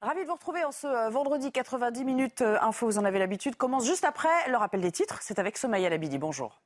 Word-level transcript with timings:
Ravi 0.00 0.22
de 0.22 0.28
vous 0.28 0.34
retrouver 0.34 0.62
en 0.62 0.70
ce 0.70 0.86
euh, 0.86 1.10
vendredi 1.10 1.50
90 1.50 2.04
minutes 2.04 2.42
euh, 2.42 2.56
info, 2.62 2.86
vous 2.86 2.98
en 2.98 3.04
avez 3.04 3.18
l'habitude. 3.18 3.56
Commence 3.56 3.84
juste 3.84 4.04
après 4.04 4.28
le 4.48 4.56
rappel 4.56 4.80
des 4.80 4.92
titres. 4.92 5.18
C'est 5.22 5.40
avec 5.40 5.58
Somaya 5.58 5.88
Labidi. 5.88 6.18
Bonjour. 6.18 6.60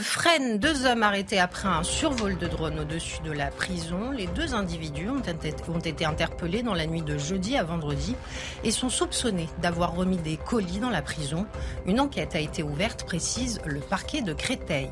Freine 0.00 0.58
deux 0.58 0.86
hommes 0.86 1.02
arrêtés 1.02 1.38
après 1.38 1.68
un 1.68 1.82
survol 1.82 2.38
de 2.38 2.46
drone 2.46 2.78
au-dessus 2.80 3.20
de 3.22 3.32
la 3.32 3.50
prison. 3.50 4.10
Les 4.10 4.26
deux 4.28 4.54
individus 4.54 5.10
ont 5.10 5.78
été 5.78 6.04
interpellés 6.06 6.62
dans 6.62 6.74
la 6.74 6.86
nuit 6.86 7.02
de 7.02 7.18
jeudi 7.18 7.58
à 7.58 7.64
vendredi 7.64 8.16
et 8.64 8.70
sont 8.70 8.90
soupçonnés 8.90 9.48
d'avoir 9.60 9.94
remis 9.94 10.18
des 10.18 10.38
colis 10.38 10.78
dans 10.78 10.90
la 10.90 11.02
prison. 11.02 11.46
Une 11.84 12.00
enquête 12.00 12.34
a 12.34 12.40
été 12.40 12.62
ouverte, 12.62 13.04
précise 13.04 13.60
le 13.66 13.80
parquet 13.80 14.22
de 14.22 14.32
Créteil. 14.32 14.90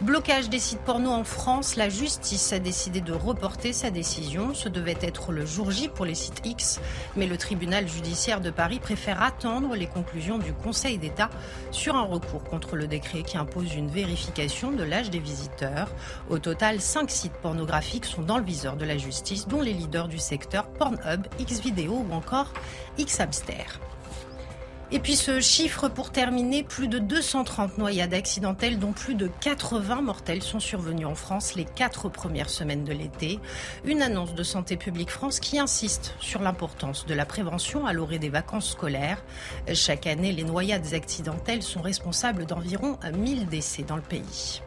Blocage 0.00 0.48
des 0.48 0.58
sites 0.58 0.80
porno 0.80 1.10
en 1.10 1.24
France, 1.24 1.76
la 1.76 1.90
justice 1.90 2.54
a 2.54 2.58
décidé 2.58 3.02
de 3.02 3.12
reporter 3.12 3.74
sa 3.74 3.90
décision. 3.90 4.54
Ce 4.54 4.70
devait 4.70 4.96
être 5.02 5.30
le 5.30 5.44
jour 5.44 5.70
J 5.70 5.88
pour 5.88 6.06
les 6.06 6.14
sites 6.14 6.40
X, 6.42 6.80
mais 7.16 7.26
le 7.26 7.36
tribunal 7.36 7.86
judiciaire 7.86 8.40
de 8.40 8.48
Paris 8.48 8.78
préfère 8.80 9.22
attendre 9.22 9.76
les 9.76 9.86
conclusions 9.86 10.38
du 10.38 10.54
Conseil 10.54 10.96
d'État 10.96 11.28
sur 11.70 11.96
un 11.96 12.04
recours 12.04 12.44
contre 12.44 12.76
le 12.76 12.86
décret 12.86 13.24
qui 13.24 13.36
impose 13.36 13.74
une 13.74 13.90
vérification 13.90 14.72
de 14.72 14.84
l'âge 14.84 15.10
des 15.10 15.18
visiteurs. 15.18 15.90
Au 16.30 16.38
total, 16.38 16.80
cinq 16.80 17.10
sites 17.10 17.36
pornographiques 17.42 18.06
sont 18.06 18.22
dans 18.22 18.38
le 18.38 18.44
viseur 18.44 18.76
de 18.76 18.86
la 18.86 18.96
justice, 18.96 19.48
dont 19.48 19.60
les 19.60 19.74
leaders 19.74 20.08
du 20.08 20.18
secteur 20.18 20.70
Pornhub, 20.70 21.26
Xvideo 21.38 22.06
ou 22.08 22.14
encore 22.14 22.54
Xhamster. 22.98 23.78
Et 24.92 24.98
puis 24.98 25.14
ce 25.14 25.38
chiffre 25.38 25.88
pour 25.88 26.10
terminer, 26.10 26.64
plus 26.64 26.88
de 26.88 26.98
230 26.98 27.78
noyades 27.78 28.12
accidentelles 28.12 28.80
dont 28.80 28.90
plus 28.90 29.14
de 29.14 29.30
80 29.40 30.02
mortels 30.02 30.42
sont 30.42 30.58
survenus 30.58 31.06
en 31.06 31.14
France 31.14 31.54
les 31.54 31.64
quatre 31.64 32.08
premières 32.08 32.50
semaines 32.50 32.82
de 32.82 32.92
l'été. 32.92 33.38
Une 33.84 34.02
annonce 34.02 34.34
de 34.34 34.42
Santé 34.42 34.76
publique 34.76 35.10
France 35.10 35.38
qui 35.38 35.60
insiste 35.60 36.14
sur 36.18 36.42
l'importance 36.42 37.06
de 37.06 37.14
la 37.14 37.24
prévention 37.24 37.86
à 37.86 37.92
l'orée 37.92 38.18
des 38.18 38.30
vacances 38.30 38.70
scolaires. 38.70 39.22
Chaque 39.74 40.08
année, 40.08 40.32
les 40.32 40.44
noyades 40.44 40.92
accidentelles 40.92 41.62
sont 41.62 41.82
responsables 41.82 42.44
d'environ 42.44 42.98
1000 43.16 43.46
décès 43.46 43.84
dans 43.84 43.96
le 43.96 44.02
pays. 44.02 44.60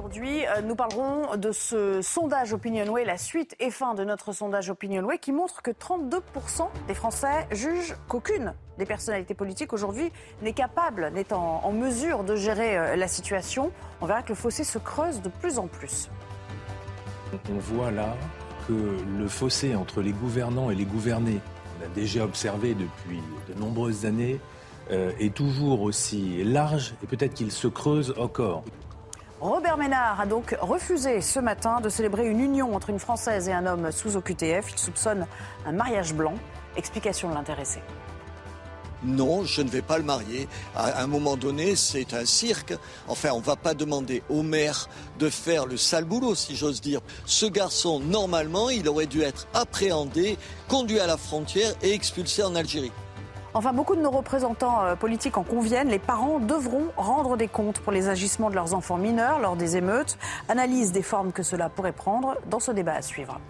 Aujourd'hui, 0.00 0.46
euh, 0.46 0.62
nous 0.62 0.76
parlerons 0.76 1.36
de 1.36 1.52
ce 1.52 2.00
sondage 2.00 2.54
Opinionway, 2.54 3.04
la 3.04 3.18
suite 3.18 3.54
et 3.60 3.70
fin 3.70 3.92
de 3.92 4.02
notre 4.02 4.32
sondage 4.32 4.70
Opinionway, 4.70 5.18
qui 5.18 5.30
montre 5.30 5.60
que 5.60 5.70
32% 5.70 6.68
des 6.88 6.94
Français 6.94 7.46
jugent 7.50 7.94
qu'aucune 8.08 8.54
des 8.78 8.86
personnalités 8.86 9.34
politiques 9.34 9.74
aujourd'hui 9.74 10.10
n'est 10.40 10.54
capable, 10.54 11.10
n'est 11.12 11.34
en, 11.34 11.70
mesure 11.72 12.24
de 12.24 12.34
gérer 12.34 12.78
euh, 12.78 12.96
la 12.96 13.08
situation. 13.08 13.72
On 14.00 14.06
verra 14.06 14.22
que 14.22 14.30
le 14.30 14.36
fossé 14.36 14.64
se 14.64 14.78
creuse 14.78 15.20
de 15.20 15.28
plus 15.28 15.58
en 15.58 15.66
plus. 15.66 16.08
On 17.50 17.58
voit 17.58 17.90
là 17.90 18.16
que 18.68 18.72
le 19.18 19.28
fossé 19.28 19.74
entre 19.74 20.00
les 20.00 20.12
gouvernants 20.12 20.70
et 20.70 20.76
les 20.76 20.86
gouvernés, 20.86 21.40
on 21.78 21.84
a 21.84 21.88
déjà 21.94 22.24
observé 22.24 22.72
depuis 22.72 23.20
de 23.50 23.60
nombreuses 23.60 24.06
années, 24.06 24.40
euh, 24.92 25.12
est 25.20 25.34
toujours 25.34 25.82
aussi 25.82 26.42
large 26.42 26.94
et 27.02 27.06
peut-être 27.06 27.34
qu'il 27.34 27.52
se 27.52 27.68
creuse 27.68 28.14
encore. 28.16 28.64
Robert 29.40 29.78
Ménard 29.78 30.20
a 30.20 30.26
donc 30.26 30.54
refusé 30.60 31.22
ce 31.22 31.40
matin 31.40 31.80
de 31.80 31.88
célébrer 31.88 32.26
une 32.26 32.40
union 32.40 32.74
entre 32.76 32.90
une 32.90 32.98
Française 32.98 33.48
et 33.48 33.52
un 33.54 33.64
homme 33.64 33.90
sous 33.90 34.16
OQTF. 34.16 34.70
Il 34.70 34.78
soupçonne 34.78 35.26
un 35.64 35.72
mariage 35.72 36.12
blanc. 36.12 36.34
Explication 36.76 37.30
de 37.30 37.34
l'intéressé. 37.34 37.80
Non, 39.02 39.44
je 39.44 39.62
ne 39.62 39.70
vais 39.70 39.80
pas 39.80 39.96
le 39.96 40.04
marier. 40.04 40.46
À 40.76 41.02
un 41.02 41.06
moment 41.06 41.38
donné, 41.38 41.74
c'est 41.74 42.12
un 42.12 42.26
cirque. 42.26 42.74
Enfin, 43.08 43.30
on 43.32 43.38
ne 43.38 43.44
va 43.44 43.56
pas 43.56 43.72
demander 43.72 44.22
au 44.28 44.42
maire 44.42 44.90
de 45.18 45.30
faire 45.30 45.64
le 45.64 45.78
sale 45.78 46.04
boulot, 46.04 46.34
si 46.34 46.54
j'ose 46.54 46.82
dire. 46.82 47.00
Ce 47.24 47.46
garçon, 47.46 47.98
normalement, 47.98 48.68
il 48.68 48.90
aurait 48.90 49.06
dû 49.06 49.22
être 49.22 49.48
appréhendé, 49.54 50.36
conduit 50.68 51.00
à 51.00 51.06
la 51.06 51.16
frontière 51.16 51.72
et 51.80 51.94
expulsé 51.94 52.42
en 52.42 52.54
Algérie. 52.54 52.92
Enfin, 53.52 53.72
beaucoup 53.72 53.96
de 53.96 54.00
nos 54.00 54.10
représentants 54.10 54.84
euh, 54.84 54.94
politiques 54.94 55.36
en 55.36 55.42
conviennent. 55.42 55.88
Les 55.88 55.98
parents 55.98 56.38
devront 56.38 56.86
rendre 56.96 57.36
des 57.36 57.48
comptes 57.48 57.80
pour 57.80 57.92
les 57.92 58.08
agissements 58.08 58.48
de 58.48 58.54
leurs 58.54 58.74
enfants 58.74 58.96
mineurs 58.96 59.40
lors 59.40 59.56
des 59.56 59.76
émeutes. 59.76 60.18
Analyse 60.48 60.92
des 60.92 61.02
formes 61.02 61.32
que 61.32 61.42
cela 61.42 61.68
pourrait 61.68 61.92
prendre 61.92 62.36
dans 62.48 62.60
ce 62.60 62.70
débat 62.70 62.94
à 62.94 63.02
suivre. 63.02 63.40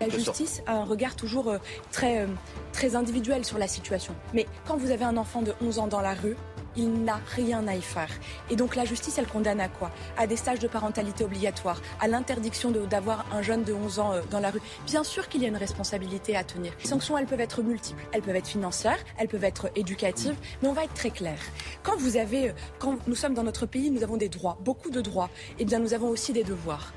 La 0.00 0.08
justice 0.08 0.62
a 0.66 0.72
un 0.72 0.84
regard 0.84 1.14
toujours 1.14 1.48
euh, 1.48 1.58
très, 1.92 2.22
euh, 2.22 2.26
très 2.72 2.96
individuel 2.96 3.44
sur 3.44 3.58
la 3.58 3.68
situation. 3.68 4.14
Mais 4.32 4.46
quand 4.66 4.76
vous 4.76 4.90
avez 4.90 5.04
un 5.04 5.16
enfant 5.16 5.42
de 5.42 5.54
11 5.62 5.78
ans 5.78 5.86
dans 5.86 6.00
la 6.00 6.14
rue, 6.14 6.36
il 6.76 7.04
n'a 7.04 7.20
rien 7.34 7.66
à 7.68 7.74
y 7.74 7.82
faire. 7.82 8.08
Et 8.50 8.56
donc 8.56 8.76
la 8.76 8.84
justice, 8.84 9.18
elle 9.18 9.26
condamne 9.26 9.60
à 9.60 9.68
quoi? 9.68 9.90
À 10.16 10.26
des 10.26 10.36
stages 10.36 10.58
de 10.58 10.68
parentalité 10.68 11.24
obligatoire, 11.24 11.80
à 12.00 12.08
l'interdiction 12.08 12.70
d'avoir 12.70 13.26
un 13.32 13.42
jeune 13.42 13.64
de 13.64 13.72
11 13.72 13.98
ans 13.98 14.12
euh, 14.12 14.20
dans 14.30 14.40
la 14.40 14.50
rue. 14.50 14.60
Bien 14.86 15.04
sûr 15.04 15.28
qu'il 15.28 15.42
y 15.42 15.44
a 15.44 15.48
une 15.48 15.56
responsabilité 15.56 16.36
à 16.36 16.44
tenir. 16.44 16.72
Les 16.82 16.88
sanctions, 16.88 17.16
elles 17.18 17.26
peuvent 17.26 17.40
être 17.40 17.62
multiples. 17.62 18.02
Elles 18.12 18.22
peuvent 18.22 18.36
être 18.36 18.48
financières, 18.48 18.98
elles 19.18 19.28
peuvent 19.28 19.44
être 19.44 19.70
éducatives, 19.76 20.36
mais 20.62 20.68
on 20.68 20.72
va 20.72 20.84
être 20.84 20.94
très 20.94 21.10
clair. 21.10 21.38
Quand 21.82 21.96
vous 21.96 22.16
avez, 22.16 22.50
euh, 22.50 22.52
quand 22.78 23.06
nous 23.06 23.14
sommes 23.14 23.34
dans 23.34 23.44
notre 23.44 23.66
pays, 23.66 23.90
nous 23.90 24.02
avons 24.02 24.16
des 24.16 24.28
droits, 24.28 24.58
beaucoup 24.60 24.90
de 24.90 25.00
droits. 25.00 25.30
Eh 25.58 25.64
bien, 25.64 25.78
nous 25.78 25.94
avons 25.94 26.08
aussi 26.08 26.32
des 26.32 26.44
devoirs. 26.44 26.92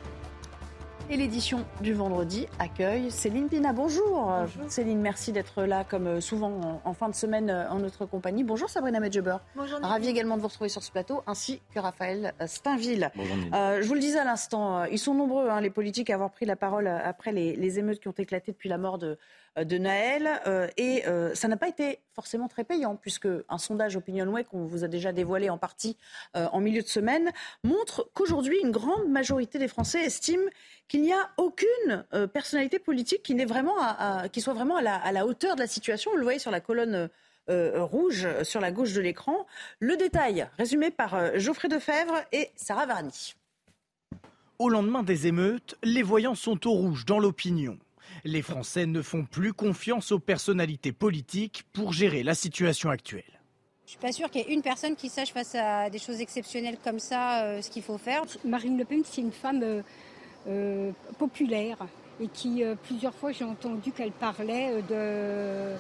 Et 1.09 1.15
l'édition 1.15 1.65
du 1.79 1.93
vendredi 1.93 2.47
accueille 2.59 3.11
Céline 3.11 3.47
Pina. 3.47 3.71
Bonjour. 3.71 4.29
Céline, 4.67 4.99
merci 4.99 5.31
d'être 5.31 5.63
là 5.63 5.85
comme 5.85 6.05
euh, 6.05 6.19
souvent 6.19 6.81
en, 6.83 6.93
fin 6.93 7.07
de 7.07 7.15
semaine 7.15 7.49
euh, 7.49 7.69
en 7.69 7.79
notre 7.79 8.05
compagnie. 8.05 8.43
Bonjour 8.43 8.69
Sabrina 8.69 8.99
Medjeber. 8.99 9.37
Bonjour. 9.55 9.79
Ravi 9.81 10.09
également 10.09 10.35
de 10.35 10.41
vous 10.41 10.49
retrouver 10.49 10.67
sur 10.67 10.83
ce 10.83 10.91
plateau, 10.91 11.23
ainsi 11.25 11.61
que 11.73 11.79
Raphaël 11.79 12.33
Steinville. 12.45 13.09
Euh, 13.53 13.81
je 13.81 13.87
vous 13.87 13.93
le 13.93 14.01
disais 14.01 14.19
à 14.19 14.25
l'instant, 14.25 14.83
ils 14.83 14.99
sont 14.99 15.13
nombreux, 15.13 15.47
hein, 15.47 15.61
les 15.61 15.69
politiques, 15.69 16.09
à 16.09 16.15
avoir 16.15 16.29
pris 16.29 16.45
la 16.45 16.57
parole 16.57 16.87
après 16.87 17.31
les, 17.31 17.79
émeutes 17.79 18.01
qui 18.01 18.09
ont 18.09 18.15
éclaté 18.17 18.51
depuis 18.51 18.67
la 18.67 18.77
mort 18.77 18.97
de, 18.97 19.17
de 19.57 19.77
Naël. 19.77 20.29
et 20.77 21.03
ça 21.33 21.47
n'a 21.47 21.57
pas 21.57 21.67
été 21.67 21.99
forcément 22.13 22.47
très 22.47 22.63
payant, 22.63 22.95
puisque 22.95 23.27
un 23.49 23.57
sondage 23.57 23.95
Opinionway 23.95 24.43
qu'on 24.43 24.65
vous 24.65 24.83
a 24.83 24.87
déjà 24.87 25.11
dévoilé 25.11 25.49
en 25.49 25.57
partie 25.57 25.97
en 26.33 26.59
milieu 26.59 26.81
de 26.81 26.87
semaine 26.87 27.31
montre 27.63 28.09
qu'aujourd'hui, 28.13 28.57
une 28.63 28.71
grande 28.71 29.09
majorité 29.09 29.59
des 29.59 29.67
Français 29.67 30.03
estiment 30.03 30.49
qu'il 30.87 31.01
n'y 31.01 31.13
a 31.13 31.29
aucune 31.37 32.05
euh, 32.13 32.27
personnalité 32.27 32.79
politique 32.79 33.23
qui, 33.23 33.35
vraiment 33.45 33.75
soit 34.37 34.53
vraiment 34.53 34.77
à 34.77 35.11
la, 35.11 35.25
hauteur 35.25 35.55
de 35.55 35.61
la 35.61 35.67
situation. 35.67 36.11
Vous 36.11 36.17
le 36.17 36.23
voyez 36.23 36.39
sur 36.39 36.51
la 36.51 36.59
colonne 36.59 37.09
euh, 37.49 37.83
rouge 37.83 38.27
sur 38.43 38.59
la 38.59 38.71
gauche 38.71 38.93
de 38.93 39.01
l'écran. 39.01 39.45
Le 39.79 39.95
détail 39.95 40.47
résumé 40.57 40.91
par 40.91 41.15
euh, 41.15 41.31
Geoffrey 41.35 41.67
Defebvre 41.67 42.15
et 42.31 42.49
Sarah 42.55 42.85
Varny. 42.85 43.35
Au 44.59 44.69
lendemain 44.69 45.03
des 45.03 45.27
émeutes, 45.27 45.75
les 45.83 46.01
voyants 46.01 46.35
sont 46.35 46.67
au 46.67 46.71
rouge 46.71 47.05
dans 47.05 47.19
l'opinion. 47.19 47.77
Les 48.23 48.41
Français 48.41 48.85
ne 48.85 49.01
font 49.01 49.25
plus 49.25 49.53
confiance 49.53 50.11
aux 50.11 50.19
personnalités 50.19 50.91
politiques 50.91 51.63
pour 51.73 51.93
gérer 51.93 52.23
la 52.23 52.35
situation 52.35 52.89
actuelle. 52.89 53.23
Je 53.85 53.91
suis 53.91 53.99
pas 53.99 54.11
sûre 54.11 54.29
qu'il 54.29 54.41
y 54.41 54.51
ait 54.51 54.53
une 54.53 54.61
personne 54.61 54.95
qui 54.95 55.07
sache 55.07 55.31
face 55.31 55.55
à 55.55 55.89
des 55.89 55.99
choses 55.99 56.19
exceptionnelles 56.19 56.77
comme 56.83 56.99
ça 56.99 57.61
ce 57.61 57.69
qu'il 57.69 57.83
faut 57.83 57.97
faire. 57.97 58.23
Marine 58.43 58.77
Le 58.77 58.83
Pen, 58.83 59.01
c'est 59.05 59.21
une 59.21 59.31
femme 59.31 59.83
euh, 60.47 60.91
populaire 61.17 61.77
et 62.21 62.27
qui, 62.29 62.63
euh, 62.63 62.75
plusieurs 62.81 63.13
fois, 63.13 63.33
j'ai 63.33 63.43
entendu 63.43 63.91
qu'elle 63.91 64.13
parlait 64.13 64.81
de, 64.89 65.75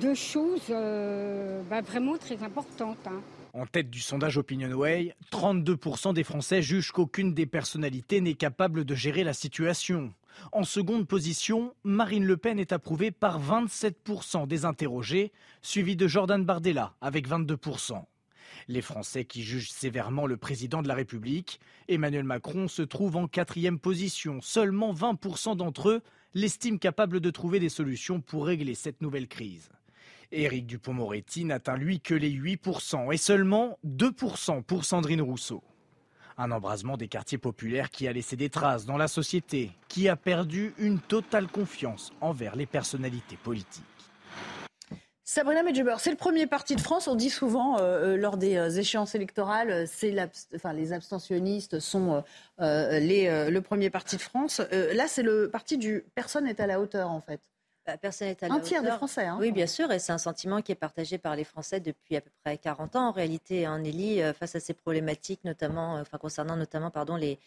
de 0.00 0.14
choses 0.14 0.66
euh, 0.70 1.60
bah, 1.68 1.80
vraiment 1.80 2.16
très 2.16 2.40
importantes. 2.44 2.98
Hein. 3.06 3.20
En 3.54 3.66
tête 3.66 3.90
du 3.90 3.98
sondage 3.98 4.38
OpinionWay, 4.38 5.14
32% 5.32 6.14
des 6.14 6.22
Français 6.22 6.62
jugent 6.62 6.92
qu'aucune 6.92 7.34
des 7.34 7.44
personnalités 7.44 8.20
n'est 8.20 8.34
capable 8.34 8.84
de 8.84 8.94
gérer 8.94 9.24
la 9.24 9.34
situation. 9.34 10.12
En 10.52 10.64
seconde 10.64 11.06
position, 11.06 11.74
Marine 11.84 12.24
Le 12.24 12.36
Pen 12.36 12.58
est 12.58 12.72
approuvée 12.72 13.10
par 13.10 13.40
27% 13.40 14.46
des 14.46 14.64
interrogés, 14.64 15.32
suivi 15.60 15.96
de 15.96 16.06
Jordan 16.06 16.44
Bardella 16.44 16.94
avec 17.00 17.28
22%. 17.28 18.04
Les 18.68 18.82
Français 18.82 19.24
qui 19.24 19.42
jugent 19.42 19.70
sévèrement 19.70 20.26
le 20.26 20.36
président 20.36 20.82
de 20.82 20.88
la 20.88 20.94
République, 20.94 21.60
Emmanuel 21.88 22.24
Macron, 22.24 22.68
se 22.68 22.82
trouve 22.82 23.16
en 23.16 23.26
quatrième 23.26 23.78
position. 23.78 24.40
Seulement 24.40 24.92
20% 24.92 25.56
d'entre 25.56 25.88
eux 25.88 26.02
l'estiment 26.34 26.78
capable 26.78 27.20
de 27.20 27.30
trouver 27.30 27.60
des 27.60 27.68
solutions 27.68 28.20
pour 28.20 28.46
régler 28.46 28.74
cette 28.74 29.02
nouvelle 29.02 29.28
crise. 29.28 29.70
Éric 30.30 30.66
Dupont-Moretti 30.66 31.44
n'atteint 31.44 31.76
lui 31.76 32.00
que 32.00 32.14
les 32.14 32.30
8% 32.30 33.12
et 33.12 33.18
seulement 33.18 33.78
2% 33.86 34.62
pour 34.62 34.84
Sandrine 34.84 35.20
Rousseau. 35.20 35.62
Un 36.42 36.50
embrasement 36.50 36.96
des 36.96 37.06
quartiers 37.06 37.38
populaires 37.38 37.88
qui 37.88 38.08
a 38.08 38.12
laissé 38.12 38.34
des 38.34 38.50
traces 38.50 38.84
dans 38.84 38.96
la 38.96 39.06
société, 39.06 39.70
qui 39.86 40.08
a 40.08 40.16
perdu 40.16 40.74
une 40.76 40.98
totale 40.98 41.46
confiance 41.46 42.12
envers 42.20 42.56
les 42.56 42.66
personnalités 42.66 43.36
politiques. 43.36 43.84
Sabrina 45.22 45.62
Medjeber, 45.62 45.94
c'est 46.00 46.10
le 46.10 46.16
premier 46.16 46.48
parti 46.48 46.74
de 46.74 46.80
France. 46.80 47.06
On 47.06 47.14
dit 47.14 47.30
souvent 47.30 47.78
euh, 47.78 48.14
euh, 48.14 48.16
lors 48.16 48.36
des 48.36 48.56
euh, 48.56 48.70
échéances 48.70 49.14
électorales, 49.14 49.86
les 50.02 50.92
abstentionnistes 50.92 51.78
sont 51.78 52.24
le 52.58 53.58
premier 53.60 53.88
parti 53.88 54.16
de 54.16 54.22
France. 54.22 54.60
là, 54.70 55.06
c'est 55.06 55.22
le 55.22 55.48
parti 55.48 55.78
du 55.78 56.04
personne 56.16 56.46
n'est 56.46 56.60
à 56.60 56.66
la 56.66 56.80
hauteur 56.80 57.08
en 57.08 57.20
fait. 57.20 57.51
Bah, 57.86 57.96
personne 57.96 58.28
n'est 58.28 58.44
à 58.44 58.48
la 58.48 58.54
un 58.54 58.60
tiers 58.60 58.82
des 58.82 58.90
Français. 58.90 59.26
Hein. 59.26 59.38
oui, 59.40 59.50
bien 59.50 59.66
sûr, 59.66 59.90
et 59.90 59.98
c'est 59.98 60.12
un 60.12 60.18
sentiment 60.18 60.62
qui 60.62 60.72
est 60.72 60.76
partagé 60.76 61.18
par 61.18 61.34
les 61.34 61.44
Français 61.44 61.80
depuis 61.80 62.16
à 62.16 62.20
peu 62.20 62.30
près 62.44 62.56
40 62.58 62.96
ans. 62.96 63.08
En 63.08 63.12
réalité, 63.12 63.66
un 63.66 63.72
hein, 63.72 63.78
Nelly, 63.80 64.20
face 64.38 64.54
à 64.54 64.60
ces 64.60 64.74
problématiques, 64.74 65.42
notamment, 65.44 65.94
enfin 65.94 66.18
concernant 66.18 66.56
notamment, 66.56 66.90
pardon, 66.90 67.16
les 67.16 67.38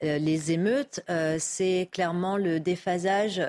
les 0.00 0.50
émeutes, 0.50 1.00
c'est 1.38 1.88
clairement 1.92 2.36
le 2.36 2.58
déphasage 2.58 3.40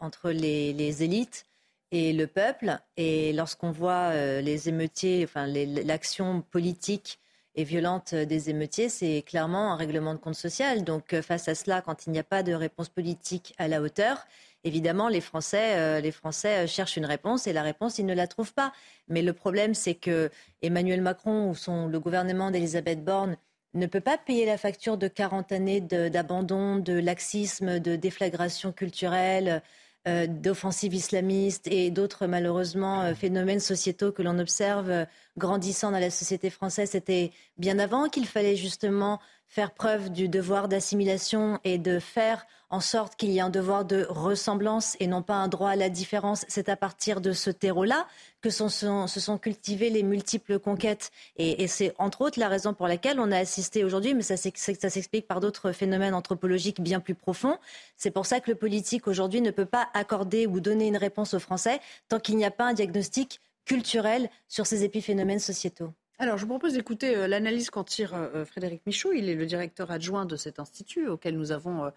entre 0.00 0.30
les, 0.30 0.72
les 0.72 1.04
élites 1.04 1.46
et 1.90 2.12
le 2.12 2.26
peuple. 2.26 2.78
Et 2.96 3.32
lorsqu'on 3.32 3.70
voit 3.70 4.12
euh, 4.12 4.40
les 4.40 4.68
émeutiers, 4.68 5.24
enfin 5.24 5.46
l'action 5.46 6.42
politique 6.42 7.18
et 7.56 7.64
violente 7.64 8.14
des 8.14 8.50
émeutiers, 8.50 8.88
c'est 8.88 9.22
clairement 9.22 9.72
un 9.72 9.76
règlement 9.76 10.14
de 10.14 10.18
compte 10.18 10.36
social. 10.36 10.84
Donc 10.84 11.12
euh, 11.12 11.22
face 11.22 11.48
à 11.48 11.54
cela, 11.54 11.82
quand 11.82 12.06
il 12.06 12.12
n'y 12.12 12.18
a 12.18 12.24
pas 12.24 12.42
de 12.42 12.52
réponse 12.52 12.88
politique 12.88 13.54
à 13.58 13.68
la 13.68 13.82
hauteur, 13.82 14.26
évidemment 14.64 15.08
les 15.08 15.20
Français, 15.20 15.76
euh, 15.76 16.00
les 16.00 16.12
Français 16.12 16.66
cherchent 16.66 16.96
une 16.96 17.06
réponse 17.06 17.46
et 17.46 17.52
la 17.52 17.62
réponse 17.62 17.98
ils 17.98 18.06
ne 18.06 18.14
la 18.14 18.26
trouvent 18.26 18.54
pas. 18.54 18.72
Mais 19.08 19.22
le 19.22 19.32
problème, 19.32 19.74
c'est 19.74 19.94
que 19.94 20.30
Emmanuel 20.62 21.02
Macron 21.02 21.50
ou 21.50 21.54
son, 21.54 21.86
le 21.86 22.00
gouvernement 22.00 22.50
d'Elisabeth 22.50 23.04
Borne 23.04 23.36
ne 23.74 23.86
peut 23.86 24.00
pas 24.00 24.18
payer 24.18 24.46
la 24.46 24.58
facture 24.58 24.96
de 24.98 25.08
40 25.08 25.52
années 25.52 25.80
d'abandon, 25.80 26.76
de 26.76 26.94
laxisme, 26.94 27.78
de 27.78 27.96
déflagration 27.96 28.72
culturelle, 28.72 29.62
euh, 30.08 30.26
d'offensives 30.26 30.94
islamistes 30.94 31.66
et 31.66 31.90
d'autres 31.90 32.26
malheureusement 32.26 33.02
euh, 33.02 33.14
phénomènes 33.14 33.60
sociétaux 33.60 34.12
que 34.12 34.22
l'on 34.22 34.38
observe 34.38 34.88
euh, 34.88 35.04
grandissant 35.36 35.90
dans 35.90 35.98
la 35.98 36.08
société 36.08 36.48
française. 36.48 36.92
C'était 36.92 37.32
bien 37.58 37.78
avant 37.78 38.08
qu'il 38.08 38.26
fallait 38.26 38.56
justement 38.56 39.20
faire 39.50 39.72
preuve 39.72 40.10
du 40.10 40.28
devoir 40.28 40.68
d'assimilation 40.68 41.58
et 41.64 41.76
de 41.76 41.98
faire 41.98 42.46
en 42.72 42.78
sorte 42.78 43.16
qu'il 43.16 43.30
y 43.30 43.38
ait 43.38 43.40
un 43.40 43.50
devoir 43.50 43.84
de 43.84 44.06
ressemblance 44.08 44.96
et 45.00 45.08
non 45.08 45.22
pas 45.22 45.34
un 45.34 45.48
droit 45.48 45.70
à 45.70 45.76
la 45.76 45.88
différence. 45.88 46.44
C'est 46.46 46.68
à 46.68 46.76
partir 46.76 47.20
de 47.20 47.32
ce 47.32 47.50
terreau-là 47.50 48.06
que 48.42 48.48
se 48.48 48.68
sont 48.68 49.38
cultivées 49.38 49.90
les 49.90 50.04
multiples 50.04 50.60
conquêtes. 50.60 51.10
Et, 51.36 51.66
c'est 51.66 51.92
entre 51.98 52.22
autres 52.22 52.38
la 52.38 52.48
raison 52.48 52.72
pour 52.72 52.86
laquelle 52.86 53.18
on 53.18 53.32
a 53.32 53.38
assisté 53.38 53.82
aujourd'hui, 53.82 54.14
mais 54.14 54.22
ça, 54.22 54.36
s'explique 54.36 55.26
par 55.26 55.40
d'autres 55.40 55.72
phénomènes 55.72 56.14
anthropologiques 56.14 56.80
bien 56.80 57.00
plus 57.00 57.16
profonds. 57.16 57.58
C'est 57.96 58.12
pour 58.12 58.26
ça 58.26 58.38
que 58.38 58.52
le 58.52 58.56
politique 58.56 59.08
aujourd'hui 59.08 59.40
ne 59.40 59.50
peut 59.50 59.66
pas 59.66 59.88
accorder 59.92 60.46
ou 60.46 60.60
donner 60.60 60.86
une 60.86 60.96
réponse 60.96 61.34
aux 61.34 61.40
Français 61.40 61.80
tant 62.08 62.20
qu'il 62.20 62.36
n'y 62.36 62.44
a 62.44 62.52
pas 62.52 62.66
un 62.66 62.72
diagnostic 62.72 63.40
culturel 63.64 64.30
sur 64.46 64.66
ces 64.66 64.84
épiphénomènes 64.84 65.40
sociétaux. 65.40 65.92
Alors, 66.20 66.36
je 66.36 66.42
vous 66.42 66.48
propose 66.48 66.74
d'écouter 66.74 67.16
euh, 67.16 67.26
l'analyse 67.26 67.70
qu'en 67.70 67.82
tire 67.82 68.14
euh, 68.14 68.28
euh, 68.34 68.44
Frédéric 68.44 68.82
Michaud. 68.84 69.12
Il 69.12 69.30
est 69.30 69.34
le 69.34 69.46
directeur 69.46 69.90
adjoint 69.90 70.26
de 70.26 70.36
cet 70.36 70.58
institut 70.58 71.08
auquel 71.08 71.34
nous 71.34 71.50
avons 71.50 71.90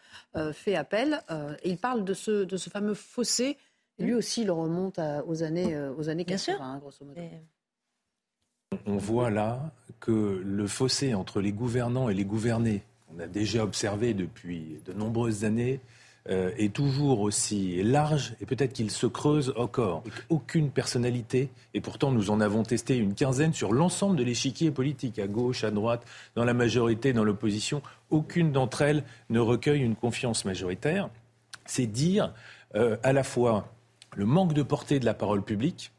fait 0.53 0.75
appel. 0.75 1.21
il 1.65 1.77
parle 1.77 2.05
de 2.05 2.13
ce, 2.13 2.45
de 2.45 2.57
ce 2.57 2.69
fameux 2.69 2.93
fossé. 2.93 3.57
lui 3.99 4.13
aussi, 4.13 4.43
il 4.43 4.51
remonte 4.51 4.99
aux, 5.27 5.43
années, 5.43 5.77
aux 5.97 6.09
années 6.09 6.25
80, 6.25 6.57
hein, 6.59 6.77
grosso 6.79 7.05
modo. 7.05 7.21
On 8.85 8.97
voit 8.97 9.29
là 9.29 9.71
que 9.99 10.41
le 10.43 10.67
fossé 10.67 11.13
entre 11.13 11.41
les 11.41 11.51
gouvernants 11.51 12.09
et 12.09 12.13
les 12.13 12.25
gouvernés, 12.25 12.83
on 13.13 13.19
a 13.19 13.27
déjà 13.27 13.63
observé 13.63 14.13
depuis 14.13 14.81
de 14.85 14.93
nombreuses 14.93 15.43
années, 15.43 15.81
euh, 16.29 16.51
est 16.57 16.73
toujours 16.73 17.19
aussi 17.19 17.83
large 17.83 18.35
et 18.39 18.45
peut-être 18.45 18.71
qu'il 18.71 18.91
se 18.91 19.07
creuse 19.07 19.53
encore. 19.57 20.03
Aucune 20.29 20.69
personnalité, 20.69 21.49
et 21.73 21.81
pourtant 21.81 22.13
nous 22.13 22.29
en 22.29 22.39
avons 22.39 22.63
testé 22.63 22.95
une 22.95 23.13
quinzaine 23.13 23.53
sur 23.53 23.73
l'ensemble 23.73 24.15
de 24.15 24.23
l'échiquier 24.23 24.71
politique, 24.71 25.19
à 25.19 25.27
gauche, 25.27 25.65
à 25.65 25.71
droite, 25.71 26.05
dans 26.35 26.45
la 26.45 26.53
majorité, 26.53 27.11
dans 27.11 27.25
l'opposition, 27.25 27.81
aucune 28.09 28.53
d'entre 28.53 28.83
elles 28.83 29.03
ne 29.29 29.39
recueille 29.41 29.81
une 29.81 29.97
confiance 29.97 30.45
majoritaire. 30.45 31.09
C'est 31.65 31.87
dire 31.87 32.33
euh, 32.75 32.95
à 33.03 33.11
la 33.11 33.23
fois 33.23 33.73
le 34.15 34.25
manque 34.25 34.53
de 34.53 34.63
portée 34.63 34.99
de 34.99 35.05
la 35.05 35.13
parole 35.13 35.43
publique, 35.43 35.91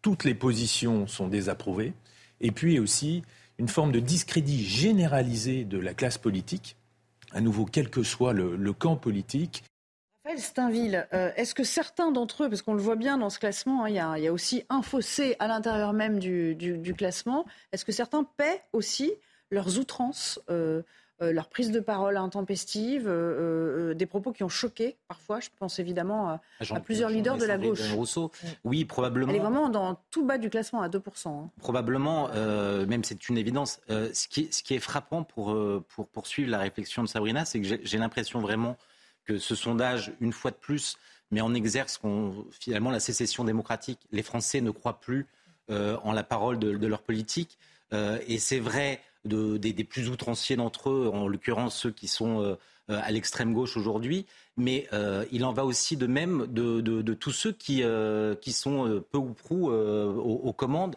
toutes 0.00 0.22
les 0.22 0.34
positions 0.34 1.08
sont 1.08 1.26
désapprouvées, 1.26 1.92
et 2.40 2.52
puis 2.52 2.78
aussi 2.78 3.22
une 3.58 3.68
forme 3.68 3.90
de 3.90 4.00
discrédit 4.00 4.64
généralisé 4.64 5.64
de 5.64 5.78
la 5.78 5.92
classe 5.92 6.18
politique 6.18 6.76
à 7.32 7.40
nouveau, 7.40 7.64
quel 7.64 7.90
que 7.90 8.02
soit 8.02 8.32
le, 8.32 8.72
camp 8.72 8.96
politique. 8.96 9.64
Raphaël 10.24 10.40
Steinville, 10.40 11.08
euh, 11.12 11.30
est-ce 11.36 11.54
que 11.54 11.64
certains 11.64 12.12
d'entre 12.12 12.44
eux, 12.44 12.48
parce 12.48 12.62
qu'on 12.62 12.74
le 12.74 12.82
voit 12.82 12.96
bien 12.96 13.18
dans 13.18 13.30
ce 13.30 13.38
classement, 13.38 13.84
hein, 13.84 13.88
il, 13.88 14.22
y 14.22 14.28
a, 14.28 14.32
aussi 14.32 14.64
un 14.68 14.82
fossé 14.82 15.36
à 15.38 15.48
l'intérieur 15.48 15.92
même 15.92 16.18
du, 16.18 16.94
classement, 16.96 17.46
est-ce 17.72 17.84
que 17.84 17.92
certains 17.92 18.24
paient 18.24 18.62
aussi 18.72 19.12
leurs 19.50 19.78
outrances 19.78 20.40
euh, 20.50 20.82
euh, 21.22 21.32
leur 21.32 21.48
prise 21.48 21.70
de 21.70 21.80
parole 21.80 22.16
intempestive, 22.16 23.06
euh, 23.06 23.90
euh, 23.90 23.94
des 23.94 24.06
propos 24.06 24.32
qui 24.32 24.42
ont 24.42 24.48
choqué 24.48 24.96
parfois. 25.06 25.38
Je 25.40 25.50
pense 25.58 25.78
évidemment 25.78 26.30
à, 26.30 26.40
ah, 26.70 26.80
plusieurs 26.80 27.10
leaders 27.10 27.36
de 27.36 27.44
la 27.44 27.58
gauche. 27.58 27.92
Rousseau. 27.92 28.30
Oui, 28.64 28.86
probablement. 28.86 29.30
Elle 29.30 29.36
est 29.36 29.40
vraiment 29.40 29.68
dans 29.68 30.00
tout 30.10 30.24
bas 30.24 30.38
du 30.38 30.48
classement 30.48 30.80
à 30.80 30.88
2%. 30.88 31.28
Hein. 31.28 31.50
Probablement, 31.58 32.28
même 32.86 33.04
c'est 33.04 33.28
une 33.28 33.36
évidence. 33.36 33.80
ce, 33.88 34.28
qui, 34.28 34.48
ce, 34.50 34.62
qui, 34.62 34.74
est 34.74 34.80
frappant 34.80 35.22
pour, 35.22 35.54
pour 35.88 36.08
poursuivre 36.08 36.50
la 36.50 36.58
réflexion 36.58 37.02
de 37.02 37.08
Sabrina, 37.08 37.44
c'est 37.44 37.60
que 37.60 37.66
j'ai 37.82 37.98
l'impression 37.98 38.40
vraiment 38.40 38.78
que 39.26 39.38
ce 39.38 39.54
sondage, 39.54 40.12
une 40.20 40.32
fois 40.32 40.50
de 40.52 40.56
plus, 40.56 40.96
met 41.30 41.42
en 41.42 41.52
exerce 41.52 42.00
finalement 42.58 42.90
la 42.90 43.00
sécession 43.00 43.44
démocratique. 43.44 44.00
Les 44.10 44.22
Français 44.22 44.62
ne 44.62 44.70
croient 44.70 45.00
plus 45.00 45.26
en 45.68 46.12
la 46.12 46.22
parole 46.22 46.58
de, 46.58 46.78
de 46.78 46.86
leur 46.86 47.02
politique. 47.02 47.58
et 47.92 48.38
c'est 48.38 48.58
vrai 48.58 49.00
des, 49.24 49.84
plus 49.84 50.08
outranciers 50.08 50.56
d'entre 50.56 50.90
eux, 50.90 51.10
en 51.12 51.28
l'occurrence 51.28 51.76
ceux 51.76 51.90
qui 51.90 52.08
sont 52.08 52.42
euh, 52.42 52.54
euh, 52.90 53.00
à 53.02 53.10
l'extrême 53.10 53.52
gauche 53.52 53.76
aujourd'hui, 53.76 54.26
mais 54.56 54.86
euh, 54.92 55.24
il 55.30 55.44
en 55.44 55.52
va 55.52 55.64
aussi 55.64 55.96
de 55.96 56.06
même 56.06 56.46
de, 56.48 57.12
tous 57.14 57.32
ceux 57.32 57.52
qui, 57.52 57.82
qui 58.40 58.52
sont 58.52 59.02
peu 59.10 59.18
ou 59.18 59.34
prou 59.34 59.70
aux, 59.70 60.52
commandes 60.52 60.96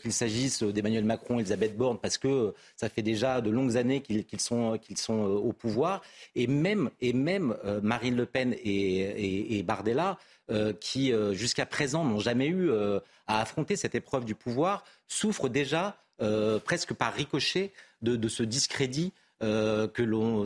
qu'il 0.00 0.14
s'agisse 0.14 0.62
d'Emmanuel 0.62 1.04
Macron, 1.04 1.38
Elisabeth 1.40 1.76
Borne, 1.76 1.98
parce 2.00 2.16
que 2.16 2.54
ça 2.74 2.88
fait 2.88 3.02
déjà 3.02 3.42
de 3.42 3.50
longues 3.50 3.76
années 3.76 4.00
qu'ils 4.00 4.40
sont, 4.40 4.78
sont 4.96 5.20
au 5.20 5.52
pouvoir, 5.52 6.00
et 6.34 6.46
même, 6.46 6.90
et 7.02 7.12
même 7.12 7.54
Marine 7.82 8.16
Le 8.16 8.24
Pen 8.24 8.54
et 8.64 9.62
Bardella, 9.62 10.16
qui 10.80 11.12
jusqu'à 11.32 11.66
présent 11.66 12.04
n'ont 12.04 12.20
jamais 12.20 12.48
eu 12.48 12.70
à 13.26 13.40
affronter 13.40 13.76
cette 13.76 13.94
épreuve 13.94 14.24
du 14.24 14.34
pouvoir, 14.34 14.84
souffrent 15.06 15.50
déjà 15.50 15.98
euh, 16.20 16.60
presque 16.60 16.94
par 16.94 17.12
ricochet 17.12 17.72
de, 18.02 18.28
ce 18.28 18.42
discrédit 18.42 19.12
euh, 19.42 19.88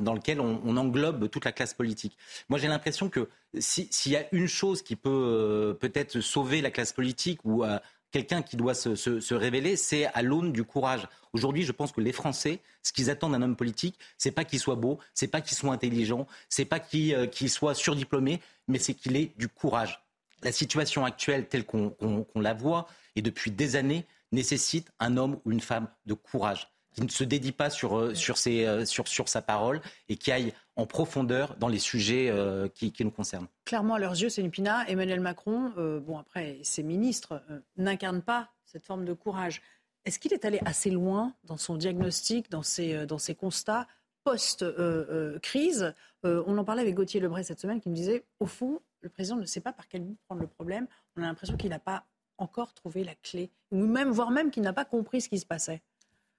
dans 0.00 0.14
lequel 0.14 0.40
on, 0.40 0.76
englobe 0.76 1.28
toute 1.28 1.44
la 1.44 1.52
classe 1.52 1.74
politique. 1.74 2.16
Moi, 2.48 2.58
j'ai 2.58 2.68
l'impression 2.68 3.10
que 3.10 3.28
s'il 3.58 4.12
y 4.12 4.16
a 4.16 4.26
une 4.32 4.46
chose 4.46 4.82
qui 4.82 4.96
peut 4.96 5.10
euh, 5.10 5.74
peut-être 5.74 6.20
sauver 6.20 6.62
la 6.62 6.70
classe 6.70 6.92
politique 6.92 7.44
ou 7.44 7.64
quelqu'un 8.10 8.40
qui 8.40 8.56
doit 8.56 8.72
se, 8.72 9.34
révéler, 9.34 9.76
c'est 9.76 10.06
à 10.06 10.22
l'aune 10.22 10.52
du 10.52 10.64
courage. 10.64 11.06
Aujourd'hui, 11.34 11.64
je 11.64 11.72
pense 11.72 11.92
que 11.92 12.00
les 12.00 12.12
Français, 12.12 12.60
ce 12.82 12.92
qu'ils 12.92 13.10
attendent 13.10 13.32
d'un 13.32 13.42
homme 13.42 13.56
politique, 13.56 13.98
c'est 14.16 14.30
pas 14.30 14.44
qu'il 14.44 14.58
soit 14.58 14.76
beau, 14.76 14.98
c'est 15.12 15.28
pas 15.28 15.42
qu'il 15.42 15.56
soit 15.56 15.72
intelligent, 15.72 16.26
c'est 16.48 16.64
pas 16.64 16.80
qu'il 16.80 17.50
soit 17.50 17.74
surdiplômé, 17.74 18.40
mais 18.68 18.78
c'est 18.78 18.94
qu'il 18.94 19.16
ait 19.16 19.32
du 19.36 19.48
courage. 19.48 20.02
La 20.42 20.52
situation 20.52 21.04
actuelle, 21.04 21.46
telle 21.46 21.66
qu'on 21.66 21.94
la 22.36 22.54
voit, 22.54 22.88
et 23.16 23.22
depuis 23.22 23.50
des 23.50 23.76
années, 23.76 24.06
nécessite 24.32 24.90
un 24.98 25.16
homme 25.16 25.40
ou 25.44 25.52
une 25.52 25.60
femme 25.60 25.88
de 26.06 26.14
courage, 26.14 26.70
qui 26.92 27.02
ne 27.02 27.08
se 27.08 27.24
dédie 27.24 27.52
pas 27.52 27.70
sur, 27.70 27.96
euh, 27.96 28.14
sur, 28.14 28.38
ses, 28.38 28.66
euh, 28.66 28.84
sur, 28.84 29.06
sur 29.08 29.28
sa 29.28 29.42
parole 29.42 29.80
et 30.08 30.16
qui 30.16 30.32
aille 30.32 30.52
en 30.76 30.86
profondeur 30.86 31.56
dans 31.56 31.68
les 31.68 31.78
sujets 31.78 32.28
euh, 32.30 32.68
qui, 32.68 32.92
qui, 32.92 33.04
nous 33.04 33.10
concernent. 33.10 33.46
Clairement, 33.64 33.94
à 33.94 33.98
leurs 33.98 34.20
yeux, 34.20 34.28
c'est 34.28 34.46
Pina. 34.48 34.88
Emmanuel 34.88 35.20
Macron, 35.20 35.72
bon 35.76 36.18
après, 36.18 36.58
ses 36.62 36.82
ministres 36.82 37.42
n'incarnent 37.76 38.22
pas 38.22 38.50
cette 38.64 38.84
forme 38.84 39.04
de 39.04 39.12
courage. 39.12 39.60
Est-ce 40.04 40.18
qu'il 40.18 40.32
est 40.32 40.44
allé 40.44 40.60
assez 40.64 40.90
loin 40.90 41.34
dans 41.44 41.56
son 41.56 41.76
diagnostic, 41.76 42.50
dans 42.50 42.62
ses, 42.62 43.06
dans 43.06 43.18
ses 43.18 43.34
constats 43.34 43.86
post-crise 44.24 45.94
On 46.22 46.58
en 46.58 46.64
parlait 46.64 46.82
avec 46.82 46.94
Gauthier 46.94 47.20
Lebray 47.20 47.44
cette 47.44 47.60
semaine 47.60 47.80
qui 47.80 47.88
me 47.88 47.94
disait, 47.94 48.24
au 48.40 48.46
fond, 48.46 48.80
le 49.00 49.08
président 49.08 49.36
ne 49.36 49.44
sait 49.44 49.60
pas 49.60 49.72
par 49.72 49.88
quel 49.88 50.02
bout 50.02 50.16
prendre 50.26 50.40
le 50.40 50.48
problème. 50.48 50.86
On 51.16 51.22
a 51.22 51.26
l'impression 51.26 51.56
qu'il 51.56 51.70
n'a 51.70 51.78
pas 51.78 52.04
encore 52.38 52.72
trouvé 52.72 53.04
la 53.04 53.14
clé, 53.16 53.50
ou 53.70 53.84
même, 53.86 54.10
voire 54.10 54.30
même 54.30 54.50
qu'il 54.50 54.62
n'a 54.62 54.72
pas 54.72 54.84
compris 54.84 55.20
ce 55.20 55.28
qui 55.28 55.38
se 55.38 55.46
passait. 55.46 55.82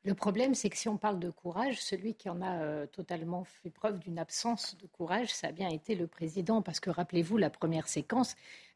Le 0.06 0.14
problème, 0.14 0.56
c'est 0.56 0.70
que 0.70 0.78
si 0.78 0.88
on 0.88 0.98
parle 0.98 1.20
de 1.20 1.30
courage, 1.30 1.82
celui 1.82 2.16
qui 2.16 2.30
en 2.30 2.42
a 2.42 2.62
euh, 2.62 2.88
totalement 2.88 3.44
fait 3.44 3.70
preuve 3.70 4.00
d'une 4.00 4.18
absence 4.18 4.78
de 4.78 4.88
courage, 4.88 5.34
ça 5.34 5.48
a 5.48 5.52
bien 5.52 5.68
été 5.70 5.94
le 5.94 6.08
président. 6.08 6.62
Parce 6.62 6.80
que 6.80 6.90
rappelez-vous, 6.90 7.38
la 7.38 7.50
première 7.50 7.88
séquence, 7.88 8.36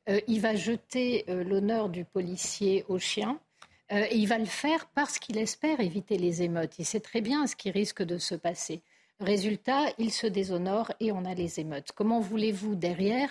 euh, 0.10 0.20
il 0.28 0.42
va 0.42 0.56
jeter 0.56 1.24
euh, 1.30 1.44
l'honneur 1.44 1.88
du 1.88 2.04
policier 2.04 2.84
au 2.90 3.00
chien. 3.00 3.40
Et 3.90 4.16
il 4.16 4.26
va 4.28 4.40
le 4.40 4.46
faire 4.46 4.88
parce 4.96 5.20
qu'il 5.20 5.38
espère 5.38 5.80
éviter 5.80 6.18
les 6.18 6.42
émeutes. 6.42 6.80
Il 6.80 6.86
sait 6.86 7.02
très 7.02 7.22
bien 7.22 7.46
ce 7.46 7.56
qui 7.56 7.70
risque 7.70 8.02
de 8.02 8.18
se 8.18 8.34
passer. 8.34 8.82
Résultat, 9.20 9.86
il 10.00 10.12
se 10.12 10.26
déshonore 10.26 10.92
et 11.00 11.12
on 11.12 11.26
a 11.26 11.36
les 11.36 11.60
émeutes. 11.60 11.92
Comment 11.92 12.20
voulez-vous 12.20 12.74
derrière 12.74 13.30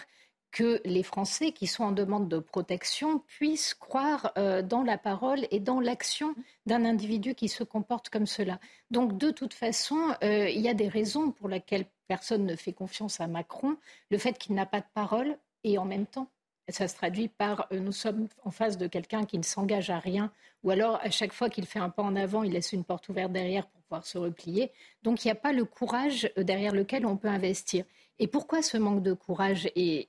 que 0.53 0.81
les 0.85 1.03
Français 1.03 1.53
qui 1.53 1.67
sont 1.67 1.83
en 1.83 1.93
demande 1.93 2.29
de 2.29 2.39
protection 2.39 3.21
puissent 3.27 3.75
croire 3.75 4.33
euh, 4.37 4.63
dans 4.63 4.83
la 4.83 4.99
parole 4.99 5.47
et 5.51 5.59
dans 5.59 5.81
l'action 5.81 6.35
d'un 6.67 6.85
individu 6.85 7.35
qui 7.35 7.49
se 7.49 7.65
comporte 7.65 8.11
comme 8.11 8.27
cela. 8.27 8.61
Donc 8.91 9.17
de 9.17 9.31
toute 9.31 9.55
façon, 9.55 9.99
euh, 10.23 10.49
il 10.51 10.61
y 10.61 10.69
a 10.69 10.75
des 10.75 10.89
raisons 10.89 11.33
pour 11.33 11.49
lesquelles 11.49 11.87
personne 12.07 12.45
ne 12.45 12.55
fait 12.55 12.75
confiance 12.75 13.21
à 13.21 13.27
Macron. 13.27 13.77
Le 14.11 14.19
fait 14.19 14.39
qu'il 14.39 14.55
n'a 14.55 14.67
pas 14.67 14.81
de 14.81 14.87
parole 14.95 15.39
et 15.65 15.79
en 15.79 15.87
même 15.87 16.07
temps, 16.07 16.29
ça 16.69 16.87
se 16.87 16.95
traduit 16.95 17.29
par 17.29 17.67
euh, 17.73 17.81
nous 17.81 17.93
sommes 17.93 18.29
en 18.45 18.51
face 18.51 18.77
de 18.77 18.87
quelqu'un 18.87 19.25
qui 19.25 19.39
ne 19.39 19.43
s'engage 19.43 19.91
à 19.91 19.99
rien, 19.99 20.31
ou 20.63 20.71
alors 20.71 20.97
à 21.03 21.11
chaque 21.11 21.33
fois 21.33 21.49
qu'il 21.49 21.67
fait 21.67 21.79
un 21.79 21.91
pas 21.91 22.03
en 22.03 22.15
avant, 22.15 22.43
il 22.43 22.53
laisse 22.53 22.73
une 22.73 22.85
porte 22.85 23.09
ouverte 23.09 23.33
derrière 23.33 23.67
pour 23.67 23.82
pouvoir 23.93 24.07
se 24.07 24.17
replier. 24.17 24.71
Donc 25.03 25.25
il 25.25 25.29
n'y 25.29 25.33
a 25.33 25.37
pas 25.37 25.53
le 25.53 25.67
courage 25.67 26.31
derrière 26.39 26.73
lequel 26.73 27.05
on 27.05 27.17
peut 27.19 27.29
investir. 27.29 27.85
Et 28.19 28.27
pourquoi 28.27 28.63
ce 28.63 28.79
manque 28.79 29.03
de 29.03 29.13
courage 29.13 29.71
est, 29.77 30.09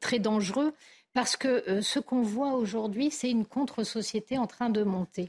très 0.00 0.18
dangereux? 0.18 0.74
Parce 1.14 1.36
que 1.36 1.48
euh, 1.48 1.80
ce 1.80 1.98
qu'on 1.98 2.20
voit 2.20 2.52
aujourd'hui, 2.52 3.10
c'est 3.10 3.30
une 3.30 3.46
contre-société 3.46 4.36
en 4.36 4.46
train 4.46 4.68
de 4.68 4.82
monter. 4.82 5.28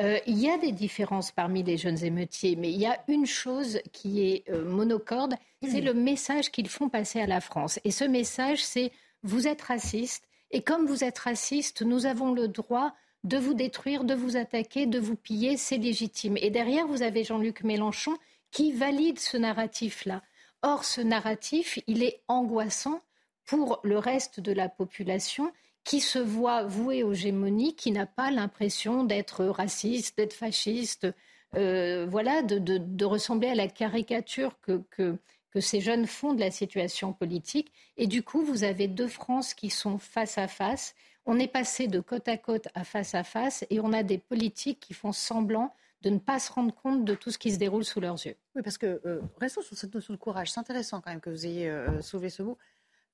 Euh, 0.00 0.18
il 0.26 0.38
y 0.38 0.48
a 0.48 0.56
des 0.56 0.72
différences 0.72 1.30
parmi 1.30 1.62
les 1.62 1.76
jeunes 1.76 2.02
émeutiers, 2.02 2.56
mais 2.56 2.70
il 2.70 2.78
y 2.78 2.86
a 2.86 3.02
une 3.08 3.26
chose 3.26 3.80
qui 3.92 4.26
est 4.26 4.48
euh, 4.48 4.64
monocorde, 4.64 5.34
c'est 5.62 5.80
le 5.80 5.92
message 5.92 6.50
qu'ils 6.50 6.68
font 6.68 6.88
passer 6.88 7.20
à 7.20 7.26
la 7.26 7.40
France. 7.40 7.80
Et 7.84 7.90
ce 7.90 8.04
message, 8.04 8.64
c'est 8.64 8.92
vous 9.22 9.46
êtes 9.46 9.62
raciste, 9.62 10.24
et 10.50 10.62
comme 10.62 10.86
vous 10.86 11.02
êtes 11.04 11.18
raciste, 11.18 11.82
nous 11.82 12.06
avons 12.06 12.32
le 12.32 12.48
droit 12.48 12.94
de 13.26 13.38
vous 13.38 13.54
détruire, 13.54 14.04
de 14.04 14.14
vous 14.14 14.36
attaquer, 14.36 14.86
de 14.86 15.00
vous 15.00 15.16
piller, 15.16 15.56
c'est 15.56 15.78
légitime. 15.78 16.36
Et 16.36 16.50
derrière, 16.50 16.86
vous 16.86 17.02
avez 17.02 17.24
Jean-Luc 17.24 17.64
Mélenchon 17.64 18.16
qui 18.52 18.72
valide 18.72 19.18
ce 19.18 19.36
narratif-là. 19.36 20.22
Or, 20.62 20.84
ce 20.84 21.00
narratif, 21.00 21.78
il 21.88 22.04
est 22.04 22.20
angoissant 22.28 23.00
pour 23.44 23.80
le 23.82 23.98
reste 23.98 24.38
de 24.38 24.52
la 24.52 24.68
population 24.68 25.52
qui 25.82 26.00
se 26.00 26.20
voit 26.20 26.64
voué 26.64 27.02
aux 27.02 27.14
gémonies, 27.14 27.74
qui 27.74 27.90
n'a 27.90 28.06
pas 28.06 28.30
l'impression 28.30 29.02
d'être 29.02 29.44
raciste, 29.44 30.18
d'être 30.18 30.32
fasciste, 30.32 31.08
euh, 31.56 32.06
voilà, 32.08 32.42
de, 32.42 33.04
ressembler 33.04 33.48
à 33.48 33.54
la 33.54 33.68
caricature 33.68 34.60
que, 34.60 34.82
que, 34.90 35.18
ces 35.58 35.80
jeunes 35.80 36.06
font 36.06 36.34
de 36.34 36.40
la 36.40 36.50
situation 36.50 37.14
politique. 37.14 37.72
Et 37.96 38.06
du 38.06 38.22
coup, 38.22 38.44
vous 38.44 38.62
avez 38.62 38.88
deux 38.88 39.08
France 39.08 39.54
qui 39.54 39.70
sont 39.70 39.96
face 39.96 40.36
à 40.36 40.48
face. 40.48 40.94
On 41.26 41.38
est 41.38 41.48
passé 41.48 41.88
de 41.88 42.00
côte 42.00 42.28
à 42.28 42.36
côte 42.36 42.68
à 42.74 42.84
face 42.84 43.14
à 43.14 43.24
face 43.24 43.64
et 43.68 43.80
on 43.80 43.92
a 43.92 44.02
des 44.02 44.18
politiques 44.18 44.80
qui 44.80 44.94
font 44.94 45.12
semblant 45.12 45.74
de 46.02 46.10
ne 46.10 46.18
pas 46.18 46.38
se 46.38 46.52
rendre 46.52 46.72
compte 46.72 47.04
de 47.04 47.14
tout 47.14 47.30
ce 47.30 47.38
qui 47.38 47.52
se 47.52 47.58
déroule 47.58 47.84
sous 47.84 48.00
leurs 48.00 48.24
yeux. 48.24 48.36
Oui, 48.54 48.62
parce 48.62 48.78
que, 48.78 49.00
euh, 49.04 49.20
restons 49.40 49.62
sur 49.62 49.76
cette 49.76 49.92
notion 49.92 50.14
de 50.14 50.18
courage. 50.18 50.52
C'est 50.52 50.60
intéressant 50.60 51.00
quand 51.00 51.10
même 51.10 51.20
que 51.20 51.30
vous 51.30 51.46
ayez 51.46 51.68
euh, 51.68 52.00
sauvé 52.00 52.30
ce 52.30 52.42
mot. 52.42 52.56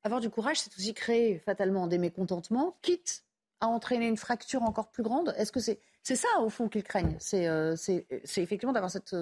Avoir 0.03 0.21
du 0.21 0.29
courage, 0.29 0.61
c'est 0.61 0.77
aussi 0.77 0.93
créer 0.93 1.39
fatalement 1.39 1.87
des 1.87 1.99
mécontentements, 1.99 2.77
quitte 2.83 3.25
à 3.61 3.69
entraîner 3.69 4.09
une 4.09 4.17
fracture 4.17 4.63
encore 4.63 4.91
plus 4.91 5.05
grande. 5.05 5.33
Est-ce 5.39 5.53
que 5.53 5.61
c'est 5.61 5.79
ça, 6.03 6.29
au 6.41 6.51
fond, 6.51 6.69
qu'ils 6.69 6.83
craignent? 6.83 7.17
Euh, 7.35 7.77
C'est 7.77 8.07
effectivement 8.43 8.73
d'avoir 8.73 8.91
cette 8.91 9.15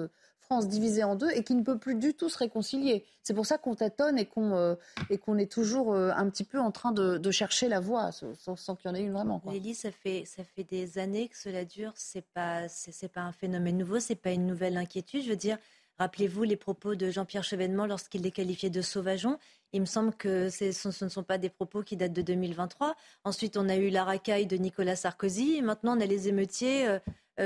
France 0.51 0.67
divisée 0.67 1.05
en 1.05 1.15
deux 1.15 1.29
et 1.31 1.45
qui 1.45 1.55
ne 1.55 1.63
peut 1.63 1.77
plus 1.77 1.95
du 1.95 2.13
tout 2.13 2.27
se 2.27 2.37
réconcilier. 2.37 3.05
C'est 3.23 3.33
pour 3.33 3.45
ça 3.45 3.57
qu'on 3.57 3.73
tâtonne 3.73 4.19
et 4.19 4.25
qu'on 4.25 4.53
euh, 4.53 4.75
qu'on 5.23 5.37
est 5.37 5.49
toujours 5.49 5.93
euh, 5.93 6.11
un 6.13 6.29
petit 6.29 6.43
peu 6.43 6.59
en 6.59 6.71
train 6.71 6.91
de, 6.91 7.31
chercher 7.31 7.69
la 7.69 7.79
voie 7.79 8.09
sans, 8.11 8.75
qu'il 8.75 8.91
y 8.91 8.93
en 8.93 8.95
ait 8.95 9.01
une 9.01 9.13
vraiment. 9.13 9.41
Lélie, 9.49 9.75
ça 9.75 9.91
fait, 9.91 10.25
ça 10.25 10.43
fait 10.43 10.65
des 10.65 10.97
années 10.97 11.29
que 11.29 11.37
cela 11.37 11.63
dure. 11.63 11.93
C'est 11.95 12.25
pas, 12.33 12.67
c'est 12.67 13.07
pas 13.07 13.21
un 13.21 13.31
phénomène 13.31 13.77
nouveau, 13.77 14.01
c'est 14.01 14.15
pas 14.15 14.31
une 14.31 14.45
nouvelle 14.45 14.75
inquiétude. 14.75 15.23
Je 15.23 15.29
veux 15.29 15.37
dire, 15.37 15.57
Rappelez-vous 16.01 16.41
les 16.41 16.55
propos 16.55 16.95
de 16.95 17.11
Jean-Pierre 17.11 17.43
Chevènement 17.43 17.85
lorsqu'il 17.85 18.23
les 18.23 18.31
qualifiait 18.31 18.71
de 18.71 18.81
sauvageons. 18.81 19.37
Il 19.71 19.81
me 19.81 19.85
semble 19.85 20.15
que 20.15 20.49
ce 20.49 21.03
ne 21.03 21.09
sont 21.09 21.21
pas 21.21 21.37
des 21.37 21.49
propos 21.49 21.83
qui 21.83 21.95
datent 21.95 22.11
de 22.11 22.23
2023. 22.23 22.95
Ensuite, 23.23 23.55
on 23.55 23.69
a 23.69 23.75
eu 23.75 23.89
la 23.89 24.03
racaille 24.03 24.47
de 24.47 24.57
Nicolas 24.57 24.95
Sarkozy. 24.95 25.57
Et 25.57 25.61
maintenant, 25.61 25.95
on 25.95 26.01
a 26.01 26.07
les 26.07 26.27
émeutiers 26.27 26.87
euh, 26.87 26.97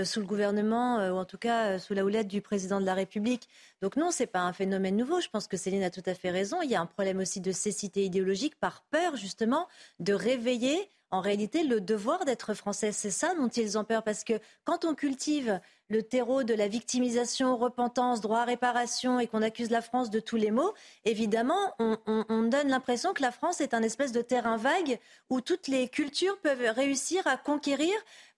sous 0.03 0.19
le 0.19 0.25
gouvernement, 0.25 0.99
euh, 0.99 1.11
ou 1.11 1.15
en 1.17 1.25
tout 1.25 1.37
cas 1.37 1.79
sous 1.79 1.93
la 1.93 2.03
houlette 2.03 2.27
du 2.27 2.41
président 2.41 2.79
de 2.79 2.85
la 2.85 2.93
République. 2.93 3.47
Donc 3.81 3.95
non, 3.95 4.11
ce 4.11 4.23
n'est 4.23 4.27
pas 4.27 4.41
un 4.41 4.53
phénomène 4.53 4.97
nouveau. 4.97 5.21
Je 5.21 5.29
pense 5.29 5.47
que 5.47 5.57
Céline 5.57 5.83
a 5.83 5.89
tout 5.89 6.03
à 6.05 6.13
fait 6.13 6.31
raison. 6.31 6.61
Il 6.61 6.69
y 6.69 6.75
a 6.75 6.81
un 6.81 6.85
problème 6.85 7.19
aussi 7.19 7.41
de 7.41 7.51
cécité 7.51 8.03
idéologique 8.03 8.59
par 8.59 8.83
peur, 8.89 9.15
justement, 9.15 9.67
de 9.99 10.13
réveiller 10.13 10.89
en 11.11 11.21
réalité 11.21 11.63
le 11.63 11.79
devoir 11.81 12.25
d'être 12.25 12.53
français. 12.53 12.91
C'est 12.91 13.11
ça 13.11 13.33
dont 13.35 13.47
ils 13.47 13.77
ont 13.77 13.83
peur 13.83 14.03
parce 14.03 14.23
que 14.23 14.33
quand 14.63 14.85
on 14.85 14.95
cultive 14.95 15.59
le 15.87 16.01
terreau 16.01 16.43
de 16.43 16.53
la 16.53 16.67
victimisation, 16.67 17.57
repentance, 17.57 18.21
droit 18.21 18.39
à 18.39 18.45
réparation 18.45 19.19
et 19.19 19.27
qu'on 19.27 19.43
accuse 19.43 19.69
la 19.69 19.81
France 19.81 20.09
de 20.09 20.19
tous 20.19 20.35
les 20.35 20.51
maux, 20.51 20.73
évidemment, 21.05 21.73
on, 21.79 21.97
on 22.07 22.43
donne 22.43 22.69
l'impression 22.69 23.13
que 23.13 23.21
la 23.21 23.31
France 23.31 23.61
est 23.61 23.73
un 23.73 23.83
espèce 23.83 24.11
de 24.11 24.21
terrain 24.21 24.57
vague 24.57 24.99
où 25.29 25.41
toutes 25.41 25.67
les 25.67 25.87
cultures 25.87 26.39
peuvent 26.39 26.73
réussir 26.75 27.25
à 27.27 27.37
conquérir 27.37 27.93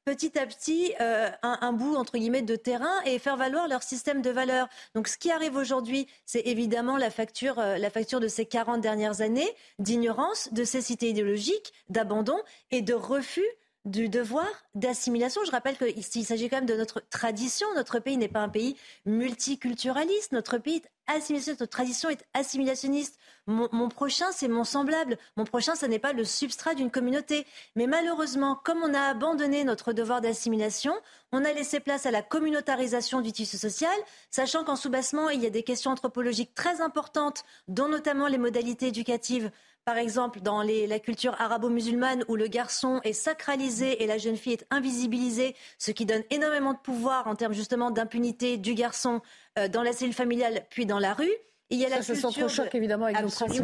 petit 0.08 0.40
à 0.40 0.46
petit 0.46 0.94
euh, 1.02 1.30
un, 1.44 1.74
bout 1.74 1.98
entre 1.98 2.18
guillemets 2.18 2.42
de 2.42 2.56
terrain 2.56 3.02
et 3.06 3.20
faire 3.20 3.36
valoir 3.36 3.68
leur 3.68 3.84
système 3.84 4.22
de 4.22 4.30
valeurs. 4.30 4.70
Donc 4.96 5.10
ce 5.10 5.18
qui 5.18 5.32
arrive 5.32 5.58
aujourd'hui, 5.58 6.08
c'est 6.26 6.48
évidemment 6.48 6.96
la 6.96 7.10
facture, 7.10 7.60
euh, 7.60 7.78
la 7.78 7.90
facture 7.90 8.22
de 8.22 8.30
ces 8.30 8.46
40 8.46 8.80
dernières 8.80 9.20
années 9.20 9.50
d'ignorance, 9.80 10.54
de 10.54 10.64
cécité 10.64 11.10
idéologique, 11.10 11.74
d'abandon 11.90 12.38
et 12.72 12.82
de 12.82 12.94
refus 12.94 13.50
du 13.88 14.10
devoir 14.10 14.48
d'assimilation. 14.76 15.42
Je 15.46 15.52
rappelle 15.52 15.78
qu'il 15.78 16.26
s'agit 16.26 16.50
quand 16.50 16.58
même 16.58 16.66
de 16.66 16.76
notre 16.76 17.02
tradition. 17.10 17.68
Notre 17.76 18.00
pays 18.00 18.18
n'est 18.18 18.28
pas 18.28 18.42
un 18.42 18.50
pays 18.50 18.76
multiculturaliste. 19.06 20.34
Notre 20.34 20.58
pays 20.58 20.78
est 20.78 20.92
assimilationniste. 21.08 21.62
Notre 21.62 21.72
tradition 21.72 22.10
est 22.10 22.26
assimilationniste. 22.34 23.18
Mon, 23.48 23.88
prochain, 23.88 24.32
c'est 24.34 24.50
mon 24.50 24.66
semblable. 24.66 25.18
Mon 25.38 25.46
prochain, 25.46 25.76
ce 25.76 25.86
n'est 25.86 26.00
pas 26.00 26.12
le 26.12 26.26
substrat 26.26 26.76
d'une 26.76 26.92
communauté. 26.92 27.48
Mais 27.76 27.88
malheureusement, 27.88 28.60
comme 28.62 28.84
on 28.84 28.94
a 28.94 29.02
abandonné 29.02 29.64
notre 29.64 29.94
devoir 29.94 30.20
d'assimilation, 30.20 30.94
on 31.32 31.46
a 31.46 31.54
laissé 31.54 31.80
place 31.80 32.06
à 32.06 32.12
la 32.12 32.22
communautarisation 32.22 33.22
du 33.22 33.32
tissu 33.32 33.58
social, 33.58 33.98
sachant 34.32 34.66
qu'en 34.66 34.76
sous-bassement, 34.76 35.30
il 35.30 35.42
y 35.42 35.46
a 35.46 35.50
des 35.50 35.64
questions 35.64 35.92
anthropologiques 35.92 36.56
très 36.56 36.82
importantes, 36.82 37.46
dont 37.70 37.88
notamment 37.88 38.28
les 38.28 38.38
modalités 38.38 38.88
éducatives 38.88 39.50
par 39.88 39.98
exemple, 39.98 40.42
dans 40.42 40.64
la 40.64 41.00
culture 41.00 41.34
arabo-musulmane 41.40 42.26
où 42.28 42.36
le 42.36 42.48
garçon 42.48 43.00
est 43.06 43.14
sacralisé 43.14 44.04
et 44.04 44.06
la 44.06 44.18
jeune 44.18 44.36
fille 44.36 44.52
est 44.52 44.66
invisibilisée, 44.70 45.56
ce 45.78 45.92
qui 45.92 46.06
donne 46.06 46.24
énormément 46.30 46.74
de 46.74 46.78
pouvoir 46.78 47.26
en 47.28 47.36
termes 47.36 47.54
justement 47.54 47.90
d'impunité 47.90 48.58
du 48.58 48.74
garçon 48.74 49.22
euh, 49.58 49.70
dans 49.70 49.84
la 49.84 49.94
cellule 49.94 50.14
familiale 50.14 50.66
puis 50.70 50.86
dans 50.86 51.00
la 51.00 51.14
rue. 51.14 51.32
Il 51.70 51.80
y 51.80 51.86
a 51.86 51.90
la 51.90 52.00
culture 52.00 52.50
choc 52.50 52.74
évidemment 52.76 53.06
avec 53.06 53.18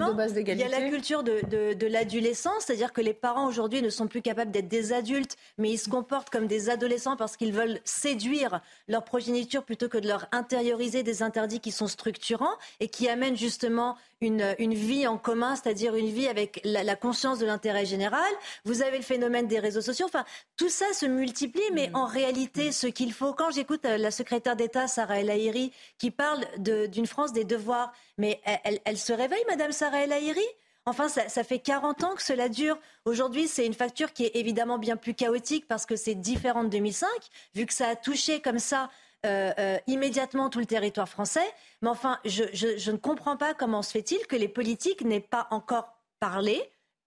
de 0.09 0.13
base 0.13 0.33
d'égalité. 0.33 0.67
Il 0.67 0.71
y 0.71 0.75
a 0.75 0.79
la 0.79 0.89
culture 0.89 1.23
de, 1.23 1.39
de, 1.49 1.73
de 1.73 1.87
l'adolescence, 1.87 2.63
c'est-à-dire 2.65 2.91
que 2.91 2.99
les 2.99 3.13
parents 3.13 3.47
aujourd'hui 3.47 3.81
ne 3.81 3.89
sont 3.89 4.07
plus 4.07 4.21
capables 4.21 4.51
d'être 4.51 4.67
des 4.67 4.91
adultes, 4.91 5.37
mais 5.57 5.71
ils 5.71 5.77
se 5.77 5.89
comportent 5.89 6.29
comme 6.29 6.47
des 6.47 6.69
adolescents 6.69 7.15
parce 7.15 7.37
qu'ils 7.37 7.53
veulent 7.53 7.79
séduire 7.85 8.59
leur 8.89 9.05
progéniture 9.05 9.63
plutôt 9.63 9.87
que 9.87 9.97
de 9.97 10.07
leur 10.09 10.27
intérioriser 10.33 11.03
des 11.03 11.23
interdits 11.23 11.61
qui 11.61 11.71
sont 11.71 11.87
structurants 11.87 12.57
et 12.81 12.89
qui 12.89 13.07
amènent 13.07 13.37
justement 13.37 13.95
une, 14.23 14.55
une 14.59 14.73
vie 14.73 15.07
en 15.07 15.17
commun, 15.17 15.55
c'est-à-dire 15.55 15.95
une 15.95 16.09
vie 16.09 16.27
avec 16.27 16.59
la, 16.63 16.83
la 16.83 16.95
conscience 16.95 17.39
de 17.39 17.45
l'intérêt 17.45 17.85
général. 17.85 18.31
Vous 18.65 18.81
avez 18.81 18.97
le 18.97 19.03
phénomène 19.03 19.47
des 19.47 19.59
réseaux 19.59 19.81
sociaux. 19.81 20.05
Enfin, 20.05 20.25
tout 20.57 20.69
ça 20.69 20.91
se 20.93 21.05
multiplie, 21.05 21.61
mais 21.73 21.89
mm. 21.89 21.95
en 21.95 22.05
réalité, 22.05 22.71
ce 22.71 22.87
qu'il 22.87 23.13
faut, 23.13 23.33
quand 23.33 23.51
j'écoute 23.51 23.85
euh, 23.85 23.97
la 23.97 24.11
secrétaire 24.11 24.55
d'État 24.55 24.87
Sarah 24.87 25.19
El 25.19 25.29
Haïry 25.29 25.71
qui 25.97 26.11
parle 26.11 26.45
d'une 26.57 27.07
France 27.07 27.33
des 27.33 27.43
devoirs, 27.45 27.93
mais 28.17 28.41
elle, 28.85 28.97
se 28.97 29.13
réveille, 29.13 29.43
Madame 29.47 29.71
Sarah 29.71 30.03
El 30.03 30.11
Haïry? 30.11 30.45
Enfin, 30.85 31.07
ça, 31.07 31.29
ça, 31.29 31.43
fait 31.43 31.59
40 31.59 32.03
ans 32.03 32.15
que 32.15 32.21
cela 32.21 32.49
dure. 32.49 32.77
Aujourd'hui, 33.05 33.47
c'est 33.47 33.65
une 33.65 33.73
facture 33.73 34.11
qui 34.11 34.25
est 34.25 34.35
évidemment 34.35 34.77
bien 34.77 34.97
plus 34.97 35.13
chaotique 35.13 35.65
parce 35.67 35.85
que 35.85 35.95
c'est 35.95 36.15
différent 36.15 36.65
de 36.65 36.69
2005, 36.69 37.07
vu 37.55 37.65
que 37.65 37.73
ça 37.73 37.87
a 37.87 37.95
touché 37.95 38.41
comme 38.41 38.59
ça 38.59 38.89
euh, 39.25 39.51
euh, 39.57 39.77
immédiatement 39.87 40.49
tout 40.49 40.59
le 40.59 40.65
territoire 40.65 41.09
français. 41.09 41.45
Mais 41.81 41.89
enfin, 41.89 42.19
je, 42.25 42.43
je 42.53 42.91
ne 42.91 42.97
comprends 42.97 43.37
pas 43.37 43.53
comment 43.53 43.81
se 43.81 43.91
fait-il 43.91 44.25
que 44.27 44.35
les 44.35 44.47
politiques 44.47 45.03
n'aient 45.03 45.19
pas 45.19 45.47
encore 45.51 46.01
parlé, 46.19 46.61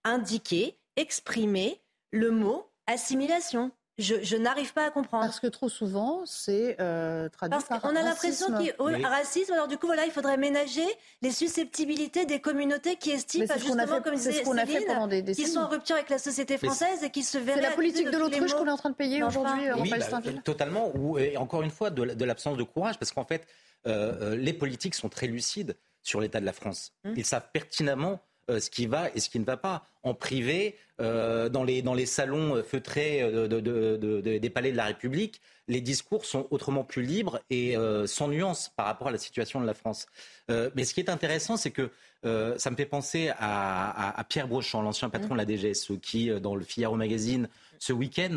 indiqué, 0.05 0.79
exprimé 0.97 1.83
le 2.11 2.31
mot 2.31 2.71
assimilation 2.87 3.73
je, 3.99 4.37
n'arrive 4.37 4.75
pas 4.75 4.87
à 4.87 4.91
comprendre. 4.91 5.25
Parce 5.25 5.41
que 5.41 5.47
trop 5.47 5.69
souvent, 5.69 6.23
c'est 6.27 6.77
euh, 6.81 7.29
traduit 7.31 7.59
Parce 7.59 7.81
qu'on 7.81 7.97
a 7.97 8.03
l'impression 8.03 8.47
qu'il 8.59 8.67
y 9.01 9.05
a 9.05 9.09
racisme. 9.09 9.53
Alors 9.55 9.69
du 9.69 9.79
coup, 9.79 9.87
voilà, 9.87 10.05
il 10.05 10.13
faudrait 10.13 10.37
ménager 10.37 10.85
les 11.23 11.31
susceptibilité 11.31 12.27
des 12.27 12.41
communautés 12.41 12.97
qui 12.97 13.11
estiment, 13.11 13.47
justement, 13.57 14.03
comme 14.03 14.15
disait 14.15 14.45
Céline, 14.45 15.35
qui 15.35 15.47
sont 15.47 15.61
en 15.61 15.69
rupture 15.69 15.97
avec 15.97 16.11
la 16.11 16.19
société 16.19 16.59
française 16.59 17.03
et 17.05 17.11
qui 17.11 17.23
se 17.23 17.39
verraient... 17.39 17.61
C'est 17.61 17.69
la 17.69 17.75
politique 17.75 18.11
de 18.11 18.19
l'autruche 18.19 18.53
qu'on 18.53 18.67
est 18.67 18.71
en 18.71 18.77
train 18.77 18.91
de 18.91 18.95
payer 18.95 19.23
aujourd'hui, 19.23 19.71
oui, 19.81 19.91
bah, 19.91 20.21
Totalement. 20.45 20.93
Ou, 20.95 21.19
et 21.19 21.37
encore 21.37 21.63
une 21.63 21.71
fois, 21.71 21.91
de, 21.91 22.25
l'absence 22.25 22.57
de 22.57 22.63
courage, 22.63 22.99
parce 22.99 23.13
qu'en 23.13 23.25
fait, 23.25 23.47
euh, 23.87 24.15
euh, 24.21 24.37
les 24.37 24.53
politiques 24.53 24.95
sont 24.95 25.09
très 25.09 25.27
lucides 25.27 25.77
sur 26.03 26.21
l'état 26.21 26.41
de 26.41 26.45
la 26.45 26.53
France. 26.53 26.93
Hum. 27.05 27.15
Ils 27.17 27.25
savent 27.25 27.49
pertinemment 27.53 28.21
ce 28.49 28.71
qui 28.71 28.87
va 28.87 29.11
et 29.15 29.21
ce 29.21 29.29
qui 29.29 29.39
ne 29.41 29.45
va 29.45 29.57
pas. 29.57 29.87
En 30.03 30.15
privé, 30.15 30.77
dans, 30.99 31.65
les, 31.65 31.83
dans 31.83 31.95
les 31.95 32.07
salons 32.07 32.63
feutrés 32.63 33.29
des 33.49 34.51
palais 34.51 34.71
de 34.71 34.77
la 34.77 34.85
République, 34.85 35.41
les 35.69 35.81
discours 35.81 36.25
sont 36.25 36.47
autrement 36.51 36.85
plus 36.85 37.03
libres 37.03 37.41
et 37.51 37.75
sans 38.07 38.29
nuance 38.29 38.71
par 38.77 38.87
rapport 38.87 39.09
à 39.09 39.11
la 39.11 39.19
situation 39.19 39.61
de 39.61 39.67
la 39.67 39.75
France. 39.75 40.07
mais 40.49 40.85
ce 40.85 40.95
qui 40.95 41.01
est 41.01 41.11
intéressant, 41.11 41.57
c'est 41.57 41.73
que 41.73 41.91
ça 42.23 42.71
me 42.71 42.77
fait 42.77 42.87
penser 42.87 43.33
à, 43.37 44.25
Pierre 44.29 44.47
Brochant, 44.47 44.81
l'ancien 44.81 45.11
patron 45.11 45.35
de 45.35 45.39
la 45.39 45.47
DGSE, 45.47 45.99
qui, 46.01 46.31
dans 46.41 46.55
le 46.55 46.65
Figaro 46.65 46.95
Magazine, 46.95 47.49
ce 47.81 47.93
week-end, 47.93 48.37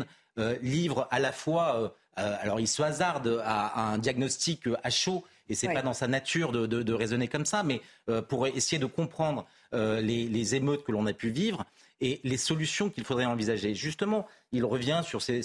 livre 0.60 1.06
à 1.12 1.20
la 1.20 1.30
fois 1.30 1.94
euh, 2.20 2.36
alors 2.40 2.60
il 2.60 2.68
se 2.68 2.82
hasarde 2.82 3.40
à, 3.44 3.92
un 3.92 3.98
diagnostic 3.98 4.62
à 4.82 4.90
chaud, 4.90 5.24
et 5.48 5.54
c'est 5.54 5.68
n'est 5.68 5.74
pas 5.74 5.82
dans 5.82 5.94
sa 5.94 6.08
nature 6.08 6.52
de, 6.52 6.92
raisonner 6.92 7.28
comme 7.28 7.46
ça, 7.46 7.62
mais 7.62 7.80
euh, 8.08 8.22
pour 8.22 8.46
essayer 8.46 8.78
de 8.78 8.86
comprendre 8.86 9.46
euh, 9.74 10.00
les, 10.00 10.54
émeutes 10.54 10.84
que 10.84 10.92
l'on 10.92 11.06
a 11.06 11.12
pu 11.12 11.30
vivre 11.30 11.64
et 12.00 12.20
les 12.24 12.38
solutions 12.38 12.88
qu'il 12.88 13.04
faudrait 13.04 13.26
envisager. 13.26 13.74
Justement, 13.74 14.26
il 14.52 14.64
revient 14.64 15.02
sur 15.04 15.20
ces, 15.20 15.42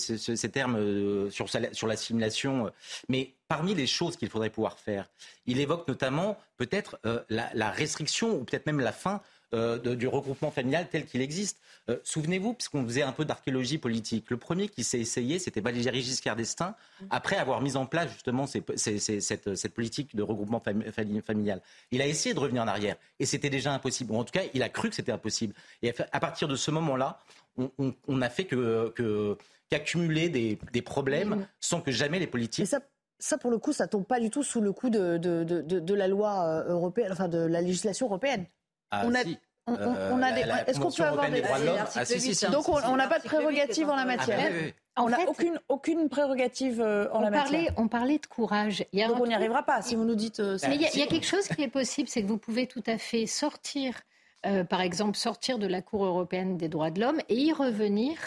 termes, 0.50 1.30
sur, 1.30 1.50
sur 1.50 1.88
l'assimilation, 1.88 2.72
mais 3.10 3.34
parmi 3.50 3.76
les 3.76 3.88
choses 3.88 4.16
qu'il 4.16 4.30
faudrait 4.30 4.50
pouvoir 4.50 4.80
faire, 4.80 5.10
il 5.48 5.60
évoque 5.60 5.86
notamment 5.88 6.38
peut-être 6.56 6.98
la, 7.30 7.72
restriction 7.72 8.40
ou 8.40 8.46
peut-être 8.46 8.66
même 8.68 8.80
la 8.80 8.94
fin 8.94 9.22
euh, 9.54 9.78
du 9.78 10.08
regroupement 10.08 10.52
familial 10.52 10.88
tel 10.90 11.06
qu'il 11.06 11.22
existe. 11.22 11.60
Euh, 11.90 11.98
souvenez-vous, 12.04 12.54
puisqu'on 12.54 12.84
faisait 12.84 13.04
un 13.04 13.12
peu 13.12 13.26
d'archéologie 13.26 13.78
politique, 13.78 14.30
le 14.32 14.38
premier 14.38 14.68
qui 14.68 14.84
s'est 14.84 15.00
essayé, 15.00 15.38
c'était 15.38 15.62
Valéry 15.62 16.02
Giscard 16.02 16.36
d'Estaing, 16.36 16.76
après 17.12 17.38
avoir 17.38 17.62
mis 17.62 17.76
en 17.76 17.86
place 17.86 18.12
justement 18.12 18.48
cette, 18.48 19.74
politique 19.74 20.16
de 20.16 20.24
regroupement 20.24 20.62
familial. 21.26 21.62
Il 21.92 22.02
a 22.02 22.08
essayé 22.08 22.34
de 22.34 22.40
revenir 22.40 22.64
en 22.64 22.68
arrière, 22.68 22.96
et 23.20 23.26
c'était 23.26 23.52
déjà 23.52 23.72
impossible. 23.72 24.16
en 24.16 24.24
tout 24.24 24.32
cas, 24.32 24.44
il 24.54 24.64
a 24.64 24.70
cru 24.70 24.90
que 24.90 24.96
c'était 24.96 25.12
impossible. 25.12 25.54
Et 25.84 25.94
à 26.12 26.20
partir 26.20 26.48
de 26.48 26.56
ce 26.56 26.72
moment-là, 26.72 27.20
on, 27.58 27.94
n'a 28.18 28.30
fait 28.30 28.46
que, 28.46 29.38
qu'accumuler 29.70 30.30
des, 30.30 30.82
problèmes 30.82 31.48
sans 31.60 31.82
que 31.82 31.92
jamais 31.92 32.20
les 32.20 32.28
politiques... 32.28 32.68
Ça, 33.18 33.38
pour 33.38 33.50
le 33.50 33.58
coup, 33.60 33.72
ça 33.72 33.88
tombe 33.88 34.06
pas 34.06 34.20
du 34.20 34.30
tout 34.30 34.44
sous 34.44 34.60
le 34.60 34.74
coup 34.74 34.90
de, 34.90 35.18
de 35.18 35.94
la 35.94 36.08
loi 36.08 36.44
euh, 36.44 36.74
européenne, 36.74 37.12
enfin 37.12 37.30
de 37.30 37.38
la 37.38 37.62
législation 37.62 38.08
européenne. 38.08 38.46
Ah, 38.92 39.04
on 39.06 39.14
a, 39.14 39.24
si. 39.24 39.38
On, 39.68 40.22
a 40.22 40.32
des. 40.32 40.42
Est-ce 40.68 40.80
qu'on 40.80 40.92
peut 40.92 41.04
avoir 41.04 41.30
des. 41.30 41.42
Ah, 41.44 42.52
Donc 42.52 42.70
on 42.70 42.96
n'a 42.96 43.08
pas 43.08 43.20
de 43.20 43.24
prérogative 43.24 43.90
en 43.90 43.96
la 43.96 44.06
matière. 44.06 44.52
on 44.96 45.10
n'a 45.10 45.20
aucune, 45.28 45.60
aucune 45.70 46.08
prérogative 46.08 46.82
euh, 46.82 47.10
en 47.12 47.22
la 47.22 47.32
matière. 47.32 47.74
On 47.78 47.88
parlait 47.88 48.20
de 48.20 48.26
courage. 48.28 48.86
Il 48.94 49.00
y 49.00 49.08
Donc 49.08 49.20
on 49.20 49.28
n'y 49.28 49.34
arrivera 49.34 49.64
pas 49.64 49.82
si 49.82 49.96
vous 49.96 50.06
nous 50.06 50.16
dites. 50.16 50.40
Euh, 50.40 50.58
Mais 50.68 50.76
il 50.76 50.82
y, 50.82 51.02
a 51.02 51.08
quelque 51.08 51.26
chose 51.26 51.48
qui 51.48 51.64
est 51.64 51.68
possible, 51.68 52.08
c'est 52.08 52.22
que 52.22 52.28
vous 52.28 52.38
pouvez 52.38 52.68
tout 52.68 52.84
à 52.86 53.00
fait 53.00 53.26
sortir, 53.26 54.02
euh, 54.46 54.64
par 54.64 54.82
exemple, 54.82 55.18
sortir 55.18 55.58
de 55.58 55.66
la 55.66 55.82
Cour 55.82 56.06
européenne 56.06 56.58
des 56.58 56.70
droits 56.70 56.92
de 56.92 57.02
l'homme 57.02 57.22
et 57.28 57.36
y 57.36 57.52
revenir 57.52 58.18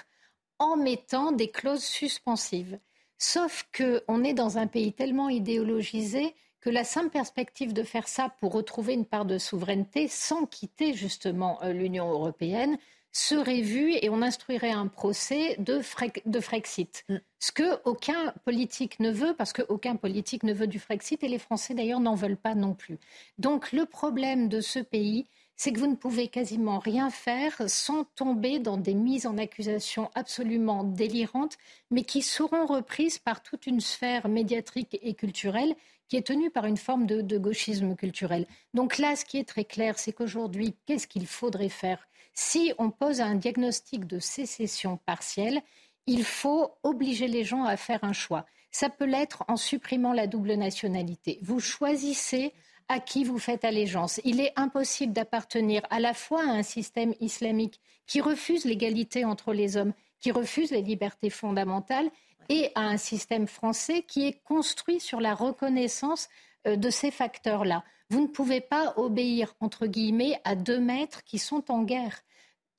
en 0.58 0.76
mettant 0.76 1.30
des 1.30 1.52
clauses 1.52 1.84
suspensives. 1.84 2.80
Sauf 3.16 3.68
qu'on 3.76 4.24
est 4.24 4.34
dans 4.34 4.58
un 4.58 4.66
pays 4.66 4.92
tellement 4.92 5.28
idéologisé 5.28 6.34
que 6.60 6.70
la 6.70 6.84
simple 6.84 7.10
perspective 7.10 7.72
de 7.72 7.82
faire 7.82 8.08
ça 8.08 8.34
pour 8.40 8.52
retrouver 8.52 8.94
une 8.94 9.06
part 9.06 9.24
de 9.24 9.38
souveraineté 9.38 10.08
sans 10.08 10.46
quitter 10.46 10.94
justement 10.94 11.62
euh, 11.62 11.72
l'Union 11.72 12.10
européenne 12.10 12.78
serait 13.12 13.62
vue 13.62 13.94
et 13.94 14.10
on 14.10 14.22
instruirait 14.22 14.70
un 14.70 14.86
procès 14.86 15.56
de, 15.58 15.80
Frexit. 15.80 17.04
Mm. 17.08 17.16
Ce 17.38 17.52
que 17.52 17.80
aucun 17.84 18.32
politique 18.44 19.00
ne 19.00 19.10
veut, 19.10 19.34
parce 19.34 19.52
qu'aucun 19.52 19.96
politique 19.96 20.42
ne 20.42 20.52
veut 20.52 20.66
du 20.66 20.78
Frexit 20.78 21.22
et 21.22 21.28
les 21.28 21.38
Français 21.38 21.74
d'ailleurs 21.74 22.00
n'en 22.00 22.14
veulent 22.14 22.36
pas 22.36 22.54
non 22.54 22.74
plus. 22.74 22.98
Donc 23.38 23.72
le 23.72 23.86
problème 23.86 24.48
de 24.48 24.60
ce 24.60 24.78
pays, 24.78 25.26
c'est 25.56 25.72
que 25.72 25.80
vous 25.80 25.88
ne 25.88 25.96
pouvez 25.96 26.28
quasiment 26.28 26.78
rien 26.78 27.10
faire 27.10 27.54
sans 27.66 28.04
tomber 28.04 28.60
dans 28.60 28.76
des 28.76 28.94
mises 28.94 29.26
en 29.26 29.38
accusation 29.38 30.10
absolument 30.14 30.84
délirantes, 30.84 31.58
mais 31.90 32.04
qui 32.04 32.22
seront 32.22 32.66
reprises 32.66 33.18
par 33.18 33.42
toute 33.42 33.66
une 33.66 33.80
sphère 33.80 34.28
médiatique 34.28 34.98
et 35.02 35.14
culturelle 35.14 35.74
qui 36.08 36.16
est 36.16 36.26
tenue 36.26 36.50
par 36.50 36.64
une 36.64 36.76
forme 36.76 37.06
de, 37.06 37.38
gauchisme 37.38 37.94
culturel. 37.94 38.46
Donc 38.74 38.98
là, 38.98 39.14
ce 39.14 39.24
qui 39.24 39.38
est 39.38 39.48
très 39.48 39.64
clair, 39.64 39.98
c'est 39.98 40.12
qu'aujourd'hui, 40.12 40.74
qu'est-ce 40.86 41.06
qu'il 41.06 41.26
faudrait 41.26 41.68
faire? 41.68 42.08
Si 42.34 42.72
on 42.78 42.90
pose 42.90 43.20
un 43.20 43.34
diagnostic 43.34 44.06
de 44.06 44.18
sécession 44.18 44.98
partielle, 45.04 45.60
il 46.06 46.24
faut 46.24 46.72
obliger 46.82 47.28
les 47.28 47.44
gens 47.44 47.64
à 47.64 47.76
faire 47.76 48.02
un 48.02 48.12
choix. 48.12 48.46
Ça 48.70 48.88
peut 48.88 49.04
l'être 49.04 49.44
en 49.48 49.56
supprimant 49.56 50.12
la 50.12 50.26
double 50.26 50.54
nationalité. 50.54 51.38
Vous 51.42 51.60
choisissez 51.60 52.52
à 52.88 53.00
qui 53.00 53.24
vous 53.24 53.38
faites 53.38 53.64
allégeance. 53.64 54.20
Il 54.24 54.40
est 54.40 54.52
impossible 54.56 55.12
d'appartenir 55.12 55.82
à 55.90 56.00
la 56.00 56.14
fois 56.14 56.42
à 56.42 56.52
un 56.52 56.62
système 56.62 57.14
islamique 57.20 57.80
qui 58.06 58.20
refuse 58.20 58.64
l'égalité 58.64 59.24
entre 59.24 59.52
les 59.52 59.76
hommes, 59.76 59.92
qui 60.20 60.32
refuse 60.32 60.70
les 60.70 60.82
libertés 60.82 61.30
fondamentales, 61.30 62.10
et 62.48 62.70
à 62.74 62.82
un 62.82 62.96
système 62.96 63.46
français 63.46 64.02
qui 64.02 64.26
est 64.26 64.40
construit 64.44 65.00
sur 65.00 65.20
la 65.20 65.34
reconnaissance 65.34 66.28
euh, 66.66 66.76
de 66.76 66.90
ces 66.90 67.10
facteurs-là. 67.10 67.84
Vous 68.10 68.22
ne 68.22 68.26
pouvez 68.26 68.60
pas 68.60 68.94
obéir, 68.96 69.54
entre 69.60 69.86
guillemets, 69.86 70.40
à 70.44 70.54
deux 70.54 70.80
maîtres 70.80 71.24
qui 71.24 71.38
sont 71.38 71.70
en 71.70 71.82
guerre. 71.82 72.20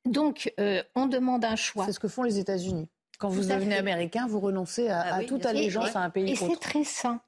Donc, 0.05 0.51
euh, 0.59 0.81
on 0.95 1.05
demande 1.05 1.45
un 1.45 1.55
choix. 1.55 1.85
C'est 1.85 1.93
ce 1.93 1.99
que 1.99 2.07
font 2.07 2.23
les 2.23 2.39
États-Unis. 2.39 2.89
Quand 3.19 3.29
vous 3.29 3.43
devenez 3.43 3.75
américain, 3.75 4.27
vous 4.27 4.39
renoncez 4.39 4.87
à, 4.87 5.15
ah 5.15 5.23
toute 5.25 5.45
allégeance 5.45 5.95
à 5.95 5.99
un 5.99 6.09
pays. 6.09 6.31
Et 6.31 6.35
c'est 6.35 6.59
très 6.59 6.85
sain. 6.85 7.21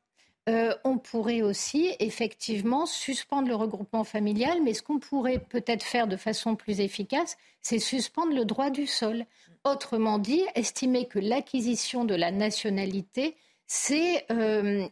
Euh, 0.52 0.76
on 0.84 0.98
pourrait 0.98 1.42
aussi 1.42 1.96
effectivement 2.00 2.86
suspendre 2.86 3.48
le 3.48 3.56
regroupement 3.56 4.04
familial, 4.04 4.62
mais 4.62 4.74
ce 4.74 4.84
qu'on 4.84 5.00
pourrait 5.00 5.40
peut-être 5.40 5.84
faire 5.84 6.08
de 6.08 6.18
façon 6.18 6.58
plus 6.58 6.82
efficace, 6.82 7.38
c'est 7.62 7.80
suspendre 7.80 8.34
le 8.34 8.44
droit 8.44 8.70
du 8.70 8.86
sol. 8.86 9.26
Autrement 9.64 10.20
dit, 10.20 10.44
estimer 10.56 11.08
que 11.08 11.20
l'acquisition 11.20 12.04
de 12.04 12.16
la 12.16 12.32
nationalité, 12.32 13.38
c'est 13.66 14.26
euh, 14.30 14.86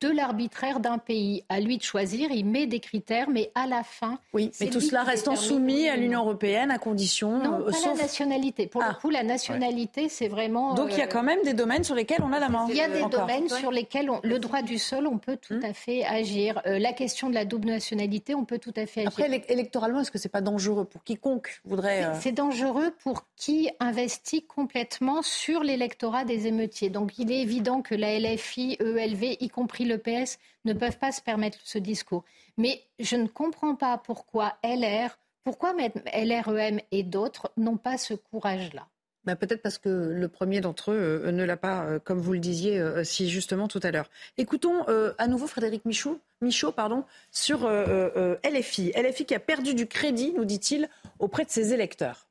de 0.00 0.08
l'arbitraire 0.08 0.80
d'un 0.80 0.98
pays. 0.98 1.44
À 1.48 1.60
lui 1.60 1.78
de 1.78 1.82
choisir, 1.82 2.30
il 2.30 2.44
met 2.44 2.66
des 2.66 2.80
critères, 2.80 3.28
mais 3.30 3.50
à 3.54 3.66
la 3.66 3.82
fin. 3.82 4.18
Oui, 4.32 4.50
mais 4.60 4.68
tout 4.68 4.80
cela 4.80 5.02
restant 5.02 5.36
soumis 5.36 5.88
à 5.88 5.96
l'Union 5.96 6.20
européenne 6.20 6.70
à 6.70 6.78
condition. 6.78 7.38
Non, 7.38 7.60
euh, 7.60 7.70
pas 7.70 7.90
la 7.90 7.94
nationalité. 7.94 8.66
Pour 8.66 8.82
le 8.82 8.88
ah. 8.90 8.98
coup, 9.00 9.10
la 9.10 9.22
nationalité, 9.22 10.08
c'est 10.08 10.28
vraiment. 10.28 10.74
Donc 10.74 10.88
il 10.92 10.98
y 10.98 11.02
a 11.02 11.04
euh, 11.04 11.08
quand 11.08 11.22
même 11.22 11.42
des 11.44 11.54
domaines 11.54 11.84
sur 11.84 11.94
lesquels 11.94 12.22
on 12.22 12.32
a 12.32 12.40
la 12.40 12.48
main. 12.48 12.66
Il 12.68 12.76
y 12.76 12.80
a 12.80 12.88
des 12.88 13.04
domaines 13.04 13.48
sur 13.48 13.70
lesquels 13.70 14.10
le 14.22 14.38
droit 14.38 14.62
du 14.62 14.78
sol, 14.78 15.06
on 15.06 15.18
peut 15.18 15.36
tout 15.36 15.54
hum. 15.54 15.64
à 15.64 15.72
fait 15.72 16.04
agir. 16.04 16.60
Euh, 16.66 16.78
la 16.78 16.92
question 16.92 17.28
de 17.28 17.34
la 17.34 17.44
double 17.44 17.68
nationalité, 17.68 18.34
on 18.34 18.44
peut 18.44 18.58
tout 18.58 18.74
à 18.76 18.86
fait 18.86 19.06
agir. 19.06 19.12
Après, 19.24 19.44
électoralement, 19.48 20.00
est-ce 20.00 20.10
que 20.10 20.18
c'est 20.18 20.28
pas 20.28 20.40
dangereux 20.40 20.84
pour 20.84 21.04
quiconque 21.04 21.60
voudrait 21.64 22.10
C'est 22.20 22.32
dangereux 22.32 22.92
pour 23.02 23.24
qui 23.36 23.70
investit 23.80 24.42
complètement 24.42 25.22
sur 25.22 25.62
l'électorat 25.62 26.24
des 26.24 26.46
émeutiers. 26.46 26.90
Donc 26.90 27.18
il 27.18 27.30
est 27.30 27.40
évident 27.42 27.82
que 27.82 27.94
la 27.94 28.18
LFI, 28.18 28.78
ELV, 28.80 29.36
y 29.40 29.48
compris 29.48 29.65
le 29.80 29.98
PS, 29.98 30.38
ne 30.64 30.72
peuvent 30.72 30.98
pas 30.98 31.12
se 31.12 31.20
permettre 31.20 31.58
ce 31.64 31.78
discours. 31.78 32.24
Mais 32.56 32.82
je 32.98 33.16
ne 33.16 33.26
comprends 33.26 33.74
pas 33.74 33.98
pourquoi 33.98 34.56
LR, 34.64 35.18
pourquoi 35.44 35.74
LREM 35.74 36.80
et 36.90 37.02
d'autres 37.02 37.52
n'ont 37.56 37.76
pas 37.76 37.98
ce 37.98 38.14
courage-là. 38.14 38.86
Bah, 39.26 39.34
peut-être 39.34 39.60
parce 39.60 39.78
que 39.78 39.88
le 39.88 40.28
premier 40.28 40.60
d'entre 40.60 40.92
eux 40.92 41.22
euh, 41.24 41.32
ne 41.32 41.42
l'a 41.42 41.56
pas, 41.56 41.84
euh, 41.84 41.98
comme 41.98 42.20
vous 42.20 42.32
le 42.32 42.38
disiez 42.38 42.78
euh, 42.78 43.02
si 43.02 43.28
justement 43.28 43.66
tout 43.66 43.80
à 43.82 43.90
l'heure. 43.90 44.08
Écoutons 44.38 44.84
à 45.18 45.26
nouveau 45.26 45.48
Frédéric 45.48 45.84
Michaud, 45.84 46.20
Michaud 46.40 46.70
pardon, 46.70 47.04
sur 47.32 47.68
LFI. 47.68 48.92
LFI 48.96 49.26
qui 49.26 49.34
a 49.34 49.40
perdu 49.40 49.74
du 49.74 49.86
crédit, 49.86 50.32
nous 50.32 50.44
dit-il, 50.44 50.88
auprès 51.18 51.44
de 51.44 51.50
ses 51.50 51.72
électeurs. 51.72 52.28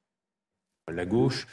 La 0.90 1.06
gauche 1.06 1.48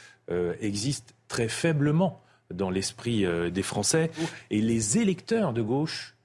existe 0.61 1.13
très 1.27 1.49
faiblement 1.49 2.21
dans 2.51 2.69
l'esprit 2.69 3.25
euh, 3.25 3.49
des 3.49 3.63
Français. 3.63 4.11
Et 4.49 4.61
les 4.61 4.97
électeurs 4.97 5.53
de 5.53 5.61
gauche, 5.61 6.15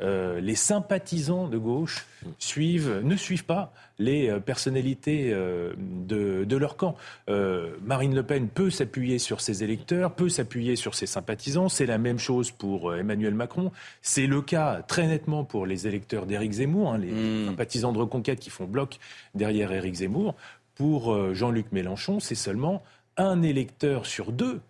euh, 0.00 0.40
les 0.40 0.54
sympathisants 0.54 1.48
de 1.48 1.58
gauche 1.58 2.06
suivent, 2.38 3.00
ne 3.04 3.14
suivent 3.16 3.44
pas 3.44 3.72
les 3.98 4.30
euh, 4.30 4.40
personnalités 4.40 5.30
de, 5.30 6.56
leur 6.56 6.76
camp. 6.76 6.96
Marine 7.28 8.14
Le 8.14 8.22
Pen 8.22 8.48
peut 8.48 8.70
s'appuyer 8.70 9.18
sur 9.18 9.40
ses 9.40 9.64
électeurs, 9.64 10.14
peut 10.14 10.28
s'appuyer 10.28 10.76
sur 10.76 10.94
ses 10.94 11.06
sympathisants. 11.06 11.68
C'est 11.68 11.86
la 11.86 11.98
même 11.98 12.18
chose 12.18 12.50
pour 12.50 12.94
Emmanuel 12.94 13.34
Macron. 13.34 13.72
C'est 14.00 14.26
le 14.26 14.42
cas 14.42 14.82
très 14.82 15.06
nettement 15.06 15.44
pour 15.44 15.66
les 15.66 15.86
électeurs 15.86 16.26
d'Éric 16.26 16.52
Zemmour, 16.52 16.92
hein, 16.92 16.98
les 16.98 17.12
hmm. 17.12 17.46
sympathisants 17.46 17.92
de 17.92 17.98
Reconquête 17.98 18.40
qui 18.40 18.50
font 18.50 18.66
bloc 18.66 18.98
derrière 19.34 19.72
Éric 19.72 19.94
Zemmour. 19.94 20.34
Pour 20.74 21.34
Jean-Luc 21.34 21.70
Mélenchon, 21.70 22.18
c'est 22.18 22.34
seulement 22.34 22.82
un 23.18 23.42
électeur 23.42 24.06
sur 24.06 24.32
deux 24.32 24.60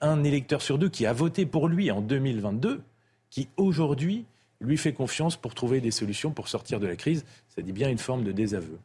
un, 0.00 0.24
électeur 0.24 0.62
sur 0.62 0.78
deux 0.78 0.88
qui 0.88 1.06
a 1.06 1.12
voté 1.12 1.46
pour 1.46 1.68
lui 1.68 1.90
en 1.90 2.00
2022, 2.00 2.82
qui 3.30 3.48
aujourd'hui 3.56 4.24
lui 4.60 4.76
fait 4.76 4.92
confiance 4.92 5.36
pour 5.36 5.54
trouver 5.54 5.80
des 5.80 5.90
solutions 5.90 6.30
pour 6.30 6.48
sortir 6.48 6.80
de 6.80 6.86
la 6.86 6.96
crise. 6.96 7.24
Ça 7.48 7.62
dit 7.62 7.72
bien 7.72 7.88
une 7.88 7.98
forme 7.98 8.24
de 8.24 8.32
désaveu. 8.32 8.78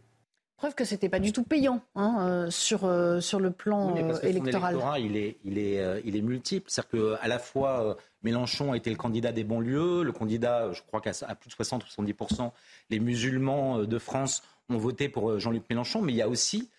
Preuve 0.57 0.75
que 0.75 0.85
c'était 0.85 1.09
pas 1.09 1.19
du 1.19 1.31
tout 1.31 1.43
payant 1.43 1.81
hein, 1.95 2.17
euh, 2.19 2.51
sur, 2.51 2.85
euh, 2.85 3.19
sur 3.19 3.39
le 3.39 3.49
plan 3.49 3.95
euh, 3.97 4.19
électoral. 4.21 4.77
il 4.99 5.17
est, 5.17 5.37
il 5.43 5.57
est, 5.57 6.01
il 6.05 6.15
est 6.15 6.21
multiple. 6.21 6.69
C'est-à-dire 6.69 7.19
qu'à 7.19 7.27
la 7.27 7.39
fois, 7.39 7.97
Mélenchon 8.21 8.71
a 8.71 8.77
été 8.77 8.91
le 8.91 8.95
candidat 8.95 9.31
des 9.31 9.43
banlieues, 9.43 10.03
le 10.03 10.11
candidat, 10.11 10.71
je 10.71 10.81
crois 10.83 11.01
qu'à 11.01 11.13
plus 11.35 11.49
de 11.49 11.55
60-70%, 11.55 12.51
les 12.91 12.99
musulmans 12.99 13.79
de 13.79 13.97
France 13.97 14.43
ont 14.69 14.77
voté 14.77 15.09
pour 15.09 15.39
Jean-Luc 15.39 15.63
Mélenchon, 15.69 16.01
mais 16.01 16.13
il 16.13 16.17
y 16.17 16.21
a 16.21 16.29
aussi 16.29 16.69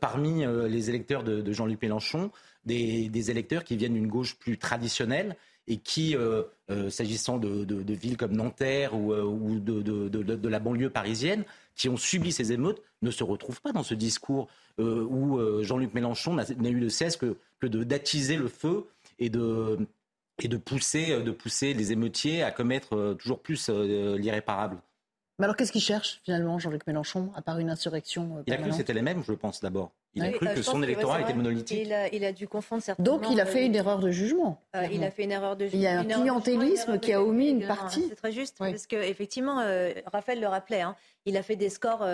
parmi 0.00 0.44
les 0.68 0.90
électeurs 0.90 1.22
de, 1.22 1.52
Jean-Luc 1.52 1.82
Mélenchon 1.82 2.30
des, 2.64 3.30
électeurs 3.30 3.64
qui 3.64 3.76
viennent 3.76 3.94
d'une 3.94 4.08
gauche 4.08 4.36
plus 4.38 4.58
traditionnelle 4.58 5.36
et 5.66 5.76
qui, 5.76 6.16
s'agissant 6.88 7.38
de, 7.38 7.92
villes 7.92 8.16
comme 8.16 8.32
Nanterre 8.32 8.94
ou, 8.94 9.58
de, 9.60 10.48
la 10.48 10.58
banlieue 10.58 10.90
parisienne, 10.90 11.44
qui 11.74 11.88
ont 11.88 11.96
subi 11.96 12.32
ces 12.32 12.52
émeutes, 12.52 12.82
ne 13.02 13.10
se 13.10 13.24
retrouvent 13.24 13.60
pas 13.60 13.72
dans 13.72 13.82
ce 13.82 13.94
discours 13.94 14.48
où 14.78 15.38
Jean-Luc 15.62 15.94
Mélenchon 15.94 16.34
n'a 16.34 16.70
eu 16.70 16.80
de 16.80 16.88
cesse 16.88 17.16
que, 17.16 17.36
que 17.60 17.66
d'attiser 17.66 18.36
le 18.36 18.48
feu 18.48 18.86
et 19.18 19.28
de, 19.28 19.78
et 20.42 20.48
de 20.48 20.56
pousser, 20.56 21.12
euh, 21.12 21.22
de 21.22 21.30
pousser 21.30 21.74
les 21.74 21.92
émeutiers 21.92 22.42
à 22.42 22.50
commettre 22.50 22.94
euh, 22.94 23.14
toujours 23.14 23.40
plus 23.40 23.68
euh, 23.68 24.16
l'irréparable. 24.16 24.80
Mais 25.38 25.44
alors 25.44 25.56
qu'est-ce 25.56 25.70
qu'il 25.70 25.80
cherche 25.80 26.20
finalement 26.24 26.58
Jean-Luc 26.58 26.86
Mélenchon, 26.86 27.30
à 27.36 27.42
part 27.42 27.58
une 27.58 27.70
insurrection 27.70 28.42
Il 28.46 28.52
a 28.52 28.56
cru 28.56 28.70
que 28.70 28.74
c'était 28.74 28.92
les 28.92 29.02
mêmes, 29.02 29.22
je 29.22 29.32
pense 29.32 29.60
d'abord. 29.60 29.92
Il 30.14 30.24
a 30.24 30.32
cru 30.32 30.46
que 30.52 30.62
son 30.62 30.82
électorat 30.82 31.20
était 31.20 31.34
monolithique. 31.34 31.78
Il 31.84 31.92
a, 31.92 32.12
il 32.12 32.24
a, 32.24 32.32
dû 32.32 32.48
confondre 32.48 32.82
certainement. 32.82 33.18
Donc 33.18 33.30
il 33.30 33.40
a 33.40 33.46
fait 33.46 33.64
une 33.64 33.76
erreur 33.76 34.00
de 34.00 34.10
jugement. 34.10 34.60
il 34.90 35.04
a 35.04 35.10
fait 35.10 35.24
une 35.24 35.32
erreur 35.32 35.56
de 35.56 35.66
jugement. 35.66 35.78
Il 35.78 35.82
y 35.82 35.86
a 35.86 36.00
un 36.00 36.04
clientélisme 36.04 36.98
qui 36.98 37.12
a 37.12 37.22
omis 37.22 37.50
une 37.50 37.66
partie. 37.66 38.06
C'est 38.08 38.16
très 38.16 38.32
juste, 38.32 38.58
parce 38.58 38.86
qu'effectivement, 38.86 39.62
Raphaël 40.06 40.40
le 40.40 40.48
rappelait, 40.48 40.82
hein, 40.82 40.96
il 41.24 41.36
a 41.36 41.42
fait 41.42 41.56
des 41.56 41.70
scores 41.70 42.06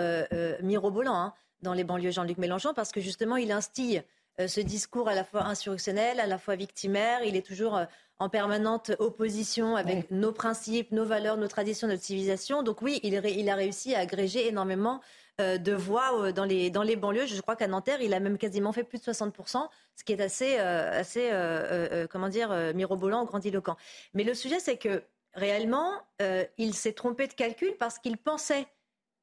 mirobolants 0.61 1.15
hein, 1.15 1.33
dans 1.61 1.73
les 1.73 1.83
banlieues 1.83 2.11
Jean-Luc 2.11 2.37
Mélenchon, 2.37 2.73
parce 2.75 2.91
que 2.91 3.01
justement, 3.01 3.37
il 3.37 3.51
instille 3.51 4.03
ce 4.37 4.59
discours 4.59 5.07
à 5.07 5.15
la 5.15 5.23
fois 5.23 5.43
insurrectionnel, 5.43 6.19
à 6.19 6.27
la 6.27 6.37
fois 6.37 6.55
victimaire. 6.55 7.23
Il 7.23 7.35
est 7.35 7.45
toujours 7.45 7.79
en 8.17 8.29
permanente 8.29 8.91
opposition 8.99 9.75
avec 9.75 10.09
nos 10.11 10.31
principes, 10.31 10.91
nos 10.91 11.05
valeurs, 11.05 11.37
nos 11.37 11.47
traditions, 11.47 11.87
notre 11.87 12.03
civilisation. 12.03 12.63
Donc 12.63 12.81
oui, 12.81 12.99
il, 13.03 13.49
a 13.49 13.55
réussi 13.55 13.93
à 13.93 13.99
agréger 13.99 14.47
énormément 14.47 15.01
euh, 15.41 15.57
de 15.57 15.73
voix 15.73 16.17
euh, 16.17 16.31
dans 16.31 16.45
les, 16.45 16.69
dans 16.69 16.83
les 16.83 16.95
banlieues. 16.95 17.25
Je 17.25 17.41
crois 17.41 17.57
qu'à 17.57 17.67
Nanterre, 17.67 18.01
il 18.01 18.13
a 18.13 18.21
même 18.21 18.37
quasiment 18.37 18.71
fait 18.71 18.85
plus 18.85 18.99
de 18.99 19.03
60%, 19.03 19.67
ce 19.95 20.03
qui 20.05 20.13
est 20.13 20.21
assez, 20.21 20.57
euh, 20.59 20.99
assez 20.99 22.07
comment 22.09 22.29
dire, 22.29 22.49
mirobolant, 22.73 23.25
grandiloquent. 23.25 23.75
Mais 24.13 24.23
le 24.23 24.33
sujet, 24.33 24.59
c'est 24.59 24.77
que 24.77 25.03
réellement, 25.33 25.91
il 26.57 26.73
s'est 26.73 26.93
trompé 26.93 27.27
de 27.27 27.33
calcul 27.33 27.75
parce 27.77 27.99
qu'il 27.99 28.17
pensait 28.17 28.65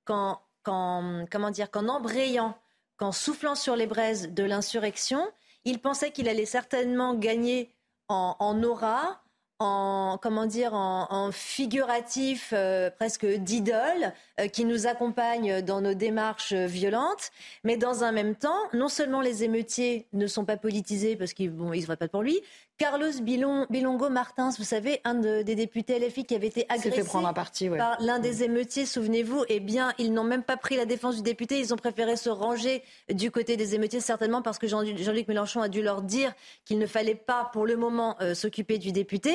qu'en, 0.05 0.43
comment 0.65 1.51
dire, 1.51 1.71
qu'en 1.71 1.89
embrayant, 1.89 2.59
qu'en 2.97 3.13
soufflant 3.13 3.55
sur 3.55 3.77
les 3.77 3.87
braises 3.87 4.31
de 4.31 4.45
l'insurrection, 4.45 5.27
il 5.65 5.81
pensait 5.81 6.11
qu'il 6.11 6.29
allait 6.29 6.47
certainement 6.47 7.15
gagner 7.15 7.71
en, 8.09 8.63
aura, 8.63 9.23
en 9.59 10.19
comment 10.21 10.45
dire 10.45 10.75
en, 10.75 11.31
figuratif 11.33 12.53
euh, 12.53 12.91
presque 12.91 13.25
d'idole 13.25 14.13
euh, 14.39 14.49
qui 14.49 14.67
nous 14.67 14.87
accompagne 14.87 15.63
dans 15.63 15.81
nos 15.81 15.95
démarches 15.95 16.53
violentes. 16.53 17.31
Mais 17.65 17.79
dans 17.79 18.05
un 18.05 18.13
même 18.13 18.35
temps 18.35 18.59
non 18.75 18.89
seulement 18.89 19.23
les 19.23 19.45
émeutiers 19.45 20.09
ne 20.13 20.27
sont 20.27 20.45
pas 20.45 20.59
politisés 20.59 21.17
parce 21.17 21.33
qu'ils 21.33 21.51
bon, 21.51 21.73
ils 21.73 21.81
se 21.81 21.87
voient 21.87 21.97
pas 21.97 22.09
pour 22.09 22.23
lui 22.23 22.41
Carlos 22.83 23.13
Bilongo 23.23 24.11
Martins, 24.11 24.51
vous 24.59 24.65
savez, 24.65 25.01
un 25.05 25.15
des 25.15 25.55
députés 25.55 26.01
LFI 26.01 26.25
qui 26.25 26.35
avait 26.35 26.49
été 26.49 26.67
agressé 26.69 27.05
par 27.77 27.97
l'un 28.01 28.19
des 28.19 28.43
émeutiers, 28.43 28.87
souvenez-vous, 28.87 29.45
eh 29.49 29.61
bien, 29.61 29.93
ils 29.99 30.13
n'ont 30.13 30.25
même 30.25 30.43
pas 30.43 30.57
pris 30.57 30.77
la 30.77 30.85
défense 30.85 31.15
du 31.15 31.23
député, 31.23 31.61
ils 31.61 31.73
ont 31.73 31.77
préféré 31.77 32.17
se 32.17 32.29
ranger 32.29 32.83
du 33.09 33.31
côté 33.31 33.57
des 33.57 33.77
émeutiers, 33.77 34.01
certainement 34.01 34.43
parce 34.43 34.59
que 34.59 34.67
Jean-Luc 34.67 35.29
Mélenchon 35.29 35.63
a 35.63 35.69
dû 35.69 35.81
leur 35.81 36.03
dire 36.03 36.33
qu'il 36.65 36.81
ne 36.81 36.87
fallait 36.87 37.15
pas, 37.15 37.51
pour 37.53 37.67
le 37.67 37.77
moment, 37.77 38.17
euh, 38.21 38.35
s'occuper 38.35 38.79
du 38.79 38.91
député. 38.91 39.33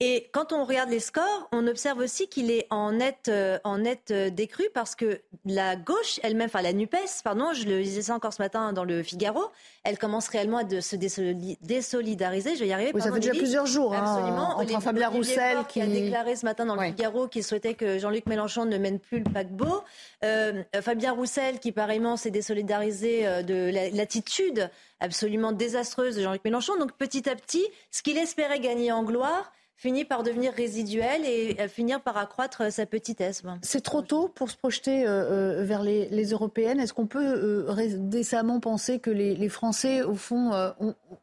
Et 0.00 0.28
quand 0.32 0.52
on 0.52 0.64
regarde 0.64 0.90
les 0.90 1.00
scores, 1.00 1.48
on 1.50 1.66
observe 1.66 1.98
aussi 1.98 2.28
qu'il 2.28 2.52
est 2.52 2.68
en 2.70 2.92
net, 2.92 3.26
euh, 3.26 3.58
en 3.64 3.78
net 3.78 4.12
euh, 4.12 4.30
décru 4.30 4.62
parce 4.72 4.94
que 4.94 5.20
la 5.44 5.74
gauche 5.74 6.20
elle-même, 6.22 6.46
enfin 6.46 6.62
la 6.62 6.72
NUPES, 6.72 7.22
pardon, 7.24 7.52
je 7.52 7.64
le 7.64 7.82
disais 7.82 8.02
ça 8.02 8.14
encore 8.14 8.32
ce 8.32 8.40
matin 8.40 8.72
dans 8.72 8.84
le 8.84 9.02
Figaro, 9.02 9.42
elle 9.82 9.98
commence 9.98 10.28
réellement 10.28 10.58
à 10.58 10.80
se 10.80 10.94
désolidariser. 10.94 12.54
Je 12.54 12.60
vais 12.60 12.68
y 12.68 12.72
arriver. 12.72 12.92
ça 13.00 13.12
fait 13.12 13.18
déjà 13.18 13.32
plusieurs 13.32 13.66
jours. 13.66 13.92
Hein, 13.92 14.04
Absolument. 14.04 14.58
entre 14.60 14.80
Fabien 14.80 15.08
Roussel 15.08 15.58
qui... 15.68 15.80
a 15.80 15.86
déclaré 15.86 16.36
ce 16.36 16.46
matin 16.46 16.64
dans 16.64 16.76
le 16.76 16.82
Figaro 16.82 17.26
qu'il 17.26 17.42
souhaitait 17.42 17.74
que 17.74 17.98
Jean-Luc 17.98 18.26
Mélenchon 18.26 18.66
ne 18.66 18.78
mène 18.78 19.00
plus 19.00 19.18
le 19.18 19.32
paquebot. 19.32 19.82
Euh, 20.24 20.62
Fabien 20.80 21.12
Roussel 21.12 21.58
qui 21.58 21.72
pareillement 21.72 22.16
s'est 22.16 22.30
désolidarisé 22.30 23.42
de 23.42 23.96
l'attitude 23.96 24.70
absolument 25.00 25.50
désastreuse 25.50 26.14
de 26.14 26.22
Jean-Luc 26.22 26.44
Mélenchon. 26.44 26.78
Donc 26.78 26.92
petit 26.92 27.28
à 27.28 27.34
petit, 27.34 27.66
ce 27.90 28.04
qu'il 28.04 28.16
espérait 28.16 28.60
gagner 28.60 28.92
en 28.92 29.02
gloire 29.02 29.50
finit 29.78 30.04
par 30.04 30.24
devenir 30.24 30.52
résiduel 30.52 31.24
et 31.24 31.56
euh, 31.60 31.68
finir 31.68 32.02
par 32.02 32.16
accroître 32.16 32.62
euh, 32.62 32.70
sa 32.70 32.84
petitesse. 32.84 33.44
C'est 33.62 33.80
trop 33.80 34.02
tôt 34.02 34.28
pour 34.28 34.50
se 34.50 34.56
projeter 34.56 35.06
euh, 35.06 35.64
vers 35.64 35.82
les, 35.82 36.30
européennes. 36.30 36.80
Est-ce 36.80 36.92
qu'on 36.92 37.06
peut 37.06 37.66
décemment 37.96 38.58
penser 38.58 38.98
que 38.98 39.10
les, 39.10 39.48
Français, 39.48 40.02
au 40.02 40.16
fond, 40.16 40.50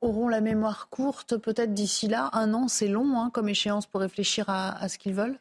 auront 0.02 0.30
la 0.30 0.40
mémoire 0.40 0.88
courte 0.90 1.38
peut-être 1.38 1.74
d'ici 1.74 2.08
là? 2.08 2.30
Un 2.32 2.54
an, 2.54 2.68
c'est 2.68 2.88
long 2.88 3.20
hein, 3.20 3.30
comme 3.32 3.50
échéance 3.50 3.86
pour 3.86 4.00
réfléchir 4.00 4.46
à, 4.48 4.88
ce 4.88 4.98
qu'ils 4.98 5.14
veulent? 5.14 5.38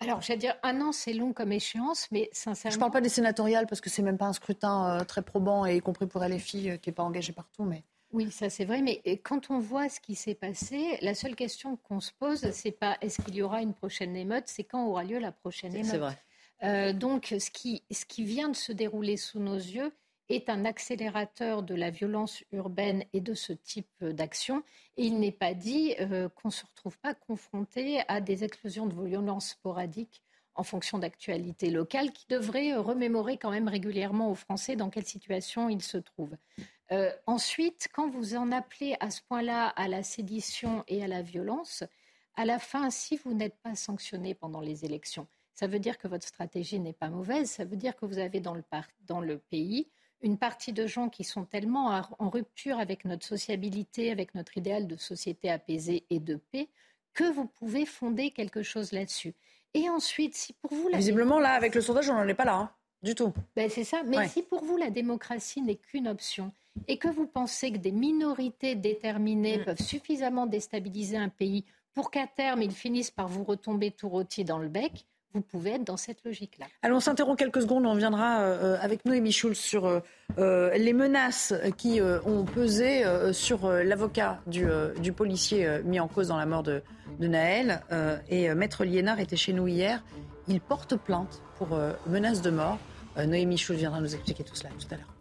Alors, 0.00 0.20
j'allais 0.20 0.38
dire, 0.38 0.54
un 0.62 0.80
an, 0.80 0.92
c'est 0.92 1.14
long 1.14 1.32
comme 1.32 1.52
échéance, 1.52 2.06
mais 2.12 2.28
sincèrement. 2.32 2.72
Je 2.72 2.76
ne 2.76 2.80
parle 2.80 2.92
pas 2.92 3.00
des 3.00 3.08
sénatoriales 3.08 3.66
parce 3.66 3.80
que 3.80 3.90
c'est 3.90 4.02
même 4.02 4.18
pas 4.18 4.26
un 4.26 4.32
scrutin 4.32 4.98
très 5.08 5.22
probant, 5.22 5.64
et 5.66 5.76
y 5.76 5.80
compris 5.80 6.06
pour 6.06 6.22
LFI, 6.22 6.78
qui 6.80 6.88
n'est 6.88 6.94
pas 6.94 7.04
engagé 7.04 7.32
partout. 7.32 7.64
Mais... 7.64 7.82
Oui, 8.12 8.30
ça 8.30 8.50
c'est 8.50 8.64
vrai, 8.64 8.82
mais 8.82 9.00
quand 9.22 9.50
on 9.50 9.60
voit 9.60 9.88
ce 9.88 10.00
qui 10.00 10.16
s'est 10.16 10.34
passé, 10.34 10.98
la 11.00 11.14
seule 11.14 11.36
question 11.36 11.76
qu'on 11.76 12.00
se 12.00 12.10
pose, 12.12 12.50
c'est 12.50 12.72
pas 12.72 12.98
est-ce 13.00 13.22
qu'il 13.22 13.36
y 13.36 13.42
aura 13.42 13.62
une 13.62 13.74
prochaine 13.74 14.16
émeute, 14.16 14.44
c'est 14.46 14.64
quand 14.64 14.84
aura 14.86 15.04
lieu 15.04 15.18
la 15.18 15.32
prochaine 15.32 15.74
émeute. 15.74 15.90
C'est 15.90 15.98
vrai. 15.98 16.18
Euh, 16.62 16.92
donc, 16.92 17.34
ce 17.38 17.50
qui, 17.50 17.84
ce 17.90 18.04
qui 18.04 18.24
vient 18.24 18.48
de 18.48 18.56
se 18.56 18.72
dérouler 18.72 19.16
sous 19.16 19.38
nos 19.38 19.56
yeux 19.56 19.92
est 20.28 20.48
un 20.48 20.64
accélérateur 20.64 21.62
de 21.62 21.74
la 21.74 21.90
violence 21.90 22.44
urbaine 22.52 23.04
et 23.12 23.20
de 23.20 23.34
ce 23.34 23.52
type 23.52 24.04
d'action. 24.04 24.62
Et 24.96 25.04
il 25.06 25.18
n'est 25.18 25.32
pas 25.32 25.54
dit 25.54 25.94
euh, 26.00 26.28
qu'on 26.28 26.48
ne 26.48 26.52
se 26.52 26.64
retrouve 26.66 26.98
pas 26.98 27.14
confronté 27.14 28.02
à 28.08 28.20
des 28.20 28.44
explosions 28.44 28.86
de 28.86 29.06
violence 29.06 29.50
sporadiques 29.50 30.22
en 30.54 30.62
fonction 30.62 30.98
d'actualités 30.98 31.70
locales 31.70 32.12
qui 32.12 32.26
devraient 32.28 32.74
remémorer 32.74 33.38
quand 33.38 33.50
même 33.50 33.68
régulièrement 33.68 34.30
aux 34.30 34.34
Français 34.34 34.76
dans 34.76 34.90
quelle 34.90 35.06
situation 35.06 35.68
ils 35.68 35.82
se 35.82 35.96
trouvent. 35.96 36.36
Euh, 36.92 37.12
ensuite, 37.26 37.88
quand 37.92 38.08
vous 38.08 38.34
en 38.34 38.50
appelez 38.50 38.96
à 39.00 39.10
ce 39.10 39.20
point-là 39.22 39.68
à 39.68 39.88
la 39.88 40.02
sédition 40.02 40.84
et 40.88 41.04
à 41.04 41.08
la 41.08 41.22
violence, 41.22 41.84
à 42.34 42.44
la 42.44 42.58
fin, 42.58 42.90
si 42.90 43.16
vous 43.16 43.34
n'êtes 43.34 43.56
pas 43.62 43.74
sanctionné 43.74 44.34
pendant 44.34 44.60
les 44.60 44.84
élections, 44.84 45.26
ça 45.54 45.66
veut 45.66 45.78
dire 45.78 45.98
que 45.98 46.08
votre 46.08 46.26
stratégie 46.26 46.80
n'est 46.80 46.92
pas 46.92 47.08
mauvaise, 47.08 47.50
ça 47.50 47.64
veut 47.64 47.76
dire 47.76 47.96
que 47.96 48.06
vous 48.06 48.18
avez 48.18 48.40
dans 48.40 48.54
le, 48.54 48.64
dans 49.06 49.20
le 49.20 49.38
pays 49.38 49.88
une 50.22 50.36
partie 50.36 50.72
de 50.72 50.86
gens 50.86 51.08
qui 51.08 51.24
sont 51.24 51.44
tellement 51.44 52.02
en 52.18 52.30
rupture 52.30 52.78
avec 52.78 53.04
notre 53.04 53.26
sociabilité, 53.26 54.10
avec 54.10 54.34
notre 54.34 54.56
idéal 54.56 54.86
de 54.86 54.96
société 54.96 55.50
apaisée 55.50 56.04
et 56.10 56.18
de 56.18 56.36
paix, 56.36 56.68
que 57.14 57.24
vous 57.24 57.46
pouvez 57.46 57.86
fonder 57.86 58.30
quelque 58.30 58.62
chose 58.62 58.92
là-dessus. 58.92 59.34
Et 59.74 59.88
ensuite, 59.88 60.34
si 60.34 60.52
pour 60.52 60.72
vous... 60.72 60.88
Visiblement, 60.92 61.38
là, 61.38 61.52
avec 61.52 61.74
le 61.74 61.80
sondage, 61.80 62.10
on 62.10 62.14
n'en 62.14 62.28
est 62.28 62.34
pas 62.34 62.44
là, 62.44 62.56
hein, 62.56 62.70
du 63.02 63.14
tout. 63.14 63.32
Ben, 63.56 63.70
c'est 63.70 63.84
ça. 63.84 64.02
Mais 64.04 64.28
si 64.28 64.42
pour 64.42 64.64
vous, 64.64 64.76
la 64.76 64.90
démocratie 64.90 65.62
n'est 65.62 65.76
qu'une 65.76 66.08
option, 66.08 66.52
et 66.88 66.98
que 66.98 67.08
vous 67.08 67.26
pensez 67.26 67.72
que 67.72 67.78
des 67.78 67.92
minorités 67.92 68.74
déterminées 68.74 69.58
mm. 69.58 69.64
peuvent 69.64 69.82
suffisamment 69.82 70.46
déstabiliser 70.46 71.16
un 71.16 71.28
pays 71.28 71.64
pour 71.94 72.10
qu'à 72.10 72.26
terme, 72.26 72.62
ils 72.62 72.72
finissent 72.72 73.10
par 73.10 73.28
vous 73.28 73.44
retomber 73.44 73.90
tout 73.90 74.08
rôti 74.08 74.44
dans 74.44 74.58
le 74.58 74.68
bec, 74.68 75.06
vous 75.32 75.42
pouvez 75.42 75.72
être 75.72 75.84
dans 75.84 75.96
cette 75.96 76.24
logique-là. 76.24 76.66
Alors 76.82 76.96
on 76.96 77.00
s'interrompt 77.00 77.38
quelques 77.38 77.62
secondes, 77.62 77.86
on 77.86 77.92
reviendra 77.92 78.40
euh, 78.40 78.76
avec 78.80 79.04
Noémie 79.04 79.32
Schulz 79.32 79.58
sur 79.58 79.86
euh, 79.86 80.70
les 80.76 80.92
menaces 80.92 81.54
qui 81.76 82.00
euh, 82.00 82.20
ont 82.24 82.44
pesé 82.44 83.04
sur 83.32 83.68
l'avocat 83.68 84.40
du, 84.46 85.12
policier 85.12 85.80
mis 85.84 86.00
en 86.00 86.08
cause 86.08 86.28
dans 86.28 86.36
la 86.36 86.46
mort 86.46 86.62
de, 86.62 86.82
de 87.18 87.26
Naël. 87.26 87.82
et 88.28 88.52
Maître 88.54 88.84
Liénard 88.84 89.20
était 89.20 89.36
chez 89.36 89.52
nous 89.52 89.68
hier. 89.68 90.02
Il 90.48 90.60
porte 90.60 90.96
plainte 90.96 91.42
pour 91.58 91.78
menaces 92.06 92.42
de 92.42 92.50
mort. 92.50 92.78
Noémie 93.16 93.58
Schulz 93.58 93.78
viendra 93.78 94.00
nous 94.00 94.14
expliquer 94.14 94.44
tout 94.44 94.54
cela 94.54 94.70
tout 94.78 94.86
à 94.94 94.96
l'heure. 94.96 95.19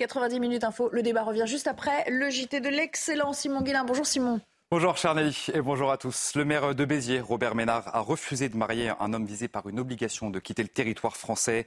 90 0.00 0.40
minutes 0.40 0.64
info. 0.64 0.88
Le 0.92 1.02
débat 1.02 1.22
revient 1.22 1.44
juste 1.46 1.66
après 1.66 2.08
le 2.08 2.30
JT 2.30 2.60
de 2.60 2.70
l'excellent 2.70 3.34
Simon 3.34 3.60
Guillain. 3.60 3.84
Bonjour 3.84 4.06
Simon. 4.06 4.40
Bonjour 4.70 4.96
Charnelly 4.96 5.48
et 5.52 5.60
bonjour 5.60 5.90
à 5.90 5.98
tous. 5.98 6.32
Le 6.36 6.46
maire 6.46 6.74
de 6.74 6.84
Béziers, 6.86 7.20
Robert 7.20 7.54
Ménard, 7.54 7.94
a 7.94 8.00
refusé 8.00 8.48
de 8.48 8.56
marier 8.56 8.92
un 8.98 9.12
homme 9.12 9.26
visé 9.26 9.46
par 9.46 9.68
une 9.68 9.78
obligation 9.78 10.30
de 10.30 10.38
quitter 10.38 10.62
le 10.62 10.70
territoire 10.70 11.18
français. 11.18 11.66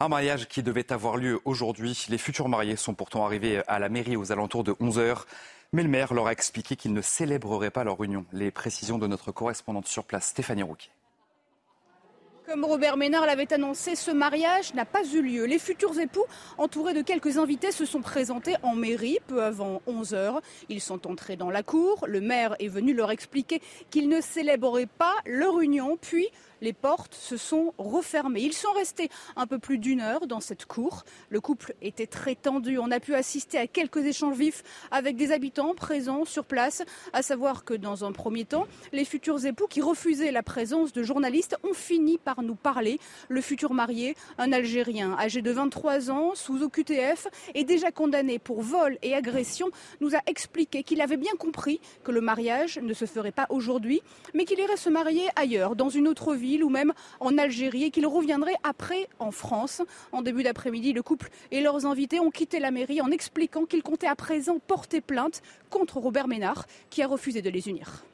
Un 0.00 0.08
mariage 0.08 0.48
qui 0.48 0.64
devait 0.64 0.92
avoir 0.92 1.18
lieu 1.18 1.40
aujourd'hui. 1.44 2.06
Les 2.08 2.18
futurs 2.18 2.48
mariés 2.48 2.74
sont 2.74 2.94
pourtant 2.94 3.24
arrivés 3.24 3.62
à 3.68 3.78
la 3.78 3.88
mairie 3.88 4.16
aux 4.16 4.32
alentours 4.32 4.64
de 4.64 4.72
11h. 4.72 5.24
Mais 5.72 5.84
le 5.84 5.88
maire 5.88 6.14
leur 6.14 6.26
a 6.26 6.32
expliqué 6.32 6.74
qu'ils 6.74 6.94
ne 6.94 7.02
célébreraient 7.02 7.70
pas 7.70 7.84
leur 7.84 8.02
union. 8.02 8.24
Les 8.32 8.50
précisions 8.50 8.98
de 8.98 9.06
notre 9.06 9.30
correspondante 9.30 9.86
sur 9.86 10.02
place, 10.02 10.26
Stéphanie 10.26 10.64
Rouquet. 10.64 10.90
Comme 12.48 12.64
Robert 12.64 12.96
Ménard 12.96 13.26
l'avait 13.26 13.52
annoncé, 13.52 13.94
ce 13.94 14.10
mariage 14.10 14.72
n'a 14.72 14.86
pas 14.86 15.04
eu 15.04 15.20
lieu. 15.20 15.44
Les 15.44 15.58
futurs 15.58 15.98
époux, 16.00 16.24
entourés 16.56 16.94
de 16.94 17.02
quelques 17.02 17.36
invités, 17.36 17.72
se 17.72 17.84
sont 17.84 18.00
présentés 18.00 18.54
en 18.62 18.74
mairie 18.74 19.18
peu 19.26 19.42
avant 19.42 19.82
11 19.86 20.14
heures. 20.14 20.40
Ils 20.70 20.80
sont 20.80 21.06
entrés 21.06 21.36
dans 21.36 21.50
la 21.50 21.62
cour. 21.62 22.06
Le 22.08 22.22
maire 22.22 22.56
est 22.58 22.68
venu 22.68 22.94
leur 22.94 23.10
expliquer 23.10 23.60
qu'ils 23.90 24.08
ne 24.08 24.22
célébreraient 24.22 24.86
pas 24.86 25.12
leur 25.26 25.60
union. 25.60 25.98
Puis 26.00 26.28
les 26.60 26.72
portes 26.72 27.14
se 27.14 27.36
sont 27.36 27.74
refermées. 27.78 28.42
Ils 28.42 28.52
sont 28.52 28.72
restés 28.72 29.08
un 29.36 29.46
peu 29.46 29.58
plus 29.58 29.78
d'une 29.78 30.00
heure 30.00 30.26
dans 30.26 30.40
cette 30.40 30.66
cour. 30.66 31.04
Le 31.30 31.40
couple 31.40 31.74
était 31.82 32.06
très 32.06 32.34
tendu. 32.34 32.78
On 32.78 32.90
a 32.90 33.00
pu 33.00 33.14
assister 33.14 33.58
à 33.58 33.66
quelques 33.66 34.04
échanges 34.04 34.36
vifs 34.36 34.62
avec 34.90 35.16
des 35.16 35.32
habitants 35.32 35.74
présents 35.74 36.24
sur 36.24 36.44
place. 36.44 36.82
À 37.12 37.22
savoir 37.22 37.64
que 37.64 37.74
dans 37.74 38.04
un 38.04 38.12
premier 38.12 38.44
temps, 38.44 38.66
les 38.92 39.04
futurs 39.04 39.44
époux 39.46 39.66
qui 39.68 39.80
refusaient 39.80 40.32
la 40.32 40.42
présence 40.42 40.92
de 40.92 41.02
journalistes 41.02 41.56
ont 41.62 41.74
fini 41.74 42.18
par 42.18 42.42
nous 42.42 42.54
parler. 42.54 42.98
Le 43.28 43.40
futur 43.40 43.72
marié, 43.74 44.16
un 44.38 44.52
Algérien 44.52 45.16
âgé 45.18 45.42
de 45.42 45.50
23 45.50 46.10
ans, 46.10 46.34
sous 46.34 46.62
OQTF, 46.62 47.28
est 47.54 47.64
déjà 47.64 47.90
condamné 47.90 48.38
pour 48.38 48.62
vol 48.62 48.98
et 49.02 49.14
agression, 49.14 49.68
nous 50.00 50.14
a 50.14 50.20
expliqué 50.26 50.82
qu'il 50.82 51.00
avait 51.00 51.16
bien 51.16 51.32
compris 51.38 51.80
que 52.04 52.12
le 52.12 52.20
mariage 52.20 52.78
ne 52.78 52.94
se 52.94 53.04
ferait 53.04 53.32
pas 53.32 53.46
aujourd'hui, 53.50 54.02
mais 54.34 54.44
qu'il 54.44 54.58
irait 54.58 54.76
se 54.76 54.90
marier 54.90 55.28
ailleurs, 55.36 55.76
dans 55.76 55.88
une 55.88 56.08
autre 56.08 56.34
ville 56.34 56.47
ou 56.56 56.70
même 56.70 56.92
en 57.20 57.36
Algérie 57.38 57.84
et 57.84 57.90
qu'ils 57.90 58.06
reviendraient 58.06 58.56
après 58.62 59.08
en 59.18 59.30
France. 59.30 59.82
En 60.12 60.22
début 60.22 60.42
d'après-midi, 60.42 60.92
le 60.92 61.02
couple 61.02 61.28
et 61.50 61.60
leurs 61.60 61.86
invités 61.86 62.20
ont 62.20 62.30
quitté 62.30 62.58
la 62.60 62.70
mairie 62.70 63.00
en 63.00 63.10
expliquant 63.10 63.64
qu'ils 63.64 63.82
comptaient 63.82 64.06
à 64.06 64.16
présent 64.16 64.58
porter 64.66 65.00
plainte 65.00 65.42
contre 65.70 65.98
Robert 65.98 66.28
Ménard 66.28 66.66
qui 66.90 67.02
a 67.02 67.06
refusé 67.06 67.42
de 67.42 67.50
les 67.50 67.68
unir. 67.68 68.04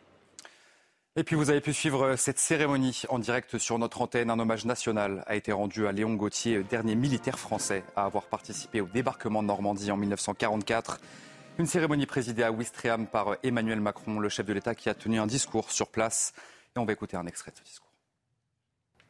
Et 1.17 1.23
puis 1.23 1.37
vous 1.37 1.49
avez 1.51 1.61
pu 1.61 1.73
suivre 1.73 2.17
cette 2.17 2.41
cérémonie 2.41 3.03
en 3.09 3.21
direct 3.21 3.57
sur 3.59 3.79
notre 3.79 4.03
antenne. 4.03 4.31
Un 4.31 4.39
hommage 4.41 4.65
national 4.65 5.23
a 5.29 5.37
été 5.37 5.53
rendu 5.53 5.87
à 5.87 5.93
Léon 5.93 6.15
Gauthier, 6.15 6.65
dernier 6.65 6.97
militaire 6.97 7.39
français 7.39 7.85
à 7.95 8.05
avoir 8.05 8.25
participé 8.25 8.81
au 8.81 8.87
débarquement 8.87 9.41
de 9.41 9.47
Normandie 9.47 9.93
en 9.93 9.97
1944. 9.97 10.99
Une 11.59 11.67
cérémonie 11.67 12.07
présidée 12.07 12.43
à 12.43 12.51
Ouistreham 12.51 13.07
par 13.07 13.37
Emmanuel 13.45 13.81
Macron, 13.81 14.19
le 14.19 14.29
chef 14.29 14.45
de 14.45 14.53
l'État 14.53 14.75
qui 14.75 14.89
a 14.89 14.95
tenu 14.95 15.21
un 15.21 15.29
discours 15.29 15.71
sur 15.71 15.87
place. 15.87 16.33
Et 16.75 16.81
on 16.81 16.85
va 16.85 16.93
écouter 16.93 17.17
un 17.17 17.27
extrait 17.27 17.53
de 17.53 17.59
ce 17.59 17.63
discours. 17.63 17.84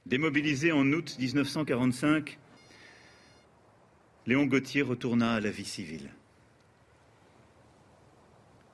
Démobilisé 0.07 0.71
en 0.71 0.93
août 0.93 1.17
1945, 1.19 2.39
Léon 4.27 4.45
Gauthier 4.45 4.83
retourna 4.83 5.33
à 5.35 5.41
la 5.41 5.51
vie 5.51 5.65
civile. 5.65 6.11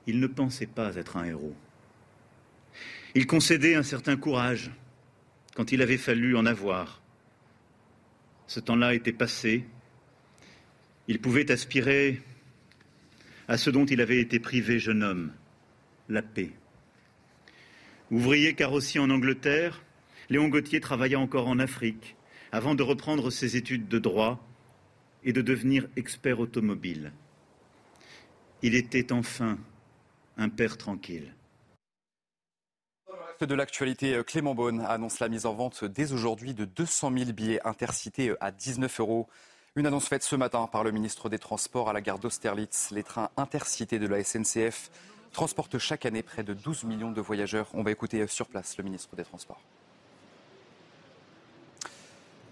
Il 0.07 0.19
ne 0.19 0.27
pensait 0.27 0.67
pas 0.67 0.95
être 0.97 1.15
un 1.15 1.23
héros. 1.23 1.55
Il 3.15 3.27
concédait 3.27 3.75
un 3.75 3.83
certain 3.83 4.17
courage 4.17 4.71
quand 5.55 5.71
il 5.71 5.81
avait 5.81 5.97
fallu 5.97 6.35
en 6.35 6.45
avoir. 6.45 7.01
Ce 8.47 8.59
temps-là 8.59 8.93
était 8.93 9.13
passé. 9.13 9.65
Il 11.07 11.21
pouvait 11.21 11.49
aspirer 11.49 12.21
à 13.47 13.57
ce 13.57 13.69
dont 13.69 13.85
il 13.85 14.01
avait 14.01 14.19
été 14.19 14.41
privé 14.41 14.79
jeune 14.79 15.01
homme, 15.01 15.31
la 16.09 16.21
paix. 16.21 16.51
Ouvrier 18.09 18.53
carrossier 18.53 18.99
en 18.99 19.09
Angleterre, 19.09 19.81
Léon 20.31 20.47
Gauthier 20.47 20.79
travailla 20.79 21.19
encore 21.19 21.49
en 21.49 21.59
Afrique 21.59 22.15
avant 22.53 22.73
de 22.73 22.83
reprendre 22.83 23.29
ses 23.31 23.57
études 23.57 23.89
de 23.89 23.99
droit 23.99 24.39
et 25.25 25.33
de 25.33 25.41
devenir 25.41 25.89
expert 25.97 26.39
automobile. 26.39 27.11
Il 28.61 28.73
était 28.73 29.11
enfin 29.11 29.57
un 30.37 30.47
père 30.47 30.77
tranquille. 30.77 31.35
De 33.41 33.53
l'actualité, 33.53 34.21
Clément 34.25 34.55
Beaune 34.55 34.79
annonce 34.79 35.19
la 35.19 35.27
mise 35.27 35.45
en 35.45 35.53
vente 35.53 35.83
dès 35.83 36.13
aujourd'hui 36.13 36.53
de 36.53 36.63
200 36.63 37.11
000 37.11 37.33
billets 37.33 37.67
intercités 37.67 38.33
à 38.39 38.51
19 38.51 39.01
euros. 39.01 39.27
Une 39.75 39.85
annonce 39.85 40.07
faite 40.07 40.23
ce 40.23 40.37
matin 40.37 40.65
par 40.71 40.85
le 40.85 40.91
ministre 40.91 41.27
des 41.27 41.39
Transports 41.39 41.89
à 41.89 41.93
la 41.93 41.99
gare 41.99 42.19
d'Austerlitz. 42.19 42.91
Les 42.91 43.03
trains 43.03 43.31
intercités 43.35 43.99
de 43.99 44.07
la 44.07 44.23
SNCF 44.23 44.91
transportent 45.33 45.77
chaque 45.77 46.05
année 46.05 46.23
près 46.23 46.45
de 46.45 46.53
12 46.53 46.85
millions 46.85 47.11
de 47.11 47.19
voyageurs. 47.19 47.67
On 47.73 47.83
va 47.83 47.91
écouter 47.91 48.25
sur 48.27 48.47
place 48.47 48.77
le 48.77 48.85
ministre 48.85 49.13
des 49.17 49.25
Transports. 49.25 49.61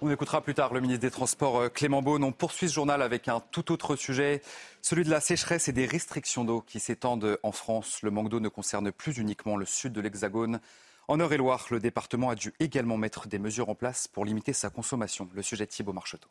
On 0.02 0.10
écoutera 0.10 0.42
plus 0.42 0.54
tard 0.54 0.74
le 0.74 0.80
ministre 0.80 1.02
des 1.02 1.12
Transports 1.12 1.58
euh, 1.60 1.68
Clément 1.68 2.02
Beaune. 2.02 2.24
On 2.24 2.32
poursuit 2.32 2.70
ce 2.70 2.74
journal 2.76 3.02
avec 3.02 3.28
un 3.28 3.42
tout 3.42 3.70
autre 3.74 3.98
sujet, 3.98 4.42
celui 4.82 5.04
de 5.04 5.10
la 5.10 5.20
sécheresse 5.20 5.68
et 5.68 5.74
des 5.74 5.86
restrictions 5.86 6.46
d'eau 6.46 6.62
qui 6.62 6.80
s'étendent 6.80 7.38
en 7.44 7.52
France. 7.52 8.02
Le 8.02 8.10
manque 8.10 8.30
d'eau 8.30 8.40
ne 8.40 8.48
concerne 8.48 8.94
plus 8.94 9.18
uniquement 9.18 9.58
le 9.58 9.66
sud 9.66 9.92
de 9.92 10.00
l'Hexagone. 10.00 10.62
En 11.10 11.20
Eure-et-Loire, 11.20 11.68
le 11.72 11.82
département 11.82 12.30
a 12.30 12.36
dû 12.36 12.54
également 12.62 12.96
mettre 12.96 13.28
des 13.28 13.40
mesures 13.40 13.68
en 13.68 13.76
place 13.76 14.08
pour 14.08 14.24
limiter 14.24 14.54
sa 14.54 14.70
consommation. 14.70 15.28
Le 15.34 15.42
sujet 15.42 15.66
de 15.66 15.72
Thibault 15.72 15.92
Marcheteau. 15.92 16.30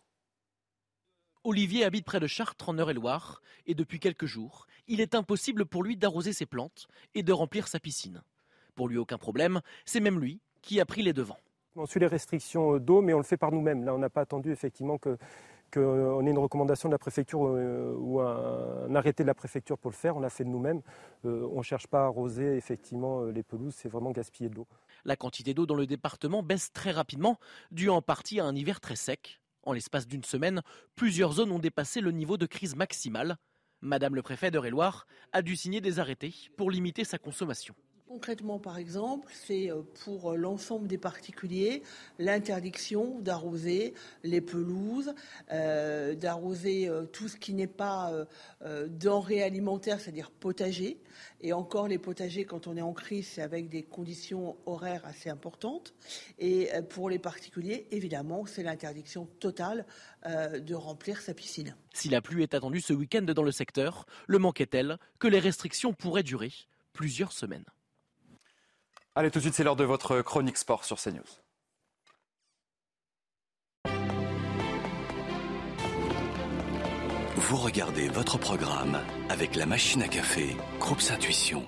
Olivier 1.45 1.85
habite 1.85 2.07
près 2.07 2.21
de 2.21 2.27
Chartres 2.27 2.71
en 2.71 2.79
Eure-et-Loire 2.79 3.43
et 3.67 3.75
depuis 3.75 4.01
quelques 4.01 4.25
jours, 4.25 4.67
il 4.87 5.03
est 5.03 5.15
impossible 5.15 5.67
pour 5.67 5.83
lui 5.83 5.99
d'arroser 5.99 6.33
ses 6.33 6.47
plantes 6.47 6.89
et 7.15 7.23
de 7.23 7.33
remplir 7.35 7.69
sa 7.69 7.81
piscine. 7.81 8.23
Pour 8.75 8.89
lui, 8.89 8.97
aucun 8.97 9.19
problème, 9.19 9.61
c'est 9.85 10.01
même 10.01 10.21
lui 10.21 10.41
qui 10.63 10.81
a 10.81 10.87
pris 10.87 11.03
les 11.03 11.13
devants. 11.13 11.41
On 11.79 11.87
suit 11.87 12.01
les 12.01 12.09
restrictions 12.09 12.75
euh, 12.75 12.81
d'eau, 12.81 13.01
mais 13.01 13.15
on 13.15 13.19
le 13.19 13.25
fait 13.25 13.37
par 13.37 13.53
nous-mêmes. 13.53 13.85
Là, 13.85 13.95
on 13.95 13.99
n'a 13.99 14.11
pas 14.11 14.23
attendu 14.23 14.51
effectivement 14.51 14.99
qu'on 14.99 16.27
ait 16.27 16.31
une 16.31 16.39
recommandation 16.39 16.89
de 16.89 16.95
la 16.95 16.99
préfecture 16.99 17.47
euh, 17.47 17.95
ou 17.97 18.21
un, 18.21 18.93
arrêté 18.97 19.23
de 19.23 19.29
la 19.29 19.35
préfecture 19.35 19.79
pour 19.79 19.93
le 19.93 19.97
faire. 19.97 20.17
On 20.17 20.21
l'a 20.21 20.29
fait 20.29 20.43
de 20.43 20.49
nous-mêmes. 20.49 20.83
Euh, 21.25 21.49
on 21.53 21.59
ne 21.59 21.63
cherche 21.63 21.87
pas 21.87 22.03
à 22.03 22.07
arroser 22.07 22.57
effectivement 22.57 23.23
les 23.27 23.45
pelouses, 23.45 23.77
c'est 23.77 23.89
vraiment 23.89 24.11
gaspiller 24.11 24.51
de 24.51 24.57
l'eau. 24.57 24.67
La 25.05 25.15
quantité 25.15 25.55
d'eau 25.55 25.67
dans 25.67 25.77
le 25.77 25.87
département 25.87 26.43
baisse 26.43 26.73
très 26.73 26.91
rapidement, 26.91 27.39
dû 27.71 27.91
en 27.91 28.03
partie 28.03 28.41
à 28.41 28.45
un 28.45 28.57
hiver 28.57 28.81
très 28.81 28.97
sec. 28.97 29.41
En 29.63 29.73
l'espace 29.73 30.09
d'une 30.09 30.25
semaine, 30.25 30.63
plusieurs 30.97 31.33
zones 31.33 31.53
ont 31.53 31.61
dépassé 31.61 32.01
le 32.01 32.11
niveau 32.11 32.37
de 32.37 32.47
crise 32.47 32.75
maximale. 32.75 33.37
Madame 33.83 34.17
le 34.17 34.23
préfet 34.23 34.51
de 34.51 34.59
loire 34.59 35.07
a 35.33 35.43
dû 35.43 35.55
signer 35.55 35.81
des 35.81 36.01
arrêtés 36.01 36.35
pour 36.57 36.73
limiter 36.73 37.05
sa 37.05 37.19
consommation. 37.19 37.77
Concrètement, 38.09 38.59
par 38.59 38.79
exemple, 38.79 39.31
c'est 39.35 39.71
euh, 39.71 39.83
pour 40.05 40.33
euh, 40.33 40.37
l'ensemble 40.37 40.89
des 40.89 40.97
particuliers 40.97 41.83
l'interdiction 42.19 43.21
d'arroser 43.21 43.93
les 44.25 44.41
pelouses, 44.41 45.13
euh, 45.53 46.15
d'arroser 46.15 46.91
tout 47.13 47.29
ce 47.29 47.37
qui 47.37 47.53
n'est 47.53 47.67
pas 47.67 48.13
denrées 48.89 49.43
alimentaires, 49.43 50.01
c'est-à-dire 50.01 50.31
potager. 50.31 51.01
Et 51.41 51.53
encore 51.53 51.87
les 51.87 51.99
potagers, 51.99 52.45
quand 52.45 52.67
on 52.67 52.77
est 52.77 52.83
en 52.83 52.93
crise, 52.93 53.29
c'est 53.29 53.43
avec 53.43 53.69
des 53.69 53.83
conditions 53.83 54.57
horaires 54.67 55.05
assez 55.05 55.29
importantes. 55.29 55.95
Et 56.39 56.71
pour 56.89 57.11
les 57.11 57.19
particuliers, 57.19 57.87
évidemment, 57.91 58.47
c'est 58.47 58.63
l'interdiction 58.63 59.27
totale 59.39 59.87
de 60.27 60.75
remplir 60.75 61.21
sa 61.21 61.35
piscine. 61.35 61.77
Si 61.93 62.09
la 62.09 62.21
pluie 62.21 62.43
est 62.43 62.55
attendue 62.55 62.81
ce 62.81 62.93
week-end 62.93 63.23
dans 63.23 63.43
le 63.43 63.53
secteur, 63.53 64.07
le 64.27 64.39
manque 64.39 64.61
est 64.61 64.67
tel 64.67 64.99
que 65.19 65.29
les 65.29 65.41
restrictions 65.41 65.93
pourraient 65.93 66.23
durer 66.23 66.53
plusieurs 66.93 67.33
semaines. 67.33 67.65
Allez, 69.19 69.33
tout 69.33 69.41
de 69.41 69.43
suite, 69.43 69.55
c'est 69.55 69.65
l'heure 69.65 69.75
de 69.75 69.83
votre 69.83 70.23
chronique 70.23 70.57
sport 70.57 70.85
sur 70.85 70.97
CNews. 70.97 71.25
Vous 77.35 77.57
regardez 77.57 78.09
votre 78.11 78.39
programme 78.39 79.01
avec 79.29 79.57
la 79.57 79.67
machine 79.67 80.03
à 80.03 80.07
café, 80.07 80.57
Groupe 80.79 81.01
Intuition. 81.11 81.67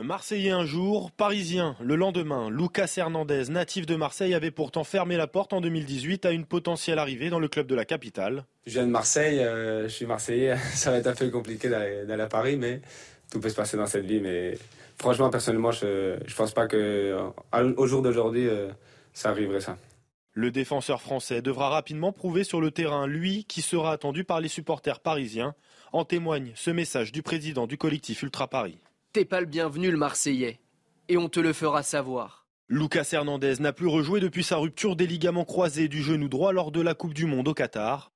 Marseillais 0.00 0.52
un 0.52 0.64
jour, 0.64 1.10
Parisien 1.10 1.74
le 1.80 1.96
lendemain. 1.96 2.50
Lucas 2.50 2.94
Hernandez, 2.96 3.50
natif 3.50 3.84
de 3.84 3.96
Marseille, 3.96 4.32
avait 4.32 4.52
pourtant 4.52 4.84
fermé 4.84 5.16
la 5.16 5.26
porte 5.26 5.52
en 5.52 5.60
2018 5.60 6.24
à 6.24 6.30
une 6.30 6.44
potentielle 6.44 7.00
arrivée 7.00 7.30
dans 7.30 7.40
le 7.40 7.48
club 7.48 7.66
de 7.66 7.74
la 7.74 7.84
capitale. 7.84 8.44
Je 8.64 8.74
viens 8.74 8.86
de 8.86 8.92
Marseille, 8.92 9.40
euh, 9.40 9.88
je 9.88 9.92
suis 9.92 10.06
Marseillais, 10.06 10.56
ça 10.72 10.92
va 10.92 10.98
être 10.98 11.08
un 11.08 11.16
peu 11.16 11.30
compliqué 11.30 11.68
d'aller 11.68 12.22
à 12.22 12.28
Paris, 12.28 12.56
mais 12.56 12.80
tout 13.28 13.40
peut 13.40 13.48
se 13.48 13.56
passer 13.56 13.76
dans 13.76 13.86
cette 13.86 14.06
vie. 14.06 14.20
Mais 14.20 14.56
franchement, 15.00 15.30
personnellement, 15.30 15.70
je 15.70 16.14
ne 16.16 16.34
pense 16.34 16.52
pas 16.52 16.66
qu'au 16.66 17.86
jour 17.86 18.02
d'aujourd'hui, 18.02 18.48
euh, 18.48 18.68
ça 19.12 19.30
arriverait 19.30 19.60
ça. 19.60 19.76
Le 20.32 20.50
défenseur 20.50 21.02
français 21.02 21.42
devra 21.42 21.68
rapidement 21.68 22.12
prouver 22.12 22.44
sur 22.44 22.60
le 22.60 22.70
terrain, 22.70 23.06
lui, 23.06 23.44
qui 23.44 23.60
sera 23.60 23.92
attendu 23.92 24.22
par 24.24 24.40
les 24.40 24.48
supporters 24.48 25.00
parisiens. 25.00 25.54
En 25.92 26.04
témoigne 26.04 26.52
ce 26.54 26.70
message 26.70 27.12
du 27.12 27.22
président 27.22 27.66
du 27.66 27.78
collectif 27.78 28.22
Ultra 28.22 28.46
Paris. 28.46 28.78
T'es 29.12 29.24
pas 29.24 29.40
le 29.40 29.46
bienvenu, 29.46 29.90
le 29.90 29.96
Marseillais. 29.96 30.60
Et 31.08 31.16
on 31.16 31.28
te 31.28 31.40
le 31.40 31.52
fera 31.52 31.82
savoir. 31.82 32.46
Lucas 32.68 33.08
Hernandez 33.12 33.54
n'a 33.60 33.72
plus 33.72 33.86
rejoué 33.86 34.20
depuis 34.20 34.44
sa 34.44 34.58
rupture 34.58 34.94
des 34.94 35.06
ligaments 35.06 35.46
croisés 35.46 35.88
du 35.88 36.02
genou 36.02 36.28
droit 36.28 36.52
lors 36.52 36.70
de 36.70 36.82
la 36.82 36.94
Coupe 36.94 37.14
du 37.14 37.24
Monde 37.24 37.48
au 37.48 37.54
Qatar. 37.54 38.12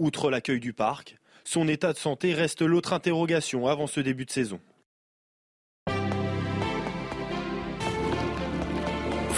Outre 0.00 0.30
l'accueil 0.30 0.58
du 0.58 0.72
parc, 0.72 1.16
son 1.44 1.68
état 1.68 1.92
de 1.92 1.98
santé 1.98 2.34
reste 2.34 2.62
l'autre 2.62 2.92
interrogation 2.92 3.68
avant 3.68 3.86
ce 3.86 4.00
début 4.00 4.24
de 4.24 4.30
saison. 4.30 4.58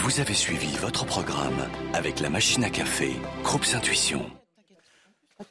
Vous 0.05 0.19
avez 0.19 0.35
suivi 0.35 0.77
votre 0.77 1.03
programme 1.03 1.67
avec 1.93 2.19
la 2.19 2.29
machine 2.29 2.63
à 2.63 2.69
café, 2.69 3.13
Groupe 3.41 3.65
Intuition. 3.73 4.23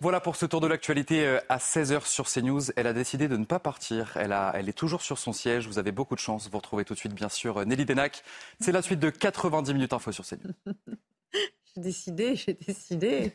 Voilà 0.00 0.20
pour 0.20 0.36
ce 0.36 0.46
tour 0.46 0.60
de 0.60 0.68
l'actualité 0.68 1.26
euh, 1.26 1.40
à 1.48 1.58
16h 1.58 2.06
sur 2.06 2.30
CNews. 2.30 2.70
Elle 2.76 2.86
a 2.86 2.92
décidé 2.92 3.26
de 3.26 3.36
ne 3.36 3.44
pas 3.44 3.58
partir. 3.58 4.12
Elle, 4.14 4.32
elle 4.54 4.68
est 4.68 4.72
toujours 4.72 5.02
sur 5.02 5.18
son 5.18 5.32
siège. 5.32 5.66
Vous 5.66 5.80
avez 5.80 5.90
beaucoup 5.90 6.14
de 6.14 6.20
chance. 6.20 6.48
Vous 6.48 6.56
retrouvez 6.56 6.84
tout 6.84 6.94
de 6.94 6.98
suite, 7.00 7.14
bien 7.14 7.28
sûr, 7.28 7.66
Nelly 7.66 7.84
Denac. 7.84 8.22
C'est 8.60 8.70
la 8.70 8.80
suite 8.80 9.00
de 9.00 9.10
90 9.10 9.74
minutes 9.74 9.92
info 9.92 10.12
sur 10.12 10.24
CNews. 10.24 10.54
J'ai 11.76 11.82
décidé, 11.82 12.36
j'ai 12.36 12.52
décidé. 12.66 13.32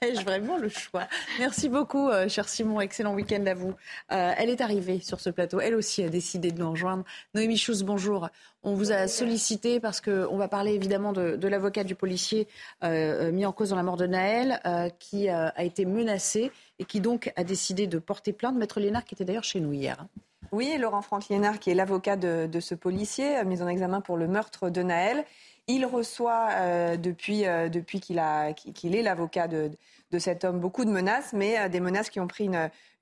Ai-je 0.00 0.22
vraiment 0.24 0.56
le 0.56 0.70
choix? 0.70 1.06
Merci 1.38 1.68
beaucoup, 1.68 2.08
euh, 2.08 2.26
cher 2.28 2.48
Simon. 2.48 2.80
Excellent 2.80 3.14
week-end 3.14 3.44
à 3.46 3.54
vous. 3.54 3.74
Euh, 4.12 4.32
elle 4.38 4.48
est 4.48 4.62
arrivée 4.62 5.00
sur 5.00 5.20
ce 5.20 5.28
plateau. 5.28 5.60
Elle 5.60 5.74
aussi 5.74 6.02
a 6.02 6.08
décidé 6.08 6.52
de 6.52 6.58
nous 6.58 6.70
rejoindre. 6.70 7.04
Noémie 7.34 7.58
Schulz, 7.58 7.82
bonjour. 7.82 8.30
On 8.62 8.74
vous 8.74 8.92
a 8.92 9.08
sollicité 9.08 9.78
parce 9.78 10.00
qu'on 10.00 10.36
va 10.36 10.48
parler 10.48 10.72
évidemment 10.72 11.12
de, 11.12 11.48
l'avocat 11.48 11.84
du 11.84 11.94
policier 11.94 12.48
euh, 12.82 13.30
mis 13.30 13.44
en 13.44 13.52
cause 13.52 13.70
dans 13.70 13.76
la 13.76 13.82
mort 13.82 13.96
de 13.96 14.06
Naël, 14.06 14.60
qui 14.98 15.28
a 15.28 15.62
été 15.62 15.84
menacé 15.84 16.50
et 16.78 16.84
qui 16.84 17.00
donc 17.00 17.32
a 17.36 17.44
décidé 17.44 17.86
de 17.86 17.98
porter 17.98 18.32
plainte. 18.32 18.56
Maître 18.56 18.80
Lénard, 18.80 19.04
qui 19.04 19.14
était 19.14 19.24
d'ailleurs 19.24 19.44
chez 19.44 19.60
nous 19.60 19.72
hier. 19.72 20.06
Oui, 20.52 20.76
Laurent 20.78 21.02
Franck 21.02 21.28
Lénard, 21.28 21.60
qui 21.60 21.70
est 21.70 21.74
l'avocat 21.74 22.16
de, 22.16 22.60
ce 22.60 22.74
policier 22.74 23.44
mis 23.44 23.62
en 23.62 23.68
examen 23.68 24.00
pour 24.00 24.16
le 24.16 24.26
meurtre 24.26 24.68
de 24.68 24.82
Naël. 24.82 25.24
Il 25.68 25.86
reçoit 25.86 26.48
euh, 26.52 26.96
depuis, 26.96 27.46
euh, 27.46 27.68
depuis 27.68 28.00
qu'il 28.00 28.18
est 28.18 29.02
l'avocat 29.02 29.46
de, 29.46 29.70
cet 30.18 30.44
homme 30.44 30.58
beaucoup 30.58 30.84
de 30.84 30.90
menaces, 30.90 31.32
mais 31.32 31.56
euh, 31.56 31.68
des 31.68 31.78
menaces 31.78 32.10
qui 32.10 32.18
ont 32.18 32.26
pris 32.26 32.50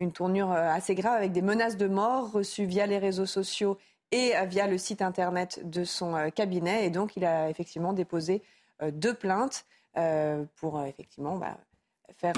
une, 0.00 0.12
tournure 0.12 0.52
assez 0.52 0.94
grave 0.94 1.14
avec 1.14 1.32
des 1.32 1.40
menaces 1.40 1.78
de 1.78 1.88
mort 1.88 2.30
reçues 2.30 2.66
via 2.66 2.86
les 2.86 2.98
réseaux 2.98 3.26
sociaux 3.26 3.78
et 4.12 4.32
via 4.46 4.66
le 4.66 4.78
site 4.78 5.02
internet 5.02 5.60
de 5.68 5.84
son 5.84 6.30
cabinet. 6.34 6.86
Et 6.86 6.90
donc, 6.90 7.16
il 7.16 7.24
a 7.24 7.50
effectivement 7.50 7.92
déposé 7.92 8.42
deux 8.92 9.12
plaintes 9.12 9.66
pour 10.56 10.82
effectivement 10.84 11.36
bah, 11.36 11.58
faire 12.16 12.34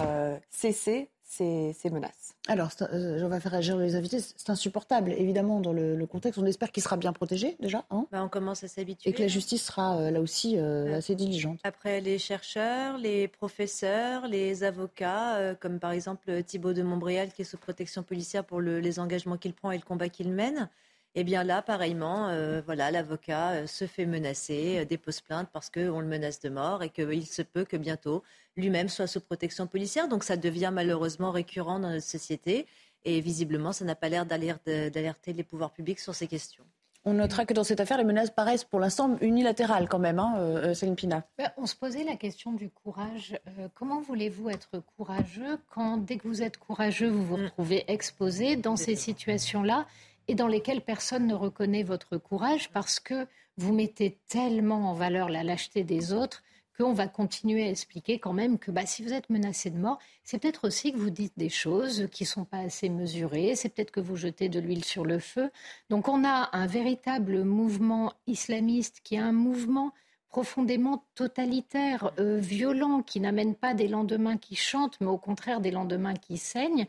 cesser 0.48 1.10
ces, 1.30 1.90
menaces. 1.90 2.34
Alors, 2.48 2.70
euh, 2.82 3.22
on 3.22 3.28
va 3.28 3.40
faire 3.40 3.52
réagir 3.52 3.76
les 3.76 3.94
invités. 3.94 4.18
C'est 4.20 4.50
insupportable, 4.50 5.12
évidemment, 5.12 5.60
dans 5.60 5.72
le, 5.72 6.06
contexte. 6.06 6.38
On 6.38 6.46
espère 6.46 6.72
qu'il 6.72 6.82
sera 6.82 6.96
bien 6.96 7.12
protégé, 7.12 7.56
déjà. 7.60 7.84
Hein 7.90 8.06
bah, 8.10 8.22
on 8.24 8.28
commence 8.28 8.64
à 8.64 8.68
s'habituer. 8.68 9.10
Et 9.10 9.12
que 9.12 9.22
la 9.22 9.28
justice 9.28 9.64
sera, 9.64 9.98
euh, 9.98 10.10
là 10.10 10.20
aussi, 10.20 10.58
euh, 10.58 10.96
assez 10.96 11.14
diligente. 11.14 11.60
Après, 11.62 12.00
les 12.00 12.18
chercheurs, 12.18 12.98
les 12.98 13.28
professeurs, 13.28 14.26
les 14.26 14.64
avocats, 14.64 15.54
comme 15.60 15.78
par 15.78 15.92
exemple 15.92 16.42
Thibault 16.42 16.72
de 16.72 16.82
Montbrial, 16.82 17.32
qui 17.32 17.42
est 17.42 17.44
sous 17.44 17.58
protection 17.58 18.02
policière 18.02 18.44
pour 18.44 18.60
les 18.60 18.98
engagements 18.98 19.36
qu'il 19.36 19.54
prend 19.54 19.70
et 19.70 19.76
le 19.76 19.84
combat 19.84 20.08
qu'il 20.08 20.30
mène. 20.30 20.68
Eh 21.14 21.24
bien 21.24 21.42
là, 21.42 21.60
pareillement, 21.60 22.30
voilà, 22.64 22.90
l'avocat 22.92 23.66
se 23.66 23.86
fait 23.86 24.06
menacer, 24.06 24.84
dépose 24.84 25.20
plainte 25.20 25.48
parce 25.52 25.68
qu'on 25.68 26.00
le 26.00 26.06
menace 26.06 26.38
de 26.40 26.48
mort 26.48 26.84
et 26.84 26.90
qu'il 26.90 27.26
se 27.26 27.42
peut 27.42 27.64
que 27.64 27.76
bientôt 27.76 28.22
lui-même 28.56 28.88
soit 28.88 29.06
sous 29.06 29.20
protection 29.20 29.66
policière. 29.66 30.08
Donc 30.08 30.22
ça 30.22 30.36
devient 30.36 30.70
malheureusement 30.72 31.30
récurrent 31.32 31.80
dans 31.80 31.90
notre 31.90 32.06
société. 32.06 32.66
Et 33.04 33.20
visiblement, 33.20 33.72
ça 33.72 33.84
n'a 33.84 33.94
pas 33.94 34.08
l'air 34.08 34.26
d'alerter 34.26 35.32
les 35.32 35.42
pouvoirs 35.42 35.72
publics 35.72 36.00
sur 36.00 36.14
ces 36.14 36.26
questions. 36.26 36.64
On 37.06 37.14
notera 37.14 37.46
que 37.46 37.54
dans 37.54 37.64
cette 37.64 37.80
affaire, 37.80 37.96
les 37.96 38.04
menaces 38.04 38.30
paraissent 38.30 38.64
pour 38.64 38.78
l'instant 38.78 39.16
unilatérales 39.22 39.88
quand 39.88 39.98
même, 39.98 40.18
hein, 40.18 40.34
euh, 40.36 40.74
Céline 40.74 40.96
Pina. 40.96 41.24
Ben, 41.38 41.50
on 41.56 41.64
se 41.64 41.74
posait 41.74 42.04
la 42.04 42.16
question 42.16 42.52
du 42.52 42.68
courage. 42.68 43.38
Euh, 43.58 43.68
comment 43.74 44.02
voulez-vous 44.02 44.50
être 44.50 44.82
courageux 44.98 45.58
quand, 45.70 45.96
dès 45.96 46.18
que 46.18 46.28
vous 46.28 46.42
êtes 46.42 46.58
courageux, 46.58 47.08
vous 47.08 47.24
vous 47.24 47.38
mm. 47.38 47.44
retrouvez 47.44 47.90
exposé 47.90 48.56
dans 48.56 48.76
ces 48.76 48.96
situations-là 48.96 49.86
et 50.30 50.34
dans 50.34 50.48
lesquelles 50.48 50.80
personne 50.82 51.26
ne 51.26 51.34
reconnaît 51.34 51.82
votre 51.82 52.16
courage 52.16 52.70
parce 52.70 53.00
que 53.00 53.26
vous 53.56 53.74
mettez 53.74 54.18
tellement 54.28 54.90
en 54.90 54.94
valeur 54.94 55.28
la 55.28 55.42
lâcheté 55.42 55.84
des 55.84 56.12
autres 56.12 56.42
on 56.84 56.92
va 56.92 57.08
continuer 57.08 57.64
à 57.64 57.70
expliquer 57.70 58.18
quand 58.18 58.32
même 58.32 58.58
que 58.58 58.70
bah, 58.70 58.86
si 58.86 59.02
vous 59.02 59.12
êtes 59.12 59.30
menacé 59.30 59.70
de 59.70 59.78
mort, 59.78 59.98
c'est 60.24 60.38
peut-être 60.38 60.66
aussi 60.66 60.92
que 60.92 60.98
vous 60.98 61.10
dites 61.10 61.32
des 61.36 61.48
choses 61.48 62.08
qui 62.10 62.24
ne 62.24 62.28
sont 62.28 62.44
pas 62.44 62.58
assez 62.58 62.88
mesurées, 62.88 63.54
c'est 63.54 63.68
peut-être 63.68 63.90
que 63.90 64.00
vous 64.00 64.16
jetez 64.16 64.48
de 64.48 64.60
l'huile 64.60 64.84
sur 64.84 65.04
le 65.04 65.18
feu. 65.18 65.50
Donc 65.88 66.08
on 66.08 66.24
a 66.24 66.50
un 66.52 66.66
véritable 66.66 67.44
mouvement 67.44 68.12
islamiste 68.26 69.00
qui 69.02 69.16
est 69.16 69.18
un 69.18 69.32
mouvement 69.32 69.92
profondément 70.28 71.04
totalitaire, 71.16 72.12
euh, 72.18 72.38
violent, 72.38 73.02
qui 73.02 73.18
n'amène 73.18 73.56
pas 73.56 73.74
des 73.74 73.88
lendemains 73.88 74.36
qui 74.36 74.54
chantent, 74.54 75.00
mais 75.00 75.08
au 75.08 75.18
contraire 75.18 75.60
des 75.60 75.72
lendemains 75.72 76.14
qui 76.14 76.36
saignent. 76.36 76.86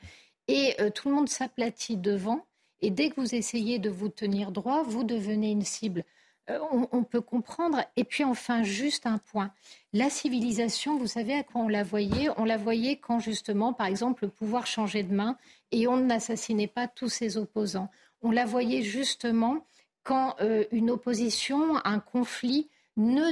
Et 0.47 0.75
euh, 0.79 0.91
tout 0.91 1.09
le 1.09 1.15
monde 1.15 1.29
s'aplatit 1.29 1.97
devant. 1.97 2.45
Et 2.81 2.89
dès 2.89 3.09
que 3.09 3.19
vous 3.19 3.35
essayez 3.35 3.79
de 3.79 3.89
vous 3.89 4.09
tenir 4.09 4.51
droit, 4.51 4.83
vous 4.83 5.03
devenez 5.03 5.51
une 5.51 5.63
cible. 5.63 6.03
Euh, 6.49 6.57
on, 6.91 7.03
peut 7.03 7.21
comprendre. 7.21 7.83
Et 7.95 8.03
puis 8.03 8.23
enfin, 8.23 8.63
juste 8.63 9.05
un 9.05 9.19
point. 9.19 9.51
La 9.93 10.09
civilisation, 10.09 10.97
vous 10.97 11.07
savez 11.07 11.35
à 11.35 11.43
quoi 11.43 11.61
on 11.61 11.67
la 11.67 11.83
voyait? 11.83 12.29
On 12.37 12.45
la 12.45 12.57
voyait 12.57 12.95
quand 12.97 13.19
justement, 13.19 13.73
par 13.73 13.87
exemple, 13.87 14.25
le 14.25 14.29
pouvoir 14.29 14.65
changeait 14.65 15.03
de 15.03 15.13
main 15.13 15.37
et 15.71 15.87
on 15.87 15.97
n'assassinait 15.97 16.67
pas 16.67 16.87
tous 16.87 17.09
ses 17.09 17.37
opposants. 17.37 17.89
On 18.23 18.31
la 18.31 18.45
voyait 18.45 18.81
justement 18.81 19.65
quand 20.03 20.35
euh, 20.41 20.65
une 20.71 20.89
opposition, 20.89 21.75
un 21.85 21.99
conflit 21.99 22.69
ne, 22.97 23.31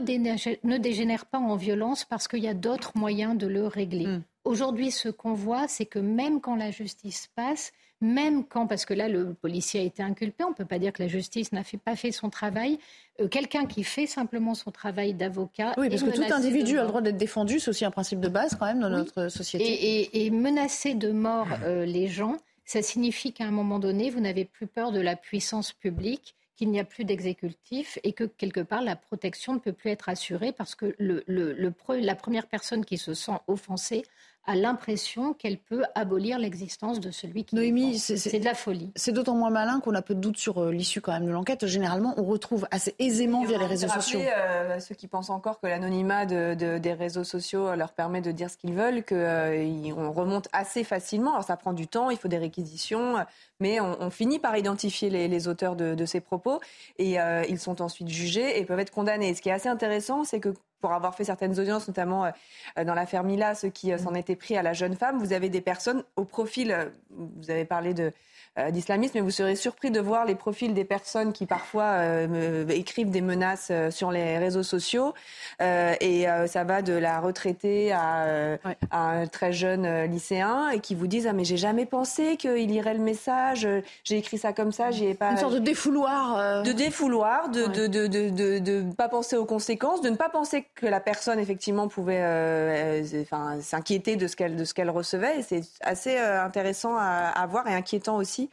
dégénère, 0.77 1.25
pas 1.25 1.39
en 1.39 1.55
violence 1.55 2.05
parce 2.05 2.27
qu'il 2.27 2.43
y 2.43 2.47
a 2.47 2.53
d'autres 2.53 2.91
moyens 2.95 3.37
de 3.37 3.47
le 3.47 3.65
régler. 3.67 4.05
Hmm. 4.05 4.21
Aujourd'hui, 4.45 4.91
ce 4.91 5.09
qu'on 5.09 5.33
voit, 5.33 5.67
c'est 5.67 5.85
que 5.85 5.99
même 5.99 6.41
quand 6.41 6.55
la 6.55 6.71
justice 6.71 7.29
passe, 7.35 7.71
même 8.01 8.45
quand, 8.45 8.67
parce 8.67 8.85
que 8.85 8.93
là, 8.93 9.09
le 9.09 9.33
policier 9.33 9.81
a 9.81 9.83
été 9.83 10.01
inculpé, 10.01 10.43
on 10.43 10.49
ne 10.49 10.55
peut 10.55 10.65
pas 10.65 10.79
dire 10.79 10.93
que 10.93 11.03
la 11.03 11.09
justice 11.09 11.51
n'a 11.51 11.63
pas 11.83 11.95
fait 11.95 12.11
son 12.11 12.29
travail. 12.29 12.79
Euh, 13.19 13.27
quelqu'un 13.27 13.65
qui 13.65 13.83
fait 13.83 14.05
simplement 14.05 14.55
son 14.55 14.71
travail 14.71 15.13
d'avocat. 15.13 15.73
Oui, 15.77 15.89
parce 15.89 16.03
que 16.03 16.11
tout 16.11 16.33
individu 16.33 16.79
a 16.79 16.83
le 16.83 16.87
droit 16.87 17.01
d'être 17.01 17.17
défendu, 17.17 17.59
c'est 17.59 17.69
aussi 17.69 17.85
un 17.85 17.91
principe 17.91 18.19
de 18.19 18.29
base 18.29 18.55
quand 18.55 18.65
même 18.65 18.79
dans 18.79 18.89
notre 18.89 19.27
société. 19.27 20.25
Et, 20.25 20.29
menacer 20.29 20.93
de 20.93 21.11
mort 21.11 21.47
euh, 21.63 21.85
les 21.85 22.07
gens, 22.07 22.37
ça 22.63 22.81
signifie 22.81 23.33
qu'à 23.33 23.45
un 23.45 23.51
moment 23.51 23.79
donné, 23.79 24.09
vous 24.09 24.21
n'avez 24.21 24.45
plus 24.45 24.67
peur 24.67 24.91
de 24.91 25.01
la 25.01 25.15
puissance 25.15 25.73
publique 25.73 26.35
qu'il 26.55 26.69
n'y 26.69 26.79
a 26.79 26.83
plus 26.83 27.05
d'exécutif 27.05 27.99
et 28.03 28.13
que 28.13 28.25
quelque 28.25 28.59
part 28.59 28.81
la 28.81 28.97
protection 28.97 29.53
ne 29.53 29.59
peut 29.59 29.71
plus 29.71 29.91
être 29.91 30.09
assurée 30.09 30.51
parce 30.51 30.75
que 30.75 30.93
le, 30.99 31.23
la 31.27 32.15
première 32.15 32.47
personne 32.47 32.83
qui 32.83 32.97
se 32.97 33.13
sent 33.13 33.37
offensée 33.47 34.03
a 34.45 34.55
l'impression 34.55 35.33
qu'elle 35.33 35.57
peut 35.57 35.83
abolir 35.95 36.39
l'existence 36.39 36.99
de 36.99 37.11
celui 37.11 37.43
qui 37.43 37.55
Noémie, 37.55 37.99
c'est 37.99 38.39
de 38.39 38.45
la 38.45 38.55
folie. 38.55 38.91
C'est 38.95 39.11
d'autant 39.11 39.35
moins 39.35 39.49
malin 39.49 39.79
qu'on 39.79 39.93
a 39.93 40.01
peu 40.01 40.15
de 40.15 40.19
doutes 40.19 40.37
sur 40.37 40.63
euh, 40.63 40.71
l'issue 40.71 41.01
quand 41.01 41.11
même 41.11 41.25
de 41.25 41.31
l'enquête. 41.31 41.67
Généralement, 41.67 42.13
on 42.17 42.23
retrouve 42.23 42.67
assez 42.71 42.95
aisément 42.99 43.43
via 43.43 43.57
les 43.57 43.65
réseaux 43.65 43.87
sociaux. 43.87 44.19
Euh, 44.19 44.79
ceux 44.79 44.95
qui 44.95 45.07
pensent 45.07 45.29
encore 45.29 45.59
que 45.59 45.67
l'anonymat 45.67 46.25
des 46.25 46.93
réseaux 46.93 47.23
sociaux 47.23 47.75
leur 47.75 47.93
permet 47.93 48.21
de 48.21 48.31
dire 48.31 48.49
ce 48.49 48.57
qu'ils 48.57 48.73
veulent, 48.73 49.03
qu'on 49.05 49.15
euh, 49.15 49.93
remonte 49.93 50.47
assez 50.51 50.83
facilement. 50.83 51.33
Alors 51.33 51.43
ça 51.43 51.57
prend 51.57 51.73
du 51.73 51.87
temps, 51.87 52.09
il 52.09 52.17
faut 52.17 52.27
des 52.27 52.37
réquisitions, 52.37 53.15
mais 53.59 53.79
on, 53.79 54.09
finit 54.09 54.39
par 54.39 54.57
identifier 54.57 55.09
les, 55.09 55.47
auteurs 55.47 55.75
de, 55.75 56.05
ces 56.05 56.19
propos 56.19 56.59
et 56.97 57.17
ils 57.47 57.59
sont 57.59 57.81
ensuite 57.81 58.09
jugés 58.09 58.59
et 58.59 58.65
peuvent 58.65 58.79
être 58.79 58.91
condamnés. 58.91 59.33
Ce 59.35 59.41
qui 59.41 59.49
est 59.49 59.53
assez 59.53 59.69
intéressant, 59.69 60.23
c'est 60.23 60.39
que 60.39 60.53
pour 60.81 60.93
avoir 60.93 61.15
fait 61.15 61.23
certaines 61.23 61.59
audiences, 61.59 61.87
notamment 61.87 62.25
euh, 62.25 62.83
dans 62.83 62.93
l'affaire 62.93 63.23
Mila, 63.23 63.55
ceux 63.55 63.69
qui 63.69 63.91
euh, 63.91 63.97
s'en 63.97 64.13
étaient 64.13 64.35
pris 64.35 64.57
à 64.57 64.63
la 64.63 64.73
jeune 64.73 64.95
femme, 64.95 65.19
vous 65.19 65.33
avez 65.33 65.49
des 65.49 65.61
personnes 65.61 66.03
au 66.15 66.25
profil, 66.25 66.71
euh, 66.71 66.85
vous 67.09 67.51
avez 67.51 67.65
parlé 67.65 67.93
de, 67.93 68.13
euh, 68.57 68.71
d'islamisme, 68.71 69.11
mais 69.15 69.21
vous 69.21 69.29
serez 69.29 69.55
surpris 69.55 69.91
de 69.91 69.99
voir 69.99 70.25
les 70.25 70.33
profils 70.33 70.73
des 70.73 70.83
personnes 70.83 71.33
qui 71.33 71.45
parfois 71.45 71.83
euh, 71.83 72.67
écrivent 72.69 73.11
des 73.11 73.21
menaces 73.21 73.67
euh, 73.69 73.91
sur 73.91 74.11
les 74.11 74.39
réseaux 74.39 74.63
sociaux. 74.63 75.13
et 75.59 76.25
ça 76.47 76.63
va 76.63 76.81
de 76.81 76.93
la 76.93 77.19
retraitée 77.19 77.91
à, 77.91 78.57
un 78.91 79.27
très 79.27 79.53
jeune 79.53 80.05
lycéen 80.05 80.69
et 80.69 80.79
qui 80.79 80.95
vous 80.95 81.07
disent 81.07 81.27
ah 81.27 81.33
mais 81.33 81.43
j'ai 81.43 81.57
jamais 81.57 81.85
pensé 81.85 82.37
qu'il 82.37 82.71
irait 82.71 82.93
le 82.93 83.01
message. 83.01 83.67
J'ai 84.03 84.17
écrit 84.17 84.37
ça 84.37 84.51
comme 84.51 84.71
ça, 84.71 84.91
j'y 84.91 85.05
ai 85.05 85.13
pas. 85.13 85.31
Une 85.31 85.37
sorte 85.37 85.53
de 85.53 85.59
défouloir. 85.59 86.63
De 86.63 86.71
défouloir, 86.71 87.49
de 87.49 87.67
de, 87.67 87.87
de, 87.87 88.07
de, 88.07 88.59
de, 88.59 88.93
pas 88.93 89.09
penser 89.09 89.35
aux 89.35 89.45
conséquences, 89.45 90.01
de 90.01 90.09
ne 90.09 90.15
pas 90.15 90.29
penser 90.29 90.65
que 90.75 90.87
la 90.87 90.99
personne 90.99 91.39
effectivement 91.39 91.87
pouvait 91.87 93.03
enfin, 93.21 93.57
s'inquiéter 93.61 94.15
de 94.15 94.27
ce 94.27 94.35
qu'elle 94.35 94.55
de 94.55 94.65
ce 94.65 94.73
qu'elle 94.73 94.89
recevait. 94.89 95.39
Et 95.39 95.43
c'est 95.43 95.63
assez 95.81 96.17
intéressant 96.17 96.95
à, 96.97 97.31
à 97.35 97.45
voir 97.45 97.67
et 97.67 97.73
inquiétant 97.73 98.17
aussi 98.17 98.48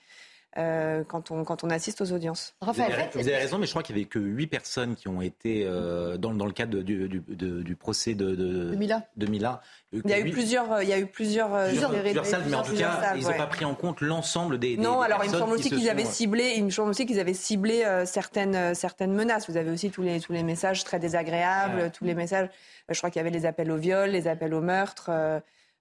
euh, 0.59 1.05
quand, 1.07 1.31
on, 1.31 1.45
quand 1.45 1.65
on 1.65 1.71
assiste 1.71 2.01
aux 2.01 2.13
audiences. 2.13 2.55
Raphaël, 2.63 3.11
vous 3.13 3.21
avez, 3.21 3.37
raison, 3.37 3.59
mais 3.59 3.67
je 3.67 3.73
crois 3.73 3.83
qu'il 3.83 3.95
n'y 3.95 4.01
avait 4.01 4.09
que 4.09 4.19
8 4.19 4.47
personnes 4.47 4.97
qui 4.97 5.07
ont 5.07 5.21
été 5.21 5.67
euh, 5.67 6.17
dans, 6.17 6.33
dans, 6.33 6.47
le 6.47 6.53
cadre 6.53 6.79
du, 6.79 7.09
du, 7.09 7.21
du 7.29 7.77
procès 7.77 8.15
de, 8.15 8.35
de, 8.35 8.75
Mila. 8.75 9.03
De 9.19 9.27
Mila. 9.27 9.61
Il 9.93 10.09
y 10.09 10.15
a 10.15 10.19
eu 10.19 10.31
plusieurs, 10.31 10.83
il 10.83 10.89
y 10.89 10.95
a 10.95 10.99
eu 10.99 11.07
plusieurs, 11.07 11.51
plusieurs, 11.67 11.91
plusieurs 11.91 12.25
salles, 12.25 12.45
mais 12.49 12.57
en 12.57 12.63
tout 12.63 12.75
cas, 12.75 13.17
ils 13.17 13.25
n'ont 13.25 13.37
pas 13.37 13.47
pris 13.47 13.67
en 13.67 13.75
compte 13.75 14.01
l'ensemble 14.01 14.59
des, 14.59 14.77
des, 14.77 14.83
Non, 14.83 15.03
alors 15.03 15.23
il 15.25 15.31
me 15.31 15.37
semble 15.37 15.53
aussi 15.53 15.69
qu'ils 15.69 15.91
avaient 15.91 16.07
ciblé, 16.07 16.55
il 16.57 16.65
me 16.65 16.71
semble 16.71 16.89
aussi 16.89 17.05
qu'ils 17.05 17.21
avaient 17.21 17.35
ciblé 17.35 17.85
euh, 17.85 18.07
certaines, 18.07 18.75
certaines 18.75 19.13
menaces. 19.13 19.51
Vous 19.51 19.59
avez 19.59 19.71
aussi 19.71 19.91
tous 19.91 20.03
les, 20.03 20.21
tous 20.21 20.33
les 20.33 20.43
messages 20.43 20.85
très 20.85 20.99
désagréables, 20.99 21.91
tous 21.91 22.07
les 22.07 22.15
messages. 22.15 22.49
Je 22.89 22.97
crois 22.97 23.11
qu'il 23.11 23.21
y 23.21 23.25
avait 23.27 23.37
les 23.37 23.45
appels 23.45 23.71
au 23.71 23.77
viol, 23.77 24.09
les 24.09 24.27
appels 24.27 24.55
au 24.55 24.63
meurtre. 24.63 25.11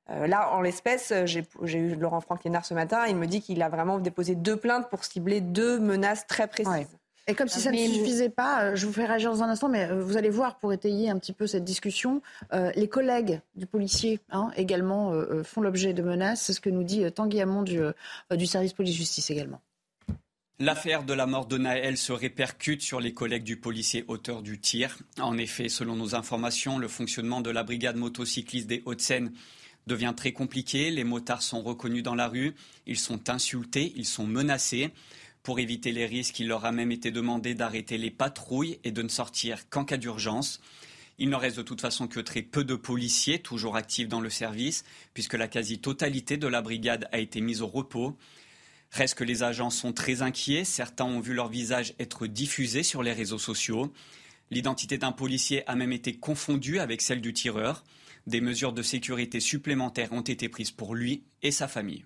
Euh, 0.10 0.28
là, 0.28 0.54
en 0.54 0.62
l'espèce, 0.62 1.14
j'ai 1.26 1.80
eu 1.80 1.96
Laurent 1.96 2.22
Franck-Lénard 2.22 2.66
ce 2.66 2.74
matin. 2.74 3.06
Il 3.08 3.16
me 3.16 3.26
dit 3.26 3.42
qu'il 3.42 3.62
a 3.62 3.70
vraiment 3.70 4.00
déposé 4.00 4.36
deux 4.36 4.58
plaintes 4.58 4.90
pour 4.90 5.04
cibler 5.04 5.42
deux 5.42 5.80
menaces 5.80 6.28
très 6.28 6.48
précises. 6.48 6.98
Et 7.28 7.34
comme 7.34 7.48
si 7.48 7.60
ça 7.60 7.72
ne 7.72 7.78
suffisait 7.78 8.30
pas, 8.30 8.66
euh, 8.66 8.76
je 8.76 8.86
vous 8.86 8.94
fais 8.94 9.06
réagir 9.06 9.32
dans 9.32 9.42
un 9.42 9.50
instant, 9.50 9.68
mais 9.68 9.90
euh, 9.90 10.04
vous 10.04 10.16
allez 10.16 10.30
voir, 10.30 10.60
pour 10.60 10.72
étayer 10.74 11.10
un 11.10 11.18
petit 11.18 11.34
peu 11.34 11.48
cette 11.48 11.64
discussion, 11.64 12.22
les 12.52 12.88
collègues 12.88 13.42
du 13.56 13.66
policier 13.66 14.20
hein, 14.30 14.52
également 14.56 15.12
font 15.44 15.62
l'objet 15.62 15.94
de 15.94 16.04
menaces. 16.04 16.42
C'est 16.42 16.54
ce 16.54 16.62
que 16.62 16.70
nous 16.70 16.84
dit 16.84 17.12
Tanguy 17.12 17.42
Hamon 17.42 17.64
du, 17.64 17.80
du 18.32 18.46
service 18.46 18.74
police-justice 18.74 19.32
également. 19.32 19.60
L'affaire 20.58 21.04
de 21.04 21.14
la 21.14 21.26
mort 21.26 21.48
de 21.48 21.58
Naël 21.58 21.98
se 21.98 22.14
répercute 22.14 22.82
sur 22.82 23.02
les 23.02 23.14
collègues 23.14 23.44
du 23.44 23.58
policier 23.58 24.06
auteur 24.08 24.42
du 24.42 24.58
tir. 24.58 24.98
En 25.20 25.38
effet, 25.38 25.68
selon 25.68 25.98
nos 25.98 26.16
informations, 26.16 26.78
le 26.78 26.88
fonctionnement 26.88 27.42
de 27.42 27.50
la 27.50 27.64
brigade 27.64 27.98
motocycliste 27.98 28.68
des 28.68 28.82
Hauts-de-Seine 28.86 29.34
devient 29.88 30.14
très 30.16 30.32
compliqué. 30.32 30.92
Les 30.92 31.04
motards 31.04 31.44
sont 31.44 31.62
reconnus 31.62 32.04
dans 32.04 32.16
la 32.16 32.28
rue, 32.28 32.56
ils 32.86 33.00
sont 33.00 33.30
insultés, 33.30 33.94
ils 33.96 34.06
sont 34.06 34.26
menacés. 34.26 34.92
Pour 35.44 35.60
éviter 35.60 35.92
les 35.92 36.06
risques, 36.06 36.40
il 36.40 36.48
leur 36.48 36.66
a 36.66 36.72
même 36.72 36.92
été 36.92 37.12
demandé 37.12 37.54
d'arrêter 37.54 37.98
les 37.98 38.12
patrouilles 38.12 38.80
et 38.84 38.92
de 38.92 39.02
ne 39.02 39.10
sortir 39.10 39.70
qu'en 39.70 39.86
cas 39.86 39.98
d'urgence. 39.98 40.60
Il 41.18 41.30
ne 41.30 41.36
reste 41.36 41.58
de 41.58 41.62
toute 41.62 41.82
façon 41.82 42.08
que 42.08 42.20
très 42.20 42.42
peu 42.42 42.64
de 42.64 42.76
policiers 42.76 43.40
toujours 43.40 43.78
actifs 43.78 44.10
dans 44.10 44.22
le 44.22 44.30
service, 44.30 44.84
puisque 45.14 45.36
la 45.36 45.48
quasi-totalité 45.48 46.38
de 46.38 46.48
la 46.48 46.62
brigade 46.62 47.08
a 47.12 47.20
été 47.20 47.42
mise 47.42 47.62
au 47.62 47.68
repos. 47.68 48.18
Reste 48.92 49.16
que 49.16 49.24
les 49.24 49.44
agents 49.44 49.70
sont 49.70 49.94
très 49.94 50.22
inquiets. 50.22 50.66
Certains 50.66 51.06
ont 51.06 51.20
vu 51.20 51.34
leur 51.34 51.48
visage 51.48 51.94
être 52.00 52.28
diffusé 52.28 52.84
sur 52.84 53.04
les 53.04 53.14
réseaux 53.14 53.38
sociaux. 53.38 53.94
L'identité 54.52 54.98
d'un 54.98 55.12
policier 55.12 55.68
a 55.68 55.76
même 55.76 55.92
été 55.92 56.16
confondue 56.18 56.80
avec 56.80 57.02
celle 57.02 57.22
du 57.22 57.34
tireur. 57.34 57.84
Des 58.28 58.42
mesures 58.42 58.74
de 58.74 58.82
sécurité 58.82 59.40
supplémentaires 59.40 60.12
ont 60.12 60.22
été 60.22 60.50
prises 60.50 60.72
pour 60.72 60.96
lui 60.96 61.24
et 61.42 61.52
sa 61.52 61.68
famille. 61.68 62.06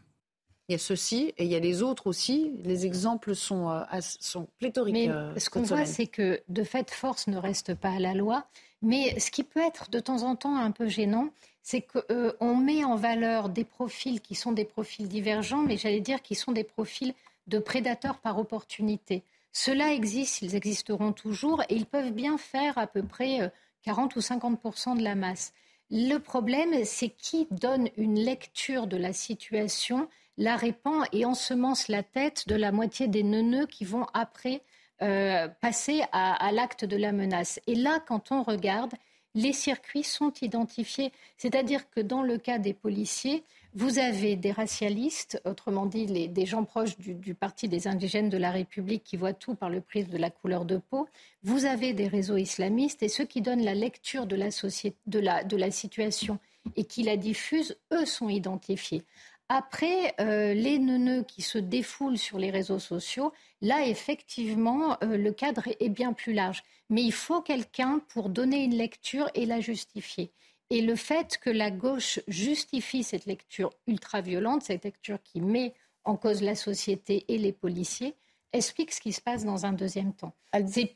Il 0.67 0.73
y 0.73 0.75
a 0.75 0.77
ceci 0.77 1.33
et 1.37 1.45
il 1.45 1.49
y 1.49 1.55
a 1.55 1.59
les 1.59 1.81
autres 1.81 2.05
aussi. 2.07 2.51
Les 2.63 2.85
exemples 2.85 3.33
sont, 3.33 3.71
euh, 3.71 3.83
sont 4.01 4.47
pléthoriques. 4.59 4.93
Mais 4.93 5.09
euh, 5.09 5.37
ce 5.39 5.49
qu'on 5.49 5.63
voit, 5.63 5.85
c'est 5.85 6.05
que 6.05 6.41
de 6.47 6.63
fait, 6.63 6.91
force 6.91 7.27
ne 7.27 7.37
reste 7.37 7.73
pas 7.73 7.89
à 7.89 7.99
la 7.99 8.13
loi. 8.13 8.45
Mais 8.81 9.19
ce 9.19 9.31
qui 9.31 9.43
peut 9.43 9.61
être 9.61 9.89
de 9.89 9.99
temps 9.99 10.23
en 10.23 10.35
temps 10.35 10.55
un 10.55 10.71
peu 10.71 10.87
gênant, 10.87 11.31
c'est 11.61 11.81
qu'on 11.81 12.01
euh, 12.11 12.55
met 12.55 12.83
en 12.83 12.95
valeur 12.95 13.49
des 13.49 13.63
profils 13.63 14.21
qui 14.21 14.35
sont 14.35 14.51
des 14.51 14.65
profils 14.65 15.07
divergents, 15.07 15.63
mais 15.63 15.77
j'allais 15.77 15.99
dire 15.99 16.21
qui 16.21 16.35
sont 16.35 16.51
des 16.51 16.63
profils 16.63 17.13
de 17.47 17.59
prédateurs 17.59 18.19
par 18.19 18.39
opportunité. 18.39 19.23
Cela 19.51 19.93
existe, 19.93 20.41
ils 20.41 20.55
existeront 20.55 21.11
toujours 21.11 21.61
et 21.63 21.75
ils 21.75 21.85
peuvent 21.85 22.11
bien 22.11 22.37
faire 22.37 22.77
à 22.77 22.87
peu 22.87 23.03
près 23.03 23.51
40 23.83 24.15
euh, 24.15 24.19
ou 24.19 24.21
50% 24.21 24.97
de 24.97 25.03
la 25.03 25.15
masse. 25.15 25.53
Le 25.91 26.17
problème, 26.17 26.85
c'est 26.85 27.09
qui 27.09 27.47
donne 27.51 27.89
une 27.97 28.19
lecture 28.19 28.85
de 28.85 28.97
la 28.97 29.13
situation, 29.13 30.07
la 30.37 30.55
répand 30.55 31.05
et 31.11 31.25
ensemence 31.25 31.87
la 31.87 32.03
tête 32.03 32.47
de 32.47 32.55
la 32.55 32.71
moitié 32.71 33.07
des 33.07 33.23
neuneux 33.23 33.65
qui 33.65 33.85
vont 33.85 34.05
après 34.13 34.61
euh, 35.01 35.47
passer 35.61 36.03
à 36.11 36.51
l'acte 36.51 36.85
de 36.85 36.97
la 36.97 37.11
menace. 37.11 37.59
Et 37.65 37.75
là, 37.75 37.99
quand 38.05 38.31
on 38.31 38.43
regarde, 38.43 38.93
les 39.35 39.53
circuits 39.53 40.03
sont 40.03 40.33
identifiés. 40.41 41.11
C'est-à-dire 41.37 41.89
que 41.89 41.99
dans 41.99 42.23
le 42.23 42.37
cas 42.37 42.57
des 42.57 42.73
policiers, 42.73 43.43
vous 43.75 43.99
avez 43.99 44.35
des 44.35 44.51
racialistes, 44.51 45.41
autrement 45.45 45.85
dit 45.85 46.05
des 46.27 46.45
gens 46.45 46.63
proches 46.63 46.97
du, 46.97 47.35
Parti 47.35 47.67
des 47.67 47.87
indigènes 47.87 48.29
de 48.29 48.37
la 48.37 48.51
République 48.51 49.03
qui 49.03 49.15
voient 49.15 49.33
tout 49.33 49.53
par 49.53 49.69
le 49.69 49.81
prisme 49.81 50.09
de 50.09 50.17
la 50.17 50.31
couleur 50.31 50.65
de 50.65 50.77
peau. 50.77 51.07
Vous 51.43 51.65
avez 51.65 51.93
des 51.93 52.07
réseaux 52.07 52.37
islamistes 52.37 53.03
et 53.03 53.09
ceux 53.09 53.25
qui 53.25 53.41
donnent 53.41 53.63
la 53.63 53.75
lecture 53.75 54.25
de 54.25 54.35
la, 54.35 55.43
de 55.43 55.57
la 55.57 55.71
situation 55.71 56.39
et 56.75 56.83
qui 56.83 57.03
la 57.03 57.15
diffusent, 57.15 57.77
eux, 57.93 58.05
sont 58.05 58.29
identifiés. 58.29 59.03
Après, 59.51 60.13
euh, 60.19 60.53
les 60.53 60.77
neuneux 60.77 61.23
qui 61.23 61.41
se 61.41 61.57
défoulent 61.57 62.19
sur 62.19 62.37
les 62.37 62.51
réseaux 62.51 62.77
sociaux, 62.77 63.33
là, 63.61 63.87
effectivement, 63.87 64.95
euh, 65.03 65.17
le 65.17 65.31
cadre 65.31 65.63
est 65.79 65.89
bien 65.89 66.13
plus 66.13 66.33
large. 66.33 66.63
Mais 66.91 67.01
il 67.01 67.11
faut 67.11 67.41
quelqu'un 67.41 67.99
pour 68.09 68.29
donner 68.29 68.63
une 68.63 68.75
lecture 68.75 69.27
et 69.33 69.47
la 69.47 69.59
justifier. 69.59 70.31
Et 70.69 70.81
le 70.81 70.95
fait 70.95 71.39
que 71.39 71.49
la 71.49 71.71
gauche 71.71 72.19
justifie 72.27 73.01
cette 73.01 73.25
lecture 73.25 73.71
ultra-violente, 73.87 74.61
cette 74.61 74.83
lecture 74.83 75.17
qui 75.23 75.41
met 75.41 75.73
en 76.03 76.15
cause 76.15 76.43
la 76.43 76.55
société 76.55 77.25
et 77.27 77.39
les 77.39 77.51
policiers, 77.51 78.15
explique 78.53 78.91
ce 78.91 79.01
qui 79.01 79.13
se 79.13 79.21
passe 79.21 79.45
dans 79.45 79.65
un 79.65 79.73
deuxième 79.73 80.13
temps. 80.13 80.33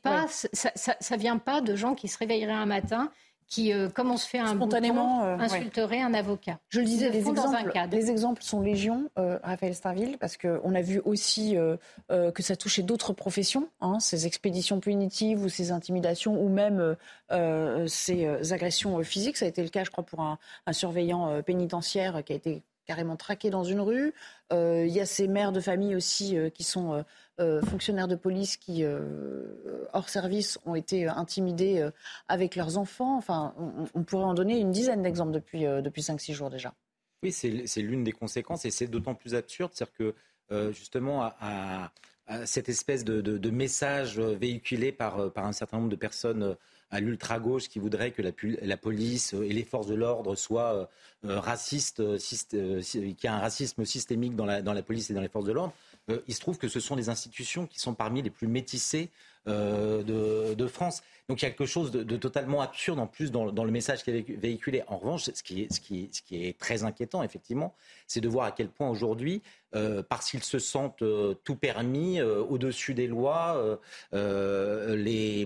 Pas, 0.01 0.27
Ça 0.27 1.15
ne 1.17 1.17
vient 1.17 1.39
pas 1.39 1.61
de 1.61 1.75
gens 1.75 1.95
qui 1.95 2.07
se 2.07 2.19
réveilleraient 2.19 2.51
un 2.51 2.67
matin 2.67 3.11
qui, 3.53 3.71
euh, 3.71 3.87
comme 3.87 4.09
on 4.09 4.17
se 4.17 4.27
fait 4.27 4.39
un 4.39 4.55
spontanément, 4.55 5.23
euh, 5.23 5.37
insulterait 5.37 6.01
un 6.01 6.15
avocat. 6.15 6.57
Je 6.69 6.79
le 6.79 6.85
disais, 6.85 7.11
les 7.11 7.29
exemples, 7.29 7.71
les 7.91 8.09
exemples 8.09 8.41
sont 8.41 8.61
légion, 8.61 9.11
euh, 9.19 9.37
Raphaël 9.43 9.75
Starville, 9.75 10.17
parce 10.19 10.37
qu'on 10.37 10.73
a 10.73 10.81
vu 10.81 10.99
aussi 11.05 11.55
que 12.09 12.43
ça 12.43 12.55
touchait 12.55 12.81
d'autres 12.81 13.13
professions, 13.13 13.69
hein, 13.81 13.99
ces 13.99 14.25
expéditions 14.25 14.79
punitives 14.79 15.43
ou 15.43 15.49
ces 15.49 15.71
intimidations 15.71 16.41
ou 16.41 16.49
même 16.49 16.95
ces 17.87 18.53
agressions 18.53 19.03
physiques. 19.03 19.37
Ça 19.37 19.45
a 19.45 19.47
été 19.47 19.61
le 19.61 19.69
cas, 19.69 19.83
je 19.83 19.91
crois, 19.91 20.03
pour 20.03 20.21
un, 20.21 20.39
un 20.65 20.73
surveillant 20.73 21.43
pénitentiaire 21.43 22.23
qui 22.23 22.33
a 22.33 22.35
été 22.35 22.63
carrément 22.85 23.15
traqué 23.15 23.49
dans 23.49 23.63
une 23.63 23.81
rue. 23.81 24.13
Il 24.51 24.89
y 24.89 24.99
a 24.99 25.05
ces 25.05 25.27
mères 25.27 25.51
de 25.51 25.59
famille 25.59 25.95
aussi 25.95 26.37
qui 26.53 26.63
sont 26.63 27.03
euh, 27.39 27.63
fonctionnaires 27.63 28.07
de 28.07 28.15
police 28.15 28.57
qui, 28.57 28.83
euh, 28.83 29.87
hors 29.93 30.07
service, 30.07 30.59
ont 30.67 30.75
été 30.75 31.07
intimidés 31.07 31.79
euh, 31.79 31.89
avec 32.27 32.55
leurs 32.55 32.77
enfants. 32.77 33.17
Enfin, 33.17 33.55
on, 33.95 34.03
pourrait 34.03 34.25
en 34.25 34.35
donner 34.35 34.59
une 34.59 34.69
dizaine 34.69 35.01
d'exemples 35.01 35.31
depuis, 35.31 35.63
depuis 35.63 36.03
5-6 36.03 36.33
jours 36.33 36.51
déjà. 36.51 36.75
Oui, 37.23 37.31
c'est 37.31 37.81
l'une 37.81 38.03
des 38.03 38.11
conséquences 38.11 38.65
et 38.65 38.71
c'est 38.71 38.85
d'autant 38.85 39.15
plus 39.15 39.33
absurde, 39.33 39.71
c'est-à-dire 39.73 40.13
que 40.49 40.71
justement, 40.71 41.23
à, 41.39 41.91
cette 42.45 42.69
espèce 42.69 43.03
de, 43.03 43.49
message 43.49 44.19
véhiculé 44.19 44.91
par, 44.91 45.31
par, 45.31 45.45
un 45.45 45.53
certain 45.53 45.77
nombre 45.77 45.89
de 45.89 45.95
personnes 45.95 46.55
à 46.93 46.99
l'ultra-gauche 46.99 47.67
qui 47.69 47.79
voudraient 47.79 48.11
que 48.11 48.21
la, 48.21 48.77
police 48.77 49.33
et 49.33 49.51
les 49.51 49.63
forces 49.63 49.87
de 49.87 49.95
l'ordre 49.95 50.35
soient 50.35 50.89
racistes, 51.23 52.03
qu'il 52.19 53.15
y 53.23 53.27
a 53.27 53.33
un 53.33 53.39
racisme 53.39 53.83
systémique 53.83 54.35
dans 54.35 54.45
la, 54.45 54.83
police 54.83 55.09
et 55.09 55.13
dans 55.13 55.21
les 55.21 55.27
forces 55.27 55.45
de 55.45 55.53
l'ordre. 55.53 55.73
Euh, 56.09 56.19
il 56.27 56.33
se 56.33 56.41
trouve 56.41 56.57
que 56.57 56.67
ce 56.67 56.79
sont 56.79 56.95
des 56.95 57.09
institutions 57.09 57.65
qui 57.65 57.79
sont 57.79 57.93
parmi 57.93 58.21
les 58.21 58.29
plus 58.29 58.47
métissées 58.47 59.09
euh, 59.47 60.03
de, 60.55 60.67
France. 60.67 61.03
Donc 61.27 61.41
il 61.41 61.45
y 61.45 61.47
a 61.47 61.51
quelque 61.51 61.65
chose 61.65 61.91
de, 61.91 62.17
totalement 62.17 62.61
absurde 62.61 62.99
en 62.99 63.07
plus 63.07 63.31
dans, 63.31 63.45
le 63.45 63.71
message 63.71 64.03
qui 64.03 64.11
est 64.11 64.29
véhiculé. 64.37 64.83
En 64.87 64.97
revanche, 64.97 65.23
ce 65.23 65.43
qui 65.43 65.61
est, 66.31 66.59
très 66.59 66.83
inquiétant, 66.83 67.23
effectivement, 67.23 67.75
c'est 68.07 68.21
de 68.21 68.29
voir 68.29 68.45
à 68.45 68.51
quel 68.51 68.69
point 68.69 68.89
aujourd'hui, 68.89 69.41
euh, 69.75 70.03
parce 70.07 70.31
qu'ils 70.31 70.43
se 70.43 70.59
sentent 70.59 71.03
tout 71.43 71.55
permis, 71.55 72.21
au-dessus 72.21 72.93
des 72.93 73.07
lois, 73.07 73.79
les, 74.13 75.45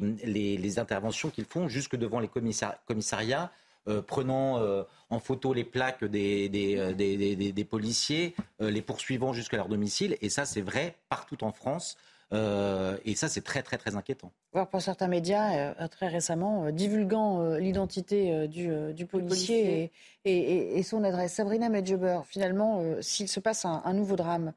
interventions 0.77 1.29
qu'ils 1.29 1.45
font 1.45 1.67
jusque 1.67 1.95
devant 1.95 2.19
les 2.19 2.29
commissariats 2.29 3.51
euh, 3.87 4.01
prenant 4.01 4.59
euh, 4.59 4.83
en 5.09 5.19
photo 5.19 5.53
les 5.53 5.63
plaques 5.63 6.03
des, 6.03 6.75
euh, 6.77 7.63
policiers, 7.63 8.35
les 8.59 8.81
poursuivant 8.81 9.31
jusqu'à 9.31 9.55
leur 9.55 9.69
domicile. 9.69 10.17
Et 10.21 10.29
ça, 10.29 10.45
c'est 10.45 10.61
vrai 10.61 10.95
partout 11.07 11.41
en 11.43 11.53
France. 11.53 11.97
Et 12.31 13.15
ça, 13.15 13.27
c'est 13.29 13.41
très, 13.41 13.63
très, 13.63 13.77
très 13.77 13.95
inquiétant. 13.95 14.31
Voir 14.53 14.69
pour 14.69 14.81
certains 14.81 15.07
médias, 15.07 15.73
très 15.87 16.07
récemment, 16.07 16.71
divulguant 16.71 17.55
l'identité 17.57 18.47
du, 18.47 19.05
policier, 19.05 19.91
Et, 20.25 20.83
son 20.83 21.03
adresse. 21.03 21.33
Sabrina 21.33 21.69
Medjeber, 21.69 22.21
finalement, 22.25 22.83
s'il 23.01 23.29
se 23.29 23.39
passe 23.39 23.65
un, 23.65 23.93
nouveau 23.93 24.15
drame, 24.15 24.53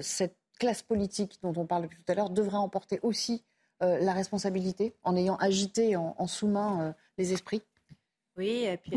cette 0.00 0.36
classe 0.58 0.82
politique 0.82 1.38
dont 1.42 1.52
on 1.56 1.66
parle 1.66 1.82
depuis 1.82 1.98
tout 1.98 2.10
à 2.10 2.14
l'heure 2.14 2.30
devra 2.30 2.60
emporter 2.60 2.98
aussi 3.02 3.44
la 3.80 4.12
responsabilité 4.14 4.94
en 5.04 5.16
ayant 5.16 5.36
agité 5.36 5.96
en 5.96 6.26
sous-main 6.26 6.94
les 7.18 7.32
esprits 7.32 7.62
oui, 8.36 8.64
et 8.64 8.76
puis 8.76 8.92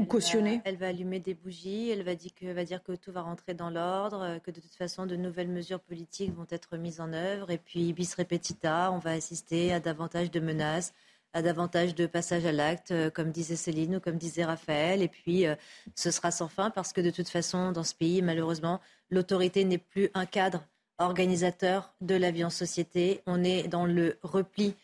elle, 0.66 0.76
Va, 0.76 0.88
allumer 0.88 1.20
des 1.20 1.34
bougies, 1.34 1.90
elle 1.90 2.04
va 2.04 2.16
dire, 2.16 2.32
que, 2.36 2.46
va 2.52 2.66
dire 2.66 2.84
que 2.84 2.92
tout 2.92 3.12
va 3.14 3.22
rentrer 3.22 3.54
dans 3.54 3.70
l'ordre, 3.70 4.22
euh, 4.22 4.40
que 4.40 4.52
de 4.52 4.60
toute 4.60 4.76
façon 4.76 5.06
de 5.06 5.16
nouvelles 5.16 5.48
mesures 5.48 5.80
politiques 5.80 6.36
vont 6.36 6.48
être 6.50 6.76
mises 6.76 7.00
en 7.00 7.14
œuvre, 7.14 7.50
et 7.50 7.58
puis 7.58 7.94
bis 7.94 8.14
repetita, 8.16 8.92
on 8.92 9.00
va 9.00 9.12
assister 9.12 9.72
à 9.72 9.80
davantage 9.80 10.30
de 10.30 10.42
menaces, 10.42 10.94
à 11.32 11.42
davantage 11.42 11.96
de 11.96 12.06
passages 12.06 12.46
à 12.46 12.52
l'acte, 12.52 12.92
euh, 12.92 13.10
comme 13.10 13.32
disait 13.32 13.56
Céline 13.56 13.96
ou 13.96 14.00
comme 14.02 14.18
disait 14.18 14.44
Raphaël, 14.44 15.02
et 15.02 15.08
puis 15.08 15.46
euh, 15.46 15.56
ce 15.96 16.12
sera 16.12 16.32
sans 16.32 16.50
fin 16.50 16.70
parce 16.70 16.92
que 16.92 17.00
de 17.00 17.10
toute 17.10 17.30
façon, 17.30 17.72
dans 17.72 17.86
ce 17.86 17.96
pays, 17.96 18.22
malheureusement, 18.22 18.82
l'autorité 19.10 19.64
n'est 19.64 19.78
plus 19.78 20.10
un 20.16 20.26
cadre 20.26 20.66
organisateur 20.98 21.94
de 22.02 22.16
la 22.16 22.32
vie 22.32 22.44
en 22.44 22.50
société, 22.50 23.22
on 23.26 23.42
est 23.46 23.70
dans 23.70 23.86
le 23.86 24.18
repli 24.22 24.76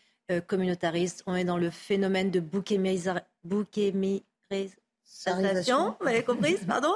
communautariste, 0.48 1.22
on 1.26 1.36
est 1.36 1.44
dans 1.44 1.58
le 1.58 1.70
phénomène 1.70 2.32
de 2.32 2.40
bouquémisation 2.40 3.20
vous 6.00 6.08
avez 6.08 6.22
compris, 6.22 6.56
pardon 6.66 6.92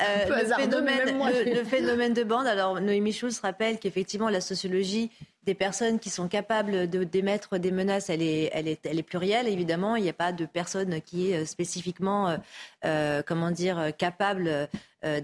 euh, 0.00 0.42
le, 0.42 0.54
phénomène, 0.54 1.18
le, 1.46 1.64
phénomène, 1.64 2.14
de 2.14 2.24
bande. 2.24 2.46
Alors, 2.46 2.80
Noémie 2.80 3.12
Schulz 3.12 3.40
rappelle 3.40 3.78
qu'effectivement, 3.78 4.28
la 4.28 4.40
sociologie 4.40 5.10
des 5.44 5.54
personnes 5.54 5.98
qui 5.98 6.10
sont 6.10 6.28
capables 6.28 6.88
de 6.88 7.04
d'émettre 7.04 7.58
des 7.58 7.70
menaces, 7.70 8.10
elle 8.10 8.22
est, 8.22 8.50
elle, 8.52 8.68
est, 8.68 8.84
elle 8.84 8.98
est 8.98 9.02
plurielle, 9.02 9.48
évidemment. 9.48 9.96
Il 9.96 10.02
n'y 10.02 10.10
a 10.10 10.14
pas 10.14 10.32
de 10.32 10.46
personne 10.46 11.00
qui 11.00 11.32
est 11.32 11.44
spécifiquement, 11.46 12.28
euh, 12.28 12.36
euh 12.84 13.22
comment 13.26 13.50
dire, 13.50 13.92
capable 13.96 14.68
euh, 15.04 15.20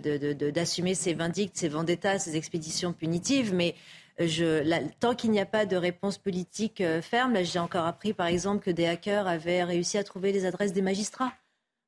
d'assumer 0.51 0.95
ses 0.95 1.15
vindictes, 1.15 1.57
ses 1.57 1.69
vendettas, 1.69 2.21
ses 2.21 2.37
expéditions 2.37 2.93
punitives. 2.93 3.55
Mais 3.55 3.75
je, 4.19 4.81
tant 5.01 5.15
qu'il 5.15 5.31
n'y 5.31 5.41
a 5.41 5.47
pas 5.47 5.67
de 5.67 5.77
réponse 5.77 6.19
politique 6.19 6.83
ferme, 7.03 7.43
j'ai 7.43 7.59
encore 7.59 7.87
appris, 7.87 8.13
par 8.13 8.27
exemple, 8.27 8.65
que 8.65 8.71
des 8.71 8.87
hackers 8.87 9.27
avaient 9.27 9.65
réussi 9.65 9.99
à 9.99 10.05
trouver 10.05 10.33
les 10.33 10.47
adresses 10.47 10.73
des 10.73 10.83
magistrats 10.83 11.33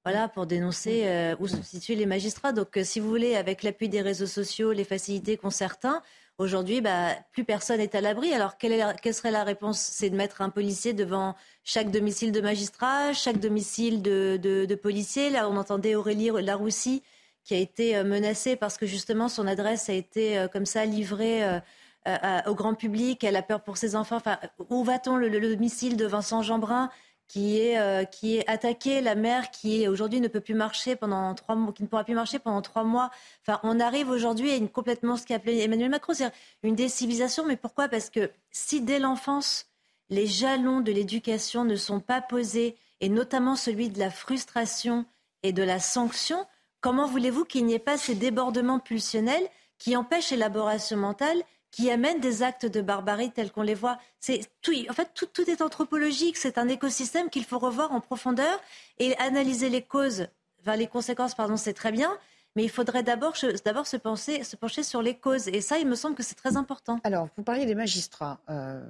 voilà, 0.06 0.28
pour 0.28 0.46
dénoncer 0.46 1.02
euh, 1.06 1.34
où 1.40 1.48
sont 1.48 1.64
situés 1.64 1.96
les 1.96 2.06
magistrats. 2.06 2.52
Donc, 2.52 2.76
euh, 2.76 2.84
si 2.84 3.00
vous 3.00 3.08
voulez, 3.08 3.34
avec 3.34 3.64
l'appui 3.64 3.88
des 3.88 4.02
réseaux 4.02 4.28
sociaux, 4.28 4.70
les 4.70 4.84
facilités 4.84 5.36
qu'ont 5.36 5.50
certains, 5.50 6.00
Aujourd'hui, 6.38 6.82
bah, 6.82 7.16
plus 7.32 7.44
personne 7.44 7.78
n'est 7.78 7.96
à 7.96 8.02
l'abri. 8.02 8.32
Alors, 8.34 8.58
quelle, 8.58 8.94
quelle, 9.02 9.14
serait 9.14 9.30
la 9.30 9.42
réponse? 9.42 9.80
C'est 9.80 10.10
de 10.10 10.16
mettre 10.16 10.42
un 10.42 10.50
policier 10.50 10.92
devant 10.92 11.34
chaque 11.64 11.90
domicile 11.90 12.30
de 12.30 12.42
magistrat, 12.42 13.14
chaque 13.14 13.40
domicile 13.40 14.02
de, 14.02 14.38
de, 14.40 14.66
de 14.66 14.74
policier. 14.74 15.30
Là, 15.30 15.48
on 15.48 15.56
entendait 15.56 15.94
Aurélie 15.94 16.30
Laroussi 16.30 17.02
qui 17.42 17.54
a 17.54 17.58
été 17.58 18.02
menacée 18.04 18.54
parce 18.54 18.76
que 18.76 18.84
justement 18.84 19.28
son 19.28 19.46
adresse 19.46 19.88
a 19.88 19.94
été 19.94 20.46
comme 20.52 20.66
ça 20.66 20.84
livrée 20.84 21.42
au 22.46 22.54
grand 22.54 22.74
public. 22.74 23.24
Elle 23.24 23.36
a 23.36 23.42
peur 23.42 23.62
pour 23.62 23.78
ses 23.78 23.96
enfants. 23.96 24.16
Enfin, 24.16 24.38
où 24.68 24.84
va-t-on 24.84 25.16
le, 25.16 25.28
le, 25.28 25.40
domicile 25.40 25.96
de 25.96 26.04
Vincent 26.04 26.42
Jeanbrun? 26.42 26.90
Qui 27.28 27.60
est, 27.60 27.78
euh, 27.78 28.04
qui 28.04 28.36
est 28.36 28.48
attaqué, 28.48 29.00
la 29.00 29.14
mère 29.14 29.50
qui 29.50 29.88
aujourd'hui 29.88 30.20
ne 30.20 30.28
peut 30.28 30.40
plus 30.40 30.54
marcher 30.54 30.96
pendant 30.96 31.34
trois 31.34 31.54
mois, 31.54 31.72
qui 31.72 31.82
ne 31.82 31.88
pourra 31.88 32.04
plus 32.04 32.14
marcher 32.14 32.38
pendant 32.38 32.62
trois 32.62 32.84
mois. 32.84 33.10
Enfin, 33.42 33.60
on 33.62 33.80
arrive 33.80 34.08
aujourd'hui 34.08 34.50
à 34.52 34.56
une 34.56 34.68
complètement 34.68 35.16
ce 35.16 35.26
qu'a 35.26 35.36
appelé 35.36 35.60
Emmanuel 35.60 35.90
Macron, 35.90 36.14
c'est 36.14 36.30
une 36.62 36.76
décivilisation. 36.76 37.44
Mais 37.46 37.56
pourquoi? 37.56 37.88
Parce 37.88 38.10
que 38.10 38.30
si 38.50 38.80
dès 38.80 38.98
l'enfance 38.98 39.66
les 40.08 40.26
jalons 40.26 40.80
de 40.80 40.92
l'éducation 40.92 41.64
ne 41.64 41.76
sont 41.76 42.00
pas 42.00 42.20
posés, 42.20 42.76
et 43.00 43.08
notamment 43.08 43.56
celui 43.56 43.88
de 43.88 43.98
la 43.98 44.10
frustration 44.10 45.04
et 45.42 45.52
de 45.52 45.62
la 45.62 45.80
sanction, 45.80 46.46
comment 46.80 47.06
voulez-vous 47.06 47.44
qu'il 47.44 47.66
n'y 47.66 47.74
ait 47.74 47.78
pas 47.78 47.98
ces 47.98 48.14
débordements 48.14 48.78
pulsionnels 48.78 49.48
qui 49.78 49.96
empêchent 49.96 50.30
l'élaboration 50.30 50.96
mentale 50.96 51.42
qui 51.76 51.90
amènent 51.90 52.20
des 52.20 52.42
actes 52.42 52.64
de 52.64 52.80
barbarie 52.80 53.30
tels 53.30 53.52
qu'on 53.52 53.60
les 53.60 53.74
voit. 53.74 53.98
C'est 54.18 54.40
tout, 54.62 54.72
en 54.88 54.94
fait, 54.94 55.10
tout, 55.14 55.26
tout 55.26 55.48
est 55.50 55.60
anthropologique. 55.60 56.38
C'est 56.38 56.56
un 56.56 56.68
écosystème 56.68 57.28
qu'il 57.28 57.44
faut 57.44 57.58
revoir 57.58 57.92
en 57.92 58.00
profondeur 58.00 58.58
et 58.98 59.14
analyser 59.18 59.68
les 59.68 59.82
causes, 59.82 60.26
enfin, 60.62 60.76
les 60.76 60.86
conséquences, 60.86 61.34
pardon, 61.34 61.58
c'est 61.58 61.74
très 61.74 61.92
bien. 61.92 62.16
Mais 62.54 62.64
il 62.64 62.70
faudrait 62.70 63.02
d'abord, 63.02 63.34
d'abord 63.66 63.86
se, 63.86 63.98
penser, 63.98 64.42
se 64.42 64.56
pencher 64.56 64.82
sur 64.82 65.02
les 65.02 65.18
causes. 65.18 65.48
Et 65.48 65.60
ça, 65.60 65.76
il 65.78 65.86
me 65.86 65.96
semble 65.96 66.14
que 66.14 66.22
c'est 66.22 66.34
très 66.34 66.56
important. 66.56 66.98
Alors, 67.04 67.28
vous 67.36 67.42
parliez 67.42 67.66
des 67.66 67.74
magistrats. 67.74 68.38
Euh, 68.48 68.80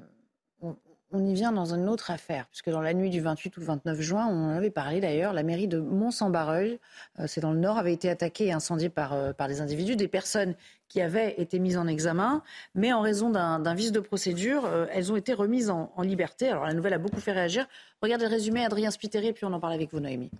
on 1.13 1.25
y 1.25 1.35
vient 1.35 1.53
dans 1.53 1.73
une 1.75 1.89
autre 1.89 2.11
affaire, 2.11 2.47
puisque 2.49 2.71
dans 2.71 2.81
la 2.81 2.93
nuit 2.93 3.11
du 3.11 3.21
28 3.21 3.57
ou 3.57 3.61
le 3.61 3.67
29 3.67 4.01
juin, 4.01 4.27
on 4.27 4.47
en 4.47 4.49
avait 4.51 4.71
parlé 4.71 5.01
d'ailleurs, 5.01 5.33
la 5.33 5.43
mairie 5.43 5.69
de 5.69 5.79
Mont-Saint-Barreuil, 5.79 6.79
c'est 7.27 7.41
dans 7.41 7.53
le 7.53 7.61
Nord, 7.61 7.79
avait 7.79 7.93
été 7.93 8.11
attaquée 8.11 8.47
et 8.47 8.53
incendiée 8.53 8.89
par, 8.89 9.13
euh, 9.13 9.33
par 9.33 9.49
des 9.49 9.61
individus, 9.61 9.97
des 9.97 10.09
personnes 10.09 10.55
qui 10.89 11.01
avaient 11.01 11.35
été 11.39 11.59
mises 11.59 11.77
en 11.77 11.87
examen, 11.87 12.43
mais 12.75 12.93
en 12.93 13.01
raison 13.01 13.31
d'un 13.31 13.75
vice 13.75 13.93
de 13.93 14.01
procédure, 14.01 14.65
euh, 14.65 14.87
elles 14.93 15.13
ont 15.13 15.17
été 15.17 15.33
remises 15.33 15.71
en, 15.71 15.91
liberté. 16.03 16.49
Alors 16.49 16.65
la 16.65 16.75
nouvelle 16.75 16.93
a 16.93 16.99
beaucoup 16.99 17.21
fait 17.21 17.33
réagir. 17.33 17.67
Regardez 18.03 18.27
le 18.27 18.31
résumé, 18.31 18.65
Adrien 18.65 18.91
Spiteri, 18.91 19.33
puis 19.33 19.45
on 19.45 19.53
en 19.53 19.61
parle 19.61 19.73
avec 19.73 19.93
vous, 19.93 20.01
Noémie. 20.01 20.31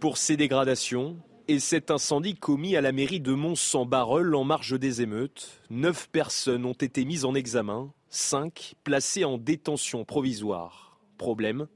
Pour 0.00 0.18
ces 0.18 0.36
dégradations, 0.36 1.16
et 1.48 1.60
cet 1.60 1.90
incendie 1.90 2.34
commis 2.34 2.76
à 2.76 2.80
la 2.80 2.92
mairie 2.92 3.20
de 3.20 3.32
Mont-Saint-Barreul 3.32 4.34
en 4.34 4.44
marge 4.44 4.78
des 4.78 5.00
émeutes, 5.00 5.60
neuf 5.70 6.08
personnes 6.10 6.64
ont 6.64 6.72
été 6.72 7.04
mises 7.04 7.24
en 7.24 7.34
examen, 7.34 7.92
cinq 8.08 8.74
placées 8.84 9.24
en 9.24 9.38
détention 9.38 10.04
provisoire. 10.04 10.98
Problème 11.18 11.66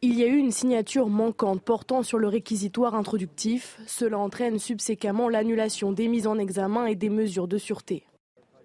il 0.00 0.16
y 0.16 0.22
a 0.22 0.28
eu 0.28 0.36
une 0.36 0.52
signature 0.52 1.08
manquante 1.08 1.60
portant 1.60 2.04
sur 2.04 2.18
le 2.18 2.28
réquisitoire 2.28 2.94
introductif. 2.94 3.80
Cela 3.88 4.16
entraîne 4.16 4.60
subséquemment 4.60 5.28
l'annulation 5.28 5.90
des 5.90 6.06
mises 6.06 6.28
en 6.28 6.38
examen 6.38 6.86
et 6.86 6.94
des 6.94 7.08
mesures 7.08 7.48
de 7.48 7.58
sûreté. 7.58 8.04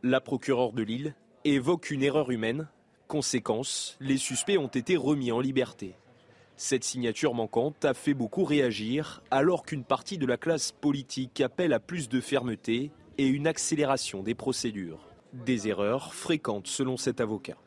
La 0.04 0.22
procureure 0.22 0.74
de 0.74 0.84
Lille 0.84 1.16
évoque 1.44 1.90
une 1.90 2.04
erreur 2.04 2.30
humaine. 2.30 2.68
Conséquence, 3.08 3.98
les 4.00 4.18
suspects 4.18 4.60
ont 4.60 4.68
été 4.68 4.96
remis 4.96 5.32
en 5.32 5.40
liberté. 5.40 5.96
Cette 6.56 6.84
signature 6.84 7.34
manquante 7.34 7.84
a 7.84 7.96
fait 7.96 8.14
beaucoup 8.14 8.44
réagir 8.44 9.24
alors 9.32 9.64
qu'une 9.64 9.84
partie 9.84 10.20
de 10.20 10.28
la 10.28 10.38
classe 10.38 10.72
politique 10.72 11.42
appelle 11.42 11.74
à 11.74 11.80
plus 11.80 12.10
de 12.10 12.22
fermeté 12.22 12.92
et 13.18 13.26
une 13.26 13.48
accélération 13.48 14.22
des 14.22 14.36
procédures. 14.36 15.13
Des 15.34 15.68
erreurs 15.68 16.14
fréquentes 16.14 16.68
selon 16.68 16.96
cet 16.96 17.20
avocat. 17.20 17.58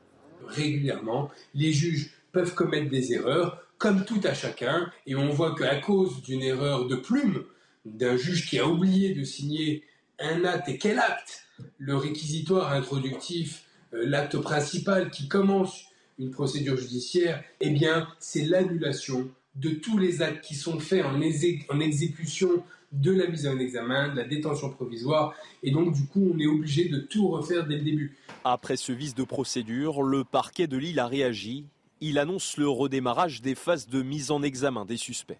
Régulièrement, 0.46 1.30
les 1.54 1.72
juges 1.72 2.14
peuvent 2.32 2.54
commettre 2.54 2.90
des 2.90 3.12
erreurs, 3.12 3.60
comme 3.78 4.04
tout 4.04 4.20
à 4.24 4.34
chacun, 4.34 4.90
et 5.06 5.16
on 5.16 5.30
voit 5.30 5.54
qu'à 5.54 5.76
cause 5.76 6.22
d'une 6.22 6.42
erreur 6.42 6.86
de 6.86 6.96
plume, 6.96 7.44
d'un 7.84 8.16
juge 8.16 8.48
qui 8.48 8.58
a 8.58 8.66
oublié 8.66 9.14
de 9.14 9.24
signer 9.24 9.82
un 10.18 10.44
acte, 10.44 10.68
et 10.68 10.78
quel 10.78 10.98
acte? 10.98 11.44
Le 11.78 11.96
réquisitoire 11.96 12.72
introductif, 12.72 13.64
euh, 13.94 14.04
l'acte 14.06 14.38
principal 14.38 15.10
qui 15.10 15.26
commence 15.26 15.84
une 16.18 16.30
procédure 16.30 16.76
judiciaire, 16.76 17.42
eh 17.60 17.70
bien, 17.70 18.08
c'est 18.18 18.44
l'annulation 18.44 19.28
de 19.54 19.70
tous 19.70 19.98
les 19.98 20.22
actes 20.22 20.44
qui 20.44 20.54
sont 20.54 20.78
faits 20.78 21.04
en, 21.04 21.16
en, 21.16 21.80
exécution 21.80 22.62
de 22.92 23.12
la 23.12 23.26
mise 23.26 23.46
en 23.46 23.58
examen, 23.58 24.08
de 24.08 24.16
la 24.16 24.24
détention 24.24 24.70
provisoire, 24.70 25.34
et 25.62 25.70
donc 25.70 25.94
du 25.94 26.06
coup 26.06 26.32
on 26.34 26.38
est 26.38 26.46
obligé 26.46 26.88
de 26.88 26.98
tout 26.98 27.28
refaire 27.28 27.66
dès 27.66 27.76
le 27.76 27.82
début. 27.82 28.16
Après 28.44 28.76
ce 28.76 28.92
vice 28.92 29.14
de 29.14 29.24
procédure, 29.24 30.02
le 30.02 30.24
parquet 30.24 30.66
de 30.66 30.76
Lille 30.76 31.00
a 31.00 31.06
réagi. 31.06 31.66
Il 32.00 32.18
annonce 32.18 32.58
le 32.58 32.68
redémarrage 32.68 33.40
des 33.40 33.54
phases 33.54 33.88
de 33.88 34.02
mise 34.02 34.30
en 34.30 34.42
examen 34.42 34.84
des 34.84 34.98
suspects. 34.98 35.38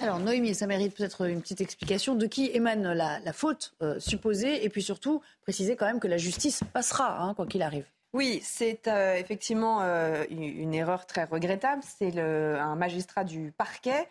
Alors 0.00 0.18
Noémie, 0.18 0.54
ça 0.54 0.66
mérite 0.66 0.94
peut-être 0.94 1.28
une 1.28 1.42
petite 1.42 1.60
explication 1.60 2.14
de 2.14 2.26
qui 2.26 2.50
émane 2.54 2.92
la, 2.92 3.32
faute 3.34 3.74
euh, 3.82 4.00
supposée, 4.00 4.64
et 4.64 4.70
puis 4.70 4.82
surtout 4.82 5.20
préciser 5.42 5.76
quand 5.76 5.84
même 5.86 6.00
que 6.00 6.08
la 6.08 6.16
justice 6.16 6.62
passera, 6.72 7.22
hein, 7.22 7.34
quoi 7.34 7.46
qu'il 7.46 7.60
arrive. 7.60 7.84
Oui, 8.12 8.40
c'est 8.42 8.88
euh, 8.88 9.14
effectivement 9.14 9.82
euh, 9.82 10.24
une 10.30 10.74
erreur 10.74 11.06
très 11.06 11.24
regrettable. 11.24 11.82
C'est 11.84 12.18
un 12.18 12.74
magistrat 12.74 13.22
du 13.22 13.52
parquet 13.56 14.00
euh, 14.00 14.04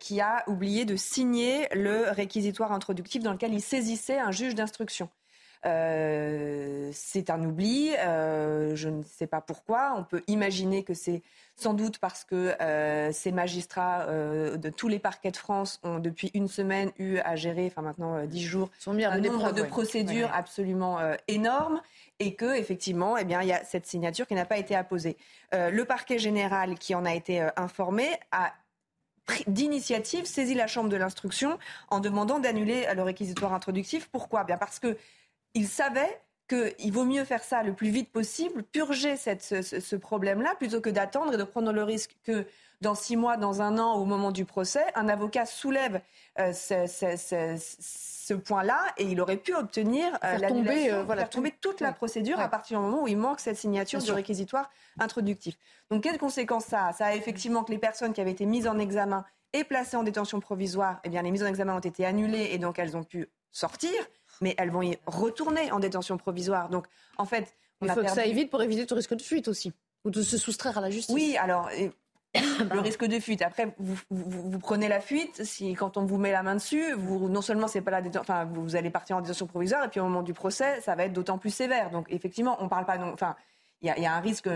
qui 0.00 0.20
a 0.20 0.44
oublié 0.46 0.84
de 0.84 0.96
signer 0.96 1.68
le 1.74 2.10
réquisitoire 2.10 2.72
introductif 2.72 3.22
dans 3.22 3.32
lequel 3.32 3.54
il 3.54 3.62
saisissait 3.62 4.18
un 4.18 4.30
juge 4.30 4.54
d'instruction. 4.54 5.08
c'est 5.64 7.30
un 7.30 7.44
oubli, 7.44 7.90
je 7.92 8.88
ne 8.88 9.02
sais 9.02 9.26
pas 9.26 9.40
pourquoi. 9.40 9.94
On 9.96 10.04
peut 10.04 10.22
imaginer 10.26 10.84
que 10.84 10.94
c'est 10.94 11.22
sans 11.56 11.74
doute 11.74 11.98
parce 11.98 12.24
que 12.24 12.54
ces 13.12 13.32
magistrats 13.32 14.06
de 14.06 14.68
tous 14.70 14.88
les 14.88 14.98
parquets 14.98 15.30
de 15.30 15.36
France 15.36 15.80
ont 15.82 15.98
depuis 15.98 16.30
une 16.34 16.48
semaine 16.48 16.92
eu 16.98 17.18
à 17.18 17.36
gérer, 17.36 17.66
enfin 17.66 17.82
maintenant 17.82 18.24
dix 18.26 18.44
jours, 18.44 18.70
un 18.86 19.18
nombre 19.20 19.52
de 19.52 19.62
procédures 19.62 20.30
absolument 20.32 20.98
énormes 21.26 21.80
et 22.20 22.34
que 22.34 22.56
effectivement, 22.56 23.16
eh 23.16 23.24
bien, 23.24 23.42
il 23.42 23.48
y 23.48 23.52
a 23.52 23.64
cette 23.64 23.86
signature 23.86 24.26
qui 24.26 24.34
n'a 24.34 24.44
pas 24.44 24.58
été 24.58 24.74
apposée. 24.74 25.16
Euh, 25.54 25.70
le 25.70 25.84
parquet 25.84 26.18
général, 26.18 26.78
qui 26.78 26.94
en 26.94 27.04
a 27.04 27.14
été 27.14 27.40
euh, 27.40 27.48
informé, 27.56 28.08
a 28.32 28.52
d'initiative 29.46 30.24
saisi 30.24 30.54
la 30.54 30.66
chambre 30.66 30.88
de 30.88 30.96
l'instruction 30.96 31.58
en 31.88 32.00
demandant 32.00 32.38
d'annuler 32.38 32.86
le 32.94 33.02
réquisitoire 33.02 33.52
introductif. 33.52 34.08
Pourquoi? 34.08 34.44
Bien 34.44 34.56
parce 34.56 34.78
que 34.78 34.96
il 35.54 35.66
savait 35.66 36.20
qu'il 36.48 36.92
vaut 36.92 37.04
mieux 37.04 37.24
faire 37.24 37.44
ça 37.44 37.62
le 37.62 37.72
plus 37.72 37.90
vite 37.90 38.10
possible, 38.10 38.62
purger 38.62 39.16
cette, 39.16 39.42
ce, 39.42 39.62
ce 39.62 39.96
problème-là, 39.96 40.54
plutôt 40.56 40.80
que 40.80 40.90
d'attendre 40.90 41.34
et 41.34 41.36
de 41.36 41.44
prendre 41.44 41.72
le 41.72 41.82
risque 41.84 42.16
que 42.24 42.46
dans 42.80 42.94
six 42.94 43.16
mois, 43.16 43.36
dans 43.36 43.60
un 43.60 43.78
an, 43.78 43.94
au 43.94 44.04
moment 44.04 44.30
du 44.30 44.44
procès, 44.44 44.84
un 44.94 45.08
avocat 45.08 45.46
soulève 45.46 46.00
euh, 46.38 46.52
ce, 46.52 47.56
ce 48.28 48.34
point-là 48.34 48.78
et 48.98 49.04
il 49.04 49.20
aurait 49.20 49.36
pu 49.36 49.54
obtenir 49.54 50.16
euh, 50.22 50.38
tomber, 50.46 50.92
euh, 50.92 51.02
voilà, 51.02 51.26
tomber 51.26 51.52
toute 51.60 51.80
la 51.80 51.92
procédure 51.92 52.38
à 52.38 52.48
partir 52.48 52.78
du 52.78 52.84
moment 52.84 53.02
où 53.02 53.08
il 53.08 53.16
manque 53.16 53.40
cette 53.40 53.56
signature 53.56 54.00
du 54.00 54.12
réquisitoire 54.12 54.70
introductif. 55.00 55.56
Donc 55.90 56.04
quelles 56.04 56.18
conséquences 56.18 56.66
ça 56.66 56.86
a? 56.86 56.92
Ça 56.92 57.06
a 57.06 57.14
effectivement 57.14 57.64
que 57.64 57.72
les 57.72 57.78
personnes 57.78 58.12
qui 58.12 58.20
avaient 58.20 58.30
été 58.30 58.46
mises 58.46 58.68
en 58.68 58.78
examen 58.78 59.24
et 59.54 59.64
placées 59.64 59.96
en 59.96 60.04
détention 60.04 60.38
provisoire, 60.38 61.00
eh 61.04 61.08
bien 61.08 61.22
les 61.22 61.30
mises 61.32 61.42
en 61.42 61.46
examen 61.46 61.74
ont 61.74 61.80
été 61.80 62.04
annulées 62.04 62.50
et 62.52 62.58
donc 62.58 62.78
elles 62.78 62.96
ont 62.96 63.02
pu 63.02 63.28
sortir, 63.50 63.90
mais 64.40 64.54
elles 64.58 64.70
vont 64.70 64.82
y 64.82 64.98
retourner 65.06 65.70
en 65.72 65.78
détention 65.78 66.16
provisoire. 66.16 66.68
Donc 66.68 66.86
en 67.16 67.24
fait, 67.24 67.56
on 67.80 67.86
il 67.86 67.92
faut 67.92 68.00
que 68.02 68.08
ça 68.08 68.22
aille 68.22 68.34
vite 68.34 68.50
pour 68.50 68.62
éviter 68.62 68.86
tout 68.86 68.94
risque 68.94 69.14
de 69.14 69.22
fuite 69.22 69.48
aussi 69.48 69.72
ou 70.04 70.10
de 70.10 70.22
se 70.22 70.38
soustraire 70.38 70.78
à 70.78 70.80
la 70.80 70.90
justice. 70.90 71.14
Oui, 71.14 71.36
alors 71.38 71.68
le 72.34 72.80
risque 72.80 73.04
de 73.04 73.18
fuite. 73.18 73.42
Après, 73.42 73.74
vous, 73.78 73.96
vous, 74.10 74.58
prenez 74.58 74.88
la 74.88 75.00
fuite. 75.00 75.44
Si 75.44 75.72
quand 75.74 75.96
on 75.96 76.04
vous 76.04 76.18
met 76.18 76.32
la 76.32 76.42
main 76.42 76.54
dessus, 76.54 76.92
vous, 76.94 77.28
non 77.28 77.42
seulement 77.42 77.68
c'est 77.68 77.80
pas 77.80 77.90
la 77.90 78.02
enfin 78.20 78.44
vous 78.44 78.76
allez 78.76 78.90
partir 78.90 79.16
en 79.16 79.20
détention 79.20 79.46
provisoire, 79.46 79.84
et 79.84 79.88
puis 79.88 80.00
au 80.00 80.04
moment 80.04 80.22
du 80.22 80.34
procès, 80.34 80.80
ça 80.80 80.94
va 80.94 81.04
être 81.04 81.12
d'autant 81.12 81.38
plus 81.38 81.50
sévère. 81.50 81.90
Donc 81.90 82.06
effectivement, 82.10 82.56
on 82.60 82.68
parle 82.68 82.84
pas. 82.84 82.98
Enfin, 82.98 83.36
il 83.80 83.94
y, 83.96 84.06
a 84.06 84.12
un 84.12 84.18
risque. 84.18 84.48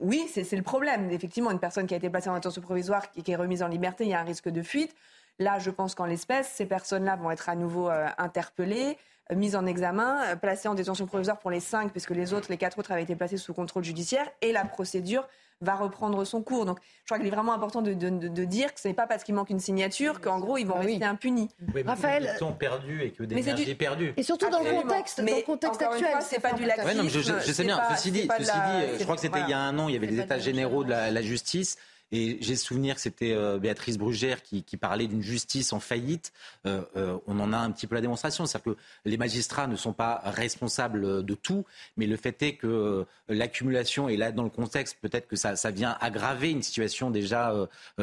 Oui, 0.00 0.26
c'est 0.32 0.50
le 0.56 0.62
problème. 0.62 1.10
Effectivement, 1.10 1.50
une 1.50 1.58
personne 1.58 1.86
qui 1.86 1.92
a 1.92 1.98
été 1.98 2.08
placée 2.08 2.30
en 2.30 2.34
détention 2.34 2.62
provisoire, 2.62 3.10
qui, 3.12 3.22
qui 3.22 3.30
est 3.30 3.36
remise 3.36 3.62
en 3.62 3.68
liberté, 3.68 4.04
il 4.04 4.10
y 4.10 4.14
a 4.14 4.20
un 4.20 4.24
risque 4.24 4.48
de 4.48 4.62
fuite. 4.62 4.94
Là, 5.38 5.58
je 5.58 5.70
pense 5.70 5.94
qu'en 5.94 6.06
l'espèce, 6.06 6.48
ces 6.48 6.66
personnes-là 6.66 7.16
vont 7.16 7.30
être 7.30 7.48
à 7.48 7.54
nouveau 7.54 7.88
euh, 7.88 8.06
interpellées, 8.18 8.96
euh, 9.30 9.36
mises 9.36 9.54
en 9.54 9.66
examen, 9.66 10.22
euh, 10.24 10.36
placées 10.36 10.68
en 10.68 10.74
détention 10.74 11.06
provisoire 11.06 11.38
pour 11.38 11.50
les 11.50 11.60
cinq, 11.60 11.92
puisque 11.92 12.10
les 12.10 12.34
autres, 12.34 12.48
les 12.50 12.56
quatre 12.56 12.78
autres 12.78 12.90
avaient 12.90 13.04
été 13.04 13.14
placés 13.14 13.36
sous 13.36 13.54
contrôle 13.54 13.84
judiciaire, 13.84 14.28
et 14.42 14.52
la 14.52 14.64
procédure 14.64 15.28
va 15.60 15.74
reprendre 15.74 16.24
son 16.24 16.42
cours. 16.42 16.64
Donc, 16.64 16.78
je 17.00 17.06
crois 17.06 17.18
qu'il 17.18 17.26
est 17.26 17.34
vraiment 17.34 17.52
important 17.52 17.82
de, 17.82 17.92
dire 17.92 18.72
que 18.72 18.80
ce 18.80 18.88
n'est 18.88 18.94
pas 18.94 19.06
parce 19.06 19.24
qu'il 19.24 19.34
manque 19.34 19.50
une 19.50 19.58
signature 19.58 20.20
qu'en 20.20 20.38
gros, 20.38 20.56
ils 20.56 20.66
vont 20.66 20.76
ah 20.76 20.84
rester 20.84 21.04
impunis. 21.04 21.48
Raphaël, 21.84 22.30
ils 22.34 22.38
sont 22.38 22.52
perdus 22.52 23.02
et 23.02 23.10
que 23.10 23.24
des 23.24 23.36
énergies 23.36 23.74
perdues. 23.74 24.14
Et 24.16 24.22
surtout 24.22 24.50
dans 24.50 24.62
le 24.62 24.70
contexte, 24.82 25.20
dans 25.20 25.36
le 25.36 25.42
contexte 25.42 25.82
actuel. 25.82 26.16
c'est 26.20 26.40
pas 26.40 26.52
du 26.52 26.64
laxisme. 26.64 27.08
je, 27.08 27.52
sais 27.52 27.64
bien. 27.64 27.80
ceci 27.90 28.12
dit, 28.12 28.28
je 28.28 29.02
crois 29.02 29.16
que 29.16 29.20
c'était 29.20 29.40
il 29.40 29.50
y 29.50 29.52
a 29.52 29.58
un 29.58 29.76
an, 29.78 29.88
il 29.88 29.94
y 29.94 29.96
avait 29.96 30.06
des 30.06 30.20
états 30.20 30.38
généraux 30.38 30.84
de 30.84 30.90
la, 30.90 31.22
justice 31.22 31.76
Et 32.10 32.38
j'ai 32.40 32.56
souvenir 32.56 32.94
que 32.94 33.00
c'était 33.00 33.32
euh, 33.32 33.58
Béatrice 33.58 33.98
Brugère 33.98 34.42
qui, 34.42 34.62
parlait 34.80 35.06
d'une 35.06 35.22
justice 35.22 35.72
en 35.72 35.80
faillite. 35.80 36.32
Euh, 36.66 36.82
euh, 36.96 37.18
on 37.26 37.38
en 37.40 37.52
a 37.52 37.58
un 37.58 37.70
petit 37.70 37.86
peu 37.86 37.94
la 37.94 38.00
démonstration. 38.00 38.46
C'est-à-dire 38.46 38.74
que 38.74 38.80
les 39.04 39.16
magistrats 39.16 39.66
ne 39.66 39.76
sont 39.76 39.92
pas 39.92 40.22
responsables 40.24 41.24
de 41.24 41.34
tout, 41.34 41.64
mais 41.96 42.06
le 42.06 42.16
fait 42.16 42.40
est 42.42 42.54
que 42.54 43.06
l'accumulation, 43.28 44.08
et 44.08 44.16
là 44.16 44.32
dans 44.32 44.44
le 44.44 44.50
contexte, 44.50 44.98
peut-être 45.00 45.26
que 45.26 45.36
ça, 45.36 45.56
ça, 45.56 45.70
vient 45.70 45.96
aggraver 46.00 46.50
une 46.50 46.62
situation 46.62 47.10
déjà 47.10 47.52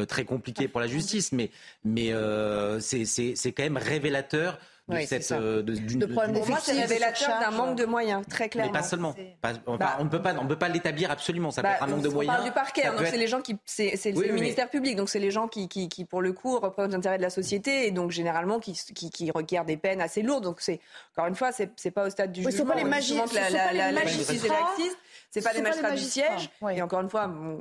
très 0.08 0.24
compliquée 0.24 0.68
pour 0.68 0.80
la 0.80 0.86
justice, 0.86 1.32
mais, 1.32 1.50
mais 1.84 2.12
c'est 2.80 3.52
quand 3.52 3.62
même 3.62 3.76
révélateur 3.76 4.58
de 4.88 5.00
cette, 5.00 5.32
euh, 5.32 5.64
pour 6.32 6.46
moi, 6.46 6.58
c'est 6.62 6.80
révélateur 6.80 7.40
d'un 7.40 7.50
manque 7.50 7.76
de 7.76 7.84
moyens, 7.86 8.24
très 8.28 8.48
clairement. 8.48 8.72
Mais 8.72 8.78
pas 8.78 8.84
seulement. 8.84 9.14
Bah, 9.42 9.52
on 9.98 10.04
ne 10.04 10.08
peut 10.08 10.22
pas, 10.22 10.36
on 10.40 10.46
peut 10.46 10.58
pas 10.58 10.68
l'établir 10.68 11.10
absolument. 11.10 11.50
Ça 11.50 11.62
peut 11.62 11.68
bah, 11.68 11.74
être 11.74 11.82
un 11.82 11.86
manque 11.88 12.02
de 12.02 12.08
moyens. 12.08 12.34
On 12.34 12.36
parle 12.36 12.48
du 12.48 12.54
parquet, 12.54 12.86
hein, 12.86 12.94
donc 12.96 13.06
c'est 13.06 13.16
les 13.16 13.26
gens 13.26 13.40
qui, 13.40 13.56
c'est 13.64 13.94
le 14.04 14.32
ministère 14.32 14.70
public, 14.70 14.96
donc 14.96 15.08
c'est 15.08 15.18
les 15.18 15.30
gens 15.30 15.48
qui, 15.48 15.68
qui, 15.68 15.88
qui, 15.88 16.04
pour 16.04 16.22
le 16.22 16.32
coup, 16.32 16.58
représentent 16.58 16.92
l'intérêt 16.92 17.16
de 17.16 17.22
la 17.22 17.30
société 17.30 17.86
et 17.86 17.90
donc 17.90 18.12
généralement 18.12 18.60
qui, 18.60 18.72
qui, 18.94 19.10
qui 19.10 19.30
requièrent 19.30 19.64
des 19.64 19.76
peines 19.76 20.00
assez 20.00 20.22
lourdes. 20.22 20.44
Donc 20.44 20.60
c'est 20.60 20.80
encore 21.16 21.26
une 21.26 21.34
fois, 21.34 21.50
c'est 21.52 21.90
pas 21.90 22.06
au 22.06 22.10
stade 22.10 22.30
du 22.30 22.42
jugement. 22.42 22.56
Ce 22.56 22.62
pas 22.62 22.74
les 22.76 22.84
magistrats. 22.84 23.26
C'est 25.30 25.42
pas, 25.42 25.52
des 25.52 25.60
magistrats, 25.60 25.90
du 25.90 26.02
siège. 26.02 26.50
Et 26.72 26.80
encore 26.80 27.00
une 27.00 27.10
fois, 27.10 27.28
on 27.28 27.58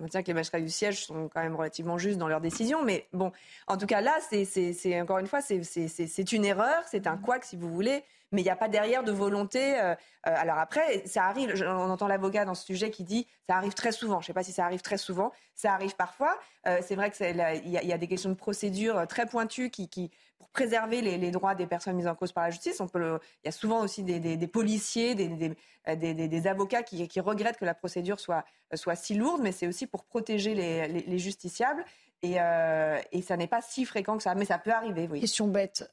maintient 0.00 0.22
que 0.22 0.26
les 0.26 0.34
magistrats 0.34 0.60
du 0.60 0.68
siège 0.68 1.06
sont 1.06 1.30
quand 1.32 1.40
même 1.40 1.56
relativement 1.56 1.96
justes 1.96 2.18
dans 2.18 2.28
leurs 2.28 2.40
décisions. 2.40 2.82
Mais 2.82 3.06
bon, 3.12 3.32
en 3.68 3.76
tout 3.76 3.86
cas 3.86 4.00
là, 4.00 4.18
c'est 4.28 5.00
encore 5.00 5.18
une 5.18 5.26
fois, 5.26 5.40
c'est 5.40 6.32
une 6.32 6.44
erreur, 6.44 6.55
c'est 6.86 7.06
un 7.06 7.16
couac 7.16 7.44
si 7.44 7.56
vous 7.56 7.70
voulez. 7.70 8.04
Mais 8.32 8.40
il 8.40 8.44
n'y 8.44 8.50
a 8.50 8.56
pas 8.56 8.68
derrière 8.68 9.04
de 9.04 9.12
volonté. 9.12 9.78
Euh, 9.78 9.92
euh, 9.92 9.94
alors 10.24 10.58
après, 10.58 11.06
ça 11.06 11.24
arrive. 11.24 11.54
On 11.64 11.90
entend 11.90 12.08
l'avocat 12.08 12.44
dans 12.44 12.54
ce 12.54 12.64
sujet 12.64 12.90
qui 12.90 13.04
dit 13.04 13.26
ça 13.48 13.56
arrive 13.56 13.74
très 13.74 13.92
souvent. 13.92 14.20
Je 14.20 14.24
ne 14.24 14.26
sais 14.26 14.32
pas 14.32 14.42
si 14.42 14.52
ça 14.52 14.64
arrive 14.64 14.82
très 14.82 14.98
souvent. 14.98 15.32
Ça 15.54 15.72
arrive 15.72 15.94
parfois. 15.94 16.36
Euh, 16.66 16.78
c'est 16.82 16.96
vrai 16.96 17.10
qu'il 17.10 17.26
y, 17.64 17.70
y, 17.70 17.92
a 17.92 17.98
des 17.98 18.08
questions 18.08 18.30
de 18.30 18.34
procédure 18.34 19.06
très 19.06 19.26
pointues 19.26 19.70
qui, 19.70 20.10
pour 20.38 20.48
préserver 20.48 21.00
les, 21.02 21.30
droits 21.30 21.54
des 21.54 21.66
personnes 21.66 21.96
mises 21.96 22.08
en 22.08 22.16
cause 22.16 22.32
par 22.32 22.44
la 22.44 22.50
justice. 22.50 22.82
Il 22.94 23.18
y 23.44 23.48
a 23.48 23.52
souvent 23.52 23.80
aussi 23.80 24.02
des, 24.02 24.48
policiers, 24.48 25.14
des, 25.14 26.46
avocats 26.46 26.82
qui, 26.82 27.20
regrettent 27.20 27.58
que 27.58 27.64
la 27.64 27.74
procédure 27.74 28.18
soit, 28.18 28.44
si 28.96 29.14
lourde, 29.14 29.40
mais 29.42 29.52
c'est 29.52 29.68
aussi 29.68 29.86
pour 29.86 30.04
protéger 30.04 30.54
les, 30.54 30.88
les 30.88 31.18
justiciables. 31.18 31.84
Et, 32.22 32.34
ça 33.22 33.36
n'est 33.36 33.46
pas 33.46 33.62
si 33.62 33.84
fréquent 33.84 34.16
que 34.16 34.22
ça, 34.22 34.34
mais 34.34 34.44
ça 34.44 34.58
peut 34.58 34.72
arriver. 34.72 35.08
Question 35.20 35.48
bête. 35.48 35.90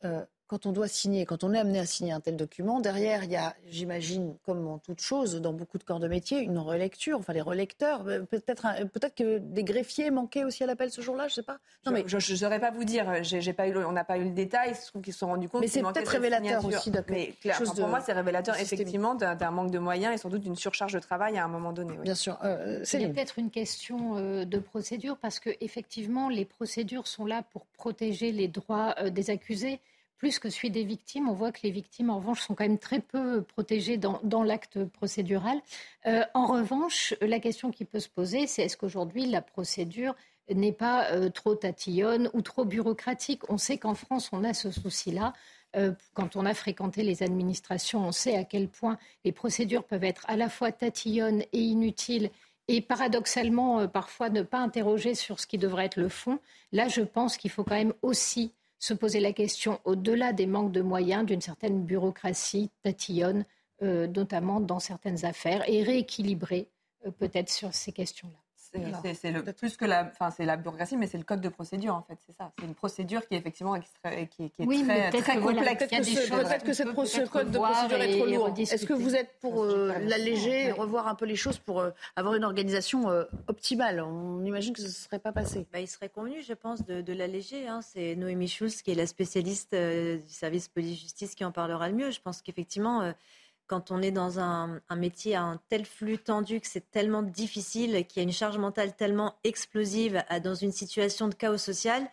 Quand 0.54 0.68
on 0.68 0.72
doit 0.72 0.88
signer, 0.88 1.26
quand 1.26 1.44
on 1.44 1.52
est 1.56 1.58
amené 1.58 1.80
à 1.80 1.86
signer 1.88 2.12
un 2.12 2.20
tel 2.20 2.36
document, 2.36 2.80
derrière, 2.80 3.24
il 3.24 3.32
y 3.32 3.36
a, 3.36 3.56
j'imagine, 3.72 4.36
comme 4.46 4.68
en 4.68 4.78
toute 4.78 5.02
chose, 5.02 5.42
dans 5.42 5.52
beaucoup 5.52 5.80
de 5.80 5.84
corps 5.84 6.00
de 6.00 6.08
métier, 6.08 6.42
une 6.42 6.60
relecture, 6.60 7.18
enfin 7.18 7.34
les 7.34 7.42
relecteurs. 7.42 8.08
Euh, 8.08 8.20
peut-être 8.22 8.68
peut 8.94 9.00
que 9.16 9.40
des 9.40 9.64
greffiers 9.64 10.12
manquaient 10.12 10.44
aussi 10.44 10.64
à 10.64 10.68
l'appel 10.68 10.92
ce 10.92 11.02
jour-là, 11.02 11.24
je 11.24 11.32
ne 11.32 11.36
sais 11.38 11.42
pas. 11.42 11.58
Non, 11.88 11.92
mais... 11.92 12.04
Je 12.06 12.18
ne 12.18 12.38
saurais 12.38 12.60
pas 12.60 12.70
vous 12.70 12.84
dire, 12.84 13.06
pas 13.58 13.68
eu, 13.68 13.76
on 13.78 13.94
n'a 13.94 14.04
pas 14.04 14.20
eu 14.20 14.26
le 14.26 14.30
détail, 14.30 14.74
il 14.74 14.76
se 14.76 14.90
trouve 14.90 15.02
qu'ils 15.02 15.14
se 15.14 15.20
sont 15.20 15.28
rendus 15.28 15.50
compte 15.50 15.62
Mais 15.62 15.68
c'est 15.68 15.82
peut-être 15.82 16.08
révélateur 16.08 16.64
aussi, 16.64 16.92
Mais 17.10 17.34
pour 17.76 17.88
moi, 17.88 18.00
c'est 18.02 18.14
révélateur 18.14 18.56
effectivement 18.60 19.16
d'un, 19.16 19.50
manque 19.50 19.72
de 19.72 19.80
moyens 19.80 20.14
et 20.14 20.18
sans 20.20 20.30
doute 20.30 20.42
d'une 20.42 20.56
surcharge 20.56 20.94
de 20.94 21.00
travail 21.00 21.40
à 21.40 21.46
un 21.46 21.48
moment 21.48 21.74
donné. 21.74 21.98
Bien 22.04 22.14
sûr. 22.14 22.38
Euh, 22.44 22.80
c'est 22.84 23.00
peut-être 23.08 23.40
une 23.40 23.50
question 23.50 24.18
euh, 24.18 24.46
de 24.46 24.60
procédure 24.60 25.18
parce 25.18 25.40
que 25.40 25.50
effectivement, 25.62 26.30
les 26.30 26.46
procédures 26.46 27.08
sont 27.08 27.26
là 27.26 27.42
pour 27.54 27.66
protéger 27.66 28.32
les 28.32 28.48
droits 28.48 28.94
des 29.10 29.32
accusés 29.32 29.80
plus 30.24 30.40
que 30.40 30.50
celui 30.50 30.72
des 30.72 30.86
victimes. 30.86 31.28
On 31.28 31.34
voit 31.34 31.52
que 31.52 31.60
les 31.64 31.70
victimes, 31.70 32.10
en 32.10 32.16
revanche, 32.16 32.40
sont 32.40 32.56
quand 32.56 32.64
même 32.64 32.80
très 32.80 33.02
peu 33.02 33.42
protégées 33.42 33.98
dans, 33.98 34.44
l'acte 34.44 34.86
procédural. 34.86 35.62
Euh, 36.06 36.24
en 36.34 36.46
revanche, 36.46 37.14
la 37.20 37.42
question 37.42 37.72
qui 37.72 37.84
peut 37.84 38.00
se 38.00 38.08
poser, 38.08 38.48
c'est 38.48 38.62
est-ce 38.62 38.78
qu'aujourd'hui, 38.78 39.26
la 39.26 39.42
procédure 39.42 40.16
n'est 40.50 40.72
pas 40.72 41.12
euh, 41.12 41.30
trop 41.30 41.56
tatillonne 41.56 42.30
ou 42.32 42.42
trop 42.42 42.64
bureaucratique? 42.64 43.42
On 43.50 43.58
sait 43.58 43.78
qu'en 43.78 43.96
France, 43.96 44.30
on 44.32 44.46
a 44.46 44.54
ce 44.54 44.72
souci-là. 44.72 45.34
Euh, 45.76 45.92
quand 46.14 46.38
on 46.38 46.46
a 46.46 46.54
fréquenté 46.54 47.04
les 47.04 47.22
administrations, 47.22 48.08
on 48.08 48.14
sait 48.14 48.38
à 48.38 48.46
quel 48.46 48.70
point 48.70 48.98
les 49.26 49.34
procédures 49.34 49.84
peuvent 49.84 50.06
être 50.06 50.24
à 50.30 50.38
la 50.38 50.48
fois 50.48 50.72
tatillonnes 50.72 51.44
et 51.52 51.60
inutiles 51.60 52.30
et 52.70 52.80
paradoxalement, 52.80 53.90
parfois 53.90 54.30
ne 54.30 54.42
pas 54.42 54.60
interroger 54.60 55.16
sur 55.16 55.42
ce 55.42 55.48
qui 55.48 55.58
devrait 55.58 55.88
être 55.88 56.00
le 56.00 56.08
fond. 56.08 56.40
Là, 56.72 56.88
je 56.88 57.02
pense 57.02 57.36
qu'il 57.36 57.52
faut 57.52 57.66
quand 57.66 57.76
même 57.76 57.94
aussi 58.02 58.54
se 58.84 58.94
poser 58.94 59.22
la 59.22 59.32
question, 59.32 59.80
au-delà 59.86 60.34
des 60.34 60.46
manques 60.46 60.74
de 60.74 60.82
moyens, 60.82 61.26
d'une 61.26 61.40
certaine 61.40 61.86
bureaucratie 61.86 62.70
tatillonne, 62.82 63.46
euh, 63.82 64.08
notamment 64.08 64.60
dans 64.60 64.80
certaines 64.80 65.24
affaires, 65.24 65.64
et 65.70 65.84
rééquilibrer 65.84 66.68
euh, 67.06 67.12
peut-être 67.12 67.50
sur 67.50 67.74
ces 67.74 67.94
questions-là. 67.94 68.43
C'est 69.14 69.58
plus 69.58 69.78
que 69.78 69.86
la, 69.86 70.06
enfin 70.06 70.32
c'est 70.32 70.46
la 70.46 70.58
bureaucratie, 70.58 70.98
mais 70.98 71.08
c'est 71.08 71.18
le 71.18 71.24
code 71.24 71.42
de 71.42 71.50
procédure 71.50 71.96
en 71.96 72.02
fait, 72.02 72.18
c'est 72.26 72.36
ça. 72.36 72.52
C'est 72.58 72.66
une 72.66 72.76
procédure 72.76 73.26
qui 73.28 73.36
est 73.36 73.38
effectivement 73.38 73.76
extrait, 73.76 74.28
qui, 74.28 74.50
qui, 74.50 74.64
est 74.64 74.66
oui, 74.66 74.84
très, 74.84 75.12
très 75.12 75.40
complexe. 75.40 75.86
Peut-être 75.86 76.64
que, 76.64 76.74
ce, 76.74 76.84
code 77.28 77.52
de 77.52 77.58
procédure 77.58 78.02
est 78.02 78.18
trop 78.18 78.26
lourd. 78.26 78.54
Est-ce 78.58 78.86
que 78.86 78.94
vous 78.94 79.16
êtes 79.16 79.40
pour 79.40 79.64
euh, 79.64 79.94
l'alléger, 80.02 80.72
revoir 80.72 81.08
un 81.08 81.16
peu 81.16 81.26
les 81.26 81.36
choses 81.36 81.60
pour 81.60 81.80
euh, 81.80 81.92
avoir 82.16 82.36
une 82.36 82.44
organisation 82.44 83.10
euh, 83.10 83.26
optimale? 83.48 84.02
On 84.02 84.44
imagine 84.44 84.74
que 84.74 84.82
ce 84.82 84.88
ne 84.88 84.92
serait 84.92 85.20
pas 85.20 85.32
passé. 85.32 85.68
Bah, 85.72 85.80
il 85.80 85.88
serait 85.88 86.10
convenu, 86.10 86.42
je 86.42 86.54
pense, 86.54 86.86
de, 86.86 87.14
l'alléger. 87.14 87.68
Hein. 87.68 87.82
C'est 87.82 88.16
Noémie 88.16 88.48
Schulz 88.48 88.82
qui 88.82 88.92
est 88.92 88.96
la 88.96 89.06
spécialiste 89.06 89.76
du 89.76 90.30
service 90.30 90.68
police-justice 90.68 91.36
qui 91.36 91.46
en 91.46 91.52
parlera 91.52 91.90
le 91.90 91.96
mieux. 91.96 92.12
Je 92.12 92.22
pense 92.22 92.42
qu'effectivement 92.42 93.14
quand 93.68 93.92
on 93.92 94.02
est 94.02 94.12
dans 94.12 94.40
un, 94.40 94.82
métier 94.96 95.36
à 95.36 95.44
un 95.44 95.60
tel 95.70 95.86
flux 95.86 96.18
tendu, 96.18 96.60
que 96.60 96.68
c'est 96.68 96.92
tellement 96.92 97.24
difficile, 97.24 98.06
qu'il 98.08 98.18
y 98.18 98.20
a 98.20 98.24
une 98.24 98.34
charge 98.34 98.58
mentale 98.58 98.96
tellement 98.96 99.36
explosive 99.44 100.24
dans 100.44 100.56
une 100.56 100.72
situation 100.72 101.28
de 101.28 101.36
chaos 101.36 101.58
social, 101.58 102.08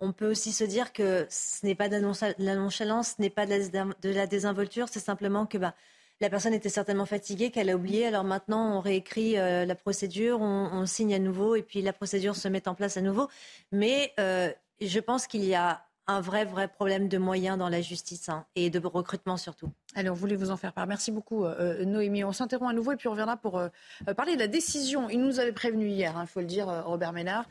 on 0.00 0.12
peut 0.12 0.30
aussi 0.30 0.52
se 0.52 0.64
dire 0.64 0.92
que 0.92 1.26
ce 1.30 1.64
n'est 1.64 1.74
pas 1.74 1.88
de 1.88 1.96
la 2.38 2.56
nonchalance, 2.56 3.14
ce 3.16 3.22
n'est 3.22 3.30
pas 3.30 3.46
de 3.46 4.08
la, 4.10 4.26
désinvolture, 4.26 4.88
c'est 4.88 5.00
simplement 5.00 5.46
que 5.46 5.58
bah, 5.58 5.74
la 6.20 6.30
personne 6.30 6.54
était 6.54 6.68
certainement 6.68 7.06
fatiguée, 7.06 7.50
qu'elle 7.50 7.70
a 7.70 7.76
oublié. 7.76 8.06
Alors 8.06 8.24
maintenant, 8.24 8.76
on 8.76 8.80
réécrit 8.80 9.38
euh, 9.38 9.64
la 9.64 9.74
procédure, 9.74 10.40
on, 10.40 10.86
signe 10.86 11.14
à 11.14 11.18
nouveau, 11.18 11.54
et 11.56 11.62
puis 11.62 11.82
la 11.82 11.92
procédure 11.92 12.36
se 12.36 12.48
met 12.48 12.68
en 12.68 12.74
place 12.74 12.96
à 12.96 13.00
nouveau. 13.00 13.28
Mais 13.72 14.12
euh, 14.18 14.50
je 14.80 15.00
pense 15.00 15.26
qu'il 15.26 15.44
y 15.44 15.54
a 15.54 15.84
un 16.06 16.20
vrai, 16.20 16.44
vrai 16.44 16.68
problème 16.68 17.08
de 17.08 17.18
moyens 17.18 17.58
dans 17.58 17.68
la 17.68 17.80
justice 17.80 18.28
hein, 18.28 18.44
et 18.56 18.70
de 18.70 18.78
recrutement 18.78 19.36
surtout. 19.36 19.70
Allez, 19.94 20.10
on 20.10 20.14
voulait 20.14 20.36
vous 20.36 20.50
en 20.50 20.56
faire 20.56 20.72
part. 20.72 20.86
Merci 20.86 21.12
beaucoup, 21.12 21.44
euh, 21.44 21.54
euh, 21.80 21.84
Noémie. 21.84 22.24
On 22.24 22.32
s'interrompt 22.32 22.70
à 22.70 22.74
nouveau 22.74 22.92
et 22.92 22.96
puis 22.96 23.08
on 23.08 23.12
reviendra 23.12 23.36
pour 23.36 23.58
euh, 23.58 23.68
parler 24.16 24.34
de 24.34 24.40
la 24.40 24.48
décision. 24.48 25.08
Il 25.08 25.20
nous 25.20 25.38
avait 25.38 25.52
prévenu 25.52 25.88
hier, 25.88 26.12
il 26.16 26.20
hein, 26.20 26.26
faut 26.26 26.40
le 26.40 26.46
dire, 26.46 26.66
Robert 26.84 27.12
Ménard. 27.12 27.46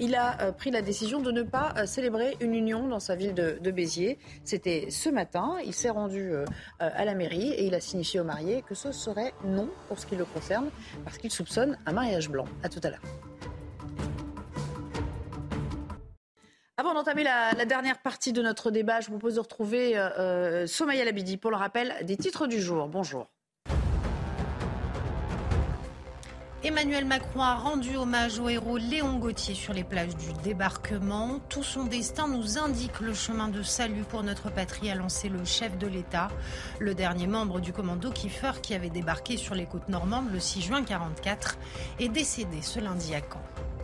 il 0.00 0.14
a 0.14 0.52
pris 0.52 0.70
la 0.70 0.82
décision 0.82 1.20
de 1.20 1.30
ne 1.30 1.42
pas 1.42 1.86
célébrer 1.86 2.36
une 2.40 2.54
union 2.54 2.88
dans 2.88 3.00
sa 3.00 3.14
ville 3.14 3.34
de, 3.34 3.58
de 3.60 3.70
Béziers. 3.70 4.18
C'était 4.44 4.90
ce 4.90 5.10
matin. 5.10 5.56
Il 5.64 5.74
s'est 5.74 5.90
rendu 5.90 6.32
à 6.78 7.04
la 7.04 7.14
mairie 7.14 7.50
et 7.52 7.66
il 7.66 7.74
a 7.74 7.80
signifié 7.80 8.20
aux 8.20 8.24
mariés 8.24 8.62
que 8.62 8.74
ce 8.74 8.92
serait 8.92 9.34
non 9.44 9.68
pour 9.88 9.98
ce 9.98 10.06
qui 10.06 10.16
le 10.16 10.24
concerne 10.24 10.70
parce 11.04 11.18
qu'il 11.18 11.30
soupçonne 11.30 11.78
un 11.86 11.92
mariage 11.92 12.30
blanc. 12.30 12.46
À 12.62 12.68
tout 12.68 12.80
à 12.82 12.90
l'heure. 12.90 13.02
Avant 16.78 16.92
d'entamer 16.92 17.24
la, 17.24 17.64
dernière 17.64 17.98
partie 18.02 18.34
de 18.34 18.42
notre 18.42 18.70
débat, 18.70 19.00
je 19.00 19.06
vous 19.06 19.12
propose 19.12 19.36
de 19.36 19.40
retrouver 19.40 19.96
euh, 19.96 20.10
euh 20.18 20.66
Somaya 20.66 21.06
Labidi 21.06 21.38
pour 21.38 21.50
le 21.50 21.56
rappel 21.56 21.94
des 22.02 22.18
titres 22.18 22.46
du 22.46 22.60
jour. 22.60 22.86
Bonjour. 22.88 23.28
Emmanuel 26.62 27.06
Macron 27.06 27.40
a 27.40 27.54
rendu 27.54 27.96
hommage 27.96 28.38
au 28.40 28.50
héros 28.50 28.76
Léon 28.76 29.16
Gauthier 29.16 29.54
sur 29.54 29.72
les 29.72 29.84
plages 29.84 30.16
du 30.16 30.34
débarquement. 30.44 31.38
Tout 31.48 31.62
son 31.62 31.84
destin 31.84 32.28
nous 32.28 32.58
indique 32.58 33.00
le 33.00 33.14
chemin 33.14 33.48
de 33.48 33.62
salut 33.62 34.02
pour 34.02 34.22
notre 34.22 34.50
patrie, 34.50 34.90
a 34.90 34.94
lancé 34.94 35.30
le 35.30 35.46
chef 35.46 35.78
de 35.78 35.86
l'État. 35.86 36.28
Le 36.78 36.94
dernier 36.94 37.26
membre 37.26 37.58
du 37.60 37.72
commando 37.72 38.10
Kiefer, 38.10 38.60
qui 38.62 38.74
avait 38.74 38.90
débarqué 38.90 39.38
sur 39.38 39.54
les 39.54 39.64
côtes 39.64 39.88
normandes 39.88 40.30
le 40.30 40.40
6 40.40 40.60
juin 40.60 40.80
1944, 40.80 41.56
est 42.00 42.08
décédé 42.10 42.60
ce 42.60 42.80
lundi 42.80 43.14
à 43.14 43.20
Caen. 43.20 43.75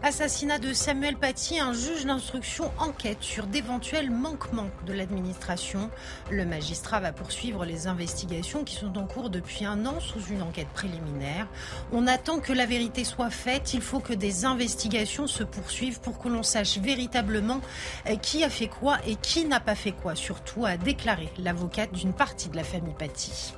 Assassinat 0.00 0.60
de 0.60 0.72
Samuel 0.72 1.16
Paty, 1.16 1.58
un 1.58 1.72
juge 1.72 2.06
d'instruction 2.06 2.70
enquête 2.78 3.18
sur 3.20 3.48
d'éventuels 3.48 4.12
manquements 4.12 4.70
de 4.86 4.92
l'administration. 4.92 5.90
Le 6.30 6.46
magistrat 6.46 7.00
va 7.00 7.12
poursuivre 7.12 7.64
les 7.64 7.88
investigations 7.88 8.62
qui 8.62 8.76
sont 8.76 8.96
en 8.96 9.06
cours 9.06 9.28
depuis 9.28 9.64
un 9.64 9.86
an 9.86 9.98
sous 9.98 10.24
une 10.30 10.42
enquête 10.42 10.68
préliminaire. 10.68 11.48
On 11.90 12.06
attend 12.06 12.38
que 12.38 12.52
la 12.52 12.64
vérité 12.64 13.02
soit 13.02 13.30
faite. 13.30 13.74
Il 13.74 13.80
faut 13.82 13.98
que 13.98 14.14
des 14.14 14.44
investigations 14.44 15.26
se 15.26 15.42
poursuivent 15.42 16.00
pour 16.00 16.20
que 16.20 16.28
l'on 16.28 16.44
sache 16.44 16.78
véritablement 16.78 17.60
euh, 18.08 18.14
qui 18.14 18.44
a 18.44 18.50
fait 18.50 18.68
quoi 18.68 18.98
et 19.04 19.16
qui 19.16 19.46
n'a 19.46 19.58
pas 19.60 19.74
fait 19.74 19.92
quoi, 19.92 20.14
surtout 20.14 20.64
a 20.64 20.76
déclaré 20.76 21.28
l'avocate 21.38 21.92
d'une 21.92 22.12
partie 22.12 22.48
de 22.48 22.56
la 22.56 22.64
famille 22.64 22.94
Paty. 22.96 23.57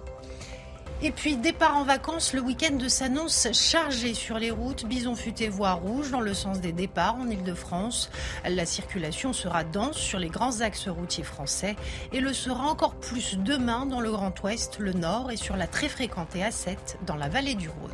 Et 1.02 1.12
puis, 1.12 1.36
départ 1.38 1.78
en 1.78 1.84
vacances, 1.84 2.34
le 2.34 2.42
week-end 2.42 2.78
s'annonce 2.88 3.48
chargé 3.52 4.12
sur 4.12 4.38
les 4.38 4.50
routes. 4.50 4.84
Bison 4.84 5.14
futé 5.14 5.48
voie 5.48 5.72
rouge 5.72 6.10
dans 6.10 6.20
le 6.20 6.34
sens 6.34 6.60
des 6.60 6.72
départs 6.72 7.16
en 7.16 7.26
Ile-de-France. 7.26 8.10
La 8.46 8.66
circulation 8.66 9.32
sera 9.32 9.64
dense 9.64 9.96
sur 9.96 10.18
les 10.18 10.28
grands 10.28 10.60
axes 10.60 10.88
routiers 10.88 11.24
français 11.24 11.76
et 12.12 12.20
le 12.20 12.34
sera 12.34 12.64
encore 12.64 12.96
plus 12.96 13.38
demain 13.38 13.86
dans 13.86 14.00
le 14.00 14.10
Grand 14.10 14.38
Ouest, 14.42 14.78
le 14.78 14.92
Nord 14.92 15.30
et 15.30 15.36
sur 15.36 15.56
la 15.56 15.66
très 15.66 15.88
fréquentée 15.88 16.40
A7 16.40 16.76
dans 17.06 17.16
la 17.16 17.30
vallée 17.30 17.54
du 17.54 17.70
Rhône. 17.70 17.90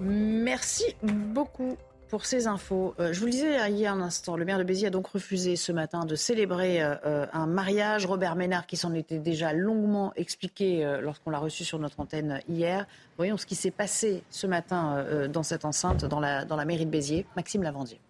Merci 0.00 0.96
beaucoup 1.02 1.76
pour 2.10 2.26
ces 2.26 2.48
infos. 2.48 2.94
Euh, 2.98 3.12
je 3.12 3.20
vous 3.20 3.26
le 3.26 3.32
disais 3.32 3.70
hier 3.70 3.92
un 3.92 4.00
instant, 4.00 4.36
le 4.36 4.44
maire 4.44 4.58
de 4.58 4.64
Béziers 4.64 4.88
a 4.88 4.90
donc 4.90 5.06
refusé 5.06 5.54
ce 5.54 5.70
matin 5.70 6.04
de 6.04 6.16
célébrer 6.16 6.82
euh, 6.82 6.96
euh, 7.06 7.26
un 7.32 7.46
mariage. 7.46 8.04
Robert 8.04 8.34
Ménard, 8.34 8.66
qui 8.66 8.76
s'en 8.76 8.92
était 8.94 9.20
déjà 9.20 9.52
longuement 9.52 10.12
expliqué 10.16 10.98
lorsqu'on 11.00 11.30
l'a 11.30 11.38
reçu 11.38 11.64
sur 11.64 11.78
notre 11.78 12.00
antenne 12.00 12.40
hier. 12.48 12.86
Voyons 13.16 13.36
ce 13.36 13.46
qui 13.46 13.54
s'est 13.54 13.70
passé 13.70 14.24
ce 14.30 14.46
matin 14.46 15.04
dans 15.28 15.42
cette 15.42 15.64
enceinte, 15.64 16.04
dans 16.04 16.18
la, 16.18 16.44
dans 16.44 16.56
la 16.56 16.64
mairie 16.64 16.86
de 16.86 16.90
Béziers. 16.90 17.26
Maxime 17.36 17.62
Lavandier. 17.62 18.00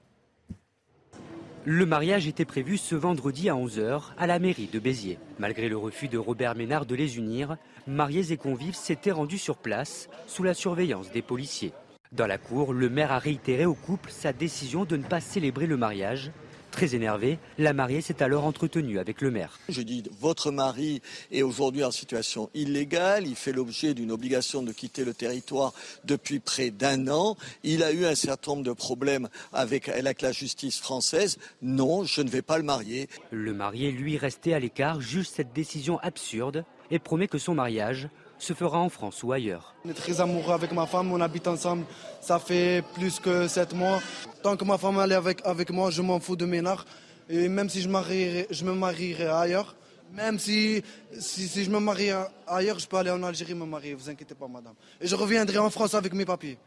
Le 1.65 1.85
mariage 1.85 2.27
était 2.27 2.47
prévu 2.47 2.79
ce 2.79 2.95
vendredi 2.95 3.51
à 3.51 3.55
11h 3.55 4.03
à 4.17 4.27
la 4.27 4.39
mairie 4.39 4.71
de 4.73 4.79
Béziers. 4.79 5.19
Malgré 5.39 5.69
le 5.69 5.77
refus 5.77 6.09
de 6.09 6.17
Robert 6.17 6.55
Ménard 6.55 6.87
de 6.87 6.95
les 6.95 7.19
unir, 7.19 7.59
mariés 7.87 8.33
et 8.33 8.39
convives 8.39 8.75
s'étaient 8.75 9.11
rendus 9.11 9.39
sur 9.39 9.59
place 9.59 10.09
sous 10.27 10.43
la 10.43 10.55
surveillance 10.55 11.11
des 11.11 11.23
policiers. 11.23 11.73
Dans 12.13 12.27
la 12.27 12.39
cour, 12.39 12.73
le 12.73 12.91
maire 12.91 13.13
a 13.13 13.21
réitéré 13.21 13.67
au 13.67 13.75
couple 13.75 14.11
sa 14.11 14.33
décision 14.33 14.85
de 14.85 14.97
ne 14.97 15.05
pas 15.05 15.21
célébrer 15.21 15.69
le 15.69 15.77
mariage. 15.77 16.33
Très 16.73 16.97
énervé, 16.97 17.39
la 17.57 17.73
mariée 17.73 18.01
s'est 18.01 18.21
alors 18.21 18.47
entretenue 18.47 18.99
avec 18.99 19.21
le 19.21 19.31
maire. 19.31 19.61
Je 19.69 19.81
dis, 19.81 20.03
votre 20.19 20.51
mari 20.51 21.03
est 21.31 21.43
aujourd'hui 21.43 21.85
en 21.85 21.93
situation 21.93 22.51
illégale, 22.53 23.29
il 23.29 23.37
fait 23.37 23.53
l'objet 23.53 23.95
d'une 23.95 24.11
obligation 24.11 24.65
de 24.65 24.73
quitter 24.73 25.05
le 25.05 25.15
territoire 25.15 25.73
depuis 26.05 26.41
près 26.41 26.71
d'un 26.71 27.07
an, 27.07 27.37
il 27.63 27.85
a 27.85 27.93
eu 27.93 28.05
un 28.05 28.17
certain 28.17 28.53
nombre 28.53 28.65
de 28.65 28.73
problèmes 28.73 29.29
avec, 29.53 29.89
avec 29.89 30.21
la 30.21 30.33
justice 30.33 30.81
française, 30.81 31.39
non, 31.63 32.03
je 32.03 32.23
ne 32.23 32.29
vais 32.29 32.43
pas 32.43 32.59
le 32.59 32.65
marier. 32.65 33.09
Le 33.31 33.55
marié, 33.55 33.93
lui, 33.93 34.17
restait 34.17 34.55
à 34.55 34.59
l'écart, 34.59 35.01
juge 35.01 35.29
cette 35.29 35.53
décision 35.53 36.01
absurde 36.01 36.65
et 36.91 36.99
promet 36.99 37.29
que 37.29 37.39
son 37.39 37.55
mariage 37.55 38.09
se 38.41 38.55
fera 38.55 38.79
en 38.79 38.89
France 38.89 39.23
ou 39.23 39.33
ailleurs. 39.33 39.75
On 39.85 39.91
est 39.91 39.95
très 39.95 40.21
amoureux 40.21 40.53
avec 40.53 40.73
ma 40.73 40.87
femme, 40.87 41.13
on 41.13 41.21
habite 41.21 41.47
ensemble, 41.47 41.85
ça 42.21 42.39
fait 42.39 42.83
plus 42.95 43.21
que 43.21 43.49
sept 43.49 43.73
mois. 43.75 44.01
Tant 44.43 44.57
que 44.57 44.65
ma 44.65 44.79
femme 44.79 44.99
est 44.99 45.15
avec, 45.15 45.41
avec 45.45 45.71
moi, 45.71 45.91
je 45.91 46.03
m'en 46.03 46.21
fous 46.21 46.37
de 46.37 46.47
Ménard. 46.47 46.85
Et 47.29 47.49
même 47.49 47.69
si 47.69 47.81
je, 47.83 47.89
marierai, 47.89 48.49
je 48.51 48.65
me 48.65 48.73
marierai 48.73 49.29
ailleurs, 49.29 49.77
même 50.13 50.39
si, 50.39 50.83
si, 51.19 51.65
je 51.65 51.71
me 51.71 51.79
marie 51.79 52.11
ailleurs, 52.47 52.79
je 52.79 52.87
peux 52.87 52.97
aller 52.97 53.11
en 53.11 53.23
Algérie 53.23 53.55
me 53.55 53.65
marier, 53.65 53.95
vous 53.95 54.09
inquiétez 54.09 54.35
pas 54.35 54.49
madame. 54.49 54.75
Et 55.01 55.07
je 55.07 55.15
reviendrai 55.15 55.59
en 55.59 55.71
France 55.71 55.95
avec 55.95 56.13
mes 56.15 56.25
papiers. 56.25 56.59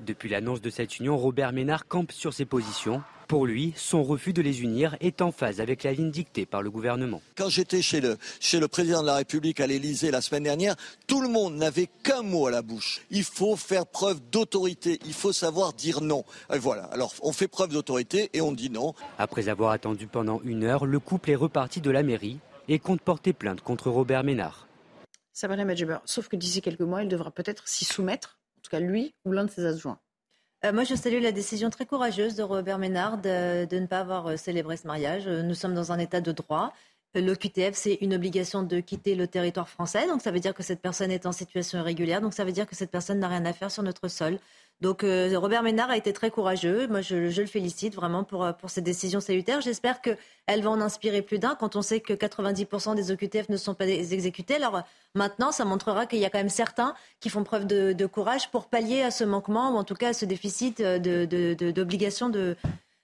Depuis 0.00 0.28
l'annonce 0.28 0.60
de 0.60 0.70
cette 0.70 0.98
union, 0.98 1.16
Robert 1.16 1.52
Ménard 1.52 1.86
campe 1.86 2.12
sur 2.12 2.34
ses 2.34 2.44
positions. 2.44 3.02
Pour 3.28 3.46
lui, 3.46 3.72
son 3.76 4.02
refus 4.02 4.32
de 4.32 4.42
les 4.42 4.62
unir 4.62 4.96
est 5.00 5.22
en 5.22 5.32
phase 5.32 5.60
avec 5.60 5.84
la 5.84 5.92
ligne 5.92 6.10
dictée 6.10 6.44
par 6.44 6.60
le 6.60 6.70
gouvernement. 6.70 7.22
Quand 7.36 7.48
j'étais 7.48 7.80
chez 7.80 8.00
le, 8.00 8.18
chez 8.40 8.60
le 8.60 8.68
président 8.68 9.00
de 9.00 9.06
la 9.06 9.14
République 9.14 9.60
à 9.60 9.66
l'Élysée 9.66 10.10
la 10.10 10.20
semaine 10.20 10.42
dernière, 10.42 10.74
tout 11.06 11.22
le 11.22 11.28
monde 11.28 11.54
n'avait 11.54 11.88
qu'un 12.02 12.22
mot 12.22 12.46
à 12.46 12.50
la 12.50 12.62
bouche. 12.62 13.02
Il 13.10 13.24
faut 13.24 13.56
faire 13.56 13.86
preuve 13.86 14.20
d'autorité, 14.30 14.98
il 15.06 15.14
faut 15.14 15.32
savoir 15.32 15.72
dire 15.72 16.02
non. 16.02 16.24
Et 16.52 16.58
voilà, 16.58 16.84
alors 16.86 17.14
on 17.22 17.32
fait 17.32 17.48
preuve 17.48 17.70
d'autorité 17.70 18.28
et 18.34 18.40
on 18.40 18.52
dit 18.52 18.70
non. 18.70 18.92
Après 19.18 19.48
avoir 19.48 19.70
attendu 19.70 20.08
pendant 20.08 20.40
une 20.44 20.64
heure, 20.64 20.84
le 20.84 20.98
couple 20.98 21.30
est 21.30 21.36
reparti 21.36 21.80
de 21.80 21.90
la 21.90 22.02
mairie 22.02 22.38
et 22.68 22.78
compte 22.78 23.00
porter 23.00 23.32
plainte 23.32 23.60
contre 23.62 23.88
Robert 23.88 24.24
Ménard. 24.24 24.68
Sabrina 25.32 25.64
Medjeber, 25.64 25.98
sauf 26.04 26.28
que 26.28 26.36
d'ici 26.36 26.60
quelques 26.60 26.80
mois, 26.80 27.02
il 27.02 27.08
devra 27.08 27.30
peut-être 27.30 27.66
s'y 27.66 27.86
soumettre, 27.86 28.38
cas 28.72 28.80
lui 28.80 29.14
ou 29.24 29.32
l'un 29.32 29.44
de 29.44 29.50
ses 29.50 29.64
adjoints. 29.66 29.98
Euh, 30.64 30.72
moi, 30.72 30.84
je 30.84 30.94
salue 30.94 31.20
la 31.20 31.32
décision 31.32 31.70
très 31.70 31.86
courageuse 31.86 32.36
de 32.36 32.42
Robert 32.42 32.78
Ménard 32.78 33.18
de, 33.18 33.66
ne 33.74 33.86
pas 33.86 33.98
avoir 33.98 34.28
euh, 34.28 34.36
célébré 34.36 34.76
ce 34.76 34.86
mariage. 34.86 35.26
Euh, 35.26 35.42
nous 35.42 35.54
sommes 35.54 35.74
dans 35.74 35.90
un 35.90 35.98
état 35.98 36.20
de 36.20 36.30
droit. 36.30 36.72
L'OQTF, 37.14 37.74
c'est 37.74 37.98
une 38.00 38.14
obligation 38.14 38.62
de 38.62 38.80
quitter 38.80 39.14
le 39.14 39.26
territoire 39.26 39.68
français. 39.68 40.06
Donc, 40.06 40.22
ça 40.22 40.30
veut 40.30 40.40
dire 40.40 40.54
que 40.54 40.62
cette 40.62 40.80
personne 40.80 41.10
est 41.10 41.26
en 41.26 41.32
situation 41.32 41.78
irrégulière. 41.78 42.20
Donc, 42.22 42.32
ça 42.32 42.44
veut 42.44 42.52
dire 42.52 42.66
que 42.66 42.76
cette 42.76 42.90
personne 42.90 43.18
n'a 43.18 43.28
rien 43.28 43.44
à 43.44 43.52
faire 43.52 43.70
sur 43.70 43.82
notre 43.82 44.08
sol. 44.08 44.38
Donc 44.80 45.04
euh, 45.04 45.38
Robert 45.38 45.62
Ménard 45.62 45.90
a 45.90 45.96
été 45.96 46.12
très 46.12 46.30
courageux. 46.30 46.88
Moi, 46.88 47.02
je, 47.02 47.14
le 47.14 47.46
félicite 47.46 47.94
vraiment 47.94 48.24
pour, 48.24 48.44
euh, 48.44 48.52
pour 48.52 48.68
cette 48.68 48.82
décision 48.82 49.20
salutaire. 49.20 49.60
J'espère 49.60 50.00
qu'elle 50.00 50.62
va 50.62 50.70
en 50.70 50.80
inspirer 50.80 51.22
plus 51.22 51.38
d'un 51.38 51.54
quand 51.54 51.76
on 51.76 51.82
sait 51.82 52.00
que 52.00 52.12
90% 52.12 52.96
des 52.96 53.12
OQTF 53.12 53.48
ne 53.48 53.56
sont 53.56 53.74
pas 53.74 53.86
exécutés. 53.86 54.56
Alors 54.56 54.82
maintenant, 55.14 55.52
ça 55.52 55.64
montrera 55.64 56.06
qu'il 56.06 56.18
y 56.18 56.24
a 56.24 56.30
quand 56.30 56.40
même 56.40 56.48
certains 56.48 56.94
qui 57.20 57.28
font 57.28 57.44
preuve 57.44 57.66
de, 57.66 58.06
courage 58.06 58.50
pour 58.50 58.66
pallier 58.66 59.02
à 59.02 59.12
ce 59.12 59.22
manquement 59.22 59.72
ou 59.72 59.76
en 59.76 59.84
tout 59.84 59.94
cas 59.94 60.08
à 60.08 60.12
ce 60.12 60.24
déficit 60.24 60.82
d'obligation 60.82 62.28
de, 62.28 62.56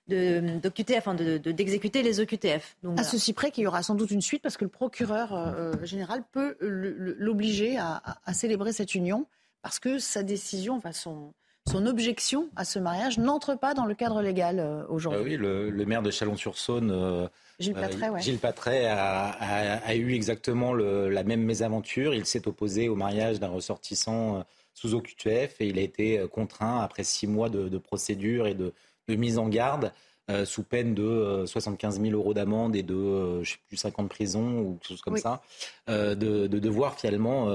d'OQTF, 0.08 0.98
enfin 0.98 1.14
d'exécuter 1.14 2.02
les 2.02 2.20
OQTF. 2.20 2.76
Donc, 2.82 2.98
à 2.98 3.04
ceci 3.04 3.32
près 3.32 3.50
qu'il 3.50 3.64
y 3.64 3.66
aura 3.66 3.82
sans 3.82 3.94
doute 3.94 4.10
une 4.10 4.22
suite 4.22 4.42
parce 4.42 4.56
que 4.56 4.64
le 4.64 4.70
procureur 4.70 5.34
euh, 5.34 5.72
général 5.84 6.24
peut 6.32 6.56
l'obliger 6.60 7.78
à, 7.78 8.02
célébrer 8.32 8.72
cette 8.72 8.94
union 8.94 9.26
parce 9.62 9.78
que 9.78 9.98
sa 9.98 10.22
décision, 10.22 10.76
enfin 10.76 10.92
son, 10.92 11.32
son 11.68 11.86
objection 11.86 12.48
à 12.56 12.64
ce 12.64 12.78
mariage 12.78 13.18
n'entre 13.18 13.54
pas 13.54 13.74
dans 13.74 13.84
le 13.84 13.94
cadre 13.94 14.22
légal 14.22 14.58
euh, 14.58 14.84
aujourd'hui. 14.88 15.20
Ah 15.20 15.24
oui, 15.24 15.36
le, 15.36 15.84
maire 15.84 16.02
de 16.02 16.10
Chalon-sur-Saône, 16.10 16.90
euh, 16.90 17.28
Gilles 17.58 17.76
euh, 17.76 18.36
Patray, 18.40 18.86
a, 18.86 19.94
eu 19.94 20.14
exactement 20.14 20.74
la 20.74 21.24
même 21.24 21.42
mésaventure. 21.42 22.14
Il 22.14 22.26
s'est 22.26 22.48
opposé 22.48 22.88
au 22.88 22.94
mariage 22.94 23.38
d'un 23.40 23.48
ressortissant 23.48 24.44
sous 24.72 24.94
OQTF 24.94 25.60
et 25.60 25.66
il 25.66 25.78
a 25.78 25.82
été 25.82 26.24
contraint, 26.30 26.80
après 26.80 27.04
six 27.04 27.26
mois 27.26 27.48
de, 27.48 27.78
procédure 27.78 28.46
et 28.46 28.54
de, 28.54 28.72
mise 29.08 29.38
en 29.38 29.48
garde, 29.48 29.92
euh, 30.30 30.44
sous 30.44 30.62
peine 30.62 30.94
de 30.94 31.44
75 31.46 31.98
euh, 31.98 32.02
000 32.02 32.14
euros 32.14 32.34
d'amende 32.34 32.76
et 32.76 32.82
de, 32.82 32.94
euh, 32.94 33.42
je 33.44 33.52
sais 33.52 33.58
plus, 33.66 33.78
50 33.78 34.04
de 34.04 34.08
prison 34.10 34.58
ou 34.60 34.72
quelque 34.74 34.88
chose 34.88 35.00
comme 35.00 35.16
ça, 35.16 35.40
de, 35.88 36.14
de, 36.14 36.58
devoir 36.58 36.98
finalement 37.00 37.48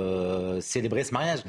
célébrer 0.60 1.04
ce 1.04 1.14
mariage. 1.14 1.44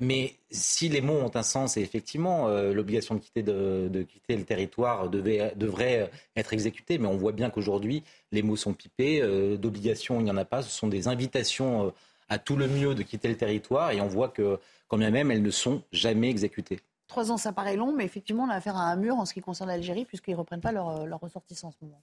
mais 0.00 0.34
si 0.50 0.88
les 0.88 1.02
mots 1.02 1.18
ont 1.18 1.30
un 1.34 1.42
sens 1.42 1.76
et 1.76 1.82
effectivement 1.82 2.48
l'obligation 2.48 3.14
de 3.14 3.20
quitter, 3.20 3.42
de, 3.42 3.88
de, 3.92 4.02
quitter 4.02 4.36
le 4.36 4.44
territoire 4.44 5.10
devait, 5.10 5.52
devrait 5.56 6.10
être 6.34 6.54
exécutée, 6.54 6.96
mais 6.96 7.08
on 7.08 7.16
voit 7.16 7.32
bien 7.32 7.50
qu'aujourd'hui 7.50 8.02
les 8.32 8.42
mots 8.42 8.56
sont 8.56 8.72
pipés, 8.72 9.20
d'obligation 9.58 10.20
il 10.20 10.24
n'y 10.24 10.30
en 10.30 10.36
a 10.38 10.46
pas, 10.46 10.62
ce 10.62 10.70
sont 10.70 10.88
des 10.88 11.08
invitations 11.08 11.92
à 12.30 12.38
tout 12.38 12.56
le 12.56 12.68
mieux 12.68 12.94
de 12.94 13.02
quitter 13.02 13.28
le 13.28 13.36
territoire 13.36 13.90
et 13.90 14.00
on 14.00 14.08
voit 14.08 14.28
que 14.28 14.58
quand 14.88 14.96
bien 14.96 15.10
même 15.10 15.30
elles 15.30 15.42
ne 15.42 15.50
sont 15.50 15.82
jamais 15.92 16.30
exécutées. 16.30 16.80
Trois 17.14 17.30
ans, 17.30 17.36
ça 17.36 17.52
paraît 17.52 17.76
long, 17.76 17.92
mais 17.92 18.04
effectivement, 18.04 18.42
on 18.42 18.48
a 18.48 18.56
affaire 18.56 18.76
à 18.76 18.90
un 18.90 18.96
mur 18.96 19.14
en 19.16 19.24
ce 19.24 19.34
qui 19.34 19.40
concerne 19.40 19.68
l'Algérie, 19.68 20.04
puisqu'ils 20.04 20.32
ne 20.32 20.38
reprennent 20.38 20.60
pas 20.60 20.72
leur, 20.72 20.88
euh, 20.88 21.14
ressortissants 21.14 21.68
en 21.68 21.70
ce 21.70 21.76
moment. 21.80 22.02